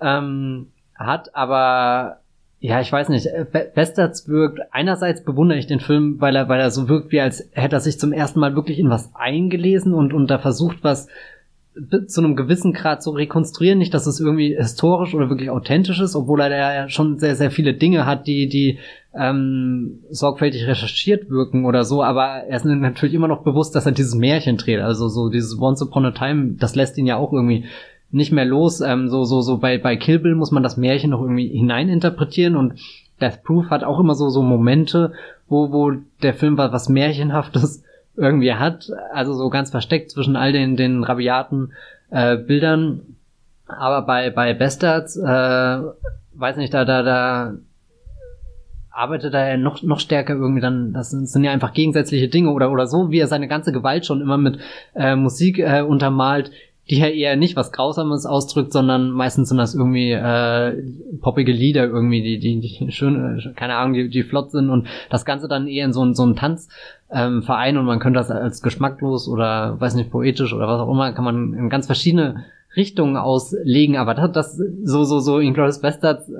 ähm, 0.00 0.68
hat, 0.94 1.34
aber 1.34 2.20
ja, 2.60 2.80
ich 2.80 2.90
weiß 2.90 3.08
nicht. 3.08 3.26
Äh, 3.26 3.46
Bastards 3.74 4.28
wirkt, 4.28 4.60
einerseits 4.72 5.22
bewundere 5.24 5.58
ich 5.58 5.66
den 5.66 5.80
Film, 5.80 6.20
weil 6.20 6.34
er, 6.34 6.48
weil 6.48 6.60
er 6.60 6.70
so 6.70 6.88
wirkt, 6.88 7.12
wie 7.12 7.20
als 7.20 7.48
hätte 7.52 7.76
er 7.76 7.80
sich 7.80 7.98
zum 7.98 8.12
ersten 8.12 8.40
Mal 8.40 8.56
wirklich 8.56 8.78
in 8.78 8.90
was 8.90 9.10
eingelesen 9.14 9.94
und, 9.94 10.12
und 10.12 10.28
da 10.28 10.38
versucht, 10.38 10.78
was 10.82 11.08
zu 12.08 12.20
einem 12.20 12.34
gewissen 12.34 12.72
Grad 12.72 13.02
zu 13.02 13.10
rekonstruieren. 13.10 13.78
Nicht, 13.78 13.94
dass 13.94 14.06
es 14.06 14.18
irgendwie 14.18 14.56
historisch 14.56 15.14
oder 15.14 15.30
wirklich 15.30 15.50
authentisch 15.50 16.00
ist, 16.00 16.16
obwohl 16.16 16.40
er 16.40 16.50
ja 16.50 16.88
schon 16.88 17.18
sehr, 17.18 17.36
sehr 17.36 17.50
viele 17.50 17.74
Dinge 17.74 18.04
hat, 18.04 18.26
die, 18.26 18.48
die 18.48 18.78
ähm, 19.14 20.00
sorgfältig 20.10 20.66
recherchiert 20.66 21.30
wirken 21.30 21.64
oder 21.64 21.84
so, 21.84 22.02
aber 22.02 22.44
er 22.48 22.56
ist 22.56 22.64
natürlich 22.64 23.14
immer 23.14 23.28
noch 23.28 23.42
bewusst, 23.42 23.74
dass 23.74 23.86
er 23.86 23.92
dieses 23.92 24.14
Märchen 24.14 24.56
dreht. 24.56 24.80
Also 24.80 25.08
so 25.08 25.28
dieses 25.28 25.60
Once 25.60 25.82
Upon 25.82 26.06
a 26.06 26.10
Time, 26.10 26.54
das 26.58 26.74
lässt 26.74 26.98
ihn 26.98 27.06
ja 27.06 27.16
auch 27.16 27.32
irgendwie 27.32 27.64
nicht 28.10 28.32
mehr 28.32 28.44
los. 28.44 28.80
Ähm, 28.80 29.08
so, 29.08 29.24
so, 29.24 29.40
so 29.40 29.58
bei, 29.58 29.78
bei 29.78 29.96
Kill 29.96 30.18
Bill 30.18 30.34
muss 30.34 30.50
man 30.50 30.62
das 30.62 30.76
Märchen 30.76 31.10
noch 31.10 31.20
irgendwie 31.20 31.48
hineininterpretieren 31.48 32.56
und 32.56 32.74
Death 33.20 33.42
Proof 33.42 33.70
hat 33.70 33.84
auch 33.84 33.98
immer 33.98 34.14
so, 34.14 34.28
so 34.28 34.42
Momente, 34.42 35.12
wo, 35.48 35.72
wo 35.72 35.92
der 36.22 36.34
Film 36.34 36.56
was, 36.56 36.72
was 36.72 36.88
Märchenhaftes 36.88 37.84
irgendwie 38.16 38.54
hat. 38.54 38.90
Also 39.12 39.34
so 39.34 39.50
ganz 39.50 39.70
versteckt 39.70 40.10
zwischen 40.10 40.36
all 40.36 40.52
den, 40.52 40.76
den 40.76 41.04
rabiaten 41.04 41.72
äh, 42.10 42.36
Bildern. 42.36 43.00
Aber 43.66 44.02
bei, 44.02 44.30
bei 44.30 44.54
Bastards, 44.54 45.16
äh, 45.16 45.78
weiß 46.34 46.56
nicht, 46.56 46.72
da, 46.72 46.84
da, 46.84 47.02
da 47.02 47.54
arbeitet 48.90 49.34
er 49.34 49.56
noch, 49.56 49.82
noch 49.82 50.00
stärker 50.00 50.34
irgendwie 50.34 50.60
dann, 50.60 50.92
das 50.92 51.10
sind, 51.10 51.28
sind 51.28 51.44
ja 51.44 51.52
einfach 51.52 51.72
gegensätzliche 51.72 52.28
Dinge 52.28 52.50
oder, 52.50 52.72
oder 52.72 52.86
so, 52.86 53.10
wie 53.10 53.18
er 53.18 53.28
seine 53.28 53.46
ganze 53.46 53.72
Gewalt 53.72 54.06
schon 54.06 54.20
immer 54.20 54.38
mit 54.38 54.58
äh, 54.94 55.14
Musik 55.14 55.58
äh, 55.58 55.82
untermalt, 55.82 56.50
die 56.90 56.98
ja 56.98 57.08
eher 57.08 57.36
nicht 57.36 57.56
was 57.56 57.72
Grausames 57.72 58.24
ausdrückt, 58.24 58.72
sondern 58.72 59.10
meistens 59.10 59.50
sind 59.50 59.58
das 59.58 59.74
irgendwie 59.74 60.12
äh, 60.12 60.82
poppige 61.20 61.52
Lieder 61.52 61.84
irgendwie, 61.84 62.22
die, 62.22 62.38
die, 62.38 62.60
die 62.60 62.92
schön, 62.92 63.52
keine 63.56 63.76
Ahnung, 63.76 63.92
die, 63.92 64.08
die 64.08 64.22
flott 64.22 64.50
sind 64.50 64.70
und 64.70 64.88
das 65.10 65.24
Ganze 65.24 65.48
dann 65.48 65.68
eher 65.68 65.84
in 65.84 65.92
so, 65.92 66.12
so 66.14 66.22
einen 66.22 66.36
Tanzverein 66.36 67.74
ähm, 67.74 67.80
und 67.80 67.84
man 67.84 67.98
könnte 67.98 68.18
das 68.18 68.30
als 68.30 68.62
geschmacklos 68.62 69.28
oder 69.28 69.78
weiß 69.78 69.94
nicht, 69.94 70.10
poetisch 70.10 70.54
oder 70.54 70.66
was 70.66 70.80
auch 70.80 70.90
immer, 70.90 71.12
kann 71.12 71.24
man 71.24 71.52
in 71.52 71.68
ganz 71.68 71.86
verschiedene 71.86 72.44
Richtungen 72.74 73.16
auslegen, 73.16 73.96
aber 73.96 74.14
das, 74.14 74.32
das 74.32 74.56
so, 74.84 75.04
so, 75.04 75.20
so 75.20 75.38
in 75.40 75.52
Glorious 75.52 75.80
Bastards 75.80 76.28
äh, 76.30 76.34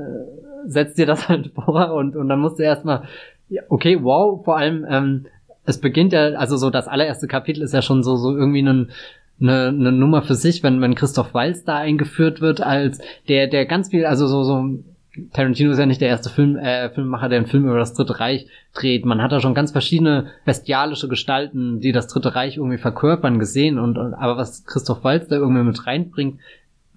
setzt 0.67 0.97
dir 0.97 1.07
das 1.07 1.29
halt 1.29 1.53
vor 1.55 1.93
und, 1.93 2.17
und 2.17 2.29
dann 2.29 2.41
musst 2.41 2.59
du 2.59 2.63
erstmal, 2.63 3.03
ja, 3.51 3.63
okay, 3.69 3.99
wow, 4.03 4.43
vor 4.45 4.57
allem, 4.57 4.87
ähm, 4.89 5.27
es 5.67 5.79
beginnt 5.79 6.15
ja, 6.15 6.29
also 6.31 6.57
so 6.57 6.71
das 6.71 6.89
allererste 6.89 7.27
Kapitel 7.27 7.63
ist 7.63 7.75
ja 7.75 7.83
schon 7.83 8.03
so, 8.03 8.17
so 8.17 8.35
irgendwie 8.35 8.63
ein 8.63 8.91
eine, 9.41 9.69
eine 9.69 9.93
Nummer 9.93 10.23
für 10.23 10.35
sich, 10.35 10.63
wenn, 10.63 10.81
wenn 10.81 10.95
Christoph 10.95 11.35
Walz 11.35 11.65
da 11.65 11.77
eingeführt 11.77 12.41
wird, 12.41 12.61
als 12.61 12.99
der, 13.29 13.47
der 13.47 13.67
ganz 13.67 13.91
viel, 13.91 14.05
also 14.05 14.27
so, 14.27 14.43
so, 14.43 14.79
Tarantino 15.33 15.73
ist 15.73 15.79
ja 15.79 15.87
nicht 15.87 16.01
der 16.01 16.09
erste 16.09 16.31
Film, 16.31 16.57
äh, 16.57 16.91
Filmemacher, 16.91 17.29
der 17.29 17.39
einen 17.39 17.47
Film 17.47 17.65
über 17.65 17.79
das 17.79 17.95
Dritte 17.95 18.21
Reich 18.21 18.47
dreht. 18.75 19.05
Man 19.05 19.21
hat 19.23 19.33
da 19.33 19.41
schon 19.41 19.55
ganz 19.55 19.73
verschiedene 19.73 20.27
bestialische 20.45 21.09
Gestalten, 21.09 21.81
die 21.81 21.93
das 21.93 22.07
Dritte 22.07 22.35
Reich 22.35 22.57
irgendwie 22.57 22.79
verkörpern, 22.79 23.39
gesehen. 23.39 23.79
Und, 23.79 23.99
und 23.99 24.15
aber 24.15 24.37
was 24.37 24.65
Christoph 24.65 25.03
Walz 25.05 25.29
da 25.29 25.37
irgendwie 25.37 25.65
mit 25.65 25.87
reinbringt, 25.87 26.39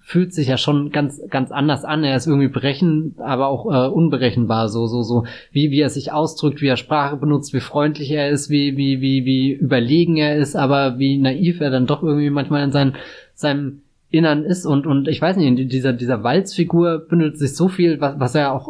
fühlt 0.02 0.34
sich 0.34 0.48
ja 0.48 0.58
schon 0.58 0.90
ganz, 0.90 1.20
ganz 1.30 1.52
anders 1.52 1.84
an. 1.84 2.04
Er 2.04 2.16
ist 2.16 2.26
irgendwie 2.26 2.48
berechenbar, 2.48 3.26
aber 3.26 3.46
auch 3.46 3.66
äh, 3.66 3.88
unberechenbar, 3.88 4.68
so, 4.68 4.86
so, 4.86 5.02
so, 5.02 5.24
wie, 5.52 5.70
wie 5.70 5.80
er 5.80 5.90
sich 5.90 6.12
ausdrückt, 6.12 6.60
wie 6.60 6.66
er 6.66 6.76
Sprache 6.76 7.16
benutzt, 7.16 7.54
wie 7.54 7.60
freundlich 7.60 8.10
er 8.10 8.28
ist, 8.28 8.50
wie, 8.50 8.76
wie, 8.76 9.00
wie, 9.00 9.24
wie 9.24 9.52
überlegen 9.52 10.16
er 10.16 10.36
ist, 10.36 10.56
aber 10.56 10.98
wie 10.98 11.18
naiv 11.18 11.60
er 11.60 11.70
dann 11.70 11.86
doch 11.86 12.02
irgendwie 12.02 12.30
manchmal 12.30 12.64
in 12.64 12.72
seinem, 12.72 12.94
seinem 13.34 13.82
Innern 14.10 14.44
ist 14.44 14.66
und, 14.66 14.86
und 14.86 15.08
ich 15.08 15.22
weiß 15.22 15.36
nicht, 15.36 15.46
in 15.46 15.68
dieser, 15.68 15.92
dieser 15.92 16.22
Walzfigur 16.22 16.98
bündelt 17.08 17.38
sich 17.38 17.54
so 17.54 17.68
viel, 17.68 18.00
was, 18.00 18.18
was 18.18 18.34
ja 18.34 18.52
auch 18.52 18.68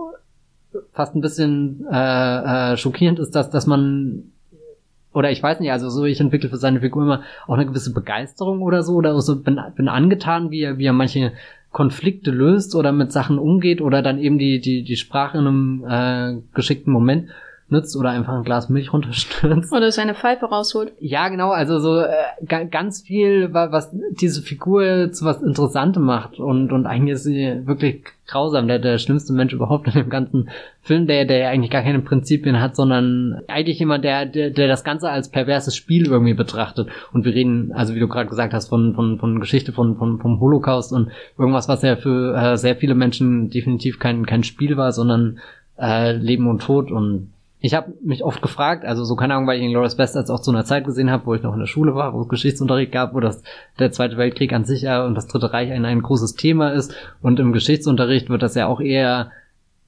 fast 0.93 1.15
ein 1.15 1.21
bisschen 1.21 1.87
äh, 1.91 2.73
äh, 2.73 2.77
schockierend 2.77 3.19
ist, 3.19 3.35
dass, 3.35 3.51
dass 3.51 3.67
man 3.67 4.32
oder 5.15 5.31
ich 5.31 5.43
weiß 5.43 5.61
nicht, 5.61 5.73
also 5.73 5.91
so 5.91 6.05
ich 6.05 6.21
entwickle 6.21 6.49
für 6.49 6.57
seine 6.57 6.81
Figur 6.81 7.03
immer 7.03 7.23
auch 7.47 7.55
eine 7.55 7.67
gewisse 7.67 7.93
Begeisterung 7.93 8.63
oder 8.63 8.83
so 8.83 8.95
oder 8.95 9.21
so 9.21 9.41
bin, 9.41 9.61
bin 9.77 9.89
angetan, 9.89 10.51
wie 10.51 10.63
er, 10.63 10.79
wie 10.79 10.87
er 10.87 10.93
manche 10.93 11.33
Konflikte 11.71 12.31
löst 12.31 12.75
oder 12.75 12.93
mit 12.93 13.13
Sachen 13.13 13.39
umgeht 13.39 13.81
oder 13.81 14.03
dann 14.03 14.19
eben 14.19 14.39
die, 14.39 14.61
die, 14.61 14.83
die 14.85 14.97
Sprache 14.97 15.39
in 15.39 15.47
einem 15.47 15.85
äh, 15.89 16.43
geschickten 16.55 16.93
Moment 16.93 17.29
nutzt 17.73 17.97
oder 17.97 18.11
einfach 18.11 18.35
ein 18.35 18.45
Glas 18.45 18.69
Milch 18.69 18.93
runterstürzt. 18.93 19.73
Oder 19.73 19.91
seine 19.91 20.15
Pfeife 20.15 20.45
rausholt. 20.45 20.93
Ja, 21.01 21.29
genau, 21.29 21.51
also 21.51 21.79
so 21.79 22.01
äh, 22.01 22.67
ganz 22.67 23.01
viel, 23.03 23.53
was 23.53 23.91
diese 24.11 24.43
Figur 24.43 25.11
zu 25.13 25.25
was 25.25 25.43
Interessantem 25.43 26.05
macht 26.05 26.39
und, 26.39 26.71
und 26.71 26.87
eigentlich 26.87 27.15
ist 27.15 27.25
sie 27.25 27.67
wirklich 27.67 28.05
grausam, 28.33 28.67
der, 28.67 28.79
der 28.79 28.99
schlimmste 28.99 29.33
Mensch 29.33 29.53
überhaupt 29.53 29.87
in 29.87 29.93
dem 29.93 30.11
ganzen 30.11 30.51
Film, 30.81 31.07
der, 31.07 31.25
der 31.25 31.49
eigentlich 31.49 31.71
gar 31.71 31.83
keine 31.83 32.01
Prinzipien 32.01 32.61
hat, 32.61 32.75
sondern 32.75 33.43
eigentlich 33.47 33.79
jemand, 33.79 34.05
der, 34.05 34.27
der, 34.27 34.51
der 34.51 34.69
das 34.69 34.85
Ganze 34.85 35.11
als 35.11 35.31
perverses 35.31 35.77
Spiel 35.77 36.07
irgendwie 36.07 36.35
betrachtet. 36.35 36.89
Und 37.13 37.25
wir 37.25 37.35
reden, 37.35 37.73
also 37.73 37.95
wie 37.95 38.01
du 38.01 38.09
gerade 38.09 38.29
gesagt 38.29 38.55
hast, 38.55 38.69
von, 38.69 38.95
von, 38.95 39.19
von 39.19 39.39
Geschichte 39.39 39.73
von, 39.73 39.97
von, 39.97 40.19
vom 40.19 40.41
Holocaust 40.41 40.93
und 40.93 41.11
irgendwas, 41.39 41.69
was 41.69 41.83
ja 41.83 41.97
für 41.97 42.35
äh, 42.35 42.57
sehr 42.57 42.77
viele 42.77 42.95
Menschen 42.95 43.51
definitiv 43.51 43.99
kein, 43.99 44.27
kein 44.27 44.43
Spiel 44.43 44.77
war, 44.77 44.93
sondern 44.93 45.39
äh, 45.79 46.13
Leben 46.13 46.49
und 46.49 46.63
Tod 46.63 46.91
und 46.91 47.33
ich 47.63 47.75
habe 47.75 47.95
mich 48.03 48.25
oft 48.25 48.43
gefragt, 48.43 48.85
also 48.85 49.05
so 49.05 49.15
keine 49.15 49.35
Ahnung, 49.35 49.47
weil 49.47 49.59
ich 49.59 49.65
Inglourious 49.65 49.97
Basterds 49.97 50.31
auch 50.31 50.41
zu 50.41 50.51
einer 50.51 50.65
Zeit 50.65 50.85
gesehen 50.85 51.13
habe, 51.13 51.27
wo 51.27 51.35
ich 51.35 51.43
noch 51.43 51.55
in 51.55 51.61
der 51.61 51.67
Schule 51.67 51.95
war, 51.95 52.13
wo 52.13 52.21
es 52.21 52.29
Geschichtsunterricht 52.29 52.91
gab, 52.91 53.15
wo 53.15 53.21
das 53.21 53.43
der 53.79 53.93
Zweite 53.93 54.17
Weltkrieg 54.17 54.53
an 54.53 54.65
sich 54.65 54.83
ja 54.83 55.07
und 55.07 55.15
das 55.15 55.29
Dritte 55.29 55.53
Reich 55.53 55.71
ein, 55.71 55.85
ein 55.85 56.03
großes 56.03 56.35
Thema 56.35 56.71
ist 56.71 56.93
und 57.23 57.39
im 57.39 57.53
Geschichtsunterricht 57.53 58.29
wird 58.29 58.43
das 58.43 58.57
ja 58.57 58.67
auch 58.67 58.81
eher 58.81 59.31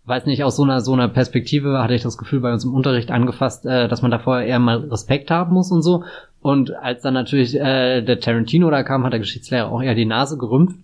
weiß 0.07 0.27
nicht, 0.27 0.45
aus 0.45 0.57
so 0.57 0.63
einer 0.63 0.83
so 0.83 0.93
einer 0.93 1.09
Perspektive 1.09 1.83
hatte 1.83 1.95
ich 1.95 2.03
das 2.03 2.19
Gefühl 2.19 2.41
bei 2.41 2.53
uns 2.53 2.65
im 2.65 2.75
Unterricht 2.75 3.11
angefasst, 3.11 3.67
äh, 3.67 3.89
dass 3.89 4.03
man 4.03 4.11
davor 4.11 4.41
eher 4.41 4.59
mal 4.59 4.79
Respekt 4.79 5.31
haben 5.31 5.55
muss 5.55 5.73
und 5.73 5.83
so. 5.83 6.05
Und 6.41 6.75
als 6.75 7.03
dann 7.03 7.15
natürlich 7.15 7.59
äh, 7.59 8.03
der 8.03 8.21
Tarantino 8.21 8.71
da 8.71 8.83
kam, 8.83 9.05
hat 9.05 9.13
der 9.13 9.21
Geschichtslehrer 9.21 9.73
auch 9.73 9.83
eher 9.83 9.95
die 9.95 10.05
Nase 10.05 10.37
gerümpft. 10.37 10.79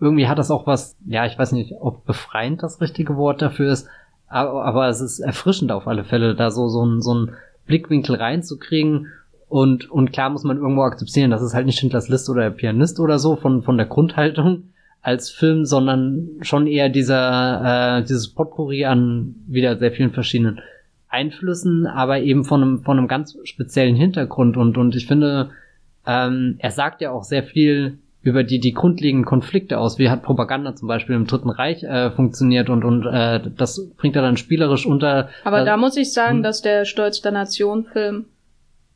Irgendwie 0.00 0.28
hat 0.28 0.38
das 0.38 0.50
auch 0.50 0.66
was, 0.66 0.96
ja, 1.04 1.26
ich 1.26 1.38
weiß 1.38 1.52
nicht, 1.52 1.74
ob 1.80 2.04
befreiend 2.06 2.62
das 2.62 2.80
richtige 2.80 3.16
Wort 3.16 3.42
dafür 3.42 3.72
ist, 3.72 3.88
aber, 4.32 4.64
aber 4.64 4.88
es 4.88 5.00
ist 5.00 5.20
erfrischend 5.20 5.70
auf 5.72 5.86
alle 5.86 6.04
Fälle, 6.04 6.34
da 6.34 6.50
so, 6.50 6.68
so, 6.68 6.84
ein, 6.84 7.02
so 7.02 7.12
einen 7.12 7.32
Blickwinkel 7.66 8.16
reinzukriegen. 8.16 9.08
Und, 9.48 9.90
und 9.90 10.12
klar 10.12 10.30
muss 10.30 10.44
man 10.44 10.56
irgendwo 10.56 10.82
akzeptieren, 10.82 11.30
das 11.30 11.42
ist 11.42 11.52
halt 11.52 11.66
nicht 11.66 11.78
Schindlers 11.78 12.08
List 12.08 12.30
oder 12.30 12.42
der 12.42 12.50
Pianist 12.50 12.98
oder 13.00 13.18
so 13.18 13.36
von, 13.36 13.62
von 13.62 13.76
der 13.76 13.86
Grundhaltung 13.86 14.70
als 15.02 15.30
Film, 15.30 15.66
sondern 15.66 16.30
schon 16.40 16.66
eher 16.66 16.88
dieser, 16.88 17.98
äh, 17.98 18.02
dieses 18.02 18.28
Potpourri 18.28 18.86
an 18.86 19.34
wieder 19.46 19.76
sehr 19.76 19.92
vielen 19.92 20.12
verschiedenen 20.12 20.60
Einflüssen, 21.08 21.86
aber 21.86 22.20
eben 22.20 22.44
von 22.44 22.62
einem, 22.62 22.82
von 22.82 22.96
einem 22.96 23.08
ganz 23.08 23.36
speziellen 23.44 23.96
Hintergrund. 23.96 24.56
Und, 24.56 24.78
und 24.78 24.96
ich 24.96 25.06
finde, 25.06 25.50
ähm, 26.06 26.54
er 26.58 26.70
sagt 26.70 27.02
ja 27.02 27.10
auch 27.10 27.24
sehr 27.24 27.42
viel 27.42 27.98
über 28.22 28.44
die, 28.44 28.60
die 28.60 28.72
grundlegenden 28.72 29.24
Konflikte 29.24 29.78
aus. 29.78 29.98
Wie 29.98 30.08
hat 30.08 30.22
Propaganda 30.22 30.74
zum 30.74 30.88
Beispiel 30.88 31.16
im 31.16 31.26
Dritten 31.26 31.50
Reich 31.50 31.82
äh, 31.82 32.10
funktioniert 32.10 32.70
und, 32.70 32.84
und 32.84 33.06
äh, 33.06 33.40
das 33.56 33.88
bringt 33.96 34.16
er 34.16 34.22
dann 34.22 34.36
spielerisch 34.36 34.86
unter. 34.86 35.28
Aber 35.44 35.62
äh, 35.62 35.64
da 35.64 35.76
muss 35.76 35.96
ich 35.96 36.12
sagen, 36.12 36.36
hm? 36.36 36.42
dass 36.42 36.62
der 36.62 36.84
Stolz 36.84 37.20
der 37.20 37.32
Nation 37.32 37.84
Film 37.84 38.26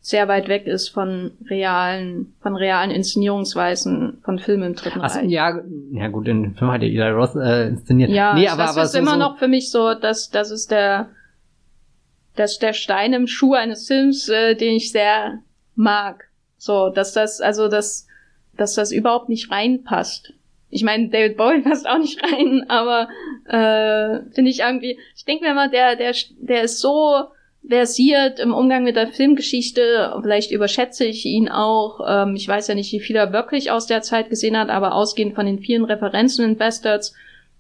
sehr 0.01 0.29
weit 0.29 0.47
weg 0.47 0.69
ist 0.69 0.91
von 0.91 1.33
realen, 1.51 2.35
von 2.41 2.55
realen 2.55 2.93
Inszenierungsweisen 2.93 4.19
von 4.23 4.39
Filmen 4.39 4.63
im 4.63 4.75
Dritten 4.77 5.01
Ach, 5.03 5.17
Reich. 5.17 5.29
Ja, 5.29 5.61
ja 5.91 6.07
gut, 6.07 6.29
den 6.29 6.55
Film 6.55 6.71
hat 6.71 6.83
ja 6.83 6.89
Eli 6.89 7.11
Ross 7.11 7.35
äh, 7.35 7.67
inszeniert. 7.67 8.11
Ja, 8.11 8.35
nee, 8.35 8.47
aber, 8.47 8.63
das 8.63 8.77
aber 8.77 8.85
ist 8.85 8.93
so, 8.93 8.99
immer 8.99 9.15
so 9.15 9.19
noch 9.19 9.39
für 9.39 9.49
mich 9.49 9.73
so, 9.73 9.95
dass 9.95 10.31
das 10.31 10.53
ist 10.53 10.71
der, 10.71 11.09
das 12.37 12.61
der 12.61 12.73
Stein 12.73 13.15
im 13.15 13.27
Schuh 13.27 13.55
eines 13.55 13.89
Films, 13.89 14.29
äh, 14.29 14.55
den 14.55 14.77
ich 14.77 14.93
sehr 14.93 15.41
mag. 15.75 16.29
So, 16.57 16.89
dass 16.89 17.13
das, 17.13 17.41
also 17.41 17.67
das 17.67 18.06
dass 18.57 18.75
das 18.75 18.93
überhaupt 18.93 19.29
nicht 19.29 19.51
reinpasst. 19.51 20.33
Ich 20.71 20.83
meine, 20.83 21.09
David 21.09 21.37
Bowie 21.37 21.61
passt 21.65 21.89
auch 21.89 21.99
nicht 21.99 22.23
rein, 22.23 22.65
aber 22.69 23.09
äh, 23.47 24.31
finde 24.33 24.51
ich 24.51 24.61
irgendwie, 24.61 24.99
ich 25.15 25.25
denke 25.25 25.45
mir 25.45 25.51
immer, 25.53 25.69
der, 25.69 25.97
der, 25.97 26.15
der 26.41 26.63
ist 26.63 26.81
so 26.81 27.27
versiert 27.69 28.39
im 28.39 28.55
Umgang 28.55 28.85
mit 28.85 28.97
der 28.97 29.09
Filmgeschichte, 29.09 30.15
vielleicht 30.23 30.53
überschätze 30.53 31.05
ich 31.05 31.25
ihn 31.27 31.49
auch. 31.49 32.01
Ähm, 32.07 32.37
ich 32.37 32.47
weiß 32.47 32.69
ja 32.69 32.75
nicht, 32.75 32.93
wie 32.93 33.01
viel 33.01 33.17
er 33.17 33.33
wirklich 33.33 33.71
aus 33.71 33.87
der 33.87 34.03
Zeit 34.03 34.31
gesehen 34.31 34.57
hat, 34.57 34.69
aber 34.69 34.95
ausgehend 34.95 35.35
von 35.35 35.47
den 35.47 35.59
vielen 35.59 35.85
Referenzen 35.85 36.45
in 36.45 36.57
Bastards 36.57 37.15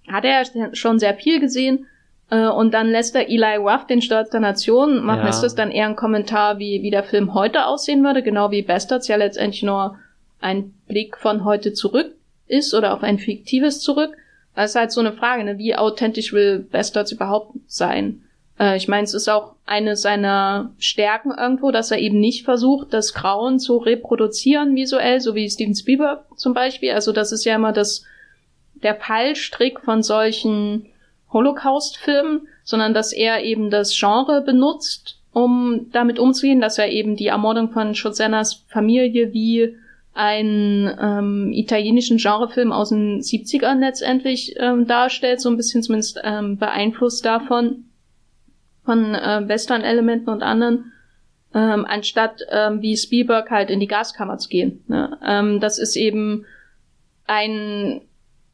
hat 0.08 0.24
er 0.24 0.44
schon 0.74 0.98
sehr 0.98 1.14
viel 1.14 1.40
gesehen. 1.40 1.86
Äh, 2.30 2.46
und 2.46 2.74
dann 2.74 2.88
lässt 2.88 3.14
er 3.16 3.28
Eli 3.28 3.56
Roth, 3.56 3.88
den 3.90 4.02
Stolz 4.02 4.30
der 4.30 4.40
Nation, 4.40 5.04
machen. 5.04 5.22
Ja. 5.22 5.28
Ist 5.28 5.40
das 5.40 5.54
dann 5.54 5.70
eher 5.70 5.86
ein 5.86 5.96
Kommentar, 5.96 6.58
wie, 6.58 6.82
wie 6.82 6.90
der 6.90 7.04
Film 7.04 7.34
heute 7.34 7.66
aussehen 7.66 8.04
würde, 8.04 8.22
genau 8.22 8.50
wie 8.50 8.62
Bastards 8.62 9.08
ja 9.08 9.16
letztendlich 9.16 9.62
nur 9.62 9.98
ein 10.40 10.74
Blick 10.86 11.16
von 11.16 11.44
heute 11.44 11.72
zurück 11.72 12.14
ist 12.46 12.74
oder 12.74 12.94
auf 12.94 13.02
ein 13.02 13.18
fiktives 13.18 13.80
zurück. 13.80 14.16
Das 14.54 14.70
ist 14.70 14.76
halt 14.76 14.92
so 14.92 15.00
eine 15.00 15.12
Frage, 15.12 15.44
ne? 15.44 15.58
wie 15.58 15.74
authentisch 15.76 16.32
will 16.32 16.60
Bastards 16.60 17.12
überhaupt 17.12 17.56
sein? 17.66 18.22
Äh, 18.58 18.76
ich 18.76 18.88
meine, 18.88 19.04
es 19.04 19.14
ist 19.14 19.28
auch 19.28 19.54
eine 19.66 19.96
seiner 19.96 20.72
Stärken 20.78 21.32
irgendwo, 21.36 21.70
dass 21.70 21.90
er 21.90 21.98
eben 21.98 22.20
nicht 22.20 22.44
versucht, 22.44 22.92
das 22.92 23.14
Grauen 23.14 23.58
zu 23.58 23.76
reproduzieren 23.76 24.74
visuell, 24.74 25.20
so 25.20 25.34
wie 25.34 25.48
Steven 25.48 25.74
Spielberg 25.74 26.24
zum 26.36 26.54
Beispiel. 26.54 26.92
Also 26.92 27.12
das 27.12 27.32
ist 27.32 27.44
ja 27.44 27.56
immer 27.56 27.72
das, 27.72 28.04
der 28.82 28.94
Fallstrick 28.94 29.80
von 29.80 30.02
solchen 30.02 30.86
Holocaust-Filmen, 31.32 32.48
sondern 32.64 32.94
dass 32.94 33.12
er 33.12 33.42
eben 33.42 33.70
das 33.70 33.96
Genre 33.98 34.40
benutzt, 34.40 35.18
um 35.32 35.88
damit 35.92 36.18
umzugehen, 36.18 36.60
dass 36.60 36.78
er 36.78 36.88
eben 36.88 37.16
die 37.16 37.26
Ermordung 37.26 37.70
von 37.70 37.94
Schozenas 37.94 38.64
Familie 38.68 39.32
wie 39.32 39.76
einen 40.16 40.90
ähm, 40.98 41.52
italienischen 41.52 42.16
Genrefilm 42.16 42.72
aus 42.72 42.88
den 42.88 43.20
70ern 43.20 43.80
letztendlich 43.80 44.54
ähm, 44.58 44.86
darstellt, 44.86 45.40
so 45.42 45.50
ein 45.50 45.58
bisschen 45.58 45.82
zumindest 45.82 46.18
ähm, 46.24 46.56
beeinflusst 46.56 47.24
davon, 47.24 47.84
von 48.84 49.14
äh, 49.14 49.46
Western-Elementen 49.46 50.30
und 50.30 50.42
anderen, 50.42 50.92
ähm, 51.54 51.84
anstatt 51.86 52.40
ähm, 52.50 52.80
wie 52.80 52.96
Spielberg 52.96 53.50
halt 53.50 53.68
in 53.68 53.78
die 53.78 53.86
Gaskammer 53.86 54.38
zu 54.38 54.48
gehen. 54.48 54.82
Ne? 54.88 55.18
Ähm, 55.22 55.60
das 55.60 55.78
ist 55.78 55.96
eben 55.96 56.46
ein, 57.26 58.00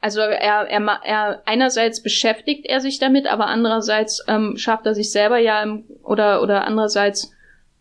also 0.01 0.21
er, 0.21 0.69
er, 0.69 1.01
er 1.05 1.43
einerseits 1.47 2.03
beschäftigt 2.03 2.67
er 2.67 2.81
sich 2.81 2.99
damit, 2.99 3.29
aber 3.29 3.47
andererseits 3.47 4.25
ähm, 4.27 4.57
schafft 4.57 4.87
er 4.87 4.97
sich 4.97 5.13
selber 5.13 5.39
ja 5.39 5.63
im, 5.63 5.85
oder 6.03 6.43
oder 6.43 6.67
andererseits 6.67 7.33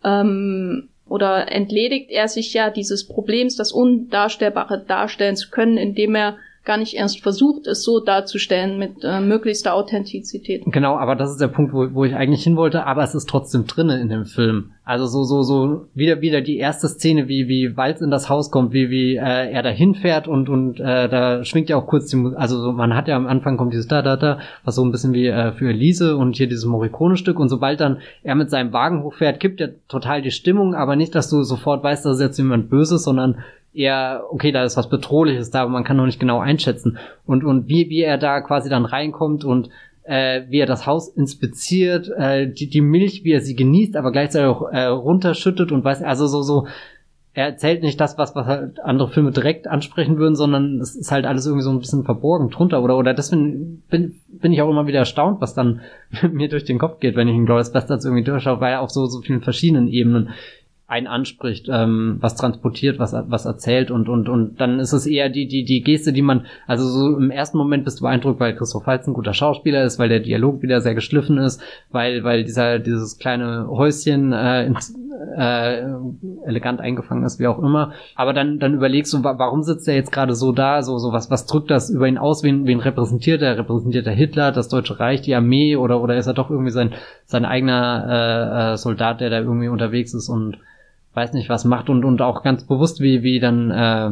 ähm, 0.04 0.91
oder 1.12 1.52
entledigt 1.52 2.10
er 2.10 2.30
sich 2.30 2.54
ja 2.54 2.70
dieses 2.70 3.06
Problems, 3.06 3.58
das 3.58 3.74
Undarstellbare 3.74 4.82
darstellen 4.88 5.36
zu 5.36 5.50
können, 5.50 5.78
indem 5.78 6.16
er 6.16 6.38
gar 6.64 6.78
nicht 6.78 6.96
erst 6.96 7.22
versucht, 7.22 7.66
es 7.66 7.84
so 7.84 8.00
darzustellen 8.00 8.78
mit 8.78 9.04
äh, 9.04 9.20
möglichster 9.20 9.74
Authentizität. 9.74 10.64
Genau, 10.68 10.96
aber 10.96 11.16
das 11.16 11.32
ist 11.32 11.42
der 11.42 11.48
Punkt, 11.48 11.74
wo, 11.74 11.88
wo 11.94 12.06
ich 12.06 12.16
eigentlich 12.16 12.44
hin 12.44 12.56
wollte, 12.56 12.86
aber 12.86 13.04
es 13.04 13.16
ist 13.16 13.28
trotzdem 13.28 13.66
drinnen 13.66 14.00
in 14.00 14.10
dem 14.10 14.26
Film. 14.26 14.72
Also 14.84 15.06
so, 15.06 15.24
so, 15.24 15.42
so, 15.42 15.88
wieder, 15.96 16.22
wieder 16.22 16.42
die 16.42 16.58
erste 16.58 16.88
Szene, 16.88 17.28
wie, 17.28 17.48
wie 17.48 17.78
Walz 17.78 18.02
in 18.02 18.12
das 18.12 18.30
Haus 18.30 18.52
kommt, 18.52 18.74
wie, 18.74 18.90
wie 18.90 19.16
äh, 19.16 19.52
er 19.52 19.64
da 19.64 19.70
hinfährt 19.70 20.28
und, 20.28 20.50
und 20.50 20.80
äh, 20.80 21.10
da 21.10 21.44
schwingt 21.46 21.70
ja 21.70 21.78
auch 21.78 21.88
kurz 21.88 22.08
die 22.08 22.18
Musik, 22.18 22.38
also 22.38 22.60
so, 22.60 22.72
man 22.74 22.96
hat 22.96 23.08
ja 23.08 23.16
am 23.16 23.26
Anfang 23.26 23.58
kommt 23.58 23.74
dieses 23.74 23.88
da, 23.88 24.02
da, 24.02 24.16
da, 24.16 24.40
was 24.64 24.76
so 24.76 24.84
ein 24.84 24.92
bisschen 24.92 25.14
wie 25.14 25.28
äh, 25.28 25.54
für 25.54 25.70
Elise 25.70 26.16
und 26.18 26.36
hier 26.36 26.48
dieses 26.48 26.66
Morricone-Stück 26.66 27.40
und 27.40 27.50
sobald 27.50 27.80
dann 27.80 28.00
er 28.22 28.36
mit 28.36 28.52
seinem 28.52 28.72
Wagen 28.74 29.02
hochfährt, 29.02 29.40
kippt 29.40 29.62
er 29.62 29.72
total 29.88 30.22
die 30.22 30.32
Stimmung, 30.32 30.76
aber 30.76 30.96
nicht, 30.96 31.16
dass 31.16 31.30
du 31.30 31.42
sofort 31.42 31.84
weißt, 31.84 32.06
dass 32.06 32.20
jetzt 32.20 32.38
jemand 32.38 32.70
Böses, 32.70 33.04
sondern 33.04 33.38
eher, 33.74 34.24
okay, 34.30 34.52
da 34.52 34.64
ist 34.64 34.78
was 34.78 34.90
Bedrohliches 34.90 35.52
da, 35.52 35.62
aber 35.62 35.72
man 35.72 35.84
kann 35.84 35.98
noch 35.98 36.06
nicht 36.06 36.20
genau 36.20 36.40
einschätzen. 36.40 36.98
Und, 37.26 37.44
und 37.44 37.68
wie, 37.68 37.90
wie 37.90 38.02
er 38.02 38.18
da 38.18 38.42
quasi 38.42 38.70
dann 38.70 38.86
reinkommt 38.86 39.46
und 39.46 39.70
äh, 40.04 40.42
wie 40.50 40.60
er 40.60 40.66
das 40.66 40.86
Haus 40.86 41.10
inspiziert, 41.10 42.10
äh, 42.10 42.52
die, 42.52 42.70
die 42.70 42.82
Milch, 42.82 43.24
wie 43.24 43.32
er 43.32 43.42
sie 43.42 43.56
genießt, 43.56 43.96
aber 43.96 44.12
gleichzeitig 44.12 44.48
auch 44.48 44.70
äh, 44.72 44.86
runterschüttet 44.86 45.72
und 45.72 45.84
weiß, 45.84 46.02
also 46.04 46.28
so, 46.28 46.42
so, 46.42 46.68
er 47.34 47.46
erzählt 47.46 47.82
nicht 47.82 48.00
das, 48.02 48.18
was, 48.18 48.36
was 48.36 48.46
halt 48.46 48.80
andere 48.82 49.10
Filme 49.10 49.32
direkt 49.32 49.66
ansprechen 49.68 50.18
würden, 50.18 50.36
sondern 50.36 50.82
es 50.82 50.96
ist 50.96 51.12
halt 51.12 51.26
alles 51.26 51.46
irgendwie 51.46 51.64
so 51.64 51.70
ein 51.70 51.80
bisschen 51.80 52.04
verborgen 52.04 52.50
drunter 52.50 52.84
oder, 52.84 52.98
oder 52.98 53.14
deswegen 53.14 53.84
bin, 53.90 54.20
bin 54.28 54.52
ich 54.52 54.62
auch 54.62 54.70
immer 54.70 54.86
wieder 54.86 55.00
erstaunt, 55.00 55.40
was 55.40 55.54
dann 55.54 55.82
mir 56.32 56.50
durch 56.50 56.66
den 56.66 56.78
Kopf 56.80 57.00
geht, 57.00 57.16
wenn 57.16 57.30
ich 57.30 57.36
in 57.36 57.46
Glorious 57.46 57.72
Bastards 57.72 58.04
irgendwie 58.04 58.26
durchschaue, 58.26 58.60
weil 58.60 58.74
er 58.74 58.82
auf 58.82 58.90
so, 58.90 59.06
so 59.06 59.22
vielen 59.22 59.42
verschiedenen 59.42 59.88
Ebenen 59.88 60.32
einen 60.92 61.08
anspricht, 61.08 61.70
ähm, 61.72 62.18
was 62.20 62.36
transportiert, 62.36 63.00
was 63.00 63.14
was 63.14 63.46
erzählt 63.46 63.92
und 63.92 64.10
und 64.10 64.28
und 64.28 64.60
dann 64.60 64.80
ist 64.82 64.92
es 64.92 65.08
eher 65.08 65.30
die 65.30 65.48
die 65.48 65.64
die 65.64 65.84
Geste, 65.84 66.12
die 66.12 66.22
man 66.22 66.46
also 66.68 66.86
so 66.86 67.18
im 67.18 67.32
ersten 67.32 67.58
Moment 67.58 67.86
bist 67.86 68.00
du 68.00 68.04
beeindruckt, 68.04 68.42
weil 68.42 68.54
Christoph 68.56 68.88
Waltz 68.88 69.08
ein 69.08 69.14
guter 69.14 69.34
Schauspieler 69.34 69.86
ist, 69.86 70.00
weil 70.00 70.10
der 70.10 70.20
Dialog 70.20 70.62
wieder 70.62 70.82
sehr 70.82 70.94
geschliffen 70.94 71.38
ist, 71.38 71.62
weil 71.92 72.26
weil 72.26 72.44
dieser 72.44 72.78
dieses 72.78 73.18
kleine 73.18 73.70
Häuschen 73.70 74.34
äh, 74.34 74.66
ins, 74.66 74.94
äh, 75.38 75.82
elegant 76.46 76.82
eingefangen 76.82 77.24
ist, 77.24 77.40
wie 77.40 77.48
auch 77.48 77.60
immer. 77.60 77.94
Aber 78.16 78.34
dann 78.34 78.60
dann 78.60 78.74
überlegst 78.74 79.14
du, 79.14 79.24
warum 79.24 79.64
sitzt 79.64 79.88
er 79.88 79.96
jetzt 79.96 80.12
gerade 80.12 80.36
so 80.36 80.52
da, 80.52 80.84
so 80.84 80.98
so 80.98 81.14
was 81.14 81.32
was 81.32 81.46
drückt 81.46 81.72
das 81.72 81.90
über 81.90 82.10
ihn 82.10 82.18
aus, 82.18 82.44
wen 82.44 82.68
wen 82.68 82.82
repräsentiert 82.82 83.42
er? 83.42 83.58
Repräsentiert 83.58 84.08
er 84.08 84.14
Hitler, 84.14 84.52
das 84.52 84.68
Deutsche 84.68 85.00
Reich, 85.00 85.22
die 85.22 85.36
Armee 85.36 85.78
oder 85.78 86.02
oder 86.02 86.18
ist 86.18 86.28
er 86.28 86.34
doch 86.34 86.50
irgendwie 86.50 86.72
sein 86.72 86.92
sein 87.26 87.46
eigener 87.46 88.08
äh, 88.10 88.74
äh, 88.74 88.78
Soldat, 88.78 89.22
der 89.22 89.30
da 89.30 89.40
irgendwie 89.40 89.70
unterwegs 89.70 90.14
ist 90.14 90.28
und 90.28 90.58
weiß 91.14 91.34
nicht 91.34 91.50
was 91.50 91.66
macht 91.66 91.90
und 91.90 92.06
und 92.06 92.22
auch 92.22 92.44
ganz 92.44 92.64
bewusst 92.66 93.02
wie 93.02 93.24
wie 93.24 93.40
dann 93.40 93.72
äh, 93.72 94.12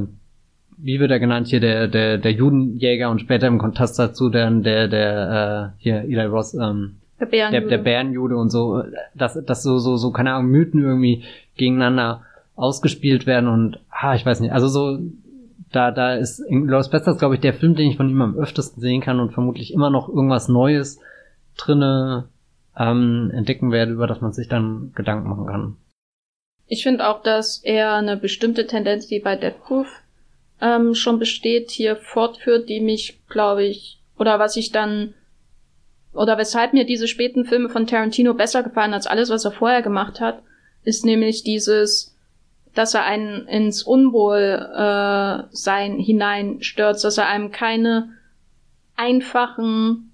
wie 0.78 1.00
wird 1.00 1.12
er 1.12 1.20
genannt 1.20 1.48
hier 1.48 1.60
der 1.60 1.88
der 1.88 2.18
der 2.18 2.32
Judenjäger 2.32 3.10
und 3.10 3.20
später 3.20 3.48
im 3.48 3.58
Kontrast 3.58 3.98
dazu 4.00 4.30
dann 4.30 4.64
der 4.64 4.88
der 4.88 5.74
äh, 5.78 5.82
hier 5.82 6.02
Eli 6.04 6.26
Ross 6.26 6.54
ähm, 6.54 6.98
der 7.20 7.26
Bärenjude. 7.26 7.68
Der, 7.68 7.78
der 7.78 7.84
Bärenjude 7.84 8.38
und 8.38 8.50
so 8.50 8.84
dass 9.16 9.44
dass 9.46 9.64
so 9.64 9.78
so 9.80 9.98
so 9.98 10.12
keine 10.12 10.34
Ahnung 10.34 10.52
Mythen 10.52 10.84
irgendwie 10.84 11.24
gegeneinander 11.58 12.22
ausgespielt 12.56 13.26
werden 13.26 13.50
und 13.50 13.80
ah 13.90 14.16
ich 14.16 14.26
weiß 14.26 14.42
nicht 14.42 14.52
also 14.52 14.68
so 14.68 15.00
da 15.72 15.92
da 15.92 16.16
ist 16.16 16.44
Los 16.50 16.90
Bestas 16.90 17.18
glaube 17.18 17.36
ich 17.36 17.42
der 17.42 17.54
Film 17.54 17.76
den 17.76 17.90
ich 17.90 17.98
von 17.98 18.10
ihm 18.10 18.22
am 18.22 18.36
öftesten 18.36 18.82
sehen 18.82 19.02
kann 19.02 19.20
und 19.20 19.34
vermutlich 19.34 19.74
immer 19.74 19.90
noch 19.90 20.10
irgendwas 20.10 20.50
Neues 20.50 21.00
drinne 21.58 22.26
ähm, 22.78 23.32
entdecken 23.34 23.72
werde 23.72 23.94
über 23.94 24.08
das 24.08 24.22
man 24.22 24.34
sich 24.34 24.50
dann 24.50 24.92
Gedanken 24.96 25.30
machen 25.30 25.46
kann 25.46 25.76
ich 26.70 26.84
finde 26.84 27.06
auch, 27.08 27.24
dass 27.24 27.58
er 27.64 27.96
eine 27.96 28.16
bestimmte 28.16 28.68
Tendenz, 28.68 29.08
die 29.08 29.20
bei 29.20 29.36
Death 29.36 29.56
ähm, 30.62 30.94
schon 30.94 31.18
besteht, 31.18 31.72
hier 31.72 31.96
fortführt, 31.96 32.70
die 32.70 32.80
mich, 32.80 33.20
glaube 33.28 33.66
ich, 33.66 33.98
oder 34.20 34.38
was 34.38 34.56
ich 34.56 34.72
dann, 34.72 35.16
oder 36.14 36.38
weshalb 36.38 36.74
mir 36.74 36.86
diese 36.86 37.08
späten 37.08 37.46
Filme 37.46 37.70
von 37.70 37.88
Tarantino 37.88 38.36
besser 38.36 38.62
gefallen 38.62 38.94
als 38.94 39.08
alles, 39.08 39.32
was 39.32 39.46
er 39.46 39.52
vorher 39.52 39.82
gemacht 39.82 40.22
hat, 40.22 40.44
ist 40.84 41.06
nämlich 41.06 41.44
dieses, 41.44 42.16
dass 42.76 42.94
er 42.94 43.04
einen 43.04 43.48
ins 43.48 43.82
Unwohlsein 43.82 46.00
äh, 46.00 46.04
hineinstürzt, 46.04 47.04
dass 47.04 47.18
er 47.18 47.28
einem 47.28 47.52
keine 47.52 48.14
einfachen 48.96 50.12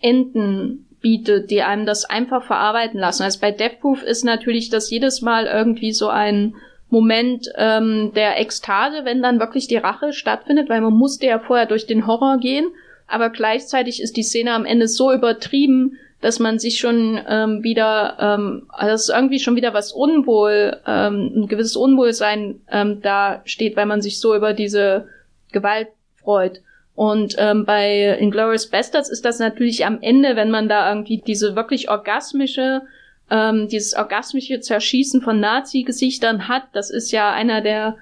Enden 0.00 0.85
bietet, 1.00 1.50
die 1.50 1.62
einem 1.62 1.86
das 1.86 2.04
einfach 2.04 2.42
verarbeiten 2.42 2.98
lassen. 2.98 3.22
Also 3.22 3.40
bei 3.40 3.50
Death 3.50 3.80
Proof 3.80 4.02
ist 4.02 4.24
natürlich 4.24 4.70
das 4.70 4.90
jedes 4.90 5.22
Mal 5.22 5.46
irgendwie 5.46 5.92
so 5.92 6.08
ein 6.08 6.54
Moment 6.88 7.48
ähm, 7.56 8.12
der 8.14 8.40
Ekstase, 8.40 9.04
wenn 9.04 9.22
dann 9.22 9.40
wirklich 9.40 9.66
die 9.66 9.76
Rache 9.76 10.12
stattfindet, 10.12 10.68
weil 10.68 10.80
man 10.80 10.92
musste 10.92 11.26
ja 11.26 11.38
vorher 11.38 11.66
durch 11.66 11.86
den 11.86 12.06
Horror 12.06 12.38
gehen, 12.38 12.66
aber 13.08 13.30
gleichzeitig 13.30 14.00
ist 14.00 14.16
die 14.16 14.22
Szene 14.22 14.52
am 14.52 14.64
Ende 14.64 14.88
so 14.88 15.12
übertrieben, 15.12 15.98
dass 16.20 16.38
man 16.38 16.58
sich 16.58 16.78
schon 16.78 17.20
ähm, 17.28 17.62
wieder, 17.62 18.16
ähm, 18.18 18.66
also 18.68 18.90
dass 18.90 19.08
irgendwie 19.08 19.38
schon 19.38 19.56
wieder 19.56 19.74
was 19.74 19.92
Unwohl, 19.92 20.78
ähm, 20.86 21.32
ein 21.36 21.46
gewisses 21.48 21.76
Unwohlsein 21.76 22.60
ähm, 22.70 23.00
da 23.02 23.42
steht, 23.44 23.76
weil 23.76 23.86
man 23.86 24.00
sich 24.00 24.18
so 24.18 24.34
über 24.34 24.52
diese 24.54 25.08
Gewalt 25.52 25.88
freut. 26.16 26.62
Und 26.96 27.36
ähm, 27.38 27.66
bei 27.66 28.16
Inglourious 28.18 28.68
Bastards 28.68 29.10
ist 29.10 29.24
das 29.24 29.38
natürlich 29.38 29.84
am 29.84 29.98
Ende, 30.00 30.34
wenn 30.34 30.50
man 30.50 30.68
da 30.68 30.88
irgendwie 30.90 31.22
diese 31.24 31.54
wirklich 31.54 31.90
orgasmische, 31.90 32.82
ähm, 33.30 33.68
dieses 33.68 33.94
orgasmische 33.94 34.60
Zerschießen 34.60 35.20
von 35.20 35.38
Nazi-Gesichtern 35.38 36.48
hat, 36.48 36.62
das 36.72 36.90
ist 36.90 37.12
ja 37.12 37.30
einer 37.32 37.60
der 37.60 37.98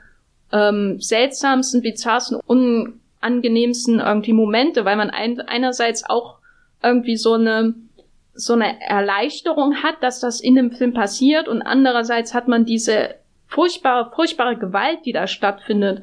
ähm, 0.52 1.00
seltsamsten, 1.00 1.82
bizarrsten, 1.82 2.38
unangenehmsten 2.46 3.98
irgendwie 3.98 4.32
Momente, 4.32 4.84
weil 4.84 4.96
man 4.96 5.10
ein, 5.10 5.40
einerseits 5.40 6.08
auch 6.08 6.38
irgendwie 6.80 7.16
so 7.16 7.34
eine 7.34 7.74
so 8.36 8.54
eine 8.54 8.80
Erleichterung 8.80 9.82
hat, 9.82 10.02
dass 10.02 10.18
das 10.18 10.40
in 10.40 10.56
dem 10.56 10.72
Film 10.72 10.92
passiert. 10.92 11.46
Und 11.46 11.62
andererseits 11.62 12.34
hat 12.34 12.48
man 12.48 12.64
diese 12.64 13.14
furchtbare, 13.46 14.10
furchtbare 14.12 14.56
Gewalt, 14.56 15.00
die 15.04 15.12
da 15.12 15.28
stattfindet 15.28 16.02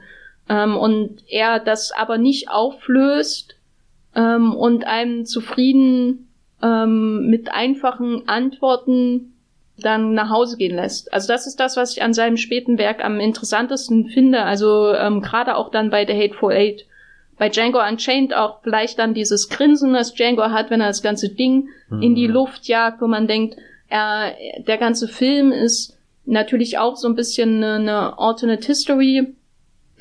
ähm, 0.52 0.76
und 0.76 1.24
er 1.28 1.60
das 1.60 1.94
aber 1.94 2.18
nicht 2.18 2.50
auflöst 2.50 3.56
ähm, 4.16 4.54
und 4.54 4.86
einem 4.86 5.26
zufrieden 5.26 6.28
ähm, 6.62 7.28
mit 7.28 7.54
einfachen 7.54 8.28
Antworten 8.28 9.34
dann 9.78 10.14
nach 10.14 10.30
Hause 10.30 10.58
gehen 10.58 10.76
lässt. 10.76 11.12
Also 11.14 11.30
das 11.30 11.48
ist 11.48 11.60
das, 11.62 11.78
was 11.78 11.94
ich 11.94 12.04
an 12.04 12.14
seinem 12.14 12.36
späten 12.36 12.78
Werk 12.78 13.04
am 13.04 13.22
interessantesten 13.22 14.10
finde. 14.10 14.44
Also 14.44 14.94
ähm, 14.94 15.22
gerade 15.22 15.56
auch 15.56 15.72
dann 15.72 15.90
bei 15.90 16.06
The 16.06 16.14
Hateful 16.14 16.52
Eight. 16.52 16.86
Bei 17.38 17.48
Django 17.48 17.80
Unchained 17.80 18.36
auch 18.36 18.62
vielleicht 18.62 19.00
dann 19.00 19.14
dieses 19.14 19.48
Grinsen, 19.48 19.94
das 19.94 20.14
Django 20.14 20.44
hat, 20.44 20.70
wenn 20.70 20.82
er 20.82 20.88
das 20.88 21.02
ganze 21.02 21.30
Ding 21.30 21.70
mhm. 21.90 22.02
in 22.02 22.14
die 22.14 22.28
mhm. 22.28 22.34
Luft 22.34 22.68
jagt, 22.68 23.02
wo 23.02 23.08
man 23.08 23.26
denkt, 23.26 23.56
er, 23.88 24.34
der 24.68 24.78
ganze 24.78 25.08
Film 25.08 25.54
ist 25.54 25.98
natürlich 26.26 26.78
auch 26.78 26.98
so 26.98 27.08
ein 27.08 27.16
bisschen 27.16 27.64
eine, 27.64 27.76
eine 27.76 28.20
Alternate 28.20 28.68
History 28.68 29.34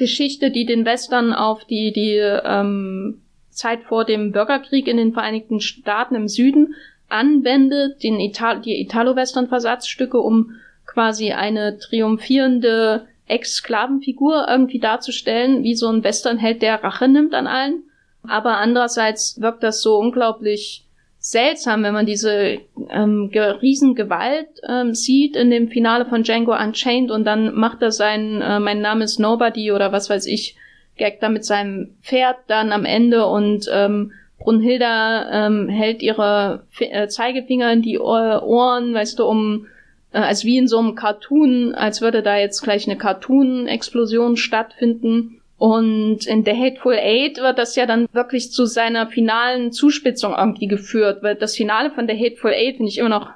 Geschichte, 0.01 0.51
die 0.51 0.67
den 0.67 0.85
Western 0.85 1.33
auf 1.33 1.65
die, 1.65 1.93
die 1.93 2.17
ähm, 2.17 3.21
Zeit 3.51 3.85
vor 3.85 4.05
dem 4.05 4.33
Bürgerkrieg 4.33 4.89
in 4.89 4.97
den 4.97 5.13
Vereinigten 5.13 5.61
Staaten 5.61 6.15
im 6.15 6.27
Süden 6.27 6.75
anwendet, 7.09 8.03
den 8.03 8.19
Ital 8.19 8.61
die 8.61 8.81
Italo-Western-Versatzstücke, 8.81 10.19
um 10.19 10.55
quasi 10.87 11.33
eine 11.33 11.79
triumphierende 11.79 13.07
Ex-Sklavenfigur 13.27 14.47
irgendwie 14.49 14.81
darzustellen, 14.81 15.63
wie 15.63 15.75
so 15.75 15.89
ein 15.89 16.03
Westernheld, 16.03 16.63
der 16.63 16.83
Rache 16.83 17.07
nimmt 17.07 17.35
an 17.35 17.47
allen. 17.47 17.83
Aber 18.27 18.57
andererseits 18.57 19.41
wirkt 19.41 19.63
das 19.63 19.83
so 19.83 19.99
unglaublich 19.99 20.85
seltsam, 21.31 21.83
wenn 21.83 21.95
man 21.95 22.07
diese 22.07 22.59
ähm, 22.91 23.31
Riesengewalt 23.33 24.49
ähm, 24.69 24.95
sieht 24.95 25.37
in 25.37 25.51
dem 25.51 25.69
Finale 25.69 26.07
von 26.07 26.23
Django 26.23 26.53
Unchained 26.53 27.11
und 27.11 27.25
dann 27.25 27.55
macht 27.55 27.83
er 27.83 27.93
sein 27.93 28.41
äh, 28.43 28.59
Mein 28.59 28.81
Name 28.81 29.05
ist 29.05 29.19
Nobody 29.19 29.73
oder 29.73 29.93
was 29.93 30.11
weiß 30.11 30.27
ich, 30.27 30.57
Gag 30.97 31.21
da 31.21 31.29
mit 31.29 31.45
seinem 31.45 31.95
Pferd 32.03 32.37
dann 32.47 32.73
am 32.73 32.85
Ende 32.85 33.27
und 33.27 33.71
ähm, 33.73 34.13
Brunhilda 34.39 35.47
ähm, 35.47 35.69
hält 35.69 36.03
ihre 36.03 36.65
F 36.73 36.81
äh, 36.81 37.09
Zeigefinger 37.09 37.73
in 37.73 37.83
die 37.83 37.99
Ohr 37.99 38.43
Ohren, 38.43 38.93
weißt 38.93 39.19
du, 39.19 39.25
um 39.25 39.67
äh, 40.13 40.19
als 40.19 40.45
wie 40.45 40.59
in 40.59 40.67
so 40.67 40.79
einem 40.79 40.95
Cartoon, 40.95 41.75
als 41.75 42.01
würde 42.01 42.23
da 42.23 42.37
jetzt 42.37 42.63
gleich 42.63 42.87
eine 42.87 42.99
Cartoon-Explosion 42.99 44.37
stattfinden. 44.37 45.40
Und 45.61 46.27
in 46.27 46.43
The 46.43 46.53
Hateful 46.53 46.95
Eight 46.95 47.37
wird 47.37 47.59
das 47.59 47.77
ja 47.77 47.85
dann 47.85 48.09
wirklich 48.15 48.51
zu 48.51 48.65
seiner 48.65 49.09
finalen 49.09 49.73
Zuspitzung 49.73 50.33
irgendwie 50.35 50.69
geführt, 50.69 51.23
weil 51.23 51.35
das 51.35 51.55
Finale 51.55 51.91
von 51.91 52.09
The 52.09 52.19
Hateful 52.19 52.55
Eight 52.55 52.79
finde 52.79 52.89
ich 52.89 52.97
immer 52.97 53.11
noch 53.11 53.29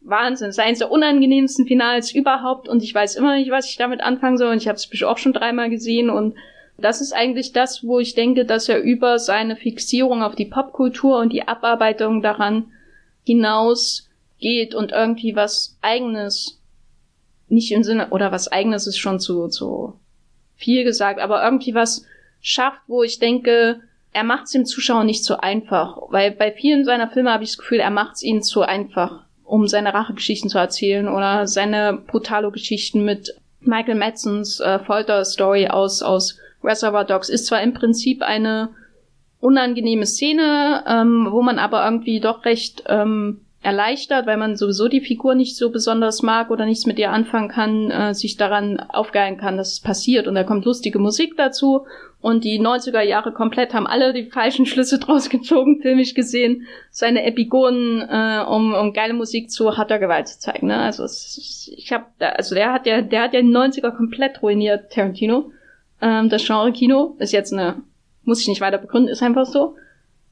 Wahnsinn. 0.00 0.48
Das 0.48 0.58
ist 0.58 0.64
eines 0.64 0.80
der 0.80 0.90
unangenehmsten 0.90 1.64
Finals 1.64 2.12
überhaupt 2.12 2.68
und 2.68 2.82
ich 2.82 2.92
weiß 2.92 3.14
immer 3.14 3.36
nicht, 3.36 3.52
was 3.52 3.70
ich 3.70 3.76
damit 3.76 4.00
anfangen 4.00 4.38
soll 4.38 4.50
und 4.50 4.56
ich 4.56 4.66
habe 4.66 4.74
es 4.74 5.02
auch 5.04 5.18
schon 5.18 5.32
dreimal 5.32 5.70
gesehen 5.70 6.10
und 6.10 6.34
das 6.78 7.00
ist 7.00 7.12
eigentlich 7.12 7.52
das, 7.52 7.84
wo 7.86 8.00
ich 8.00 8.16
denke, 8.16 8.44
dass 8.44 8.68
er 8.68 8.80
über 8.80 9.20
seine 9.20 9.54
Fixierung 9.54 10.24
auf 10.24 10.34
die 10.34 10.46
Popkultur 10.46 11.20
und 11.20 11.32
die 11.32 11.46
Abarbeitung 11.46 12.22
daran 12.22 12.72
hinaus 13.22 14.08
geht 14.40 14.74
und 14.74 14.90
irgendwie 14.90 15.36
was 15.36 15.78
eigenes, 15.80 16.60
nicht 17.46 17.70
im 17.70 17.84
Sinne, 17.84 18.10
oder 18.10 18.32
was 18.32 18.50
eigenes 18.50 18.88
ist 18.88 18.98
schon 18.98 19.20
zu, 19.20 19.46
zu 19.46 19.94
viel 20.56 20.84
gesagt, 20.84 21.20
aber 21.20 21.44
irgendwie 21.44 21.74
was 21.74 22.04
schafft, 22.40 22.80
wo 22.86 23.02
ich 23.02 23.18
denke, 23.18 23.80
er 24.12 24.24
macht 24.24 24.44
es 24.44 24.52
dem 24.52 24.64
Zuschauer 24.64 25.04
nicht 25.04 25.24
so 25.24 25.36
einfach. 25.36 25.98
Weil 26.08 26.30
bei 26.30 26.52
vielen 26.52 26.84
seiner 26.84 27.08
Filme 27.08 27.32
habe 27.32 27.44
ich 27.44 27.50
das 27.50 27.58
Gefühl, 27.58 27.80
er 27.80 27.90
macht 27.90 28.16
es 28.16 28.22
ihnen 28.22 28.42
zu 28.42 28.62
einfach, 28.62 29.24
um 29.44 29.68
seine 29.68 29.92
Rachegeschichten 29.92 30.48
zu 30.48 30.58
erzählen 30.58 31.08
oder 31.08 31.46
seine 31.46 32.02
Brutalo-Geschichten 32.06 33.04
mit 33.04 33.34
Michael 33.60 33.96
Madsons 33.96 34.60
äh, 34.60 34.78
Folter-Story 34.78 35.68
aus, 35.68 36.02
aus 36.02 36.38
Reservoir 36.62 37.04
Dogs 37.04 37.28
ist 37.28 37.46
zwar 37.46 37.62
im 37.62 37.74
Prinzip 37.74 38.22
eine 38.22 38.70
unangenehme 39.40 40.06
Szene, 40.06 40.84
ähm, 40.86 41.28
wo 41.30 41.42
man 41.42 41.58
aber 41.58 41.84
irgendwie 41.84 42.20
doch 42.20 42.44
recht 42.44 42.84
ähm, 42.88 43.42
erleichtert, 43.62 44.26
weil 44.26 44.36
man 44.36 44.56
sowieso 44.56 44.88
die 44.88 45.00
Figur 45.00 45.34
nicht 45.34 45.56
so 45.56 45.70
besonders 45.70 46.22
mag 46.22 46.50
oder 46.50 46.66
nichts 46.66 46.86
mit 46.86 46.98
ihr 46.98 47.10
anfangen 47.10 47.48
kann, 47.48 47.90
äh, 47.90 48.14
sich 48.14 48.36
daran 48.36 48.78
aufgeilen 48.78 49.38
kann, 49.38 49.56
dass 49.56 49.72
es 49.72 49.80
passiert. 49.80 50.28
Und 50.28 50.34
da 50.34 50.44
kommt 50.44 50.64
lustige 50.64 50.98
Musik 50.98 51.36
dazu. 51.36 51.86
Und 52.20 52.44
die 52.44 52.60
90er 52.60 53.02
Jahre 53.02 53.32
komplett 53.32 53.74
haben 53.74 53.86
alle 53.86 54.12
die 54.12 54.30
falschen 54.30 54.66
Schlüsse 54.66 54.98
draus 55.00 55.30
gezogen, 55.30 55.80
filmisch 55.80 56.14
gesehen, 56.14 56.66
seine 56.90 57.24
Epigonen, 57.24 58.02
äh, 58.02 58.44
um, 58.48 58.74
um 58.74 58.92
geile 58.92 59.14
Musik 59.14 59.50
zu 59.50 59.76
harter 59.76 59.98
Gewalt 59.98 60.28
zu 60.28 60.38
zeigen. 60.38 60.68
Ne? 60.68 60.78
Also 60.78 61.04
es, 61.04 61.70
ich 61.76 61.92
habe, 61.92 62.04
also 62.18 62.54
der 62.54 62.72
hat 62.72 62.86
ja, 62.86 63.02
der 63.02 63.22
hat 63.22 63.34
ja 63.34 63.40
die 63.40 63.48
90er 63.48 63.90
komplett 63.90 64.42
ruiniert, 64.42 64.92
Tarantino. 64.92 65.50
Ähm, 66.00 66.28
das 66.28 66.44
Genre 66.44 66.72
Kino 66.72 67.16
ist 67.18 67.32
jetzt 67.32 67.52
eine, 67.52 67.82
muss 68.24 68.40
ich 68.40 68.48
nicht 68.48 68.60
weiter 68.60 68.78
begründen, 68.78 69.08
ist 69.08 69.22
einfach 69.22 69.46
so. 69.46 69.76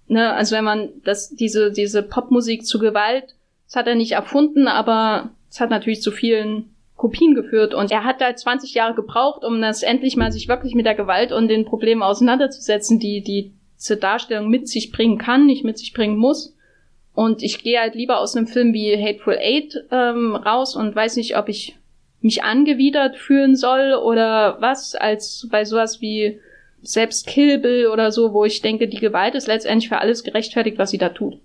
Ne, 0.06 0.32
also 0.32 0.54
wenn 0.56 0.64
man 0.64 0.90
das, 1.04 1.30
diese, 1.30 1.72
diese 1.72 2.02
Popmusik 2.02 2.66
zu 2.66 2.78
Gewalt, 2.78 3.34
das 3.66 3.76
hat 3.76 3.86
er 3.86 3.94
nicht 3.94 4.12
erfunden, 4.12 4.68
aber 4.68 5.30
es 5.50 5.60
hat 5.60 5.70
natürlich 5.70 6.02
zu 6.02 6.10
vielen 6.10 6.74
Kopien 6.96 7.34
geführt 7.34 7.74
und 7.74 7.90
er 7.90 8.04
hat 8.04 8.20
da 8.20 8.34
20 8.34 8.74
Jahre 8.74 8.94
gebraucht, 8.94 9.44
um 9.44 9.60
das 9.60 9.82
endlich 9.82 10.16
mal 10.16 10.30
sich 10.30 10.48
wirklich 10.48 10.74
mit 10.74 10.86
der 10.86 10.94
Gewalt 10.94 11.32
und 11.32 11.48
den 11.48 11.64
Problemen 11.64 12.02
auseinanderzusetzen, 12.02 12.98
die 12.98 13.22
die 13.22 13.52
zur 13.76 13.96
Darstellung 13.96 14.48
mit 14.48 14.68
sich 14.68 14.92
bringen 14.92 15.18
kann, 15.18 15.46
nicht 15.46 15.64
mit 15.64 15.78
sich 15.78 15.92
bringen 15.92 16.16
muss. 16.16 16.56
Und 17.14 17.42
ich 17.42 17.62
gehe 17.62 17.80
halt 17.80 17.94
lieber 17.94 18.18
aus 18.18 18.36
einem 18.36 18.46
Film 18.46 18.72
wie 18.72 18.96
Hateful 18.96 19.38
Eight 19.38 19.84
ähm, 19.90 20.34
raus 20.34 20.76
und 20.76 20.94
weiß 20.94 21.16
nicht, 21.16 21.36
ob 21.36 21.48
ich 21.48 21.76
mich 22.20 22.42
angewidert 22.42 23.16
fühlen 23.16 23.54
soll 23.54 23.94
oder 23.94 24.56
was, 24.60 24.94
als 24.94 25.46
bei 25.50 25.64
sowas 25.64 26.00
wie 26.00 26.40
selbst 26.84 27.26
Kill 27.26 27.58
Bill 27.58 27.88
oder 27.88 28.12
so, 28.12 28.32
wo 28.32 28.44
ich 28.44 28.62
denke, 28.62 28.88
die 28.88 29.00
Gewalt 29.00 29.34
ist 29.34 29.48
letztendlich 29.48 29.88
für 29.88 29.98
alles 29.98 30.24
gerechtfertigt, 30.24 30.78
was 30.78 30.90
sie 30.90 30.98
da 30.98 31.08
tut. 31.08 31.38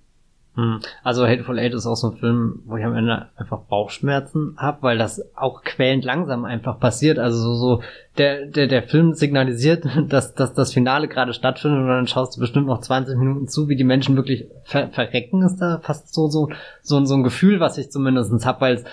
Hm. 0.56 0.80
Also 1.04 1.26
Hateful 1.26 1.58
Eight 1.58 1.74
ist 1.74 1.86
auch 1.86 1.96
so 1.96 2.12
ein 2.12 2.18
Film, 2.18 2.64
wo 2.66 2.76
ich 2.76 2.84
am 2.84 2.96
Ende 2.96 3.28
einfach 3.38 3.60
Bauchschmerzen 3.60 4.56
habe, 4.58 4.82
weil 4.82 4.98
das 4.98 5.24
auch 5.36 5.64
quälend 5.64 6.04
langsam 6.04 6.44
einfach 6.44 6.80
passiert. 6.80 7.20
Also 7.20 7.38
so, 7.38 7.54
so 7.54 7.84
der, 8.18 8.46
der, 8.46 8.68
der 8.68 8.84
Film 8.84 9.14
signalisiert, 9.14 9.86
dass, 10.10 10.34
dass 10.34 10.54
das 10.54 10.74
Finale 10.74 11.08
gerade 11.08 11.34
stattfindet 11.34 11.80
und 11.80 11.88
dann 11.88 12.08
schaust 12.08 12.36
du 12.36 12.42
bestimmt 12.42 12.68
noch 12.68 12.82
20 12.82 13.18
Minuten 13.18 13.48
zu, 13.48 13.70
wie 13.70 13.76
die 13.76 13.84
Menschen 13.84 14.16
wirklich 14.16 14.48
ver 14.64 14.90
verrecken, 14.90 15.44
ist 15.44 15.58
da 15.58 15.80
fast 15.82 16.14
so, 16.14 16.28
so, 16.28 16.50
so, 16.82 17.04
so 17.06 17.16
ein 17.16 17.24
Gefühl, 17.24 17.60
was 17.60 17.78
ich 17.78 17.92
zumindest 17.92 18.46
habe, 18.46 18.62
weil 18.62 18.76
es 18.76 18.84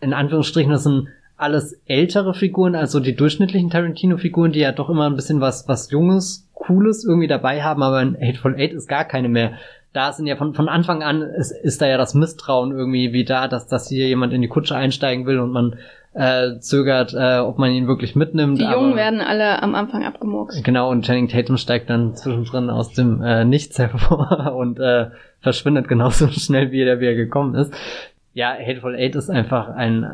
in 0.00 0.12
Anführungsstrichen 0.12 0.70
das 0.70 0.84
sind 0.84 1.08
alles 1.38 1.80
ältere 1.86 2.34
Figuren, 2.34 2.74
also 2.74 3.00
die 3.00 3.16
durchschnittlichen 3.16 3.70
Tarantino-Figuren, 3.70 4.52
die 4.52 4.60
ja 4.60 4.72
doch 4.72 4.90
immer 4.90 5.06
ein 5.06 5.16
bisschen 5.16 5.40
was, 5.40 5.66
was 5.68 5.90
Junges, 5.90 6.48
Cooles 6.52 7.04
irgendwie 7.04 7.28
dabei 7.28 7.62
haben, 7.62 7.82
aber 7.82 8.02
in 8.02 8.16
Hateful 8.20 8.56
Eight 8.56 8.72
ist 8.72 8.88
gar 8.88 9.04
keine 9.04 9.28
mehr 9.28 9.52
da 9.92 10.12
sind 10.12 10.26
ja 10.26 10.36
von, 10.36 10.54
von 10.54 10.68
Anfang 10.68 11.02
an 11.02 11.22
ist, 11.22 11.50
ist 11.50 11.80
da 11.80 11.86
ja 11.86 11.96
das 11.96 12.14
Misstrauen 12.14 12.72
irgendwie 12.72 13.12
wie 13.12 13.24
da, 13.24 13.48
dass, 13.48 13.66
dass 13.66 13.88
hier 13.88 14.06
jemand 14.06 14.32
in 14.32 14.42
die 14.42 14.48
Kutsche 14.48 14.76
einsteigen 14.76 15.26
will 15.26 15.38
und 15.38 15.50
man 15.50 15.76
äh, 16.14 16.58
zögert, 16.58 17.14
äh, 17.14 17.38
ob 17.38 17.58
man 17.58 17.70
ihn 17.70 17.86
wirklich 17.86 18.16
mitnimmt. 18.16 18.58
Die 18.58 18.64
Jungen 18.64 18.96
werden 18.96 19.20
alle 19.20 19.62
am 19.62 19.74
Anfang 19.74 20.04
abgemurkst. 20.04 20.62
Genau, 20.64 20.90
und 20.90 21.04
Channing 21.04 21.28
Tatum 21.28 21.56
steigt 21.56 21.90
dann 21.90 22.14
zwischendrin 22.14 22.70
aus 22.70 22.92
dem 22.92 23.22
äh, 23.22 23.44
Nichts 23.44 23.78
hervor 23.78 24.52
und 24.56 24.78
äh, 24.78 25.06
verschwindet 25.40 25.88
genauso 25.88 26.28
schnell, 26.30 26.70
wie 26.70 26.82
er, 26.82 27.00
wie 27.00 27.06
er 27.06 27.14
gekommen 27.14 27.54
ist. 27.54 27.72
Ja, 28.34 28.52
Hateful 28.52 28.94
Eight 28.94 29.16
ist 29.16 29.30
einfach 29.30 29.68
ein, 29.68 30.06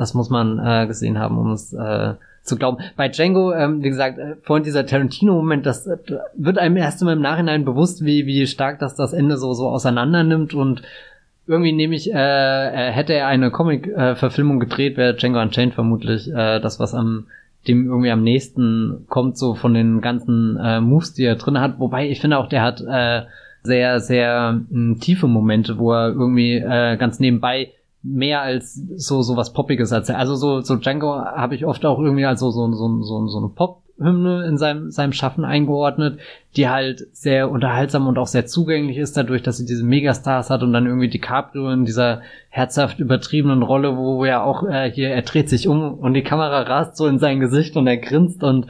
das 0.00 0.14
muss 0.14 0.30
man 0.30 0.58
äh, 0.58 0.86
gesehen 0.86 1.18
haben, 1.18 1.38
um 1.38 1.52
es 1.52 1.72
äh, 1.72 2.14
zu 2.42 2.56
glauben. 2.56 2.78
Bei 2.96 3.08
Django, 3.08 3.52
ähm, 3.52 3.82
wie 3.82 3.90
gesagt, 3.90 4.18
äh, 4.18 4.36
vorhin 4.42 4.64
dieser 4.64 4.86
Tarantino-Moment, 4.86 5.66
das 5.66 5.86
äh, 5.86 5.98
wird 6.34 6.58
einem 6.58 6.76
erst 6.76 7.02
immer 7.02 7.12
im 7.12 7.20
Nachhinein 7.20 7.64
bewusst, 7.64 8.04
wie, 8.04 8.26
wie 8.26 8.46
stark 8.46 8.78
das 8.78 8.94
das 8.94 9.12
Ende 9.12 9.36
so, 9.36 9.52
so 9.52 9.68
auseinander 9.68 10.22
nimmt 10.24 10.54
und 10.54 10.82
irgendwie 11.46 11.72
nehme 11.72 11.96
ich, 11.96 12.12
äh, 12.12 12.16
äh, 12.16 12.92
hätte 12.92 13.12
er 13.12 13.26
eine 13.26 13.50
Comic-Verfilmung 13.50 14.60
gedreht, 14.60 14.96
wäre 14.96 15.14
Django 15.14 15.40
Unchained 15.40 15.74
vermutlich 15.74 16.28
äh, 16.28 16.60
das, 16.60 16.80
was 16.80 16.94
am 16.94 17.26
dem 17.68 17.86
irgendwie 17.86 18.10
am 18.10 18.22
nächsten 18.22 19.04
kommt, 19.08 19.36
so 19.36 19.54
von 19.54 19.74
den 19.74 20.00
ganzen 20.00 20.56
äh, 20.56 20.80
Moves, 20.80 21.12
die 21.12 21.24
er 21.24 21.36
drin 21.36 21.60
hat. 21.60 21.78
Wobei 21.78 22.08
ich 22.08 22.20
finde 22.20 22.38
auch, 22.38 22.48
der 22.48 22.62
hat 22.62 22.80
äh, 22.80 23.22
sehr, 23.62 24.00
sehr 24.00 24.60
mh, 24.70 25.00
tiefe 25.00 25.26
Momente, 25.26 25.76
wo 25.76 25.92
er 25.92 26.08
irgendwie 26.08 26.54
äh, 26.54 26.96
ganz 26.96 27.20
nebenbei 27.20 27.72
mehr 28.02 28.40
als 28.40 28.74
so 28.96 29.22
so 29.22 29.36
was 29.36 29.52
poppiges 29.52 29.92
als 29.92 30.10
also 30.10 30.34
so 30.34 30.60
so 30.60 30.76
Django 30.76 31.16
habe 31.16 31.54
ich 31.54 31.66
oft 31.66 31.84
auch 31.84 31.98
irgendwie 31.98 32.24
als 32.24 32.40
so 32.40 32.50
so 32.50 32.72
so 32.72 33.02
so, 33.02 33.26
so 33.26 33.38
eine 33.38 33.48
Pop 33.48 33.82
Hymne 34.00 34.46
in 34.46 34.56
seinem 34.56 34.90
seinem 34.90 35.12
Schaffen 35.12 35.44
eingeordnet, 35.44 36.18
die 36.56 36.68
halt 36.68 37.06
sehr 37.12 37.50
unterhaltsam 37.50 38.08
und 38.08 38.18
auch 38.18 38.26
sehr 38.26 38.46
zugänglich 38.46 38.96
ist 38.96 39.16
dadurch, 39.16 39.42
dass 39.42 39.58
sie 39.58 39.66
diese 39.66 39.84
Megastars 39.84 40.48
hat 40.48 40.62
und 40.62 40.72
dann 40.72 40.86
irgendwie 40.86 41.08
DiCaprio 41.08 41.70
in 41.70 41.84
dieser 41.84 42.22
herzhaft 42.48 42.98
übertriebenen 42.98 43.62
Rolle, 43.62 43.96
wo, 43.96 44.24
er 44.24 44.44
auch 44.44 44.66
äh, 44.66 44.90
hier 44.90 45.10
er 45.10 45.22
dreht 45.22 45.50
sich 45.50 45.68
um 45.68 45.94
und 45.94 46.14
die 46.14 46.22
Kamera 46.22 46.62
rast 46.62 46.96
so 46.96 47.06
in 47.06 47.18
sein 47.18 47.40
Gesicht 47.40 47.76
und 47.76 47.86
er 47.86 47.98
grinst 47.98 48.42
und 48.42 48.66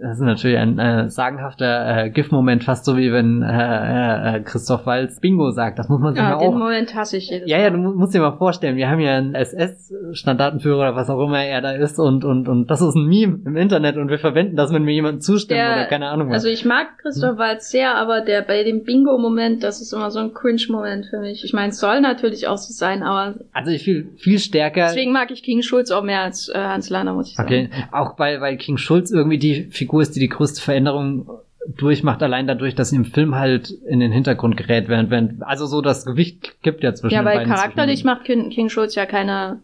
das 0.00 0.16
ist 0.16 0.22
natürlich 0.22 0.56
ein 0.56 0.78
äh, 0.78 1.10
sagenhafter 1.10 2.04
äh, 2.04 2.10
GIF-Moment, 2.10 2.64
fast 2.64 2.86
so 2.86 2.96
wie 2.96 3.12
wenn 3.12 3.42
äh, 3.42 4.36
äh, 4.36 4.40
Christoph 4.40 4.86
Walz 4.86 5.20
Bingo 5.20 5.50
sagt. 5.50 5.78
Das 5.78 5.90
muss 5.90 6.00
man 6.00 6.14
sich 6.14 6.22
ja, 6.22 6.38
den 6.38 6.48
auch. 6.48 6.54
Moment 6.54 6.94
hasse 6.94 7.18
ich 7.18 7.28
jedes 7.28 7.50
Ja, 7.50 7.58
ja, 7.58 7.68
du 7.68 7.76
musst 7.76 8.14
dir 8.14 8.20
mal 8.20 8.38
vorstellen, 8.38 8.76
wir 8.76 8.88
haben 8.88 9.00
ja 9.00 9.18
einen 9.18 9.34
SS-Standartenführer 9.34 10.78
oder 10.78 10.96
was 10.96 11.10
auch 11.10 11.22
immer 11.22 11.44
er 11.44 11.60
da 11.60 11.72
ist 11.72 11.98
und 11.98 12.24
und 12.24 12.48
und 12.48 12.70
das 12.70 12.80
ist 12.80 12.94
ein 12.94 13.06
Meme 13.06 13.40
im 13.44 13.56
Internet 13.56 13.98
und 13.98 14.08
wir 14.08 14.18
verwenden 14.18 14.56
das, 14.56 14.72
wenn 14.72 14.84
mir 14.84 14.94
jemand 14.94 15.22
zustimmt 15.22 15.58
der, 15.58 15.72
oder 15.72 15.84
keine 15.84 16.08
Ahnung 16.08 16.28
was. 16.28 16.36
Also 16.36 16.48
ich 16.48 16.64
mag 16.64 16.86
Christoph 17.02 17.32
hm? 17.32 17.38
Walz 17.38 17.70
sehr, 17.70 17.94
aber 17.94 18.22
der 18.22 18.40
bei 18.40 18.64
dem 18.64 18.84
Bingo-Moment, 18.84 19.62
das 19.62 19.82
ist 19.82 19.92
immer 19.92 20.10
so 20.10 20.20
ein 20.20 20.32
Cringe-Moment 20.32 21.06
für 21.10 21.20
mich. 21.20 21.44
Ich 21.44 21.52
meine, 21.52 21.68
es 21.68 21.78
soll 21.78 22.00
natürlich 22.00 22.48
auch 22.48 22.56
so 22.56 22.72
sein, 22.72 23.02
aber 23.02 23.34
also 23.52 23.70
ich 23.70 23.84
viel 23.84 24.08
viel 24.16 24.38
stärker. 24.38 24.86
Deswegen 24.86 25.12
mag 25.12 25.30
ich 25.30 25.42
King 25.42 25.60
Schulz 25.60 25.90
auch 25.90 26.02
mehr 26.02 26.22
als 26.22 26.48
äh, 26.48 26.58
Hans 26.58 26.88
Lander, 26.88 27.12
muss 27.12 27.28
ich 27.28 27.36
sagen. 27.36 27.48
Okay, 27.48 27.70
auch 27.92 28.18
weil 28.18 28.40
weil 28.40 28.56
King 28.56 28.78
Schulz 28.78 29.10
irgendwie 29.10 29.38
die 29.38 29.64
Figur 29.64 29.89
Figur 29.90 30.02
ist, 30.02 30.14
die 30.14 30.20
die 30.20 30.28
größte 30.28 30.62
Veränderung 30.62 31.28
durchmacht, 31.66 32.22
allein 32.22 32.46
dadurch, 32.46 32.76
dass 32.76 32.90
sie 32.90 32.96
im 32.96 33.04
Film 33.04 33.34
halt 33.34 33.70
in 33.70 33.98
den 33.98 34.12
Hintergrund 34.12 34.56
gerät, 34.56 34.88
während, 34.88 35.10
während 35.10 35.42
also 35.42 35.66
so 35.66 35.82
das 35.82 36.04
Gewicht 36.04 36.62
gibt 36.62 36.84
ja 36.84 36.94
zwischen 36.94 37.14
Ja, 37.14 37.24
weil 37.24 37.44
charakterlich 37.44 38.04
macht 38.04 38.24
King, 38.24 38.50
King 38.50 38.68
Schulz 38.68 38.94
ja 38.94 39.04
keine, 39.04 39.60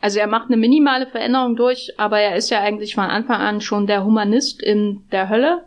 also 0.00 0.18
er 0.18 0.26
macht 0.26 0.48
eine 0.48 0.56
minimale 0.56 1.06
Veränderung 1.06 1.54
durch, 1.54 1.92
aber 1.96 2.18
er 2.18 2.34
ist 2.34 2.50
ja 2.50 2.60
eigentlich 2.60 2.96
von 2.96 3.04
Anfang 3.04 3.40
an 3.40 3.60
schon 3.60 3.86
der 3.86 4.04
Humanist 4.04 4.62
in 4.62 5.04
der 5.12 5.28
Hölle, 5.28 5.62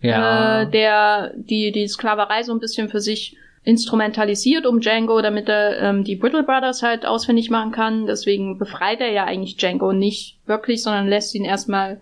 ja. 0.00 0.62
Äh, 0.62 0.70
der 0.70 1.32
die 1.34 1.72
die 1.72 1.88
Sklaverei 1.88 2.44
so 2.44 2.52
ein 2.52 2.60
bisschen 2.60 2.88
für 2.88 3.00
sich 3.00 3.36
instrumentalisiert 3.64 4.64
um 4.64 4.80
Django, 4.80 5.20
damit 5.20 5.48
er 5.48 5.82
ähm, 5.82 6.04
die 6.04 6.14
Brittle 6.14 6.44
Brothers 6.44 6.84
halt 6.84 7.04
ausfindig 7.04 7.50
machen 7.50 7.72
kann. 7.72 8.06
Deswegen 8.06 8.58
befreit 8.58 9.00
er 9.00 9.10
ja 9.10 9.24
eigentlich 9.24 9.56
Django 9.56 9.92
nicht 9.92 10.38
wirklich, 10.46 10.84
sondern 10.84 11.08
lässt 11.08 11.34
ihn 11.34 11.44
erstmal 11.44 12.00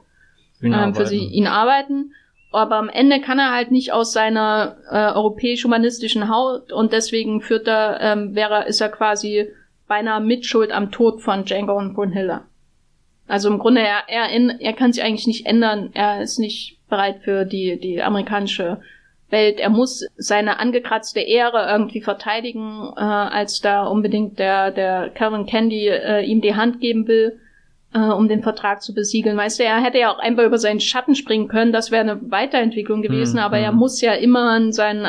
ähm, 0.62 0.94
für 0.94 1.06
sie, 1.06 1.24
ihn 1.24 1.46
arbeiten. 1.46 2.12
Aber 2.52 2.76
am 2.76 2.88
Ende 2.88 3.20
kann 3.20 3.38
er 3.38 3.52
halt 3.52 3.70
nicht 3.70 3.92
aus 3.92 4.12
seiner 4.12 4.76
äh, 4.90 5.12
europäisch-humanistischen 5.12 6.30
Haut 6.30 6.72
und 6.72 6.92
deswegen 6.92 7.42
führt 7.42 7.68
er, 7.68 8.00
ähm, 8.00 8.34
wäre, 8.34 8.64
ist 8.66 8.80
er 8.80 8.88
quasi 8.88 9.48
beinahe 9.88 10.20
Mitschuld 10.20 10.72
am 10.72 10.90
Tod 10.90 11.20
von 11.20 11.44
Django 11.44 11.76
und 11.76 11.94
Brunhilde. 11.94 12.42
Also 13.28 13.50
im 13.50 13.58
Grunde, 13.58 13.80
er, 13.80 14.04
er, 14.08 14.60
er 14.60 14.72
kann 14.72 14.92
sich 14.92 15.02
eigentlich 15.02 15.26
nicht 15.26 15.46
ändern. 15.46 15.90
Er 15.94 16.22
ist 16.22 16.38
nicht 16.38 16.78
bereit 16.88 17.20
für 17.24 17.44
die, 17.44 17.78
die 17.78 18.00
amerikanische 18.00 18.80
Welt. 19.28 19.58
Er 19.58 19.70
muss 19.70 20.06
seine 20.16 20.60
angekratzte 20.60 21.20
Ehre 21.20 21.68
irgendwie 21.68 22.00
verteidigen, 22.00 22.92
äh, 22.96 23.00
als 23.00 23.60
da 23.60 23.84
unbedingt 23.86 24.38
der, 24.38 24.70
der 24.70 25.10
Calvin 25.10 25.46
Candy 25.46 25.88
äh, 25.88 26.22
ihm 26.22 26.40
die 26.40 26.54
Hand 26.54 26.80
geben 26.80 27.08
will 27.08 27.40
äh, 27.96 28.12
um 28.12 28.28
den 28.28 28.42
Vertrag 28.42 28.82
zu 28.82 28.92
besiegeln. 28.94 29.36
Weißt 29.36 29.58
du, 29.58 29.64
er 29.64 29.82
hätte 29.82 29.98
ja 29.98 30.12
auch 30.12 30.18
einfach 30.18 30.44
über 30.44 30.58
seinen 30.58 30.80
Schatten 30.80 31.14
springen 31.14 31.48
können, 31.48 31.72
das 31.72 31.90
wäre 31.90 32.02
eine 32.02 32.30
Weiterentwicklung 32.30 33.00
gewesen, 33.00 33.36
mhm. 33.36 33.42
aber 33.42 33.58
er 33.58 33.70
hm. 33.70 33.76
muss 33.76 34.00
ja 34.00 34.12
immer 34.12 34.50
an 34.50 34.72
seinen 34.72 35.06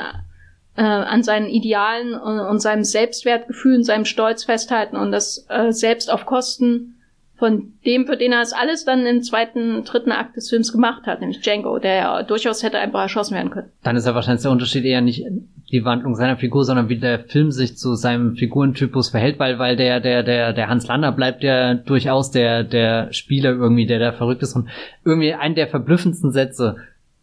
äh, 0.78 0.82
an 0.82 1.24
seinen 1.24 1.48
Idealen 1.48 2.14
und, 2.14 2.40
und 2.40 2.60
seinem 2.60 2.84
Selbstwertgefühl 2.84 3.78
und 3.78 3.84
seinem 3.84 4.06
Stolz 4.06 4.44
festhalten 4.46 4.96
und 4.96 5.12
das 5.12 5.46
äh, 5.50 5.72
selbst 5.72 6.12
auf 6.12 6.26
Kosten 6.26 6.94
von 7.36 7.74
dem, 7.86 8.08
für 8.08 8.18
den 8.18 8.32
er 8.32 8.42
es 8.42 8.54
alles 8.54 8.86
dann 8.86 9.06
im 9.06 9.22
zweiten, 9.22 9.84
dritten 9.84 10.12
Akt 10.12 10.36
des 10.38 10.50
Films 10.50 10.72
gemacht 10.72 11.06
hat, 11.06 11.20
nämlich 11.20 11.42
Django, 11.42 11.78
der 11.78 11.96
ja 11.96 12.24
durchaus 12.24 12.64
hätte 12.64 12.80
einfach 12.80 13.02
erschossen 13.02 13.36
werden 13.36 13.52
können. 13.52 13.72
Dann 13.84 13.96
ist 13.96 14.06
ja 14.06 14.16
wahrscheinlich 14.16 14.42
der 14.42 14.52
Unterschied 14.52 14.86
eher 14.86 15.02
nicht 15.02 15.24
die 15.72 15.84
Wandlung 15.84 16.16
seiner 16.16 16.38
Figur, 16.38 16.64
sondern 16.64 16.90
wie 16.90 16.98
der 16.98 17.20
Film 17.20 17.52
sich 17.52 17.78
zu 17.78 17.96
seinem 17.96 18.36
Figurentypus 18.36 19.10
verhält, 19.10 19.38
weil, 19.40 19.60
weil 19.60 19.76
der, 19.76 20.00
der, 20.00 20.24
der, 20.24 20.54
der 20.54 20.70
Hans 20.70 20.88
Lander 20.88 21.12
bleibt 21.12 21.44
ja 21.44 21.74
durchaus 21.74 22.32
der, 22.32 22.64
der 22.64 23.12
Spieler 23.12 23.52
irgendwie, 23.52 23.86
der 23.86 24.00
da 24.00 24.12
verrückt 24.14 24.44
ist 24.44 24.56
und 24.56 24.70
irgendwie 25.04 25.34
ein 25.34 25.56
der 25.56 25.68
verblüffendsten 25.68 26.32
Sätze, 26.32 26.78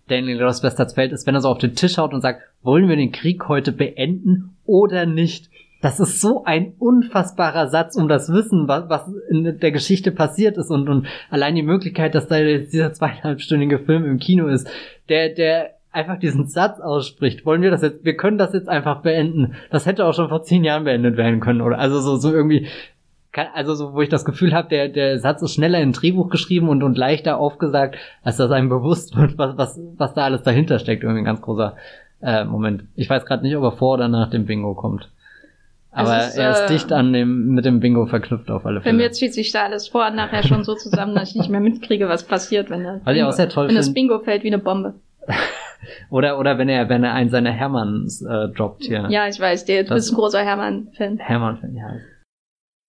Los 0.09 0.61
Bastards 0.61 0.93
fällt, 0.93 1.13
ist, 1.13 1.27
wenn 1.27 1.35
er 1.35 1.41
so 1.41 1.49
auf 1.49 1.59
den 1.59 1.75
Tisch 1.75 1.97
haut 1.97 2.13
und 2.13 2.21
sagt, 2.21 2.43
wollen 2.63 2.89
wir 2.89 2.97
den 2.97 3.13
Krieg 3.13 3.49
heute 3.49 3.73
beenden 3.73 4.57
oder 4.67 5.07
nicht? 5.07 5.49
Das 5.81 6.01
ist 6.01 6.21
so 6.21 6.45
ein 6.45 6.75
unfassbarer 6.79 7.69
Satz, 7.69 7.97
um 7.97 8.09
das 8.09 8.33
Wissen, 8.33 8.69
was, 8.69 8.89
was 8.89 9.11
in 9.31 9.59
der 9.59 9.71
Geschichte 9.71 10.13
passiert 10.13 10.57
ist 10.57 10.71
und, 10.71 10.89
und 10.89 11.07
allein 11.31 11.55
die 11.55 11.63
Möglichkeit, 11.63 12.15
dass 12.15 12.27
da 12.27 12.43
dieser 12.43 12.93
zweieinhalbstündige 12.93 13.79
Film 13.79 14.05
im 14.05 14.19
Kino 14.19 14.47
ist, 14.47 14.69
der, 15.09 15.31
der 15.31 15.74
einfach 15.95 16.19
diesen 16.19 16.47
Satz 16.47 16.81
ausspricht. 16.81 17.47
Wollen 17.47 17.63
wir 17.63 17.71
das 17.71 17.83
jetzt, 17.83 18.05
wir 18.05 18.17
können 18.17 18.39
das 18.39 18.53
jetzt 18.53 18.69
einfach 18.69 19.03
beenden. 19.03 19.55
Das 19.71 19.87
hätte 19.87 20.05
auch 20.05 20.15
schon 20.15 20.29
vor 20.29 20.43
zehn 20.43 20.65
Jahren 20.65 20.85
beendet 20.85 21.17
werden 21.17 21.41
können, 21.41 21.61
oder? 21.61 21.79
Also 21.79 22.01
so, 22.01 22.17
so 22.17 22.33
irgendwie, 22.33 22.67
also 23.55 23.75
so, 23.75 23.95
wo 23.95 24.01
ich 24.01 24.09
das 24.09 24.25
Gefühl 24.25 24.53
habe, 24.53 24.69
der, 24.69 24.89
der 24.89 25.19
Satz 25.19 25.43
ist 25.43 25.55
schneller 25.55 25.81
in 25.81 25.93
Drehbuch 25.93 26.31
geschrieben 26.31 26.69
und, 26.69 26.83
und 26.83 26.99
leichter 26.99 27.39
aufgesagt, 27.39 27.97
als 28.23 28.37
dass 28.37 28.51
einem 28.51 28.69
bewusst 28.69 29.17
wird, 29.17 29.39
was, 29.39 29.57
was, 29.57 29.81
was 29.97 30.15
da 30.15 30.25
alles 30.25 30.43
dahinter 30.43 30.79
steckt. 30.79 31.03
Irgendwie 31.03 31.23
ein 31.23 31.27
ganz 31.27 31.41
großer 31.41 31.77
äh, 32.23 32.45
Moment. 32.45 32.85
Ich 32.97 33.09
weiß 33.09 33.27
gerade 33.27 33.43
nicht, 33.43 33.57
ob 33.57 33.65
er 33.65 33.73
vor 33.73 33.95
oder 33.95 34.09
nach 34.09 34.31
dem 34.31 34.47
Bingo 34.47 34.75
kommt. 34.75 35.09
Aber 35.93 36.27
ist, 36.27 36.37
er 36.37 36.51
ist 36.51 36.61
äh, 36.63 36.67
dicht 36.75 36.93
an 36.93 37.13
dem, 37.13 37.55
mit 37.55 37.65
dem 37.65 37.79
Bingo 37.79 38.07
verknüpft 38.07 38.51
auf 38.51 38.67
alle 38.67 38.81
Fälle. 38.81 38.97
Bei 38.97 39.05
mir 39.05 39.13
zieht 39.13 39.33
sich 39.33 39.53
da 39.53 39.63
alles 39.63 39.87
vor 39.87 40.09
und 40.09 40.17
nachher 40.17 40.43
schon 40.43 40.65
so 40.65 40.75
zusammen, 40.75 41.15
dass 41.15 41.31
ich 41.31 41.37
nicht 41.37 41.51
mehr 41.51 41.61
mitkriege, 41.61 42.09
was 42.09 42.25
passiert, 42.25 42.69
wenn, 42.69 42.83
das 42.83 43.05
Bingo, 43.05 43.29
auch 43.29 43.33
sehr 43.33 43.49
toll 43.49 43.69
wenn 43.69 43.77
das 43.77 43.95
Bingo 43.95 44.19
fällt 44.19 44.43
wie 44.43 44.49
eine 44.49 44.59
Bombe. 44.59 44.95
oder, 46.11 46.39
oder 46.39 46.59
wenn 46.59 46.69
er, 46.69 46.89
wenn 46.89 47.05
er 47.05 47.13
einen 47.15 47.31
seiner 47.31 47.53
Hermanns 47.53 48.23
äh, 48.23 48.49
droppt 48.49 48.85
hier. 48.85 49.07
Ja, 49.11 49.29
ich 49.29 49.39
weiß, 49.39 49.65
der, 49.65 49.85
du 49.85 49.95
bist 49.95 50.13
ein 50.13 50.17
großer 50.17 50.43
Hermann-Fan. 50.43 51.19
Hermann-Fan, 51.19 51.75
ja. 51.75 51.95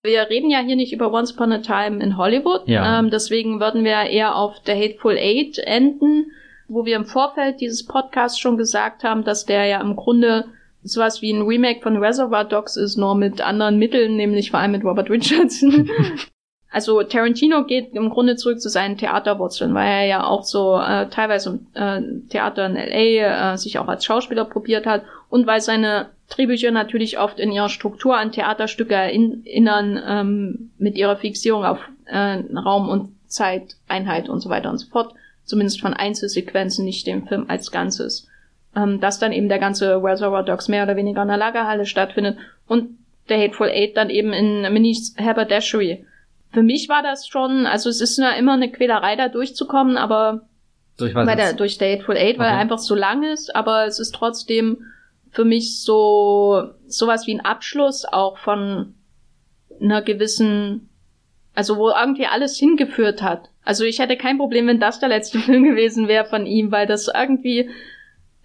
Wir 0.03 0.29
reden 0.29 0.51
ja 0.51 0.59
hier 0.59 0.75
nicht 0.75 0.93
über 0.93 1.11
Once 1.11 1.33
Upon 1.33 1.51
a 1.51 1.59
Time 1.59 2.03
in 2.03 2.17
Hollywood. 2.17 2.67
Ja. 2.67 2.99
Ähm, 2.99 3.09
deswegen 3.09 3.59
würden 3.59 3.83
wir 3.83 4.03
eher 4.03 4.35
auf 4.35 4.57
The 4.65 4.73
Hateful 4.73 5.17
Eight 5.17 5.57
enden, 5.57 6.27
wo 6.67 6.85
wir 6.85 6.95
im 6.95 7.05
Vorfeld 7.05 7.59
dieses 7.59 7.85
Podcasts 7.85 8.39
schon 8.39 8.57
gesagt 8.57 9.03
haben, 9.03 9.23
dass 9.23 9.45
der 9.45 9.65
ja 9.65 9.81
im 9.81 9.95
Grunde 9.95 10.45
sowas 10.83 11.23
wie 11.23 11.31
ein 11.31 11.41
Remake 11.41 11.81
von 11.81 11.97
Reservoir 11.97 12.45
Dogs 12.45 12.77
ist, 12.77 12.97
nur 12.97 13.15
mit 13.15 13.41
anderen 13.41 13.79
Mitteln, 13.79 14.15
nämlich 14.15 14.51
vor 14.51 14.59
allem 14.59 14.73
mit 14.73 14.83
Robert 14.83 15.09
Richardson. 15.09 15.89
also 16.75 17.01
Tarantino 17.03 17.63
geht 17.63 17.93
im 17.93 18.09
Grunde 18.09 18.35
zurück 18.35 18.59
zu 18.59 18.67
seinen 18.67 18.97
Theaterwurzeln, 18.97 19.73
weil 19.73 19.87
er 19.87 20.05
ja 20.07 20.23
auch 20.25 20.43
so 20.43 20.77
äh, 20.77 21.07
teilweise 21.07 21.51
im 21.51 21.67
äh, 21.73 22.01
Theater 22.27 22.65
in 22.65 22.75
LA 22.75 23.53
äh, 23.53 23.57
sich 23.57 23.79
auch 23.79 23.87
als 23.87 24.03
Schauspieler 24.03 24.43
probiert 24.43 24.85
hat 24.85 25.03
und 25.29 25.47
weil 25.47 25.61
seine 25.61 26.07
Drehbücher 26.27 26.71
natürlich 26.71 27.17
oft 27.17 27.39
in 27.39 27.53
ihrer 27.53 27.69
Struktur 27.69 28.17
an 28.17 28.33
Theaterstücke 28.33 28.93
erinnern, 28.93 30.03
ähm, 30.05 30.71
mit 30.77 30.97
ihrer 30.97 31.15
Fixierung 31.15 31.63
auf 31.63 31.79
äh, 32.07 32.43
Raum 32.53 32.89
und 32.89 33.15
Zeiteinheit 33.27 34.27
und 34.27 34.41
so 34.41 34.49
weiter 34.49 34.69
und 34.69 34.77
so 34.77 34.89
fort. 34.89 35.13
Zumindest 35.45 35.79
von 35.79 35.93
Einzelsequenzen, 35.93 36.83
nicht 36.83 37.07
dem 37.07 37.25
Film 37.25 37.45
als 37.47 37.71
Ganzes. 37.71 38.27
Ähm, 38.75 38.99
dass 38.99 39.17
dann 39.17 39.31
eben 39.31 39.47
der 39.47 39.59
ganze 39.59 40.03
Reservoir 40.03 40.43
Dogs 40.43 40.67
mehr 40.67 40.83
oder 40.83 40.97
weniger 40.97 41.21
in 41.21 41.29
der 41.29 41.37
Lagerhalle 41.37 41.85
stattfindet 41.85 42.37
und 42.67 42.97
der 43.29 43.41
Hateful 43.41 43.69
Eight 43.69 43.95
dann 43.95 44.09
eben 44.09 44.33
in 44.33 44.61
Minis 44.73 45.15
Haberdashery. 45.17 46.03
Für 46.55 46.63
mich 46.63 46.89
war 46.89 47.03
das 47.03 47.27
schon, 47.27 47.67
also 47.67 47.89
es 47.89 48.01
ist 48.01 48.17
ja 48.17 48.31
immer 48.31 48.53
eine 48.53 48.71
Quälerei 48.71 49.15
da 49.15 49.27
durchzukommen, 49.27 49.97
aber 49.97 50.47
ich 50.99 51.13
bei 51.13 51.25
weiß 51.25 51.35
der, 51.35 51.53
durch 51.53 51.77
der 51.77 51.93
Hateful 51.93 52.15
Eight, 52.17 52.39
weil 52.39 52.47
Okay. 52.47 52.55
er 52.55 52.59
einfach 52.59 52.79
so 52.79 52.95
lang 52.95 53.23
ist, 53.23 53.55
aber 53.55 53.85
es 53.85 53.99
ist 53.99 54.15
trotzdem 54.15 54.85
für 55.31 55.45
mich 55.45 55.81
so 55.81 56.69
sowas 56.87 57.27
wie 57.27 57.33
ein 57.35 57.45
Abschluss 57.45 58.05
auch 58.05 58.37
von 58.37 58.95
einer 59.81 60.01
gewissen, 60.01 60.89
also 61.53 61.77
wo 61.77 61.89
irgendwie 61.89 62.25
alles 62.25 62.57
hingeführt 62.57 63.21
hat. 63.21 63.49
Also 63.65 63.83
ich 63.83 63.99
hätte 63.99 64.15
kein 64.15 64.37
Problem, 64.37 64.67
wenn 64.67 64.79
das 64.79 64.99
der 64.99 65.09
letzte 65.09 65.39
Film 65.45 65.63
gewesen 65.65 66.07
wäre 66.07 66.25
von 66.25 66.45
ihm, 66.45 66.71
weil 66.71 66.87
das 66.87 67.11
irgendwie 67.13 67.69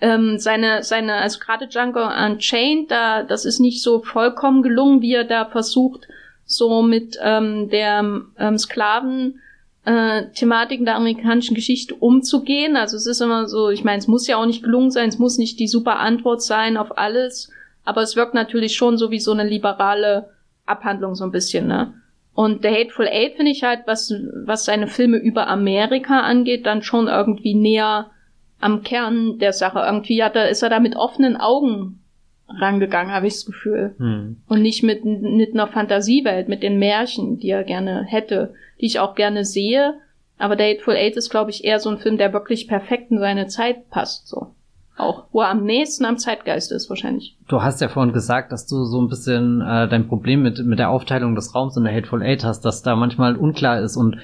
ähm, 0.00 0.38
seine, 0.38 0.82
seine, 0.82 1.14
also 1.14 1.38
gerade 1.38 1.68
Django 1.68 2.00
Unchained, 2.04 2.90
da, 2.90 3.22
das 3.22 3.44
ist 3.44 3.60
nicht 3.60 3.82
so 3.82 4.02
vollkommen 4.02 4.62
gelungen, 4.62 5.02
wie 5.02 5.14
er 5.14 5.24
da 5.24 5.44
versucht, 5.44 6.08
so 6.50 6.82
mit 6.82 7.18
ähm, 7.22 7.68
der 7.70 8.22
ähm, 8.38 8.58
Sklaven 8.58 9.40
äh, 9.84 10.26
Thematiken 10.34 10.84
der 10.84 10.96
amerikanischen 10.96 11.54
Geschichte 11.54 11.94
umzugehen. 11.94 12.76
Also 12.76 12.96
es 12.96 13.06
ist 13.06 13.20
immer 13.20 13.48
so, 13.48 13.70
ich 13.70 13.84
meine, 13.84 13.98
es 13.98 14.08
muss 14.08 14.26
ja 14.26 14.36
auch 14.36 14.46
nicht 14.46 14.62
gelungen 14.62 14.90
sein, 14.90 15.08
es 15.08 15.18
muss 15.18 15.38
nicht 15.38 15.58
die 15.58 15.68
super 15.68 15.98
Antwort 15.98 16.42
sein 16.42 16.76
auf 16.76 16.98
alles, 16.98 17.50
aber 17.84 18.02
es 18.02 18.16
wirkt 18.16 18.34
natürlich 18.34 18.76
schon 18.76 18.98
so 18.98 19.10
wie 19.10 19.20
so 19.20 19.32
eine 19.32 19.44
liberale 19.44 20.30
Abhandlung 20.66 21.14
so 21.14 21.24
ein 21.24 21.32
bisschen, 21.32 21.66
ne? 21.66 21.94
Und 22.32 22.62
The 22.62 22.68
Hateful 22.68 23.08
Eight 23.08 23.34
finde 23.34 23.50
ich 23.50 23.64
halt, 23.64 23.80
was, 23.86 24.14
was 24.46 24.64
seine 24.64 24.86
Filme 24.86 25.18
über 25.18 25.48
Amerika 25.48 26.20
angeht, 26.20 26.64
dann 26.64 26.82
schon 26.82 27.08
irgendwie 27.08 27.54
näher 27.54 28.10
am 28.60 28.82
Kern 28.82 29.38
der 29.38 29.52
Sache. 29.52 29.80
Irgendwie 29.80 30.22
hat 30.22 30.36
er, 30.36 30.48
ist 30.48 30.62
er 30.62 30.70
da 30.70 30.78
mit 30.80 30.96
offenen 30.96 31.36
Augen 31.36 31.99
rangegangen, 32.58 33.12
habe 33.12 33.26
ich 33.26 33.34
das 33.34 33.46
Gefühl. 33.46 33.94
Hm. 33.98 34.36
Und 34.48 34.62
nicht 34.62 34.82
mit, 34.82 35.04
mit 35.04 35.54
einer 35.54 35.68
Fantasiewelt, 35.68 36.48
mit 36.48 36.62
den 36.62 36.78
Märchen, 36.78 37.38
die 37.38 37.50
er 37.50 37.64
gerne 37.64 38.04
hätte, 38.04 38.54
die 38.80 38.86
ich 38.86 38.98
auch 38.98 39.14
gerne 39.14 39.44
sehe. 39.44 39.94
Aber 40.38 40.56
The 40.56 40.64
Hateful 40.64 40.96
Eight 40.96 41.16
ist, 41.16 41.30
glaube 41.30 41.50
ich, 41.50 41.64
eher 41.64 41.78
so 41.80 41.90
ein 41.90 41.98
Film, 41.98 42.16
der 42.16 42.32
wirklich 42.32 42.66
perfekt 42.66 43.10
in 43.10 43.18
seine 43.18 43.46
Zeit 43.46 43.90
passt, 43.90 44.26
so. 44.26 44.54
Auch, 44.96 45.24
wo 45.32 45.40
er 45.40 45.48
am 45.48 45.64
nächsten 45.64 46.04
am 46.04 46.18
Zeitgeist 46.18 46.72
ist, 46.72 46.90
wahrscheinlich. 46.90 47.36
Du 47.48 47.62
hast 47.62 47.80
ja 47.80 47.88
vorhin 47.88 48.12
gesagt, 48.12 48.52
dass 48.52 48.66
du 48.66 48.84
so 48.84 49.00
ein 49.00 49.08
bisschen 49.08 49.62
äh, 49.62 49.88
dein 49.88 50.08
Problem 50.08 50.42
mit, 50.42 50.58
mit 50.64 50.78
der 50.78 50.90
Aufteilung 50.90 51.34
des 51.34 51.54
Raums 51.54 51.76
in 51.76 51.84
der 51.84 51.94
Hateful 51.94 52.22
Eight 52.22 52.44
hast, 52.44 52.66
dass 52.66 52.82
da 52.82 52.96
manchmal 52.96 53.36
unklar 53.36 53.80
ist 53.80 53.96
und 53.96 54.18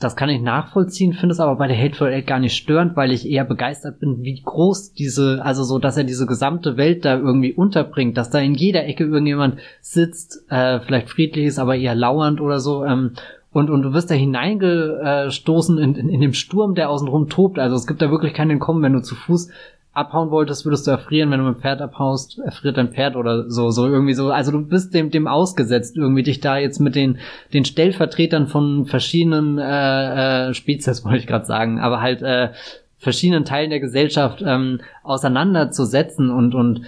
das 0.00 0.16
kann 0.16 0.28
ich 0.28 0.40
nachvollziehen, 0.40 1.12
finde 1.12 1.32
es 1.34 1.40
aber 1.40 1.56
bei 1.56 1.68
der 1.68 1.78
Hateful 1.78 2.08
Eight 2.08 2.26
gar 2.26 2.38
nicht 2.38 2.56
störend, 2.56 2.96
weil 2.96 3.12
ich 3.12 3.28
eher 3.28 3.44
begeistert 3.44 4.00
bin, 4.00 4.22
wie 4.22 4.40
groß 4.42 4.94
diese, 4.94 5.44
also 5.44 5.62
so, 5.62 5.78
dass 5.78 5.96
er 5.96 6.04
diese 6.04 6.26
gesamte 6.26 6.76
Welt 6.76 7.04
da 7.04 7.16
irgendwie 7.16 7.52
unterbringt, 7.52 8.16
dass 8.16 8.30
da 8.30 8.38
in 8.38 8.54
jeder 8.54 8.86
Ecke 8.86 9.04
irgendjemand 9.04 9.56
sitzt, 9.80 10.44
äh, 10.50 10.80
vielleicht 10.80 11.10
friedlich 11.10 11.46
ist, 11.46 11.58
aber 11.58 11.76
eher 11.76 11.94
lauernd 11.94 12.40
oder 12.40 12.60
so, 12.60 12.84
ähm, 12.84 13.12
und, 13.52 13.68
und 13.68 13.82
du 13.82 13.92
wirst 13.92 14.10
da 14.10 14.14
hineingestoßen 14.14 15.78
in, 15.78 15.94
in, 15.96 16.08
in 16.08 16.20
dem 16.20 16.34
Sturm, 16.34 16.76
der 16.76 16.88
außenrum 16.88 17.28
tobt. 17.28 17.58
Also 17.58 17.74
es 17.74 17.86
gibt 17.86 18.00
da 18.00 18.10
wirklich 18.10 18.32
kein 18.32 18.48
Entkommen, 18.48 18.82
wenn 18.82 18.92
du 18.92 19.02
zu 19.02 19.16
Fuß 19.16 19.50
abhauen 19.92 20.30
wolltest, 20.30 20.64
würdest 20.64 20.86
du 20.86 20.92
erfrieren, 20.92 21.30
wenn 21.30 21.40
du 21.40 21.46
mit 21.46 21.56
dem 21.56 21.60
Pferd 21.60 21.82
abhaust, 21.82 22.38
erfriert 22.38 22.76
dein 22.76 22.92
Pferd 22.92 23.16
oder 23.16 23.50
so, 23.50 23.70
so 23.70 23.86
irgendwie 23.86 24.14
so. 24.14 24.30
Also 24.30 24.52
du 24.52 24.62
bist 24.62 24.94
dem, 24.94 25.10
dem 25.10 25.26
ausgesetzt, 25.26 25.96
irgendwie 25.96 26.22
dich 26.22 26.40
da 26.40 26.58
jetzt 26.58 26.78
mit 26.78 26.94
den, 26.94 27.18
den 27.52 27.64
Stellvertretern 27.64 28.46
von 28.46 28.86
verschiedenen 28.86 29.58
äh, 29.58 30.50
äh, 30.50 30.54
Spezies, 30.54 31.04
wollte 31.04 31.18
ich 31.18 31.26
gerade 31.26 31.44
sagen, 31.44 31.80
aber 31.80 32.00
halt 32.00 32.22
äh, 32.22 32.50
verschiedenen 32.98 33.44
Teilen 33.44 33.70
der 33.70 33.80
Gesellschaft 33.80 34.42
ähm, 34.46 34.80
auseinanderzusetzen 35.02 36.30
und, 36.30 36.54
und 36.54 36.82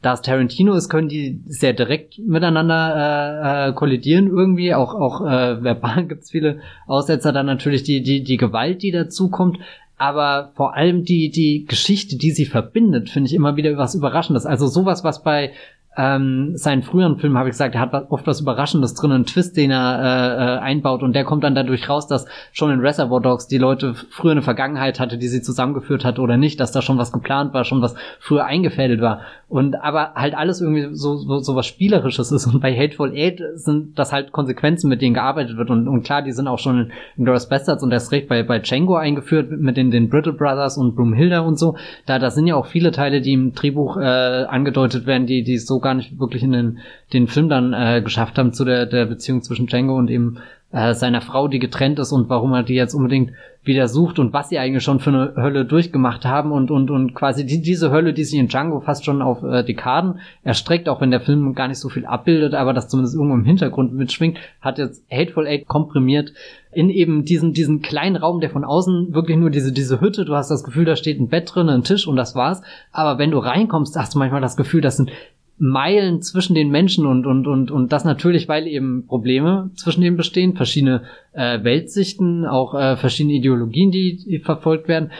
da 0.00 0.12
es 0.12 0.22
Tarantino 0.22 0.74
ist, 0.74 0.88
können 0.88 1.08
die 1.08 1.40
sehr 1.46 1.72
direkt 1.72 2.18
miteinander 2.20 3.66
äh, 3.66 3.70
äh, 3.70 3.72
kollidieren 3.72 4.28
irgendwie. 4.28 4.72
Auch 4.74 4.94
auch 4.94 5.22
äh, 5.22 5.62
verbal 5.62 6.04
gibt's 6.08 6.30
viele 6.30 6.60
Aussetzer. 6.86 7.32
Dann 7.32 7.46
natürlich 7.46 7.82
die 7.82 8.02
die 8.02 8.22
die 8.22 8.36
Gewalt, 8.36 8.82
die 8.82 8.92
dazukommt. 8.92 9.58
Aber 9.98 10.52
vor 10.54 10.74
allem 10.74 11.04
die 11.04 11.30
die 11.30 11.64
Geschichte, 11.66 12.16
die 12.16 12.30
sie 12.30 12.46
verbindet, 12.46 13.10
finde 13.10 13.28
ich 13.28 13.34
immer 13.34 13.56
wieder 13.56 13.76
was 13.76 13.96
Überraschendes. 13.96 14.46
Also 14.46 14.68
sowas, 14.68 15.02
was 15.02 15.22
bei 15.22 15.52
ähm, 15.98 16.56
seinen 16.56 16.84
früheren 16.84 17.18
Filmen 17.18 17.36
habe 17.36 17.48
ich 17.48 17.54
gesagt, 17.54 17.74
er 17.74 17.80
hat 17.80 17.92
oft 18.10 18.24
was 18.24 18.40
Überraschendes 18.40 18.94
drin, 18.94 19.10
einen 19.10 19.26
Twist, 19.26 19.56
den 19.56 19.72
er 19.72 19.98
äh, 19.98 20.44
äh, 20.44 20.58
einbaut. 20.60 21.02
Und 21.02 21.12
der 21.14 21.24
kommt 21.24 21.42
dann 21.42 21.56
dadurch 21.56 21.88
raus, 21.88 22.06
dass 22.06 22.26
schon 22.52 22.70
in 22.70 22.78
Reservoir 22.78 23.20
Dogs 23.20 23.48
die 23.48 23.58
Leute 23.58 23.94
früher 24.08 24.30
eine 24.30 24.42
Vergangenheit 24.42 25.00
hatte, 25.00 25.18
die 25.18 25.26
sie 25.26 25.42
zusammengeführt 25.42 26.04
hat 26.04 26.20
oder 26.20 26.36
nicht, 26.36 26.60
dass 26.60 26.70
da 26.70 26.82
schon 26.82 26.98
was 26.98 27.10
geplant 27.10 27.52
war, 27.52 27.64
schon 27.64 27.82
was 27.82 27.96
früher 28.20 28.44
eingefädelt 28.44 29.00
war. 29.00 29.22
Und 29.48 29.74
aber 29.74 30.12
halt 30.14 30.36
alles 30.36 30.60
irgendwie 30.60 30.94
so 30.94 31.16
so, 31.16 31.38
so 31.40 31.56
was 31.56 31.66
spielerisches 31.66 32.30
ist. 32.30 32.46
Und 32.46 32.60
bei 32.60 32.76
Hateful 32.76 33.12
Eight 33.12 33.42
sind 33.54 33.98
das 33.98 34.12
halt 34.12 34.30
Konsequenzen, 34.30 34.88
mit 34.88 35.02
denen 35.02 35.14
gearbeitet 35.14 35.56
wird. 35.56 35.68
Und, 35.68 35.88
und 35.88 36.04
klar, 36.04 36.22
die 36.22 36.32
sind 36.32 36.46
auch 36.46 36.60
schon 36.60 36.92
in 37.16 37.24
Glorious 37.24 37.48
Bastards 37.48 37.82
und 37.82 37.90
erst 37.90 38.12
recht 38.12 38.28
bei 38.28 38.44
bei 38.44 38.60
Django 38.60 38.94
eingeführt 38.94 39.50
mit 39.50 39.76
den 39.76 39.90
den 39.90 40.10
Brittle 40.10 40.32
Brothers 40.32 40.78
und 40.78 40.94
Broomhilda 40.94 41.40
und 41.40 41.58
so. 41.58 41.76
Da 42.06 42.20
da 42.20 42.30
sind 42.30 42.46
ja 42.46 42.54
auch 42.54 42.66
viele 42.66 42.92
Teile, 42.92 43.20
die 43.20 43.32
im 43.32 43.52
Drehbuch 43.52 43.96
äh, 43.96 44.44
angedeutet 44.44 45.06
werden, 45.06 45.26
die 45.26 45.42
die 45.42 45.58
so 45.58 45.80
gar 45.88 45.94
nicht 45.94 46.18
wirklich 46.20 46.42
in 46.42 46.52
den 46.52 46.78
den 47.14 47.28
Film 47.28 47.48
dann 47.48 47.72
äh, 47.72 48.02
geschafft 48.02 48.36
haben 48.36 48.52
zu 48.52 48.66
der 48.66 48.84
der 48.84 49.06
Beziehung 49.06 49.42
zwischen 49.42 49.66
Django 49.66 49.96
und 49.96 50.10
eben 50.10 50.38
äh, 50.70 50.92
seiner 50.92 51.22
Frau, 51.22 51.48
die 51.48 51.60
getrennt 51.60 51.98
ist 51.98 52.12
und 52.12 52.28
warum 52.28 52.52
er 52.52 52.62
die 52.62 52.74
jetzt 52.74 52.92
unbedingt 52.92 53.32
wieder 53.64 53.88
sucht 53.88 54.18
und 54.18 54.32
was 54.32 54.50
sie 54.50 54.58
eigentlich 54.58 54.82
schon 54.84 55.00
für 55.00 55.10
eine 55.10 55.34
Hölle 55.36 55.64
durchgemacht 55.64 56.24
haben 56.24 56.52
und 56.52 56.70
und 56.70 56.90
und 56.90 57.14
quasi 57.14 57.46
die, 57.46 57.62
diese 57.62 57.90
Hölle, 57.90 58.12
die 58.12 58.24
sich 58.24 58.38
in 58.38 58.48
Django 58.48 58.80
fast 58.80 59.04
schon 59.04 59.22
auf 59.22 59.42
äh, 59.42 59.64
Dekaden 59.64 60.20
erstreckt, 60.42 60.88
auch 60.88 61.00
wenn 61.00 61.10
der 61.10 61.20
Film 61.20 61.54
gar 61.54 61.68
nicht 61.68 61.78
so 61.78 61.88
viel 61.88 62.04
abbildet, 62.04 62.54
aber 62.54 62.74
das 62.74 62.88
zumindest 62.88 63.14
irgendwo 63.14 63.34
im 63.34 63.44
Hintergrund 63.44 63.94
mitschwingt, 63.94 64.38
hat 64.60 64.78
jetzt 64.78 65.04
Hateful 65.10 65.46
Eight 65.46 65.68
komprimiert 65.68 66.32
in 66.70 66.90
eben 66.90 67.24
diesen 67.24 67.54
diesen 67.54 67.80
kleinen 67.80 68.16
Raum, 68.16 68.40
der 68.40 68.50
von 68.50 68.64
außen 68.64 69.14
wirklich 69.14 69.38
nur 69.38 69.50
diese 69.50 69.72
diese 69.72 70.02
Hütte, 70.02 70.26
du 70.26 70.34
hast 70.34 70.50
das 70.50 70.64
Gefühl, 70.64 70.84
da 70.84 70.96
steht 70.96 71.18
ein 71.18 71.28
Bett 71.28 71.50
drin, 71.54 71.70
ein 71.70 71.82
Tisch 71.82 72.06
und 72.06 72.16
das 72.16 72.34
war's, 72.34 72.62
aber 72.92 73.18
wenn 73.18 73.30
du 73.30 73.38
reinkommst, 73.38 73.96
hast 73.96 74.14
du 74.14 74.18
manchmal 74.18 74.42
das 74.42 74.56
Gefühl, 74.56 74.82
das 74.82 74.98
sind 74.98 75.10
Meilen 75.58 76.22
zwischen 76.22 76.54
den 76.54 76.70
Menschen 76.70 77.04
und 77.06 77.26
und 77.26 77.46
und 77.46 77.70
und 77.70 77.92
das 77.92 78.04
natürlich, 78.04 78.48
weil 78.48 78.66
eben 78.66 79.06
Probleme 79.06 79.70
zwischen 79.74 80.02
denen 80.02 80.16
bestehen, 80.16 80.54
verschiedene 80.54 81.02
äh, 81.32 81.62
Weltsichten, 81.64 82.46
auch 82.46 82.74
äh, 82.74 82.96
verschiedene 82.96 83.34
Ideologien, 83.34 83.90
die, 83.90 84.16
die 84.16 84.38
verfolgt 84.38 84.86
werden. 84.88 85.10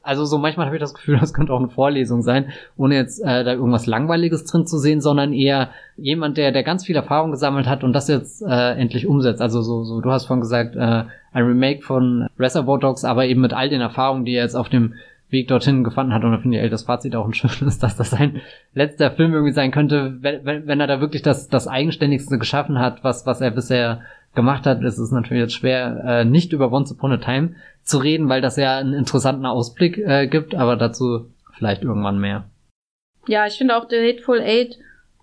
Also 0.00 0.24
so 0.24 0.38
manchmal 0.38 0.66
habe 0.66 0.76
ich 0.76 0.80
das 0.80 0.94
Gefühl, 0.94 1.18
das 1.20 1.34
könnte 1.34 1.52
auch 1.52 1.58
eine 1.58 1.68
Vorlesung 1.68 2.22
sein, 2.22 2.52
ohne 2.76 2.94
jetzt 2.94 3.20
äh, 3.20 3.44
da 3.44 3.52
irgendwas 3.52 3.86
Langweiliges 3.86 4.44
drin 4.44 4.66
zu 4.66 4.78
sehen, 4.78 5.00
sondern 5.00 5.32
eher 5.32 5.70
jemand, 5.96 6.36
der 6.36 6.52
der 6.52 6.62
ganz 6.62 6.86
viel 6.86 6.96
Erfahrung 6.96 7.32
gesammelt 7.32 7.66
hat 7.66 7.82
und 7.82 7.92
das 7.92 8.08
jetzt 8.08 8.40
äh, 8.42 8.72
endlich 8.78 9.06
umsetzt. 9.06 9.42
Also 9.42 9.62
so 9.62 9.82
so 9.82 10.00
du 10.00 10.10
hast 10.10 10.26
vorhin 10.26 10.40
gesagt, 10.40 10.76
äh, 10.76 11.04
ein 11.32 11.44
Remake 11.44 11.82
von 11.82 12.28
Reservoir 12.38 12.78
Dogs, 12.78 13.04
aber 13.04 13.26
eben 13.26 13.40
mit 13.40 13.52
all 13.52 13.68
den 13.68 13.80
Erfahrungen, 13.80 14.24
die 14.24 14.34
er 14.34 14.44
jetzt 14.44 14.56
auf 14.56 14.68
dem 14.68 14.94
Weg 15.30 15.48
dorthin 15.48 15.84
gefunden 15.84 16.14
hat. 16.14 16.24
Und 16.24 16.32
da 16.32 16.38
finde 16.38 16.62
ich 16.62 16.70
das 16.70 16.84
Fazit 16.84 17.14
auch 17.14 17.26
ein 17.26 17.34
schönes, 17.34 17.78
dass 17.78 17.96
das 17.96 18.10
sein 18.10 18.40
letzter 18.74 19.10
Film 19.10 19.32
irgendwie 19.32 19.52
sein 19.52 19.70
könnte, 19.70 20.16
wenn, 20.20 20.66
wenn, 20.66 20.80
er 20.80 20.86
da 20.86 21.00
wirklich 21.00 21.22
das, 21.22 21.48
das 21.48 21.68
Eigenständigste 21.68 22.38
geschaffen 22.38 22.78
hat, 22.78 23.04
was, 23.04 23.26
was 23.26 23.40
er 23.40 23.50
bisher 23.50 24.02
gemacht 24.34 24.66
hat. 24.66 24.82
Es 24.82 24.98
ist 24.98 25.12
natürlich 25.12 25.42
jetzt 25.42 25.54
schwer, 25.54 26.02
äh, 26.06 26.24
nicht 26.24 26.52
über 26.52 26.72
Once 26.72 26.92
Upon 26.92 27.12
a 27.12 27.16
Time 27.18 27.54
zu 27.82 27.98
reden, 27.98 28.28
weil 28.28 28.40
das 28.40 28.56
ja 28.56 28.78
einen 28.78 28.94
interessanten 28.94 29.46
Ausblick 29.46 29.98
äh, 29.98 30.26
gibt, 30.26 30.54
aber 30.54 30.76
dazu 30.76 31.30
vielleicht 31.56 31.82
irgendwann 31.82 32.20
mehr. 32.20 32.44
Ja, 33.26 33.46
ich 33.46 33.58
finde 33.58 33.76
auch 33.76 33.88
The 33.88 33.96
Hateful 33.96 34.40
Eight 34.40 34.78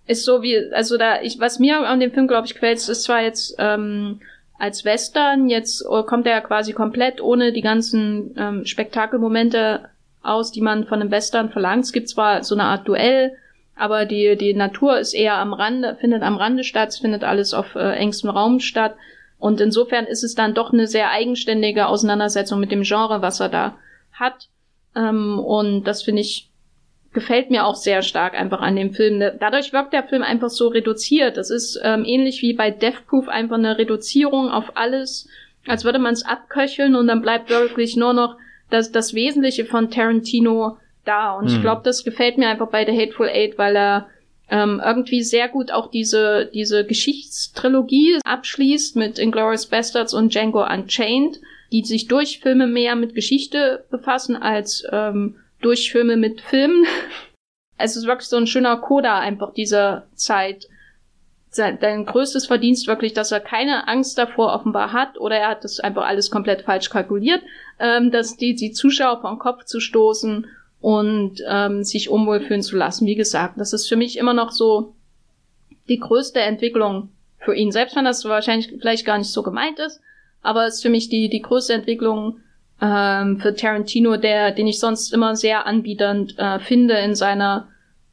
ist 0.07 0.25
so 0.25 0.41
wie, 0.43 0.71
also 0.73 0.97
da, 0.97 1.21
ich, 1.21 1.39
was 1.39 1.59
mir 1.59 1.79
an 1.87 1.99
dem 1.99 2.11
Film, 2.11 2.27
glaube 2.27 2.45
ich, 2.45 2.53
gefällt, 2.53 2.77
ist 2.77 3.03
zwar 3.03 3.21
jetzt 3.21 3.55
ähm, 3.57 4.19
als 4.59 4.85
Western, 4.85 5.49
jetzt 5.49 5.81
äh, 5.81 6.03
kommt 6.03 6.27
er 6.27 6.33
ja 6.33 6.41
quasi 6.41 6.73
komplett 6.73 7.21
ohne 7.21 7.51
die 7.51 7.61
ganzen 7.61 8.35
ähm, 8.37 8.65
Spektakelmomente 8.65 9.89
aus, 10.25 10.51
die 10.51 10.61
man 10.61 10.85
von 10.85 11.01
einem 11.01 11.11
Western 11.11 11.49
verlangt. 11.49 11.85
Es 11.85 11.93
gibt 11.93 12.09
zwar 12.09 12.43
so 12.43 12.55
eine 12.55 12.65
Art 12.65 12.87
Duell, 12.87 13.33
aber 13.75 14.05
die, 14.05 14.37
die 14.37 14.53
Natur 14.53 14.97
ist 14.99 15.13
eher 15.13 15.35
am 15.35 15.53
Rande, 15.53 15.97
findet 15.99 16.23
am 16.23 16.37
Rande 16.37 16.63
statt, 16.63 16.89
es 16.89 16.99
findet 16.99 17.23
alles 17.23 17.53
auf 17.53 17.75
äh, 17.75 17.95
engstem 17.95 18.29
Raum 18.29 18.59
statt. 18.59 18.95
Und 19.37 19.59
insofern 19.59 20.05
ist 20.05 20.23
es 20.23 20.33
dann 20.33 20.53
doch 20.53 20.71
eine 20.71 20.87
sehr 20.87 21.11
eigenständige 21.11 21.87
Auseinandersetzung 21.87 22.59
mit 22.59 22.71
dem 22.71 22.83
Genre, 22.83 23.21
was 23.21 23.39
er 23.39 23.49
da 23.49 23.77
hat. 24.13 24.47
Ähm, 24.95 25.39
und 25.39 25.83
das 25.83 26.03
finde 26.03 26.21
ich 26.21 26.49
gefällt 27.15 27.49
mir 27.49 27.65
auch 27.65 27.75
sehr 27.75 28.01
stark 28.03 28.35
einfach 28.35 28.59
an 28.59 28.75
dem 28.75 28.93
Film. 28.93 29.19
Dadurch 29.39 29.73
wirkt 29.73 29.93
der 29.93 30.03
Film 30.03 30.21
einfach 30.21 30.49
so 30.49 30.67
reduziert. 30.67 31.37
Das 31.37 31.49
ist 31.49 31.79
ähm, 31.81 32.03
ähnlich 32.05 32.41
wie 32.41 32.53
bei 32.53 32.69
Death 32.69 33.07
Proof 33.07 33.29
einfach 33.29 33.55
eine 33.55 33.77
Reduzierung 33.77 34.51
auf 34.51 34.75
alles, 34.75 35.27
als 35.65 35.85
würde 35.85 35.97
man 35.97 36.13
es 36.13 36.25
abköcheln 36.25 36.93
und 36.93 37.07
dann 37.07 37.21
bleibt 37.21 37.49
wirklich 37.49 37.95
nur 37.95 38.13
noch 38.13 38.35
das, 38.69 38.91
das 38.91 39.13
Wesentliche 39.13 39.65
von 39.65 39.89
Tarantino 39.91 40.77
da. 41.05 41.33
Und 41.33 41.49
mhm. 41.49 41.55
ich 41.55 41.61
glaube, 41.61 41.81
das 41.83 42.03
gefällt 42.03 42.37
mir 42.37 42.49
einfach 42.49 42.69
bei 42.69 42.85
The 42.85 42.97
Hateful 42.97 43.29
Eight, 43.29 43.57
weil 43.57 43.75
er 43.75 44.07
ähm, 44.49 44.81
irgendwie 44.83 45.23
sehr 45.23 45.49
gut 45.49 45.71
auch 45.71 45.89
diese, 45.89 46.49
diese 46.53 46.85
Geschichtstrilogie 46.85 48.19
abschließt 48.23 48.95
mit 48.95 49.17
Inglourious 49.17 49.65
Bastards 49.67 50.13
und 50.13 50.33
Django 50.33 50.63
Unchained, 50.63 51.39
die 51.71 51.83
sich 51.83 52.07
durch 52.07 52.39
Filme 52.39 52.67
mehr 52.67 52.95
mit 52.95 53.15
Geschichte 53.15 53.85
befassen 53.89 54.35
als 54.35 54.85
ähm, 54.91 55.35
durch 55.61 55.91
Filme 55.91 56.17
mit 56.17 56.41
Filmen. 56.41 56.85
Es 57.77 57.97
ist 57.97 58.07
wirklich 58.07 58.29
so 58.29 58.37
ein 58.37 58.47
schöner 58.47 58.77
Coda 58.77 59.19
einfach 59.19 59.53
dieser 59.53 60.07
Zeit. 60.15 60.69
Dein 61.57 62.05
größtes 62.05 62.47
Verdienst 62.47 62.87
wirklich, 62.87 63.11
dass 63.11 63.33
er 63.33 63.41
keine 63.41 63.89
Angst 63.89 64.17
davor 64.17 64.53
offenbar 64.53 64.93
hat 64.93 65.19
oder 65.19 65.35
er 65.35 65.49
hat 65.49 65.65
das 65.65 65.81
einfach 65.81 66.05
alles 66.05 66.31
komplett 66.31 66.61
falsch 66.61 66.89
kalkuliert, 66.89 67.41
ähm, 67.79 68.11
dass 68.11 68.37
die, 68.37 68.55
die 68.55 68.71
Zuschauer 68.71 69.21
vom 69.21 69.39
Kopf 69.39 69.65
zu 69.65 69.79
stoßen 69.79 70.47
und 70.81 71.41
ähm, 71.47 71.83
sich 71.83 72.09
unwohl 72.09 72.41
fühlen 72.41 72.61
zu 72.61 72.75
lassen. 72.75 73.07
Wie 73.07 73.15
gesagt, 73.15 73.59
das 73.59 73.73
ist 73.73 73.87
für 73.87 73.95
mich 73.95 74.17
immer 74.17 74.33
noch 74.33 74.51
so 74.51 74.95
die 75.87 75.99
größte 75.99 76.39
Entwicklung 76.39 77.09
für 77.39 77.55
ihn. 77.55 77.71
Selbst 77.71 77.95
wenn 77.95 78.05
das 78.05 78.25
wahrscheinlich 78.25 78.73
vielleicht 78.79 79.05
gar 79.05 79.17
nicht 79.17 79.31
so 79.31 79.43
gemeint 79.43 79.79
ist, 79.79 80.01
aber 80.41 80.65
es 80.67 80.75
ist 80.75 80.81
für 80.83 80.89
mich 80.89 81.09
die, 81.09 81.29
die 81.29 81.41
größte 81.41 81.73
Entwicklung 81.73 82.37
ähm, 82.81 83.39
für 83.39 83.55
Tarantino, 83.55 84.17
der, 84.17 84.51
den 84.51 84.67
ich 84.67 84.79
sonst 84.79 85.13
immer 85.13 85.35
sehr 85.35 85.65
anbietend 85.65 86.37
äh, 86.37 86.59
finde 86.59 86.95
in 86.99 87.15
seiner 87.15 87.67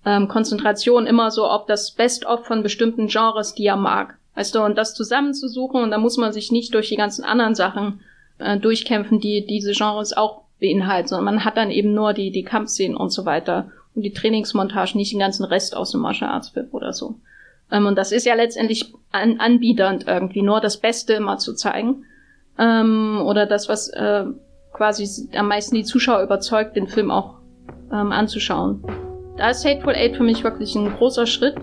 ähm, 0.04 0.28
Konzentration 0.28 1.06
immer 1.06 1.30
so 1.30 1.46
auf 1.46 1.66
das 1.66 1.90
Best-of 1.90 2.46
von 2.46 2.62
bestimmten 2.62 3.08
Genres, 3.08 3.54
die 3.54 3.66
er 3.66 3.76
mag. 3.76 4.16
Weißt 4.34 4.54
du, 4.54 4.62
und 4.62 4.78
das 4.78 4.94
zusammenzusuchen 4.94 5.82
und 5.82 5.90
da 5.90 5.98
muss 5.98 6.16
man 6.16 6.32
sich 6.32 6.50
nicht 6.50 6.74
durch 6.74 6.88
die 6.88 6.96
ganzen 6.96 7.24
anderen 7.24 7.54
Sachen 7.54 8.00
äh, 8.42 8.58
durchkämpfen, 8.58 9.20
die 9.20 9.46
diese 9.46 9.72
Genres 9.72 10.16
auch 10.16 10.42
beinhalten, 10.60 11.08
sondern 11.08 11.36
man 11.36 11.44
hat 11.44 11.56
dann 11.56 11.70
eben 11.70 11.92
nur 11.94 12.12
die, 12.12 12.30
die 12.30 12.44
Kampfszenen 12.44 12.96
und 12.96 13.10
so 13.10 13.24
weiter 13.24 13.70
und 13.94 14.02
die 14.02 14.12
Trainingsmontage, 14.12 14.96
nicht 14.96 15.12
den 15.12 15.18
ganzen 15.18 15.44
Rest 15.44 15.76
aus 15.76 15.92
dem 15.92 16.00
Martial 16.00 16.30
Arts 16.30 16.50
Film 16.50 16.68
oder 16.72 16.92
so. 16.92 17.16
Ähm, 17.70 17.86
und 17.86 17.96
das 17.96 18.12
ist 18.12 18.26
ja 18.26 18.34
letztendlich 18.34 18.94
an, 19.10 19.40
anbiedernd 19.40 20.06
irgendwie, 20.06 20.42
nur 20.42 20.60
das 20.60 20.78
Beste 20.78 21.14
immer 21.14 21.38
zu 21.38 21.54
zeigen. 21.54 22.04
Ähm, 22.58 23.20
oder 23.24 23.46
das, 23.46 23.68
was 23.68 23.88
äh, 23.88 24.24
quasi 24.72 25.28
am 25.36 25.48
meisten 25.48 25.74
die 25.74 25.84
Zuschauer 25.84 26.22
überzeugt, 26.22 26.76
den 26.76 26.86
Film 26.86 27.10
auch 27.10 27.34
ähm, 27.92 28.12
anzuschauen. 28.12 28.84
Da 29.36 29.50
ist 29.50 29.64
Hateful 29.64 29.94
Eight 29.94 30.16
für 30.16 30.22
mich 30.22 30.44
wirklich 30.44 30.74
ein 30.74 30.94
großer 30.96 31.26
Schritt. 31.26 31.56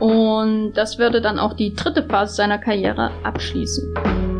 Und 0.00 0.74
das 0.74 0.98
würde 0.98 1.20
dann 1.22 1.38
auch 1.38 1.54
die 1.54 1.74
dritte 1.74 2.02
Phase 2.02 2.34
seiner 2.34 2.58
Karriere 2.58 3.10
abschließen. 3.22 4.35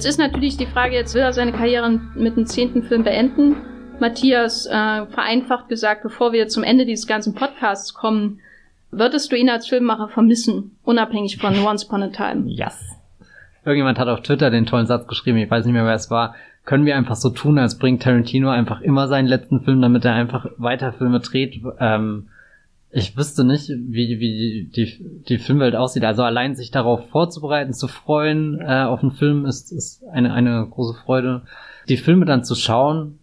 Jetzt 0.00 0.08
ist 0.08 0.18
natürlich 0.18 0.56
die 0.56 0.64
Frage, 0.64 0.94
jetzt 0.94 1.14
will 1.14 1.20
er 1.20 1.34
seine 1.34 1.52
Karriere 1.52 2.00
mit 2.14 2.34
dem 2.34 2.46
zehnten 2.46 2.82
Film 2.84 3.04
beenden. 3.04 3.56
Matthias, 4.00 4.64
äh, 4.64 5.04
vereinfacht 5.04 5.68
gesagt, 5.68 6.02
bevor 6.02 6.32
wir 6.32 6.48
zum 6.48 6.62
Ende 6.62 6.86
dieses 6.86 7.06
ganzen 7.06 7.34
Podcasts 7.34 7.92
kommen, 7.92 8.40
würdest 8.90 9.30
du 9.30 9.36
ihn 9.36 9.50
als 9.50 9.68
Filmemacher 9.68 10.08
vermissen, 10.08 10.74
unabhängig 10.84 11.36
von 11.36 11.54
Once 11.66 11.84
Upon 11.84 12.04
a 12.04 12.08
Time? 12.08 12.44
Yes. 12.46 12.96
Irgendjemand 13.66 13.98
hat 13.98 14.08
auf 14.08 14.22
Twitter 14.22 14.50
den 14.50 14.64
tollen 14.64 14.86
Satz 14.86 15.06
geschrieben, 15.06 15.36
ich 15.36 15.50
weiß 15.50 15.66
nicht 15.66 15.74
mehr, 15.74 15.84
wer 15.84 15.92
es 15.92 16.10
war. 16.10 16.34
Können 16.64 16.86
wir 16.86 16.96
einfach 16.96 17.16
so 17.16 17.28
tun, 17.28 17.58
als 17.58 17.76
bringt 17.76 18.02
Tarantino 18.02 18.48
einfach 18.48 18.80
immer 18.80 19.06
seinen 19.06 19.26
letzten 19.26 19.60
Film, 19.60 19.82
damit 19.82 20.06
er 20.06 20.14
einfach 20.14 20.46
weiter 20.56 20.94
Filme 20.94 21.20
dreht? 21.20 21.60
Ähm, 21.78 22.28
ich 22.92 23.16
wüsste 23.16 23.44
nicht, 23.44 23.68
wie, 23.68 24.18
wie 24.18 24.64
die, 24.64 24.98
die 25.28 25.38
Filmwelt 25.38 25.76
aussieht. 25.76 26.04
Also 26.04 26.24
allein 26.24 26.56
sich 26.56 26.70
darauf 26.70 27.08
vorzubereiten, 27.10 27.72
zu 27.72 27.86
freuen 27.86 28.60
äh, 28.60 28.82
auf 28.82 29.02
einen 29.02 29.12
Film 29.12 29.46
ist, 29.46 29.70
ist 29.70 30.02
eine, 30.12 30.32
eine 30.32 30.66
große 30.68 30.98
Freude. 31.04 31.42
Die 31.88 31.96
Filme 31.96 32.24
dann 32.24 32.44
zu 32.44 32.54
schauen, 32.54 33.18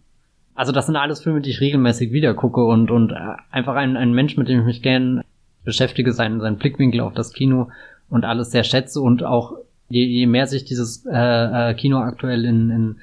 also 0.54 0.72
das 0.72 0.86
sind 0.86 0.96
alles 0.96 1.20
Filme, 1.20 1.40
die 1.40 1.50
ich 1.50 1.60
regelmäßig 1.60 2.12
wieder 2.12 2.34
gucke 2.34 2.64
und, 2.64 2.90
und 2.90 3.12
äh, 3.12 3.36
einfach 3.50 3.74
ein, 3.74 3.96
ein 3.96 4.12
Mensch, 4.12 4.36
mit 4.36 4.48
dem 4.48 4.60
ich 4.60 4.66
mich 4.66 4.82
gern 4.82 5.22
beschäftige, 5.64 6.12
seinen, 6.12 6.40
seinen 6.40 6.56
Blickwinkel 6.56 7.00
auf 7.00 7.12
das 7.12 7.32
Kino 7.32 7.68
und 8.08 8.24
alles 8.24 8.50
sehr 8.50 8.64
schätze 8.64 9.00
und 9.00 9.22
auch 9.22 9.52
je, 9.90 10.04
je 10.04 10.26
mehr 10.26 10.46
sich 10.46 10.64
dieses 10.64 11.04
äh, 11.06 11.70
äh, 11.70 11.74
Kino 11.74 11.98
aktuell 11.98 12.44
in, 12.46 12.70
in 12.70 12.96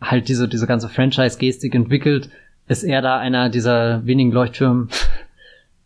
halt 0.00 0.28
diese, 0.28 0.48
diese 0.48 0.66
ganze 0.66 0.88
Franchise-Gestik 0.88 1.74
entwickelt, 1.74 2.30
ist 2.68 2.84
er 2.84 3.02
da 3.02 3.18
einer 3.18 3.50
dieser 3.50 4.04
wenigen 4.06 4.32
Leuchttürme, 4.32 4.88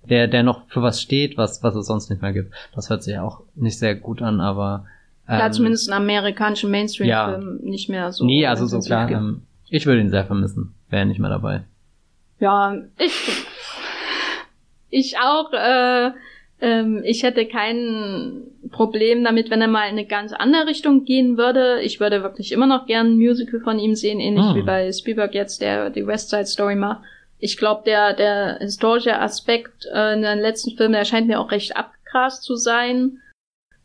der, 0.09 0.29
der 0.29 0.43
noch 0.43 0.67
für 0.69 0.83
was 0.83 1.01
steht, 1.01 1.37
was, 1.37 1.63
was 1.63 1.75
es 1.75 1.87
sonst 1.87 2.11
nicht 2.11 2.23
mehr 2.23 2.33
gibt. 2.33 2.53
Das 2.75 2.91
hört 2.91 3.03
sich 3.03 3.19
auch 3.19 3.43
nicht 3.55 3.79
sehr 3.79 3.95
gut 3.95 4.23
an, 4.23 4.41
aber. 4.41 4.87
Ähm, 5.29 5.39
ja, 5.39 5.51
zumindest 5.51 5.89
in 5.89 5.95
amerikanischen 5.95 6.71
Mainstream-Filmen 6.71 7.61
ja, 7.63 7.71
nicht 7.71 7.89
mehr 7.89 8.13
so. 8.13 8.25
Nee, 8.25 8.47
also 8.47 8.67
so 8.67 8.81
klar. 8.81 9.11
Ähm, 9.11 9.43
ich 9.69 9.87
würde 9.87 10.01
ihn 10.01 10.11
sehr 10.11 10.25
vermissen. 10.25 10.75
Wäre 10.89 11.07
nicht 11.07 11.21
mehr 11.21 11.31
dabei. 11.31 11.63
Ja, 12.41 12.77
ich. 12.99 13.47
Ich 14.93 15.19
auch. 15.19 15.53
Äh, 15.53 16.11
ähm, 16.63 17.03
ich 17.05 17.23
hätte 17.23 17.47
kein 17.47 18.43
Problem 18.71 19.25
damit, 19.25 19.51
wenn 19.51 19.63
er 19.63 19.69
mal 19.69 19.85
in 19.85 19.93
eine 19.93 20.05
ganz 20.05 20.33
andere 20.33 20.67
Richtung 20.67 21.05
gehen 21.05 21.39
würde. 21.39 21.81
Ich 21.83 22.01
würde 22.01 22.23
wirklich 22.23 22.53
immer 22.53 22.67
noch 22.67 22.87
gern 22.87 23.13
ein 23.13 23.17
Musical 23.17 23.61
von 23.61 23.79
ihm 23.79 23.95
sehen, 23.95 24.21
ähnlich 24.21 24.47
hm. 24.47 24.57
wie 24.57 24.63
bei 24.63 24.93
Spielberg 24.93 25.33
jetzt, 25.33 25.63
der 25.63 25.91
die 25.91 26.07
West 26.07 26.31
Side 26.31 26.47
Story 26.47 26.75
macht 26.75 27.03
ich 27.41 27.57
glaube, 27.57 27.83
der, 27.85 28.13
der 28.13 28.59
historische 28.61 29.19
Aspekt 29.19 29.87
äh, 29.93 30.15
in 30.15 30.23
den 30.23 30.41
letzten 30.41 30.77
Filmen, 30.77 30.93
der 30.93 31.05
scheint 31.05 31.27
mir 31.27 31.41
auch 31.41 31.51
recht 31.51 31.77
abgegrast 31.77 32.43
zu 32.43 32.55
sein. 32.55 33.19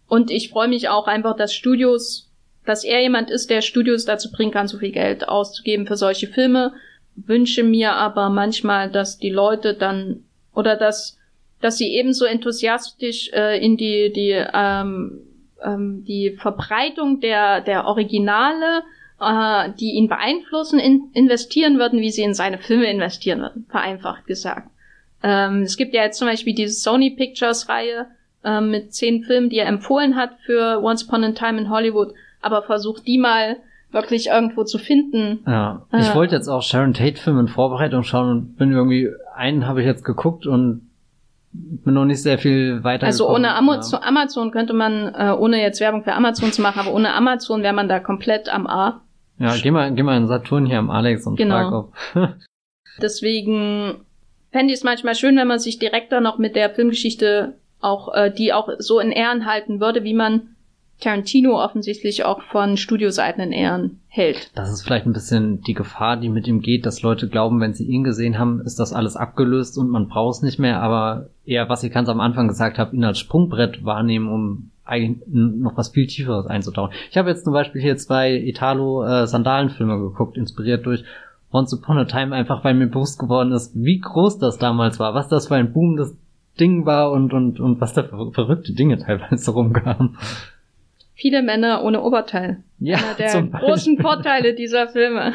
Und 0.08 0.30
ich 0.30 0.50
freue 0.50 0.68
mich 0.68 0.90
auch 0.90 1.08
einfach, 1.08 1.36
dass 1.36 1.54
Studios, 1.54 2.30
dass 2.66 2.84
er 2.84 3.02
jemand 3.02 3.32
ist, 3.32 3.50
der 3.50 3.62
Studios 3.62 4.06
dazu 4.06 4.32
bringen 4.32 4.52
kann, 4.52 4.68
so 4.68 4.78
viel 4.78 4.92
Geld 4.92 5.28
auszugeben 5.28 5.88
für 5.88 5.96
solche 5.96 6.28
Filme. 6.28 6.74
Wünsche 7.16 7.64
mir 7.64 7.94
aber 7.94 8.30
manchmal, 8.30 8.92
dass 8.92 9.18
die 9.18 9.30
Leute 9.30 9.74
dann 9.74 10.26
oder 10.54 10.76
dass 10.76 11.18
dass 11.62 11.78
sie 11.78 11.96
ebenso 11.96 12.26
enthusiastisch 12.26 13.32
äh, 13.32 13.64
in 13.64 13.78
die 13.78 14.12
die 14.12 14.46
ähm, 14.54 15.22
ähm, 15.64 16.04
die 16.06 16.32
Verbreitung 16.32 17.22
der 17.22 17.62
der 17.62 17.86
Originale 17.86 18.84
äh, 19.20 19.70
die 19.80 19.94
ihn 19.94 20.08
beeinflussen, 20.08 20.80
in, 20.80 21.10
investieren 21.14 21.78
würden, 21.78 22.00
wie 22.00 22.12
sie 22.12 22.24
in 22.24 22.34
seine 22.34 22.58
Filme 22.58 22.90
investieren 22.90 23.42
würden, 23.42 23.66
vereinfacht 23.70 24.26
gesagt. 24.26 24.70
Ähm, 25.24 25.62
es 25.64 25.78
gibt 25.78 25.94
ja 25.94 26.04
jetzt 26.04 26.20
zum 26.20 26.28
Beispiel 26.28 26.54
diese 26.54 26.74
Sony 26.74 27.12
Pictures 27.12 27.70
Reihe 27.70 28.08
äh, 28.44 28.62
mit 28.62 28.94
zehn 28.94 29.24
Filmen, 29.24 29.50
die 29.50 29.58
er 29.58 29.68
empfohlen 29.68 30.16
hat 30.16 30.32
für 30.46 30.82
Once 30.84 31.04
Upon 31.04 31.24
a 31.24 31.32
Time 31.32 31.60
in 31.60 31.70
Hollywood, 31.70 32.14
aber 32.42 32.64
versucht 32.64 33.08
die 33.08 33.18
mal 33.18 33.58
wirklich 33.92 34.28
irgendwo 34.28 34.66
zu 34.66 34.78
finden. 34.78 35.40
Ja, 35.48 35.86
ich 35.94 36.10
äh, 36.10 36.16
wollte 36.16 36.36
jetzt 36.36 36.50
auch 36.50 36.62
Sharon 36.62 36.94
Tate 36.94 37.20
Filme 37.20 37.40
in 37.40 37.48
Vorbereitung 37.48 38.04
schauen 38.04 38.30
und 38.30 38.58
bin 38.58 38.72
irgendwie, 38.72 39.10
einen 39.34 39.66
habe 39.68 39.82
ich 39.82 39.88
jetzt 39.88 40.04
geguckt 40.04 40.46
und 40.46 40.90
bin 41.54 41.94
noch 41.94 42.06
nicht 42.06 42.22
sehr 42.22 42.38
viel 42.38 42.84
weiter. 42.84 43.06
Also 43.06 43.30
ohne 43.30 43.56
Amazon, 43.56 44.02
ja. 44.02 44.08
Amazon 44.08 44.52
könnte 44.52 44.74
man, 44.74 45.14
äh, 45.16 45.32
ohne 45.32 45.62
jetzt 45.62 45.80
Werbung 45.80 46.04
für 46.04 46.14
Amazon 46.14 46.52
zu 46.52 46.62
machen, 46.62 46.80
aber 46.80 46.94
ohne 46.94 47.14
Amazon 47.14 47.64
wäre 47.64 47.74
man 47.74 47.88
da 47.88 48.00
komplett 48.00 48.50
am 48.50 48.68
A. 48.68 49.02
Ja, 49.38 49.56
geh 49.62 49.72
mal, 49.72 49.94
geh 49.94 50.04
mal 50.04 50.18
in 50.18 50.28
Saturn 50.28 50.66
hier 50.66 50.80
am 50.80 50.90
Alex 50.90 51.26
und 51.28 51.36
genau. 51.36 51.56
frag 51.56 51.74
ob. 51.74 51.94
Deswegen 53.02 54.06
fände 54.52 54.72
ich 54.72 54.80
es 54.80 54.84
manchmal 54.84 55.16
schön, 55.16 55.36
wenn 55.36 55.48
man 55.48 55.60
sich 55.60 55.80
direkter 55.80 56.22
noch 56.22 56.38
mit 56.38 56.56
der 56.56 56.70
Filmgeschichte 56.70 57.56
auch, 57.82 58.14
äh, 58.14 58.32
die 58.32 58.54
auch 58.54 58.70
so 58.80 59.00
in 59.00 59.12
Ehren 59.12 59.46
halten 59.46 59.80
würde, 59.82 60.04
wie 60.04 60.14
man 60.14 60.56
Tarantino 61.00 61.62
offensichtlich 61.62 62.24
auch 62.24 62.42
von 62.44 62.78
Studioseiten 62.78 63.44
in 63.44 63.52
Ehren 63.52 64.00
hält. 64.08 64.52
Das 64.56 64.72
ist 64.72 64.82
vielleicht 64.82 65.06
ein 65.06 65.14
bisschen 65.14 65.62
die 65.62 65.74
Gefahr, 65.74 66.16
die 66.16 66.30
mit 66.30 66.48
ihm 66.48 66.62
geht, 66.62 66.86
dass 66.86 67.02
Leute 67.02 67.28
glauben, 67.28 67.60
wenn 67.60 67.74
sie 67.74 67.86
ihn 67.86 68.06
gesehen 68.06 68.40
haben, 68.40 68.62
ist 68.62 68.80
das 68.80 68.94
alles 68.94 69.18
abgelöst 69.18 69.78
und 69.78 69.90
man 69.90 70.08
braucht 70.08 70.38
es 70.38 70.42
nicht 70.42 70.58
mehr, 70.58 70.82
aber 70.82 71.30
eher, 71.46 71.68
was 71.68 71.84
ich 71.84 71.92
ganz 71.92 72.08
am 72.08 72.22
Anfang 72.22 72.48
gesagt 72.48 72.78
habe, 72.78 72.96
ihn 72.96 73.04
als 73.04 73.20
Sprungbrett 73.20 73.84
wahrnehmen, 73.84 74.30
um 74.30 74.72
eigentlich 74.86 75.22
noch 75.28 75.76
was 75.78 75.90
viel 75.90 76.08
Tieferes 76.08 76.46
einzutauchen. 76.46 76.94
Ich 77.10 77.18
habe 77.18 77.30
jetzt 77.30 77.44
zum 77.44 77.54
Beispiel 77.54 77.82
hier 77.82 77.98
zwei 77.98 78.34
Italo-Sandalenfilme 78.36 80.00
geguckt, 80.00 80.38
inspiriert 80.38 80.86
durch 80.86 81.04
Once 81.52 81.74
Upon 81.74 81.98
a 81.98 82.06
Time, 82.06 82.36
einfach 82.36 82.64
weil 82.64 82.74
mir 82.74 82.88
bewusst 82.88 83.20
geworden 83.20 83.52
ist, 83.52 83.72
wie 83.76 84.00
groß 84.00 84.40
das 84.40 84.58
damals 84.58 85.00
war, 85.00 85.14
was 85.14 85.28
das 85.28 85.48
für 85.48 85.56
ein 85.56 85.74
Boom 85.74 85.98
das 85.98 86.16
Ding 86.60 86.86
war 86.86 87.12
und, 87.12 87.34
und, 87.34 87.60
und 87.60 87.82
was 87.82 87.94
da 87.94 88.04
für 88.04 88.32
verrückte 88.32 88.74
Dinge 88.74 88.98
teilweise 88.98 89.52
rumkamen. 89.52 90.18
Viele 91.14 91.42
Männer 91.42 91.82
ohne 91.84 92.02
Oberteil. 92.02 92.58
Ja, 92.80 92.98
Einer 92.98 93.14
der 93.18 93.42
großen 93.60 93.98
Vorteile 94.00 94.54
dieser 94.54 94.90
Filme. 94.90 95.34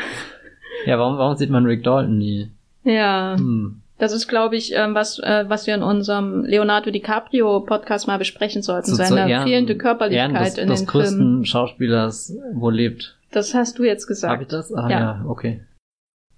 Ja, 0.87 0.99
warum, 0.99 1.19
warum 1.19 1.37
sieht 1.37 1.51
man 1.51 1.65
Rick 1.65 1.85
Dalton 1.85 2.19
nie? 2.19 2.51
Ja. 2.85 3.37
Hm. 3.37 3.81
Das 4.01 4.13
ist, 4.13 4.29
glaube 4.29 4.57
ich, 4.57 4.75
ähm, 4.75 4.95
was, 4.95 5.19
äh, 5.19 5.45
was 5.47 5.67
wir 5.67 5.75
in 5.75 5.83
unserem 5.83 6.45
Leonardo 6.47 6.91
DiCaprio 6.91 7.61
Podcast 7.61 8.07
mal 8.07 8.17
besprechen 8.17 8.63
sollten. 8.63 8.87
So, 8.87 8.97
Seine 8.97 9.31
Ehren, 9.31 9.47
fehlende 9.47 9.77
Körperlichkeit 9.77 10.33
Ehren 10.33 10.45
des, 10.45 10.59
in 10.59 10.69
des 10.69 10.81
den 10.81 10.87
größten 10.87 11.19
Filmen. 11.19 11.45
Schauspielers, 11.45 12.35
wo 12.55 12.71
lebt. 12.71 13.19
Das 13.31 13.53
hast 13.55 13.79
du 13.79 13.85
jetzt 13.85 14.07
gesagt. 14.07 14.33
Hab 14.33 14.41
ich 14.41 14.49
das? 14.49 14.73
Ah, 14.73 14.89
ja, 14.89 14.99
ja 14.99 15.25
okay. 15.29 15.61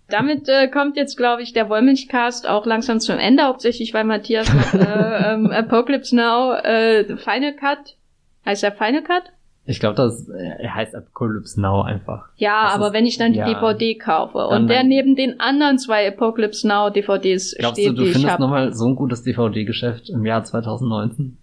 Damit 0.08 0.48
äh, 0.48 0.66
kommt 0.66 0.96
jetzt, 0.96 1.16
glaube 1.16 1.42
ich, 1.42 1.52
der 1.52 1.68
Wollmilchcast 1.68 2.48
auch 2.48 2.66
langsam 2.66 2.98
zum 2.98 3.18
Ende, 3.18 3.44
hauptsächlich 3.44 3.94
weil 3.94 4.04
Matthias 4.04 4.52
äh, 4.74 4.78
ähm, 5.32 5.46
Apocalypse 5.46 6.16
Now 6.16 6.54
äh, 6.54 7.16
Final 7.16 7.54
Cut. 7.54 7.96
Heißt 8.44 8.64
er 8.64 8.72
Final 8.72 9.04
Cut? 9.04 9.22
Ich 9.64 9.78
glaube, 9.78 9.94
das 9.94 10.28
äh, 10.28 10.66
heißt 10.68 10.94
Apocalypse 10.94 11.60
Now 11.60 11.82
einfach. 11.82 12.28
Ja, 12.36 12.64
das 12.64 12.74
aber 12.74 12.86
ist, 12.88 12.92
wenn 12.94 13.06
ich 13.06 13.16
dann 13.16 13.32
die 13.32 13.38
ja, 13.38 13.46
DVD 13.46 13.94
kaufe 13.94 14.38
dann- 14.38 14.62
und 14.62 14.68
der 14.68 14.82
neben 14.82 15.14
den 15.14 15.38
anderen 15.38 15.78
zwei 15.78 16.08
Apocalypse 16.08 16.66
Now 16.66 16.90
DVDs 16.90 17.54
Glaubst 17.58 17.78
steht, 17.80 17.90
du, 17.90 17.94
du 17.94 18.02
die 18.02 18.08
ich 18.08 18.12
findest 18.14 18.32
habe. 18.32 18.42
nochmal 18.42 18.74
so 18.74 18.86
ein 18.88 18.96
gutes 18.96 19.22
DVD-Geschäft 19.22 20.10
im 20.10 20.26
Jahr 20.26 20.42
2019? 20.42 21.36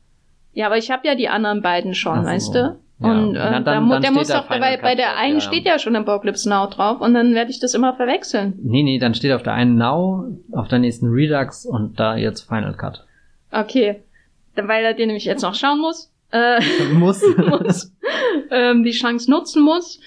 Ja, 0.54 0.66
aber 0.66 0.78
ich 0.78 0.92
habe 0.92 1.08
ja 1.08 1.16
die 1.16 1.30
anderen 1.30 1.62
beiden 1.62 1.94
schon, 1.94 2.24
so. 2.24 2.28
weißt 2.30 2.56
du? 2.56 2.60
Ja. 3.02 3.12
Und 3.12 3.36
äh, 3.36 3.40
dann- 3.40 3.64
da 3.64 3.80
mu 3.80 3.94
dann 3.94 4.02
der 4.02 4.12
muss 4.12 4.28
doch 4.28 4.50
dabei, 4.50 4.76
bei 4.76 4.96
der 4.96 5.16
einen 5.18 5.36
ja. 5.36 5.40
steht 5.42 5.66
ja 5.66 5.80
schon 5.80 5.96
Apocalypse 5.96 6.50
Now 6.50 6.68
drauf 6.68 7.00
und 7.00 7.14
dann 7.14 7.34
werde 7.34 7.52
ich 7.52 7.62
das 7.62 7.74
immer 7.74 7.94
verwechseln. 7.94 8.60
Nee, 8.62 8.84
nee, 8.84 9.00
dann 9.00 9.14
steht 9.14 9.32
auf 9.32 9.44
der 9.44 9.54
einen 9.54 9.78
Now, 9.78 10.26
auf 10.52 10.68
der 10.68 10.80
nächsten 10.80 11.08
Redux 11.08 11.66
und 11.66 11.98
da 11.98 12.18
jetzt 12.18 12.42
Final 12.50 12.74
Cut. 12.74 13.06
Okay. 13.52 14.02
Dann, 14.56 14.68
weil 14.68 14.84
er 14.84 14.94
den 14.94 15.08
nämlich 15.08 15.24
jetzt 15.24 15.44
noch 15.44 15.56
schauen 15.56 15.80
muss. 15.80 16.12
Äh, 16.32 16.62
Muss. 16.94 17.24
muss, 17.38 17.92
ähm, 18.52 18.84
die 18.84 18.92
Chance 18.92 19.30
nutzen 19.30 19.64
muss. 19.64 20.00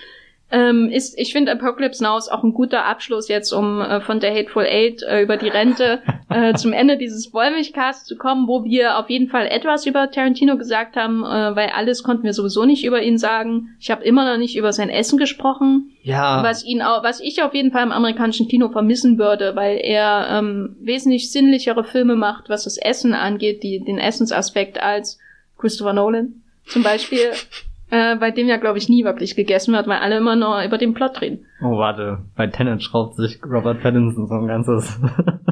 Ähm, 0.55 0.91
ist, 0.91 1.19
ich 1.19 1.33
finde 1.33 1.51
Apocalypse 1.51 2.05
Now 2.05 2.19
ist 2.19 2.31
auch 2.31 2.45
ein 2.45 2.53
guter 2.53 2.85
Abschluss 2.85 3.29
jetzt, 3.29 3.53
um 3.53 3.81
äh, 3.81 4.03
von 4.03 4.21
der 4.21 4.35
Hateful 4.35 4.67
Eight 4.67 5.03
äh, 5.03 5.23
über 5.23 5.39
die 5.39 5.49
Rente 5.49 6.03
äh, 6.29 6.53
zum 6.57 6.75
Ende 6.75 6.99
dieses 6.99 7.33
Wollmilchcasts 7.33 8.05
zu 8.05 8.17
kommen, 8.17 8.47
wo 8.49 8.63
wir 8.63 8.99
auf 8.99 9.09
jeden 9.09 9.29
Fall 9.29 9.47
etwas 9.47 9.87
über 9.87 10.11
Tarantino 10.11 10.59
gesagt 10.59 10.95
haben, 10.95 11.25
äh, 11.25 11.57
weil 11.57 11.71
alles 11.71 12.03
konnten 12.03 12.25
wir 12.25 12.35
sowieso 12.35 12.67
nicht 12.67 12.85
über 12.85 13.03
ihn 13.03 13.17
sagen. 13.17 13.71
Ich 13.81 13.91
habe 13.91 14.05
immer 14.05 14.31
noch 14.31 14.37
nicht 14.37 14.55
über 14.55 14.75
sein 14.75 14.91
Essen 14.91 15.19
gesprochen, 15.19 15.93
ja. 16.03 16.43
was 16.43 16.67
ihn 16.67 16.83
auch, 16.83 17.03
was 17.03 17.21
ich 17.21 17.43
auf 17.43 17.55
jeden 17.55 17.73
Fall 17.73 17.85
im 17.85 17.93
amerikanischen 17.93 18.47
Kino 18.47 18.69
vermissen 18.69 19.19
würde, 19.19 19.57
weil 19.57 19.79
er 19.79 20.27
ähm, 20.33 20.77
wesentlich 20.81 21.33
sinnlichere 21.33 21.83
Filme 21.83 22.15
macht, 22.15 22.51
was 22.51 22.65
das 22.65 22.77
Essen 22.77 23.15
angeht, 23.15 23.63
die, 23.63 23.83
den 23.83 23.97
Essensaspekt 23.97 24.83
als 24.83 25.19
Christopher 25.63 25.93
Nolan 25.93 26.43
zum 26.67 26.83
Beispiel, 26.83 27.31
äh, 27.91 28.17
bei 28.17 28.31
dem 28.31 28.49
ja, 28.49 28.57
glaube 28.57 28.79
ich, 28.79 28.89
nie 28.89 29.05
wirklich 29.05 29.37
gegessen 29.37 29.73
wird, 29.73 29.87
weil 29.87 29.99
alle 29.99 30.19
immer 30.19 30.37
nur 30.37 30.63
über 30.63 30.77
den 30.77 30.93
Plot 30.93 31.21
reden. 31.21 31.47
Oh, 31.63 31.79
warte. 31.79 32.19
Bei 32.37 32.49
Tenet 32.49 32.83
schraubt 32.83 33.15
sich 33.15 33.41
Robert 33.45 33.81
Pattinson 33.81 34.27
so 34.27 34.35
ein 34.35 34.49
ganzes 34.49 35.01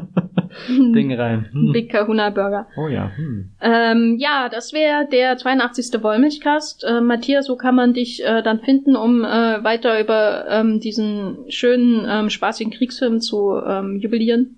Ding 0.69 1.15
rein. 1.15 1.49
Hm. 1.53 1.73
Big 1.73 1.91
Kahuna 1.91 2.31
Burger. 2.31 2.67
Oh 2.77 2.89
ja. 2.89 3.13
Hm. 3.15 3.53
Ähm, 3.61 4.17
ja, 4.19 4.49
das 4.51 4.73
wäre 4.73 5.07
der 5.07 5.37
82. 5.37 6.03
Wollmilchcast. 6.03 6.85
Äh, 6.85 7.01
Matthias, 7.01 7.49
wo 7.49 7.57
kann 7.57 7.77
man 7.77 7.95
dich 7.95 8.25
äh, 8.25 8.43
dann 8.43 8.61
finden, 8.61 8.97
um 8.97 9.25
äh, 9.25 9.63
weiter 9.63 10.01
über 10.01 10.47
ähm, 10.49 10.81
diesen 10.81 11.39
schönen, 11.49 12.05
ähm, 12.09 12.31
spaßigen 12.31 12.73
Kriegsfilm 12.73 13.21
zu 13.21 13.57
ähm, 13.65 13.99
jubilieren? 14.01 14.57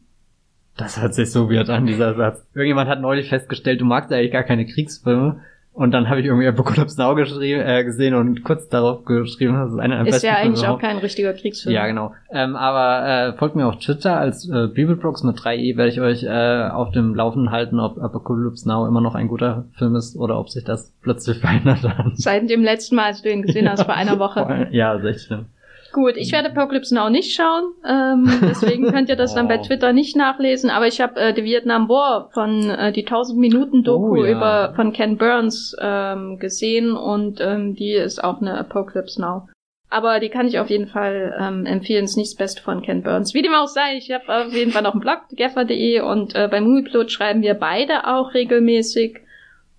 Das 0.76 1.00
hört 1.00 1.14
sich 1.14 1.30
so 1.30 1.50
weird 1.50 1.68
an, 1.70 1.86
dieser 1.86 2.14
Satz. 2.14 2.44
Irgendjemand 2.54 2.88
hat 2.88 3.00
neulich 3.00 3.28
festgestellt, 3.28 3.80
du 3.80 3.84
magst 3.84 4.12
eigentlich 4.12 4.32
gar 4.32 4.42
keine 4.42 4.66
Kriegsfilme. 4.66 5.40
Und 5.74 5.92
dann 5.92 6.10
habe 6.10 6.20
ich 6.20 6.26
irgendwie 6.26 6.46
Apocalypse 6.46 7.00
Now 7.00 7.14
geschrieben, 7.14 7.62
äh, 7.62 7.82
gesehen 7.82 8.12
und 8.14 8.44
kurz 8.44 8.68
darauf 8.68 9.06
geschrieben, 9.06 9.54
das 9.54 9.72
ist 9.72 9.78
einer 9.78 9.96
der 9.96 10.06
Ist 10.06 10.12
besten 10.16 10.26
ja 10.26 10.34
Filme 10.34 10.46
eigentlich 10.48 10.60
auch 10.60 10.64
überhaupt. 10.64 10.82
kein 10.82 10.98
richtiger 10.98 11.32
Kriegsfilm. 11.32 11.74
Ja, 11.74 11.86
genau. 11.86 12.12
Ähm, 12.30 12.56
aber 12.56 13.08
äh, 13.08 13.32
folgt 13.38 13.56
mir 13.56 13.66
auf 13.66 13.78
Twitter 13.78 14.18
als 14.18 14.46
äh, 14.50 14.66
Bibelbrooks 14.66 15.22
mit 15.22 15.38
3e, 15.38 15.78
werde 15.78 15.90
ich 15.90 16.00
euch 16.02 16.24
äh, 16.24 16.68
auf 16.68 16.90
dem 16.90 17.14
Laufenden 17.14 17.52
halten, 17.52 17.80
ob 17.80 17.98
Apocalypse 18.02 18.68
Now 18.68 18.86
immer 18.86 19.00
noch 19.00 19.14
ein 19.14 19.28
guter 19.28 19.64
Film 19.78 19.96
ist 19.96 20.14
oder 20.14 20.38
ob 20.38 20.50
sich 20.50 20.62
das 20.64 20.92
plötzlich 21.00 21.38
verändert 21.40 21.82
hat. 21.84 22.18
Seit 22.18 22.50
dem 22.50 22.62
letzten 22.62 22.96
Mal, 22.96 23.06
als 23.06 23.22
du 23.22 23.30
ihn 23.30 23.40
gesehen 23.40 23.66
hast, 23.70 23.84
vor 23.84 23.94
einer 23.94 24.18
Woche. 24.18 24.68
Ja, 24.72 24.92
ist 24.94 25.04
echt 25.04 25.20
schlimm. 25.26 25.46
Gut, 25.92 26.16
ich 26.16 26.32
werde 26.32 26.48
Apocalypse 26.50 26.94
Now 26.94 27.10
nicht 27.10 27.34
schauen, 27.34 27.72
ähm, 27.86 28.30
deswegen 28.48 28.90
könnt 28.90 29.08
ihr 29.10 29.16
das 29.16 29.34
dann 29.34 29.46
bei 29.48 29.58
Oh. 29.58 29.62
Twitter 29.62 29.92
nicht 29.92 30.16
nachlesen, 30.16 30.70
aber 30.70 30.86
ich 30.86 31.00
habe 31.00 31.20
äh, 31.20 31.34
die 31.34 31.44
Vietnam 31.44 31.88
War 31.88 32.30
von 32.32 32.70
äh, 32.70 32.92
die 32.92 33.04
1000 33.06 33.38
Minuten 33.38 33.82
Doku 33.84 34.20
Oh, 34.20 34.24
ja. 34.24 34.30
über 34.30 34.72
von 34.74 34.92
Ken 34.92 35.18
Burns 35.18 35.76
ähm, 35.80 36.38
gesehen 36.38 36.92
und 36.96 37.40
ähm, 37.40 37.74
die 37.74 37.92
ist 37.92 38.24
auch 38.24 38.40
eine 38.40 38.56
Apocalypse 38.58 39.20
Now. 39.20 39.48
Aber 39.90 40.20
die 40.20 40.30
kann 40.30 40.46
ich 40.48 40.58
auf 40.58 40.70
jeden 40.70 40.86
Fall 40.86 41.36
ähm, 41.38 41.66
empfehlen, 41.66 42.04
ist 42.04 42.16
nicht 42.16 42.30
das 42.32 42.38
Beste 42.38 42.62
von 42.62 42.80
Ken 42.80 43.02
Burns. 43.02 43.34
Wie 43.34 43.42
dem 43.42 43.52
auch 43.52 43.66
sei, 43.68 43.98
ich 43.98 44.10
habe 44.10 44.46
auf 44.46 44.54
jeden 44.54 44.72
Fall 44.72 44.80
noch 44.82 44.92
einen 44.92 45.02
Blog, 45.02 45.18
geffer.de 45.32 46.00
und 46.00 46.34
äh, 46.34 46.48
bei 46.50 46.62
Movieplot 46.62 47.10
schreiben 47.12 47.42
wir 47.42 47.52
beide 47.52 48.06
auch 48.06 48.32
regelmäßig. 48.32 49.18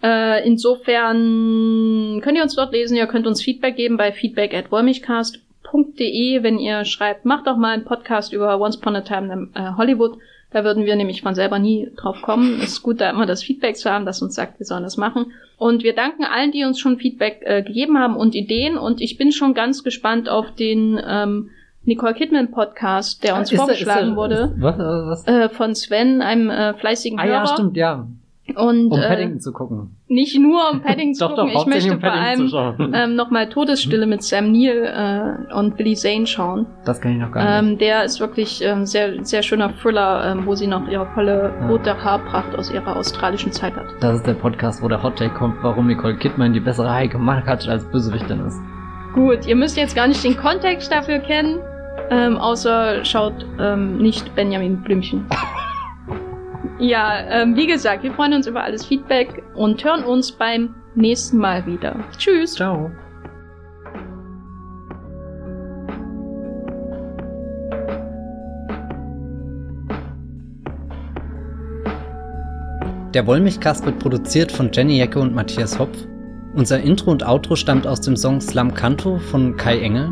Äh, 0.03 0.45
insofern 0.48 2.22
könnt 2.22 2.38
ihr 2.38 2.44
uns 2.44 2.56
dort 2.56 2.73
lesen, 2.73 2.95
ihr 2.98 3.07
könnt 3.07 3.26
uns 3.26 3.41
Feedback 3.41 3.76
geben 3.76 3.98
bei 3.98 4.11
feedback 4.11 4.53
at 4.53 4.65
wollmilchcast.de, 5.74 6.44
wenn 6.44 6.60
ihr 6.60 6.86
schreibt, 6.86 7.26
macht 7.26 7.48
doch 7.48 7.58
mal 7.58 7.74
einen 7.74 7.84
Podcast 7.86 8.34
über 8.34 8.60
Once 8.60 8.78
Upon 8.78 8.95
a 8.95 9.02
Time 9.02 9.34
in 9.34 9.50
äh, 9.62 9.72
Hollywood. 9.78 10.18
Da 10.52 10.64
würden 10.64 10.86
wir 10.86 10.95
nämlich 10.95 11.24
von 11.24 11.34
selber 11.34 11.58
nie 11.58 11.90
drauf 11.95 12.22
kommen. 12.22 12.60
Es 12.62 12.74
ist 12.74 12.84
gut, 12.84 13.02
da 13.02 13.10
immer 13.10 13.26
das 13.26 13.41
Feedback 13.41 13.76
zu 13.76 13.90
haben, 13.90 14.06
das 14.06 14.22
uns 14.22 14.36
sagt, 14.36 14.60
wir 14.60 14.68
sollen 14.68 14.84
das 14.84 14.98
machen. 14.98 15.32
Und 15.58 15.82
wir 15.84 15.95
danken 15.95 16.26
allen, 16.26 16.52
die 16.52 16.64
uns 16.64 16.80
schon 16.80 16.98
Feedback 16.98 17.41
äh, 17.44 17.64
gegeben 17.64 17.98
haben 17.98 18.16
und 18.16 18.36
Ideen. 18.36 18.78
Und 18.78 19.02
ich 19.02 19.18
bin 19.18 19.32
schon 19.32 19.56
ganz 19.56 19.84
gespannt 19.84 20.30
auf 20.30 20.52
den 20.54 21.02
ähm, 21.04 21.50
Nicole 21.86 22.14
Kidman 22.14 22.52
Podcast, 22.52 23.24
der 23.24 23.36
uns 23.36 23.52
Ist 23.52 23.54
er- 23.58 23.66
vorgeschlagen 23.66 24.06
ist 24.10 24.12
er- 24.12 24.16
wurde. 24.16 24.54
Was? 24.60 24.78
was? 24.78 25.28
Äh, 25.28 25.50
von 25.50 25.74
Sven, 25.74 26.22
einem 26.22 26.50
äh, 26.52 26.76
fleißigen 26.76 27.20
Ah 27.20 27.24
Hörer. 27.24 27.34
ja, 27.34 27.48
stimmt, 27.48 27.76
ja. 27.76 28.08
Und 28.57 28.91
Um 28.91 28.99
äh, 28.99 29.07
Paddington 29.07 29.40
zu 29.40 29.53
gucken. 29.53 29.95
nicht 30.10 30.38
nur 30.38 30.60
um 30.72 30.82
Paddington 30.82 31.14
zu 31.15 31.28
Doch, 31.28 31.36
gucken, 31.38 31.53
doch, 31.53 31.61
ich 31.61 31.65
möchte 31.68 31.94
um 31.94 32.02
vor 32.02 32.11
allem 32.11 32.40
zu 32.40 32.48
schauen. 32.49 32.91
ähm, 32.95 33.15
nochmal 33.15 33.48
Todesstille 33.48 34.06
mit 34.06 34.22
Sam 34.22 34.52
Neill 34.52 34.84
äh, 35.49 35.53
und 35.53 35.78
Billy 35.78 35.95
Zane 35.95 36.28
schauen. 36.28 36.65
Das 36.86 36.99
kann 36.99 37.14
ich 37.14 37.20
noch 37.20 37.32
gar 37.32 37.61
nicht. 37.61 37.72
Ähm, 37.72 37.78
der 37.78 38.03
ist 38.03 38.20
wirklich 38.20 38.61
ähm, 38.61 38.86
sehr, 38.86 39.24
sehr 39.24 39.44
schöner 39.44 39.72
Thriller, 39.82 40.26
ähm, 40.32 40.45
wo 40.45 40.56
sie 40.56 40.68
noch 40.68 40.88
ihre 40.90 41.06
volle 41.14 41.53
Ja. 41.61 41.68
rote 41.70 42.03
Haarpracht 42.03 42.53
aus 42.57 42.70
ihrer 42.70 42.98
australischen 42.98 43.53
Zeit 43.53 43.76
hat. 43.78 43.86
Das 44.02 44.18
ist 44.18 44.28
der 44.28 44.34
Podcast, 44.34 44.84
wo 44.84 44.90
der 44.90 45.02
Hot 45.02 45.15
Take 45.15 45.34
kommt, 45.36 45.56
warum 45.64 45.88
Nicole 45.88 46.18
Kidman 46.18 46.52
die 46.52 46.60
bessere 46.60 46.94
Heike 46.94 47.18
Markatsch 47.18 47.70
als 47.70 47.86
Bösewichtin 47.91 48.45
ist. 48.45 48.60
Gut, 49.14 49.48
ihr 49.48 49.56
müsst 49.56 49.78
jetzt 49.78 49.95
gar 49.95 50.07
nicht 50.07 50.22
den 50.24 50.36
Kontext 50.36 50.91
dafür 50.91 51.20
kennen, 51.20 51.60
ähm, 52.10 52.36
außer 52.38 53.06
schaut 53.06 53.45
ähm, 53.57 53.99
nicht 53.99 54.36
Benjamin 54.36 54.82
Blümchen. 54.84 55.26
ja, 56.80 57.19
ähm, 57.30 57.56
wie 57.56 57.68
gesagt, 57.68 58.03
wir 58.03 58.11
freuen 58.14 58.34
uns 58.34 58.48
über 58.48 58.64
alles 58.64 58.85
Feedback 58.85 59.44
und 59.56 59.84
hören 59.84 60.03
uns 60.03 60.31
beim 60.31 60.76
nächsten 60.95 61.38
Mal 61.38 61.65
wieder. 61.65 61.95
Tschüss! 62.18 62.56
Ciao. 62.56 62.91
Der 73.14 73.27
Wollmilchcast 73.27 73.85
wird 73.85 73.99
produziert 73.99 74.52
von 74.52 74.72
Jenny 74.73 74.98
Jecke 74.98 75.19
und 75.19 75.35
Matthias 75.35 75.77
Hopf. 75.77 75.95
Unser 76.56 76.81
Intro 76.81 77.11
und 77.11 77.23
Outro 77.23 77.56
stammt 77.56 77.85
aus 77.85 78.02
dem 78.02 78.15
Song 78.15 78.41
Slam 78.41 78.73
Canto 78.73 79.19
von 79.19 79.56
Kai 79.56 79.80
Engel. 79.80 80.11